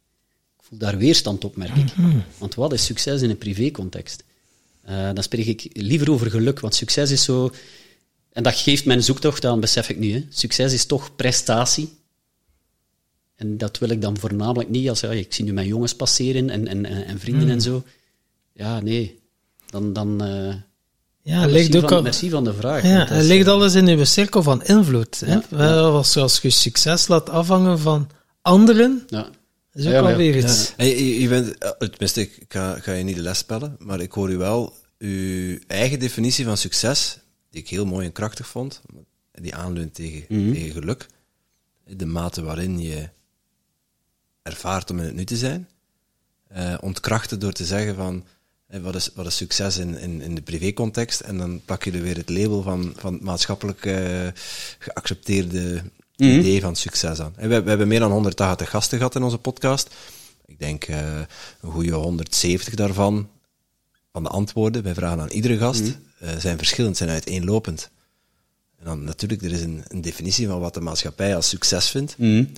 voel 0.58 0.78
daar 0.78 0.96
weerstand 0.96 1.44
op, 1.44 1.56
merk 1.56 1.76
ik. 1.76 1.96
Mhm. 1.96 2.18
Want 2.38 2.54
wat 2.54 2.72
is 2.72 2.84
succes 2.84 3.22
in 3.22 3.30
een 3.30 3.38
privécontext? 3.38 4.24
Uh, 4.90 5.10
dan 5.14 5.22
spreek 5.22 5.46
ik 5.46 5.70
liever 5.72 6.10
over 6.10 6.30
geluk, 6.30 6.60
want 6.60 6.74
succes 6.74 7.10
is 7.10 7.24
zo... 7.24 7.50
En 8.32 8.42
dat 8.42 8.54
geeft 8.54 8.84
mijn 8.84 9.02
zoektocht 9.02 9.44
aan, 9.44 9.60
besef 9.60 9.88
ik 9.88 9.98
nu. 9.98 10.12
Hè. 10.12 10.26
Succes 10.28 10.72
is 10.72 10.84
toch 10.84 11.16
prestatie. 11.16 11.92
En 13.36 13.58
dat 13.58 13.78
wil 13.78 13.88
ik 13.88 14.02
dan 14.02 14.18
voornamelijk 14.18 14.68
niet 14.68 14.88
als... 14.88 15.00
Ja, 15.00 15.10
ik 15.10 15.34
zie 15.34 15.44
nu 15.44 15.52
mijn 15.52 15.66
jongens 15.66 15.94
passeren 15.94 16.50
en, 16.50 16.68
en, 16.68 16.84
en 16.84 17.20
vrienden 17.20 17.48
en 17.48 17.56
mhm. 17.56 17.64
zo. 17.64 17.84
Ja, 18.52 18.80
nee. 18.80 19.18
Dan... 19.66 19.92
dan 19.92 20.24
uh, 20.24 20.54
ja, 21.22 21.46
ligt 21.46 21.76
ook 21.76 21.88
van, 21.88 22.02
merci 22.02 22.30
van 22.30 22.44
de 22.44 22.54
vraag. 22.54 22.82
Ja, 22.82 23.06
het 23.06 23.24
ligt 23.24 23.48
alles 23.48 23.74
in 23.74 23.88
uw 23.88 24.04
cirkel 24.04 24.42
van 24.42 24.64
invloed. 24.64 25.22
Hè? 25.26 25.38
Ja, 25.50 25.80
Als, 25.80 26.16
als 26.16 26.38
je 26.40 26.50
succes 26.50 27.08
laat 27.08 27.30
afhangen 27.30 27.78
van 27.78 28.10
anderen, 28.42 29.02
ja. 29.08 29.30
Dat 29.72 29.82
is 29.82 29.86
ook 29.86 29.92
ja, 29.92 30.02
wel 30.02 30.16
weer 30.16 30.36
iets. 30.36 30.72
Ja. 30.76 30.84
je, 30.84 31.20
je, 31.20 31.28
bent, 31.28 31.58
eh, 31.58 31.70
tenminste, 31.70 32.20
ik 32.20 32.44
ga, 32.48 32.80
ga 32.80 32.92
je 32.92 33.04
niet 33.04 33.16
de 33.16 33.22
les 33.22 33.38
spellen, 33.38 33.76
maar 33.78 34.00
ik 34.00 34.12
hoor 34.12 34.30
u 34.30 34.36
wel 34.36 34.74
uw 34.98 35.58
eigen 35.66 35.98
definitie 35.98 36.44
van 36.44 36.56
succes, 36.56 37.18
die 37.50 37.60
ik 37.60 37.68
heel 37.68 37.86
mooi 37.86 38.06
en 38.06 38.12
krachtig 38.12 38.46
vond, 38.46 38.80
die 39.32 39.54
aanleunt 39.54 39.94
tegen, 39.94 40.24
mm 40.28 40.52
tegen 40.52 40.72
geluk. 40.72 41.06
De 41.84 42.06
mate 42.06 42.42
waarin 42.42 42.80
je 42.80 43.08
ervaart 44.42 44.90
om 44.90 44.98
in 44.98 45.04
het 45.04 45.14
nu 45.14 45.24
te 45.24 45.36
zijn. 45.36 45.68
Uh, 46.56 46.74
ontkrachten 46.80 47.40
door 47.40 47.52
te 47.52 47.64
zeggen 47.64 47.94
van 47.94 48.24
eh, 48.66 48.80
wat, 48.80 48.94
is, 48.94 49.10
wat 49.14 49.26
is 49.26 49.36
succes 49.36 49.76
in, 49.76 49.98
in, 49.98 50.20
in 50.20 50.34
de 50.34 50.42
privécontext 50.42 51.20
en 51.20 51.38
dan 51.38 51.64
pak 51.64 51.84
je 51.84 51.92
er 51.92 52.02
weer 52.02 52.16
het 52.16 52.28
label 52.28 52.62
van, 52.62 52.92
van 52.96 53.18
maatschappelijk 53.22 53.84
uh, 53.84 54.28
geaccepteerde 54.78 55.82
mm 56.20 56.38
idee 56.38 56.60
van 56.60 56.76
succes 56.76 57.20
aan. 57.20 57.34
We, 57.36 57.48
we, 57.62 57.68
hebben 57.68 57.88
meer 57.88 58.00
dan 58.00 58.10
180 58.10 58.70
gasten 58.70 58.98
gehad 58.98 59.14
in 59.14 59.22
onze 59.22 59.38
podcast. 59.38 59.94
Ik 60.46 60.58
denk 60.58 60.88
uh, 60.88 60.96
een 61.60 61.70
goede 61.70 61.92
170 61.92 62.74
daarvan, 62.74 63.28
van 64.12 64.22
de 64.22 64.28
antwoorden, 64.28 64.82
wij 64.82 64.94
vragen 64.94 65.20
aan 65.20 65.28
iedere 65.28 65.58
gast, 65.58 65.82
mm 65.82 66.08
zijn 66.38 66.58
verschillend, 66.58 66.96
zijn 66.96 67.10
uiteenlopend. 67.10 67.90
En 68.78 68.84
dan 68.84 69.04
natuurlijk, 69.04 69.42
er 69.42 69.52
is 69.52 69.60
een, 69.60 69.84
een 69.88 70.00
definitie 70.00 70.46
van 70.46 70.60
wat 70.60 70.74
de 70.74 70.80
maatschappij 70.80 71.36
als 71.36 71.48
succes 71.48 71.88
vindt. 71.88 72.14
Mm 72.18 72.52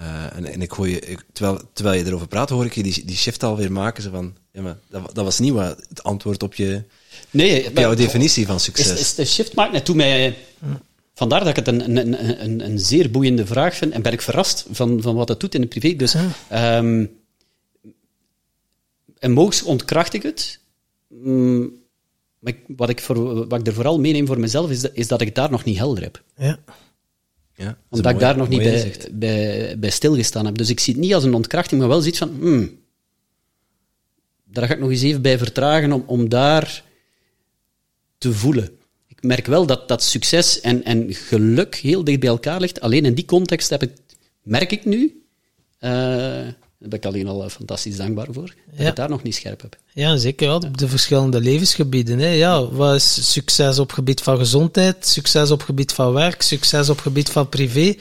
uh, 0.00 0.36
en, 0.36 0.44
en 0.44 0.62
ik 0.62 0.70
hoor 0.70 0.88
je, 0.88 1.18
terwijl, 1.32 1.60
terwijl 1.72 1.98
je 1.98 2.06
erover 2.06 2.28
praat, 2.28 2.48
hoor 2.48 2.64
ik 2.64 2.74
je 2.74 2.82
die, 2.82 3.04
die 3.04 3.16
shift 3.16 3.42
alweer 3.42 3.72
maken. 3.72 4.02
Zo 4.02 4.10
van, 4.10 4.36
ja, 4.52 4.62
maar 4.62 4.76
dat, 4.88 5.14
dat 5.14 5.24
was 5.24 5.38
niet 5.38 5.52
wat 5.52 5.76
het 5.88 6.02
antwoord 6.02 6.42
op 6.42 6.54
je 6.54 6.82
nee, 7.30 7.66
op 7.68 7.78
jouw 7.78 7.94
definitie 7.94 8.46
van 8.46 8.60
succes. 8.60 8.92
Is, 8.92 9.00
is 9.00 9.14
de 9.14 9.24
shift 9.24 9.54
maakt 9.54 9.72
net 9.72 9.84
toe 9.84 9.94
mij 9.94 10.36
Vandaar 11.16 11.40
dat 11.40 11.48
ik 11.48 11.56
het 11.56 11.68
een, 11.68 11.96
een, 11.96 12.42
een, 12.44 12.64
een, 12.64 12.78
zeer 12.78 13.10
boeiende 13.10 13.46
vraag 13.46 13.74
vind 13.74 13.92
en 13.92 14.02
ben 14.02 14.12
ik 14.12 14.20
verrast 14.20 14.66
van, 14.70 15.02
van 15.02 15.14
wat 15.14 15.28
het 15.28 15.40
doet 15.40 15.54
in 15.54 15.60
het 15.60 15.68
privé. 15.68 15.94
Dus, 15.94 16.16
ja. 16.50 16.78
um, 16.78 17.18
en 19.18 19.32
moogs 19.32 19.62
ontkracht 19.62 20.14
ik 20.14 20.22
het. 20.22 20.60
Um, 21.24 21.74
maar 22.38 22.52
wat, 22.66 22.88
ik 22.88 23.00
voor, 23.00 23.48
wat 23.48 23.60
ik 23.60 23.66
er 23.66 23.72
vooral 23.72 24.00
meeneem 24.00 24.26
voor 24.26 24.40
mezelf 24.40 24.70
is, 24.70 24.80
dat, 24.80 24.90
is 24.94 25.08
dat 25.08 25.20
ik 25.20 25.34
daar 25.34 25.50
nog 25.50 25.64
niet 25.64 25.78
helder 25.78 26.02
heb. 26.02 26.22
Ja. 26.36 26.58
Ja, 27.54 27.78
Omdat 27.88 28.12
ik 28.12 28.18
daar 28.18 28.36
nog 28.36 28.48
niet 28.48 28.62
bij, 28.62 28.96
bij, 29.12 29.78
bij, 29.78 29.90
stilgestaan 29.90 30.46
heb. 30.46 30.58
Dus 30.58 30.70
ik 30.70 30.80
zie 30.80 30.92
het 30.92 31.02
niet 31.02 31.14
als 31.14 31.24
een 31.24 31.34
ontkrachting, 31.34 31.80
maar 31.80 31.90
wel 31.90 32.00
zoiets 32.00 32.18
van, 32.18 32.36
hmm, 32.38 32.78
daar 34.44 34.66
ga 34.66 34.74
ik 34.74 34.80
nog 34.80 34.90
eens 34.90 35.02
even 35.02 35.22
bij 35.22 35.38
vertragen 35.38 35.92
om, 35.92 36.04
om 36.06 36.28
daar 36.28 36.84
te 38.18 38.32
voelen 38.32 38.75
ik 39.16 39.22
merk 39.22 39.46
wel 39.46 39.66
dat, 39.66 39.88
dat 39.88 40.02
succes 40.02 40.60
en, 40.60 40.84
en 40.84 41.14
geluk 41.14 41.74
heel 41.74 42.04
dicht 42.04 42.20
bij 42.20 42.28
elkaar 42.28 42.60
ligt. 42.60 42.80
Alleen 42.80 43.04
in 43.04 43.14
die 43.14 43.24
context 43.24 43.70
heb 43.70 43.82
ik, 43.82 43.92
merk 44.42 44.72
ik 44.72 44.84
nu, 44.84 45.22
uh, 45.80 45.90
daar 45.90 46.54
ben 46.78 46.98
ik 46.98 47.06
alleen 47.06 47.26
al 47.26 47.48
fantastisch 47.48 47.96
dankbaar 47.96 48.28
voor, 48.30 48.54
dat 48.76 48.86
ik 48.86 48.96
daar 48.96 49.08
nog 49.08 49.22
niet 49.22 49.34
scherp 49.34 49.60
heb. 49.60 49.76
Ja, 49.96 50.16
zeker 50.16 50.46
wel. 50.46 50.56
Op 50.56 50.78
de 50.78 50.88
verschillende 50.88 51.40
levensgebieden. 51.40 52.18
Hè. 52.18 52.28
Ja, 52.28 52.68
wat 52.70 52.94
is 52.94 53.32
succes 53.32 53.78
op 53.78 53.92
gebied 53.92 54.20
van 54.20 54.38
gezondheid, 54.38 55.06
succes 55.06 55.50
op 55.50 55.62
gebied 55.62 55.92
van 55.92 56.12
werk, 56.12 56.42
succes 56.42 56.88
op 56.88 56.98
gebied 56.98 57.30
van 57.30 57.48
privé? 57.48 57.94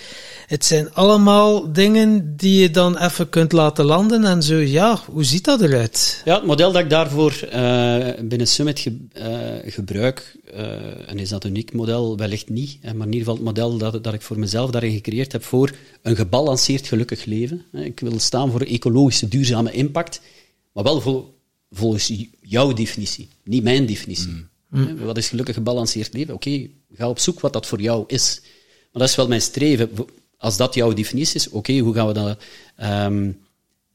Het 0.47 0.65
zijn 0.65 0.93
allemaal 0.93 1.73
dingen 1.73 2.38
die 2.38 2.61
je 2.61 2.72
dan 2.72 2.97
even 2.97 3.30
kunt 3.30 3.51
laten 3.51 3.85
landen 3.85 4.26
en 4.26 4.43
zo, 4.43 4.55
ja, 4.55 4.99
hoe 5.11 5.23
ziet 5.23 5.43
dat 5.43 5.61
eruit? 5.61 6.22
Ja, 6.26 6.35
het 6.35 6.45
model 6.45 6.72
dat 6.72 6.81
ik 6.81 6.89
daarvoor 6.89 7.39
uh, 7.53 8.07
binnen 8.22 8.47
Summit 8.47 8.80
ge, 8.80 8.97
uh, 9.17 9.72
gebruik, 9.73 10.38
uh, 10.53 11.09
en 11.09 11.19
is 11.19 11.30
dat 11.30 11.43
een 11.43 11.49
uniek 11.49 11.73
model? 11.73 12.17
Wellicht 12.17 12.49
niet, 12.49 12.80
maar 12.81 12.93
in 13.07 13.13
ieder 13.13 13.19
geval 13.19 13.35
het 13.35 13.43
model 13.43 13.77
dat, 13.77 14.03
dat 14.03 14.13
ik 14.13 14.22
voor 14.22 14.39
mezelf 14.39 14.72
daarin 14.72 14.93
gecreëerd 14.93 15.31
heb 15.31 15.43
voor 15.43 15.72
een 16.01 16.15
gebalanceerd 16.15 16.88
gelukkig 16.88 17.26
leven. 17.26 17.65
Ik 17.73 17.99
wil 17.99 18.19
staan 18.19 18.51
voor 18.51 18.61
ecologische 18.61 19.27
duurzame 19.27 19.72
impact, 19.72 20.22
maar 20.72 20.84
wel 20.84 21.01
voor 21.01 21.34
volgens 21.71 22.13
jouw 22.41 22.73
definitie, 22.73 23.29
niet 23.43 23.63
mijn 23.63 23.85
definitie. 23.85 24.27
Mm. 24.27 24.49
Mm. 24.69 24.97
Wat 24.97 25.17
is 25.17 25.27
gelukkig 25.27 25.55
gebalanceerd 25.55 26.13
leven? 26.13 26.33
Oké, 26.33 26.67
ga 26.93 27.09
op 27.09 27.19
zoek 27.19 27.39
wat 27.39 27.53
dat 27.53 27.65
voor 27.65 27.81
jou 27.81 28.03
is. 28.07 28.39
Maar 28.41 29.01
dat 29.01 29.09
is 29.09 29.15
wel 29.15 29.27
mijn 29.27 29.41
streven. 29.41 29.89
Als 30.37 30.57
dat 30.57 30.73
jouw 30.73 30.93
definitie 30.93 31.35
is, 31.35 31.49
oké, 31.49 31.77
hoe 31.77 31.93
gaan 31.93 32.07
we 32.07 32.13
dat, 32.13 32.43
um, 32.83 33.39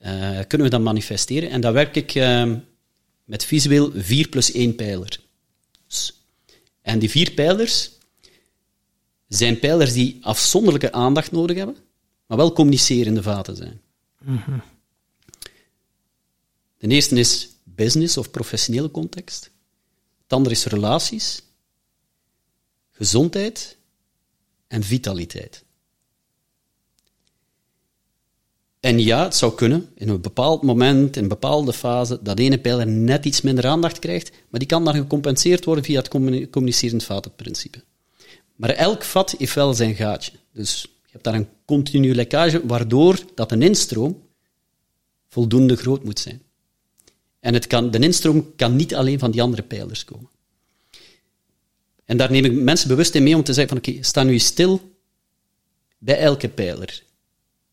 uh, 0.02 0.38
kunnen 0.46 0.66
we 0.66 0.72
dat 0.72 0.80
manifesteren? 0.80 1.50
En 1.50 1.60
dan 1.60 1.72
werk 1.72 1.96
ik 1.96 2.14
um, 2.14 2.64
met 3.24 3.44
visueel 3.44 3.90
4 3.94 4.28
plus 4.28 4.52
1 4.52 4.74
pijler. 4.74 5.18
En 6.82 6.98
die 6.98 7.10
vier 7.10 7.30
pijlers 7.30 7.90
zijn 9.28 9.58
pijlers 9.58 9.92
die 9.92 10.18
afzonderlijke 10.20 10.92
aandacht 10.92 11.32
nodig 11.32 11.56
hebben, 11.56 11.76
maar 12.26 12.36
wel 12.36 12.52
communicerende 12.52 13.22
vaten 13.22 13.56
zijn. 13.56 13.80
Mm 14.24 14.40
-hmm. 14.44 14.62
De 16.78 16.88
eerste 16.88 17.18
is 17.18 17.48
business 17.82 18.16
of 18.16 18.30
professionele 18.30 18.90
context. 18.90 19.50
Het 20.22 20.32
andere 20.32 20.54
is 20.54 20.64
relaties. 20.64 21.42
gezondheid 22.90 23.76
en 24.68 24.82
vitaliteit. 24.82 25.64
En 28.80 28.98
ja, 28.98 29.22
het 29.22 29.36
zou 29.36 29.54
kunnen, 29.54 29.88
in 29.94 30.08
een 30.08 30.20
bepaald 30.20 30.62
moment, 30.62 31.16
in 31.16 31.22
een 31.22 31.28
bepaalde 31.28 31.72
fase, 31.72 32.18
dat 32.22 32.38
ene 32.38 32.58
pijler 32.58 32.86
net 32.86 33.24
iets 33.24 33.40
minder 33.40 33.66
aandacht 33.66 33.98
krijgt, 33.98 34.30
maar 34.48 34.60
die 34.60 34.68
kan 34.68 34.84
dan 34.84 34.94
gecompenseerd 34.94 35.64
worden 35.64 35.84
via 35.84 36.00
het 36.02 36.08
communicerend 36.50 37.04
vatenprincipe. 37.04 37.84
Maar 38.56 38.70
elk 38.70 39.04
vat 39.04 39.34
heeft 39.38 39.54
wel 39.54 39.74
zijn 39.74 39.94
gaatje. 39.94 40.32
Dus 40.52 40.82
je 40.82 41.10
hebt 41.12 41.24
daar 41.24 41.34
een 41.34 41.48
continu 41.64 42.14
lekkage, 42.14 42.66
waardoor 42.66 43.18
dat 43.34 43.52
een 43.52 43.62
instroom 43.62 44.22
voldoende 45.28 45.76
groot 45.76 46.04
moet 46.04 46.18
zijn. 46.18 46.42
En 47.40 47.54
het 47.54 47.66
kan, 47.66 47.90
de 47.90 47.98
instroom 47.98 48.54
kan 48.56 48.76
niet 48.76 48.94
alleen 48.94 49.18
van 49.18 49.30
die 49.30 49.42
andere 49.42 49.62
pijlers 49.62 50.04
komen. 50.04 50.28
En 52.04 52.16
daar 52.16 52.30
neem 52.30 52.44
ik 52.44 52.52
mensen 52.52 52.88
bewust 52.88 53.14
in 53.14 53.22
mee 53.22 53.36
om 53.36 53.42
te 53.42 53.52
zeggen 53.52 53.78
van 53.78 53.92
oké, 53.92 54.02
sta 54.02 54.22
nu 54.22 54.38
stil 54.38 54.80
bij 55.98 56.18
elke 56.18 56.48
pijler. 56.48 57.02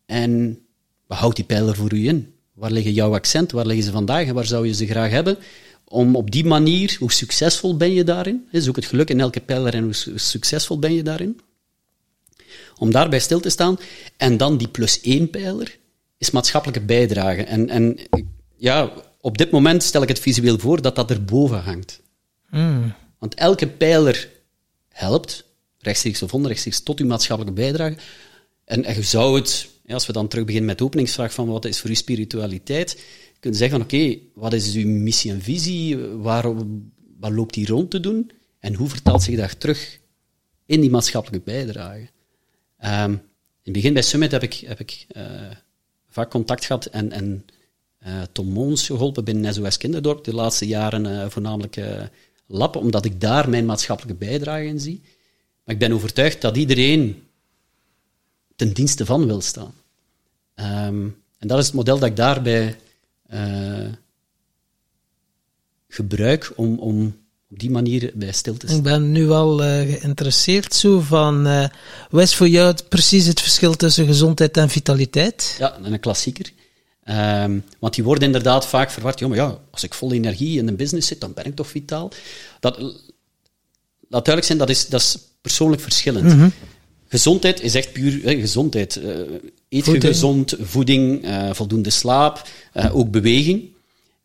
En 0.06 0.60
wat 1.08 1.18
houdt 1.18 1.36
die 1.36 1.46
pijler 1.46 1.76
voor 1.76 1.94
u 1.94 2.08
in? 2.08 2.34
Waar 2.54 2.72
liggen 2.72 2.94
jouw 2.94 3.14
accenten? 3.14 3.58
Waar 3.58 3.66
liggen 3.66 3.86
ze 3.86 3.92
vandaag 3.92 4.28
en 4.28 4.34
waar 4.34 4.46
zou 4.46 4.68
je 4.68 4.74
ze 4.74 4.86
graag 4.86 5.12
hebben? 5.12 5.38
Om 5.84 6.16
op 6.16 6.32
die 6.32 6.46
manier, 6.46 6.96
hoe 7.00 7.12
succesvol 7.12 7.78
ben 7.78 7.94
je 7.94 8.04
daarin? 8.04 8.48
Zoek 8.52 8.76
het 8.76 8.86
geluk 8.86 9.10
in 9.10 9.20
elke 9.20 9.40
pijler 9.40 9.74
en 9.74 9.84
hoe 9.84 9.94
succesvol 10.16 10.80
ben 10.80 10.94
je 10.94 11.04
daarin? 11.04 11.40
Om 12.78 12.92
daarbij 12.92 13.20
stil 13.20 13.40
te 13.40 13.50
staan. 13.50 13.80
En 14.18 14.38
dan 14.38 14.58
die 14.58 14.68
plus 14.68 15.02
één 15.02 15.30
pijler 15.30 15.78
is 16.18 16.32
maatschappelijke 16.32 16.86
bijdrage. 16.86 17.44
En, 17.44 17.70
en 17.70 17.98
ja, 18.56 18.92
op 19.28 19.38
dit 19.38 19.52
moment 19.52 19.84
stel 19.84 20.02
ik 20.02 20.08
het 20.08 20.20
visueel 20.20 20.60
voor 20.60 20.82
dat 20.82 20.96
dat 20.96 21.12
erboven 21.12 21.62
hangt. 21.62 22.02
Mm. 22.50 22.94
Want 23.20 23.36
elke 23.36 23.68
pijler 23.68 24.30
helpt, 24.90 25.46
rechtstreeks 25.78 26.22
of 26.22 26.34
onrechtstreeks, 26.34 26.80
tot 26.80 27.00
uw 27.00 27.08
maatschappelijke 27.08 27.62
bijdrage. 27.62 27.98
En, 28.64 28.84
en 28.84 28.96
je 28.96 29.04
zou 29.04 29.36
het, 29.36 29.70
als 29.88 30.06
we 30.06 30.14
dan 30.14 30.28
terug 30.28 30.46
beginnen 30.46 30.70
met 30.70 30.78
de 30.78 30.84
openingsvraag 30.84 31.34
van 31.34 31.48
wat 31.48 31.66
is 31.66 31.80
voor 31.80 31.90
u 31.90 31.96
spiritualiteit, 31.96 33.04
kunnen 33.40 33.60
zeggen 33.60 33.78
van 33.78 33.88
oké, 33.88 34.18
wat 34.34 34.54
is 34.54 34.74
uw 34.74 34.88
missie 34.88 35.32
en 35.32 35.42
visie, 35.42 35.98
waar, 35.98 36.54
wat 37.20 37.32
loopt 37.32 37.54
die 37.54 37.68
rond 37.68 37.92
te 37.92 38.00
doen 38.00 38.32
en 38.60 38.74
hoe 38.74 38.90
vertaalt 38.90 39.24
zich 39.24 39.38
dat 39.38 39.60
terug 39.60 40.00
in 40.66 40.82
die 40.82 40.90
maatschappelijke 40.90 41.46
bijdrage. 41.46 42.10
Um, 42.86 43.12
in 43.12 43.22
het 43.64 43.74
begin 43.74 43.94
bij 43.94 44.02
Summit 44.02 44.32
heb 44.32 44.44
ik, 44.44 44.54
heb 44.54 44.80
ik 44.80 45.06
uh, 45.18 45.24
vaak 46.10 46.30
contact 46.30 46.66
gehad 46.66 46.86
en, 46.86 47.12
en 47.12 47.46
Tom 48.32 48.48
Moons 48.48 48.86
geholpen 48.86 49.24
binnen 49.24 49.54
SOS 49.54 49.78
Kinderdorp, 49.78 50.24
de 50.24 50.34
laatste 50.34 50.68
jaren 50.68 51.06
uh, 51.06 51.26
voornamelijk 51.30 51.80
lappen, 52.48 52.82
omdat 52.82 53.06
ik 53.06 53.22
daar 53.22 53.50
mijn 53.50 53.66
maatschappelijke 53.66 54.26
bijdrage 54.26 54.66
in 54.66 54.80
zie. 54.80 55.02
Maar 55.64 55.76
ik 55.76 55.82
ben 55.82 55.92
overtuigd 55.92 56.42
dat 56.42 56.58
iedereen 56.58 57.24
ten 58.56 58.74
dienste 58.74 59.06
van 59.06 59.26
wil 59.26 59.42
staan. 59.42 59.74
Um, 60.56 61.16
en 61.38 61.48
dat 61.48 61.60
is 61.60 61.66
het 61.66 61.76
model 61.76 62.00
dat 62.00 62.10
ik 62.10 62.16
daarbij 62.16 62.78
uh, 63.34 63.88
gebruik 65.88 66.54
om, 66.56 66.80
om 66.80 67.18
op 67.50 67.60
die 67.60 67.70
manier 67.70 68.12
bij 68.14 68.32
stil 68.32 68.58
te 68.58 68.68
staan. 68.68 68.78
Ik 68.78 68.84
ben 68.84 69.12
nu 69.12 69.30
al 69.30 69.64
uh, 69.64 69.68
geïnteresseerd 69.68 70.74
zo 70.74 71.00
van, 71.00 71.48
uh, 71.48 71.68
wat 72.10 72.22
is 72.22 72.36
voor 72.36 72.48
jou 72.48 72.76
precies 72.90 73.26
het 73.26 73.42
verschil 73.42 73.76
tussen 73.76 74.06
gezondheid 74.06 74.58
en 74.58 74.70
vitaliteit? 74.70 75.56
Ja, 75.60 75.78
een 75.82 76.00
klassieker. 76.00 76.52
Um, 77.10 77.64
want 77.80 77.94
die 77.94 78.04
worden 78.04 78.24
inderdaad 78.24 78.68
vaak 78.68 78.92
verward. 78.92 79.20
Ja, 79.20 79.28
maar 79.28 79.38
ja, 79.38 79.60
als 79.72 79.84
ik 79.84 79.94
vol 79.94 80.14
energie 80.14 80.58
in 80.58 80.68
een 80.68 80.76
business 80.76 81.08
zit, 81.08 81.22
dan 81.22 81.34
ben 81.34 81.46
ik 81.46 81.56
toch 81.56 81.68
vitaal. 81.68 82.12
Dat, 82.60 82.78
laat 84.10 84.26
duidelijk 84.26 84.46
zijn, 84.46 84.58
dat 84.58 84.70
is, 84.70 84.88
dat 84.88 85.02
is 85.02 85.18
persoonlijk 85.42 85.82
verschillend. 85.82 86.26
Mm 86.26 86.40
-hmm. 86.40 86.52
Gezondheid 87.08 87.62
is 87.62 87.76
echt 87.76 87.92
puur 87.92 88.24
hè, 88.24 88.40
gezondheid. 88.40 88.96
Uh, 88.96 89.06
eet 89.70 89.84
voeding. 89.84 90.04
je 90.04 90.08
gezond, 90.08 90.56
voeding, 90.62 91.26
uh, 91.26 91.54
voldoende 91.54 91.90
slaap, 91.90 92.48
uh, 92.74 92.96
ook 92.96 93.12
beweging. 93.12 93.76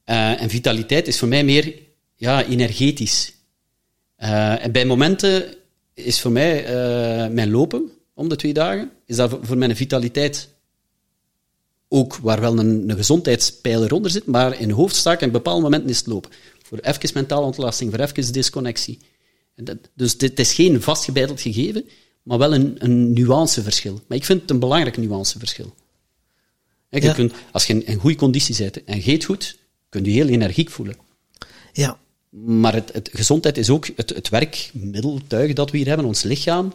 en 0.04 0.50
vitaliteit 0.50 1.08
is 1.08 1.18
voor 1.18 1.28
mij 1.28 1.44
meer 1.44 1.74
ja, 2.16 2.44
energetisch. 2.44 3.32
en 4.16 4.72
bij 4.72 4.84
momenten 4.84 5.54
is 5.94 6.20
voor 6.20 6.32
mij 6.32 6.62
mijn 7.30 7.50
lopen 7.50 7.90
om 8.14 8.28
de 8.28 8.36
twee 8.36 8.52
dagen, 8.52 8.90
is 9.06 9.16
dat 9.16 9.38
voor 9.42 9.56
mij 9.56 9.68
een 9.68 9.76
vitaliteit 9.76 10.48
ook 11.92 12.16
waar 12.16 12.40
wel 12.40 12.58
een, 12.58 12.88
een 12.90 12.96
gezondheidspijler 12.96 13.92
onder 13.92 14.10
zit, 14.10 14.26
maar 14.26 14.60
in 14.60 14.70
hoofdzaak 14.70 15.20
en 15.20 15.30
bepaalde 15.30 15.62
momenten 15.62 15.90
is 15.90 15.98
het 15.98 16.06
lopen. 16.06 16.30
Voor 16.62 16.78
even 16.78 17.10
mentale 17.14 17.46
ontlasting, 17.46 17.90
voor 17.90 18.00
even 18.00 18.32
disconnectie. 18.32 18.98
Dat, 19.54 19.76
dus 19.94 20.18
dit 20.18 20.38
is 20.38 20.52
geen 20.52 20.82
vastgebeiteld 20.82 21.40
gegeven, 21.40 21.84
maar 22.22 22.38
wel 22.38 22.54
een, 22.54 22.76
een 22.78 23.12
nuanceverschil. 23.12 24.00
Maar 24.06 24.18
ik 24.18 24.24
vind 24.24 24.40
het 24.40 24.50
een 24.50 24.58
belangrijk 24.58 24.96
nuanceverschil. 24.96 25.74
Je 26.88 27.02
ja. 27.02 27.12
kunt, 27.12 27.32
als 27.52 27.66
je 27.66 27.72
in, 27.72 27.86
in 27.86 27.98
goede 27.98 28.16
conditie 28.16 28.54
zit 28.54 28.84
en 28.84 29.02
geet 29.02 29.24
goed, 29.24 29.58
kun 29.88 30.04
je 30.04 30.10
heel 30.10 30.28
energiek 30.28 30.70
voelen. 30.70 30.96
Ja. 31.72 31.98
Maar 32.30 32.74
het, 32.74 32.92
het, 32.92 33.10
gezondheid 33.12 33.58
is 33.58 33.70
ook 33.70 33.88
het, 33.96 34.10
het 34.10 34.28
werkmiddeltuig 34.28 35.52
dat 35.52 35.70
we 35.70 35.76
hier 35.76 35.86
hebben, 35.86 36.06
ons 36.06 36.22
lichaam, 36.22 36.72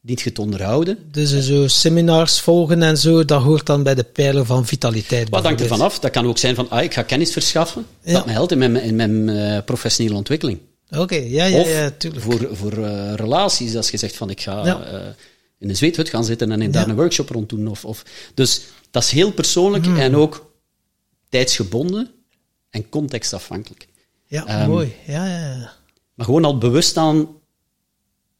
dient 0.00 0.20
je 0.20 0.32
te 0.32 0.40
onderhouden. 0.40 0.98
Dus 1.10 1.38
zo 1.38 1.68
seminars 1.68 2.40
volgen 2.40 2.82
en 2.82 2.98
zo, 2.98 3.24
dat 3.24 3.42
hoort 3.42 3.66
dan 3.66 3.82
bij 3.82 3.94
de 3.94 4.04
pijler 4.04 4.44
van 4.44 4.66
vitaliteit. 4.66 5.28
Wat 5.28 5.44
hangt 5.44 5.60
er 5.60 5.66
vanaf? 5.66 5.98
Dat 5.98 6.10
kan 6.10 6.26
ook 6.26 6.38
zijn 6.38 6.54
van, 6.54 6.70
ah, 6.70 6.82
ik 6.82 6.94
ga 6.94 7.02
kennis 7.02 7.32
verschaffen, 7.32 7.86
ja. 8.02 8.12
dat 8.12 8.26
me 8.26 8.32
helpt 8.32 8.52
in 8.52 8.58
mijn, 8.58 8.76
in 8.76 8.96
mijn 8.96 9.28
uh, 9.28 9.58
professionele 9.64 10.16
ontwikkeling. 10.16 10.58
Oké, 10.90 11.00
okay, 11.00 11.30
ja, 11.30 11.44
ja, 11.44 11.60
of 11.60 11.70
ja, 11.70 11.90
tuurlijk. 11.90 12.22
voor, 12.22 12.48
voor 12.52 12.72
uh, 12.78 13.14
relaties, 13.14 13.76
als 13.76 13.90
je 13.90 13.96
zegt 13.96 14.16
van, 14.16 14.30
ik 14.30 14.40
ga 14.40 14.64
ja. 14.64 14.92
uh, 14.92 15.00
in 15.58 15.68
een 15.68 15.76
zweethut 15.76 16.08
gaan 16.08 16.24
zitten 16.24 16.52
en 16.52 16.62
in 16.62 16.70
daar 16.70 16.88
een 16.88 16.96
workshop 16.96 17.28
rond 17.28 17.48
doen. 17.48 17.66
Of, 17.66 17.84
of, 17.84 18.02
dus 18.34 18.62
dat 18.90 19.02
is 19.02 19.10
heel 19.10 19.32
persoonlijk 19.32 19.84
hmm. 19.84 19.96
en 19.96 20.16
ook 20.16 20.52
tijdsgebonden 21.28 22.10
en 22.70 22.88
contextafhankelijk. 22.88 23.86
Ja, 24.26 24.62
um, 24.62 24.68
mooi. 24.68 24.94
Ja, 25.06 25.26
ja, 25.26 25.72
Maar 26.14 26.26
gewoon 26.26 26.44
al 26.44 26.58
bewust 26.58 26.96
aan 26.96 27.28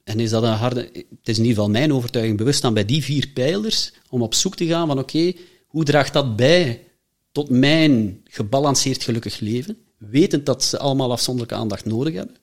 en 0.08 0.20
is 0.20 0.30
dat 0.30 0.42
een 0.42 0.52
harde, 0.52 0.80
het 0.92 1.28
is 1.28 1.38
in 1.38 1.44
ieder 1.44 1.56
geval 1.56 1.70
mijn 1.70 1.92
overtuiging, 1.92 2.38
bewust 2.38 2.58
staan 2.58 2.74
bij 2.74 2.84
die 2.84 3.04
vier 3.04 3.28
pijlers, 3.28 3.92
om 4.08 4.22
op 4.22 4.34
zoek 4.34 4.56
te 4.56 4.66
gaan 4.66 4.86
van 4.86 4.98
oké, 4.98 5.32
hoe 5.66 5.84
draagt 5.84 6.12
dat 6.12 6.36
bij 6.36 6.84
tot 7.32 7.50
mijn 7.50 8.20
gebalanceerd 8.24 9.02
gelukkig 9.02 9.40
leven, 9.40 9.78
wetend 9.96 10.46
dat 10.46 10.64
ze 10.64 10.78
allemaal 10.78 11.10
afzonderlijke 11.10 11.60
aandacht 11.60 11.84
nodig 11.84 12.14
hebben. 12.14 12.36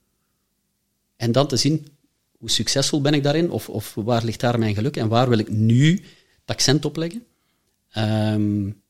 En 1.15 1.31
dan 1.31 1.47
te 1.47 1.55
zien, 1.55 1.87
hoe 2.37 2.49
succesvol 2.49 3.01
ben 3.01 3.13
ik 3.13 3.23
daarin, 3.23 3.51
of, 3.51 3.69
of 3.69 3.93
waar 3.95 4.23
ligt 4.23 4.39
daar 4.39 4.59
mijn 4.59 4.75
geluk, 4.75 4.97
en 4.97 5.07
waar 5.07 5.29
wil 5.29 5.39
ik 5.39 5.49
nu 5.49 5.91
het 5.91 6.55
accent 6.55 6.85
op 6.85 6.95
leggen. 6.95 7.25
Um, 7.97 8.81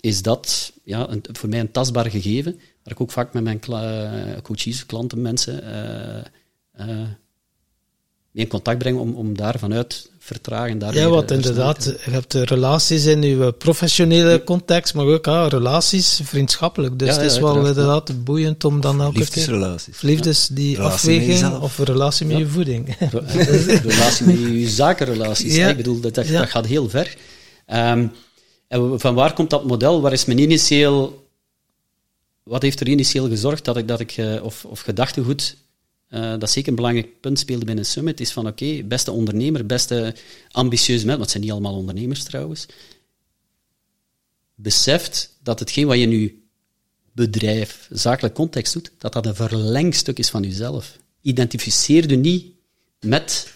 is 0.00 0.22
dat 0.22 0.72
ja, 0.84 1.08
een, 1.08 1.22
voor 1.32 1.48
mij 1.48 1.60
een 1.60 1.70
tastbaar 1.70 2.10
gegeven, 2.10 2.52
waar 2.52 2.92
ik 2.92 3.00
ook 3.00 3.12
vaak 3.12 3.32
met 3.32 3.42
mijn 3.42 3.58
kla 3.58 4.40
coaches, 4.42 4.86
klanten, 4.86 5.22
mensen... 5.22 5.64
Uh, 6.78 6.88
uh, 6.88 7.08
in 8.36 8.48
contact 8.48 8.78
brengen 8.78 9.00
om, 9.00 9.14
om 9.14 9.36
daar 9.36 9.58
vanuit 9.58 10.10
vertragen. 10.18 10.78
Daar 10.78 10.94
ja, 10.94 11.08
wat 11.08 11.30
inderdaad, 11.30 11.84
je 11.84 12.10
hebt 12.10 12.34
relaties 12.34 13.04
in 13.04 13.22
je 13.22 13.52
professionele 13.52 14.44
context, 14.44 14.94
maar 14.94 15.06
ook 15.06 15.26
ah, 15.26 15.48
relaties 15.48 16.20
vriendschappelijk. 16.22 16.98
Dus 16.98 17.08
ja, 17.08 17.14
het 17.14 17.30
is 17.30 17.38
wel 17.38 17.56
inderdaad 17.56 18.24
boeiend 18.24 18.64
om 18.64 18.80
dan 18.80 19.02
ook... 19.02 19.16
Liefdesrelaties. 19.16 20.00
Liefdes, 20.00 20.46
die 20.46 20.76
relatie 20.76 20.94
afweging 20.94 21.58
of 21.60 21.78
relatie 21.78 22.26
met 22.26 22.38
je 22.38 22.46
voeding. 22.46 22.96
relatie 23.90 24.26
met 24.26 24.38
je 24.38 24.68
zakenrelaties. 24.68 25.56
Ik 25.56 25.76
bedoel, 25.76 26.00
dat, 26.00 26.14
dat, 26.14 26.28
dat, 26.28 26.50
gaat 26.50 26.66
heel 26.66 26.88
ver. 26.88 27.16
Um, 27.66 28.12
en 28.68 29.00
van 29.00 29.14
waar 29.14 29.32
komt 29.32 29.50
dat 29.50 29.64
model? 29.64 30.00
Waar 30.00 30.12
is 30.12 30.24
mijn 30.24 30.38
initieel... 30.38 31.24
Wat 32.42 32.62
heeft 32.62 32.80
er 32.80 32.88
initieel 32.88 33.28
gezorgd 33.28 33.64
dat 33.64 33.76
ik, 33.76 33.88
dat 33.88 34.00
ik 34.00 34.16
uh, 34.16 34.42
of, 34.42 34.64
of 34.64 34.80
gedachtegoed 34.80 35.56
uh, 36.10 36.38
dat 36.38 36.50
zeker 36.50 36.68
een 36.68 36.76
belangrijk 36.76 37.20
punt 37.20 37.38
speelde 37.38 37.64
binnen 37.64 37.86
Summit, 37.86 38.20
is 38.20 38.32
van 38.32 38.46
oké, 38.46 38.82
beste 38.82 39.10
ondernemer, 39.10 39.66
beste 39.66 40.14
ambitieuze 40.50 41.06
mensen, 41.06 41.08
want 41.08 41.20
het 41.20 41.30
zijn 41.30 41.42
niet 41.42 41.52
allemaal 41.52 41.76
ondernemers 41.76 42.24
trouwens, 42.24 42.66
beseft 44.54 45.36
dat 45.42 45.58
hetgeen 45.58 45.86
wat 45.86 45.98
je 45.98 46.06
nu 46.06 46.46
bedrijf, 47.12 47.88
zakelijk 47.90 48.34
context 48.34 48.72
doet, 48.72 48.90
dat 48.98 49.12
dat 49.12 49.26
een 49.26 49.34
verlengstuk 49.34 50.18
is 50.18 50.30
van 50.30 50.42
jezelf. 50.42 50.98
Identificeer 51.20 52.10
je 52.10 52.16
niet 52.16 52.46
met... 53.00 53.54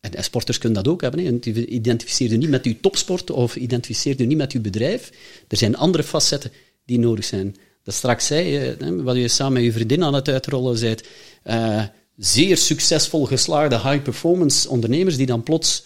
En 0.00 0.24
sporters 0.24 0.58
kunnen 0.58 0.82
dat 0.82 0.92
ook 0.92 1.00
hebben. 1.00 1.48
Identificeer 1.74 2.30
je 2.30 2.36
niet 2.36 2.48
met 2.48 2.64
je 2.64 2.80
topsport 2.80 3.30
of 3.30 3.56
identificeer 3.56 4.14
je 4.18 4.26
niet 4.26 4.36
met 4.36 4.52
je 4.52 4.60
bedrijf. 4.60 5.12
Er 5.48 5.56
zijn 5.56 5.76
andere 5.76 6.02
facetten 6.02 6.52
die 6.84 6.98
nodig 6.98 7.24
zijn 7.24 7.56
dat 7.88 7.96
straks 7.96 8.26
zei, 8.26 8.76
wat 9.02 9.16
je 9.16 9.28
samen 9.28 9.52
met 9.52 9.62
je 9.62 9.72
vriendin 9.72 10.04
aan 10.04 10.14
het 10.14 10.28
uitrollen 10.28 10.80
bent, 10.80 11.02
uh, 11.44 11.84
zeer 12.16 12.56
succesvol 12.56 13.24
geslaagde 13.24 13.80
high-performance 13.80 14.68
ondernemers 14.68 15.16
die 15.16 15.26
dan 15.26 15.42
plots 15.42 15.84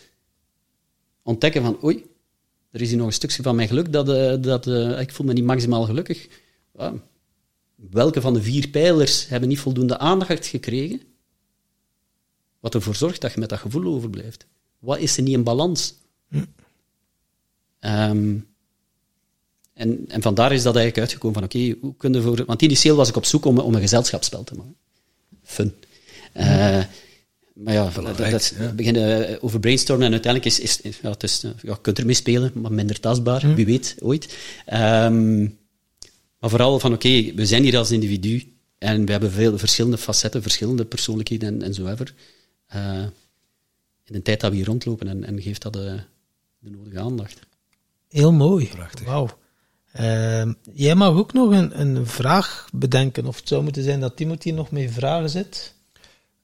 ontdekken 1.23 1.62
van 1.62 1.79
oei, 1.85 2.07
er 2.70 2.81
is 2.81 2.89
hier 2.89 2.99
nog 2.99 3.07
een 3.07 3.12
stukje 3.12 3.43
van 3.43 3.57
mijn 3.57 3.69
geluk 3.69 3.93
dat, 3.93 4.09
uh, 4.09 4.35
dat 4.41 4.66
uh, 4.66 5.01
ik 5.01 5.12
voel 5.12 5.27
me 5.27 5.33
niet 5.33 5.45
maximaal 5.45 5.85
gelukkig. 5.85 6.29
welke 7.74 8.20
van 8.20 8.35
de 8.35 8.43
vier 8.43 8.69
pijlers 8.69 9.29
hebben 9.29 9.49
niet 9.49 9.61
voldoende 9.61 9.99
aandacht 9.99 10.47
gekregen? 10.47 11.01
wat 12.61 12.74
ervoor 12.74 12.95
zorgt 12.95 13.20
dat 13.20 13.33
je 13.33 13.41
met 13.41 13.49
dat 13.49 13.59
gevoel 13.59 13.95
overblijft. 13.95 14.47
Wat 14.79 14.99
is 14.99 15.16
er 15.16 15.23
niet 15.23 15.35
in 15.35 15.43
balans? 15.43 15.95
Ehm, 17.79 18.39
en, 19.74 20.05
en 20.09 20.23
vandaar 20.23 20.53
is 20.53 20.62
dat 20.62 20.77
eigenlijk 20.77 20.99
uitgekomen 20.99 21.35
van, 21.35 21.44
oké, 21.44 21.77
hoe 21.81 21.97
kunnen 21.97 22.20
we 22.20 22.27
voor... 22.27 22.44
Want 22.47 22.62
initieel 22.62 22.97
was 22.97 23.09
ik 23.09 23.16
op 23.16 23.24
zoek 23.24 23.44
om, 23.44 23.59
om 23.59 23.74
een 23.74 23.81
gezelschapsspel 23.81 24.44
te 24.44 24.55
maken. 24.55 24.77
Fun. 25.43 25.74
Eh, 26.32 26.85
maar 27.55 27.74
ja, 27.74 27.90
dat, 27.90 28.16
dat, 28.16 28.55
we 28.59 28.73
beginnen 28.73 29.28
eh, 29.28 29.36
over 29.40 29.61
brainstormen 29.61 30.07
en 30.07 30.12
uiteindelijk 30.12 30.55
is, 30.55 30.81
is, 30.81 30.99
ja, 31.03 31.11
het 31.11 31.23
is, 31.23 31.40
ja, 31.40 31.55
je 31.62 31.81
kunt 31.81 31.99
ermee 31.99 32.15
spelen, 32.15 32.53
maar 32.55 32.73
minder 32.73 33.01
tastbaar, 33.01 33.55
wie 33.55 33.66
weet, 33.66 33.97
ooit. 34.01 34.36
Ehm, 34.66 35.40
maar 36.39 36.51
vooral 36.51 36.78
van, 36.78 36.93
oké, 36.93 37.35
we 37.35 37.47
zijn 37.47 37.62
hier 37.62 37.77
als 37.77 37.90
individu 37.90 38.53
en 38.78 39.05
we 39.05 39.11
hebben 39.11 39.31
veel 39.31 39.59
verschillende 39.59 39.99
facetten, 39.99 40.43
verschillende 40.43 40.85
persoonlijkheden 40.85 41.49
en, 41.49 41.62
en 41.62 41.74
zo 41.74 41.85
verder. 41.85 42.15
Uh, 42.74 43.03
in 44.05 44.12
de 44.12 44.23
tijd 44.23 44.40
dat 44.40 44.51
we 44.51 44.57
hier 44.57 44.66
rondlopen 44.66 45.09
en, 45.09 45.24
en 45.24 45.43
geeft 45.43 45.62
dat 45.62 45.73
de, 45.73 46.01
de 46.59 46.70
nodige 46.70 47.01
aandacht. 47.01 47.39
Heel 48.09 48.32
mooi. 48.32 48.69
Prachtig. 48.69 49.07
Wauw. 49.07 49.40
Ehm, 49.93 50.52
jij 50.73 50.94
mag 50.94 51.14
ook 51.14 51.32
nog 51.32 51.51
een, 51.51 51.81
een 51.81 52.06
vraag 52.06 52.69
bedenken, 52.73 53.27
of 53.27 53.36
het 53.36 53.48
zou 53.48 53.62
moeten 53.62 53.82
zijn 53.82 54.01
dat 54.01 54.16
Timothy 54.16 54.51
nog 54.51 54.70
mee 54.70 54.90
vragen 54.90 55.31
zit. 55.31 55.74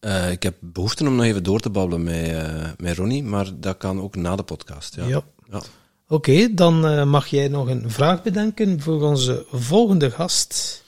Eh, 0.01 0.31
ik 0.31 0.43
heb 0.43 0.55
behoefte 0.61 1.07
om 1.07 1.17
nog 1.17 1.25
even 1.25 1.43
door 1.43 1.61
te 1.61 1.71
babbelen 1.71 2.03
met, 2.03 2.29
eh, 2.29 2.71
met 2.77 2.97
Ronnie, 2.97 3.23
maar 3.23 3.61
dat 3.61 3.77
kan 3.77 4.01
ook 4.01 4.17
na 4.17 4.37
de 4.37 4.43
podcast. 4.43 4.95
Ja. 4.95 5.07
Ja. 5.07 5.23
Ja. 5.51 5.63
Oké, 6.09 6.55
dan 6.55 6.87
eh, 6.87 7.05
mag 7.05 7.27
jij 7.27 7.49
nog 7.49 7.69
een 7.69 7.91
vraag 7.91 8.23
bedenken 8.23 8.81
voor 8.81 9.03
onze 9.03 9.47
volgende 9.53 10.11
gast. 10.11 10.85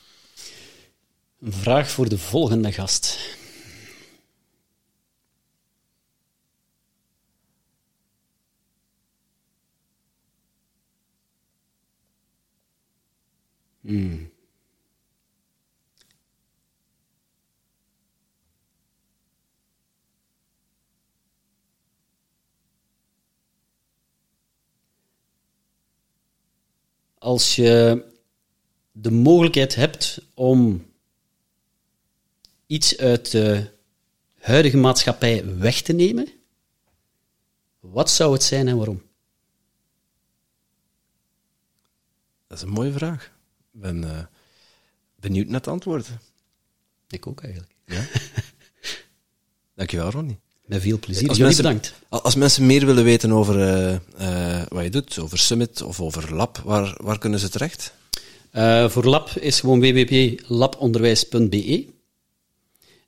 Een 1.41 1.53
vraag 1.53 1.91
voor 1.91 2.09
de 2.09 2.19
volgende 2.19 2.73
gast. 2.73 3.19
Hmm. 13.81 14.31
Als 27.19 27.57
je 27.57 28.05
de 28.93 29.11
mogelijkheid 29.11 29.75
hebt 29.75 30.23
om 30.35 30.87
iets 32.67 32.97
uit 32.99 33.31
de 33.31 33.71
huidige 34.39 34.77
maatschappij 34.77 35.57
weg 35.59 35.83
te 35.83 35.93
nemen, 35.93 36.29
wat 37.81 38.11
zou 38.11 38.33
het 38.33 38.43
zijn 38.43 38.69
en 38.69 38.77
waarom? 38.77 39.03
Dat 42.47 42.59
is 42.59 42.65
een 42.65 42.71
mooie 42.71 42.93
vraag. 42.93 43.39
Ben 43.71 44.05
eh, 44.05 44.25
benieuwd 45.17 45.47
naar 45.47 45.61
het 45.61 45.69
antwoord. 45.69 46.09
Ik 47.09 47.27
ook 47.27 47.43
eigenlijk. 47.43 47.73
Ja? 47.87 48.07
Dankjewel, 49.77 50.11
Ronnie. 50.11 50.39
Met 50.65 50.83
veel 50.83 50.99
plezier. 50.99 51.29
Als 51.29 51.39
mensen- 51.39 51.63
bedankt. 51.63 51.95
Als 52.09 52.35
mensen 52.35 52.67
meer 52.67 52.87
willen 52.87 53.05
weten 53.05 53.33
over 53.33 53.61
eh, 53.61 53.95
eh, 54.59 54.67
wat 54.69 54.85
je 54.85 54.91
doet, 54.91 55.19
over 55.19 55.39
Summit 55.39 55.83
of 55.83 56.01
over 56.01 56.35
Lab, 56.35 56.59
waar, 56.59 56.95
waar 57.03 57.19
kunnen 57.19 57.39
ze 57.39 57.49
terecht? 57.49 57.95
Voor 58.89 59.05
lab 59.05 59.29
is 59.31 59.61
gewoon 59.61 59.81
www.labonderwijs.be. 59.81 61.87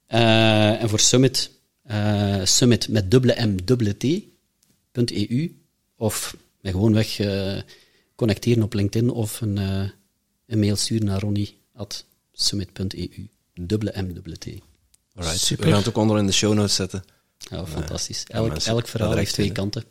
En 0.06 0.88
voor 0.88 1.00
Summit, 1.00 1.50
Summit 2.42 2.88
met 2.88 3.10
dubbele 3.10 3.46
M, 3.46 3.56
dubbele 3.64 3.96
T.eu. 3.96 5.56
Of 5.96 6.36
mij 6.60 6.72
gewoon 6.72 6.92
weg 6.92 7.18
eh, 7.18 7.58
connecteren 8.14 8.62
op 8.62 8.74
LinkedIn 8.74 9.10
of 9.10 9.40
een, 9.40 9.58
een 10.52 10.58
mail 10.58 10.76
sturen 10.76 11.06
naar 11.06 11.20
ronnie.summit.eu. 11.20 13.28
Dubbele 13.54 13.92
M, 13.96 14.12
dubbele 14.12 14.36
T. 14.38 14.46
Alright. 15.14 15.40
Super. 15.40 15.64
We 15.64 15.70
gaan 15.70 15.80
het 15.80 15.88
ook 15.88 15.96
onder 15.96 16.18
in 16.18 16.26
de 16.26 16.32
show 16.32 16.54
notes 16.54 16.74
zetten. 16.74 17.04
Ja, 17.38 17.66
fantastisch. 17.66 18.24
Elk, 18.28 18.56
elk 18.56 18.88
verhaal 18.88 19.16
heeft 19.16 19.32
twee 19.32 19.52
kanten. 19.52 19.84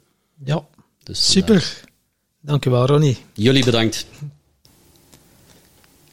Ja, 0.46 0.66
Dus 1.04 1.32
super. 1.32 1.82
Dankjewel, 2.42 2.86
Ronnie. 2.86 3.18
Jullie 3.34 3.66
bedankt. 3.66 4.06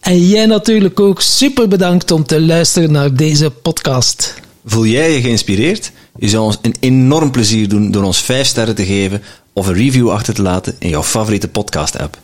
En 0.00 0.26
jij 0.28 0.46
natuurlijk 0.46 1.00
ook 1.00 1.20
super 1.20 1.68
bedankt 1.68 2.10
om 2.10 2.24
te 2.24 2.40
luisteren 2.40 2.92
naar 2.92 3.14
deze 3.14 3.50
podcast. 3.50 4.34
Voel 4.64 4.86
jij 4.86 5.12
je 5.12 5.20
geïnspireerd? 5.20 5.92
Je 6.18 6.28
zou 6.28 6.44
ons 6.44 6.58
een 6.62 6.74
enorm 6.80 7.30
plezier 7.30 7.68
doen 7.68 7.90
door 7.90 8.04
ons 8.04 8.18
5 8.18 8.46
sterren 8.46 8.74
te 8.74 8.84
geven 8.84 9.22
of 9.52 9.66
een 9.66 9.74
review 9.74 10.10
achter 10.10 10.34
te 10.34 10.42
laten 10.42 10.76
in 10.78 10.88
jouw 10.88 11.02
favoriete 11.02 11.48
podcast-app. 11.48 12.18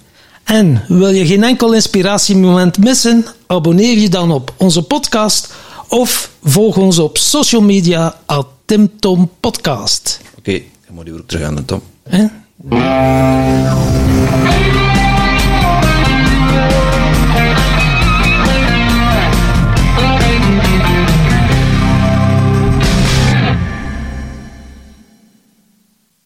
En 0.45 0.85
wil 0.89 1.09
je 1.11 1.27
geen 1.27 1.43
enkel 1.43 1.73
inspiratiemoment 1.73 2.79
missen? 2.79 3.25
Abonneer 3.47 3.99
je 3.99 4.09
dan 4.09 4.31
op 4.31 4.55
onze 4.57 4.83
podcast 4.83 5.55
of 5.89 6.31
volg 6.43 6.77
ons 6.77 6.99
op 6.99 7.19
social 7.19 7.63
media 7.63 8.19
at 8.27 8.47
Tim 8.65 8.91
Tom 8.99 9.31
Podcast. 9.41 10.21
Oké, 10.39 10.63
dan 10.87 10.95
moet 10.95 11.07
je 11.07 11.13
weer 11.13 11.23
terug 11.27 11.47
aan 11.47 11.55
de 11.55 11.65
top. 11.65 11.83
Hè? 12.09 12.27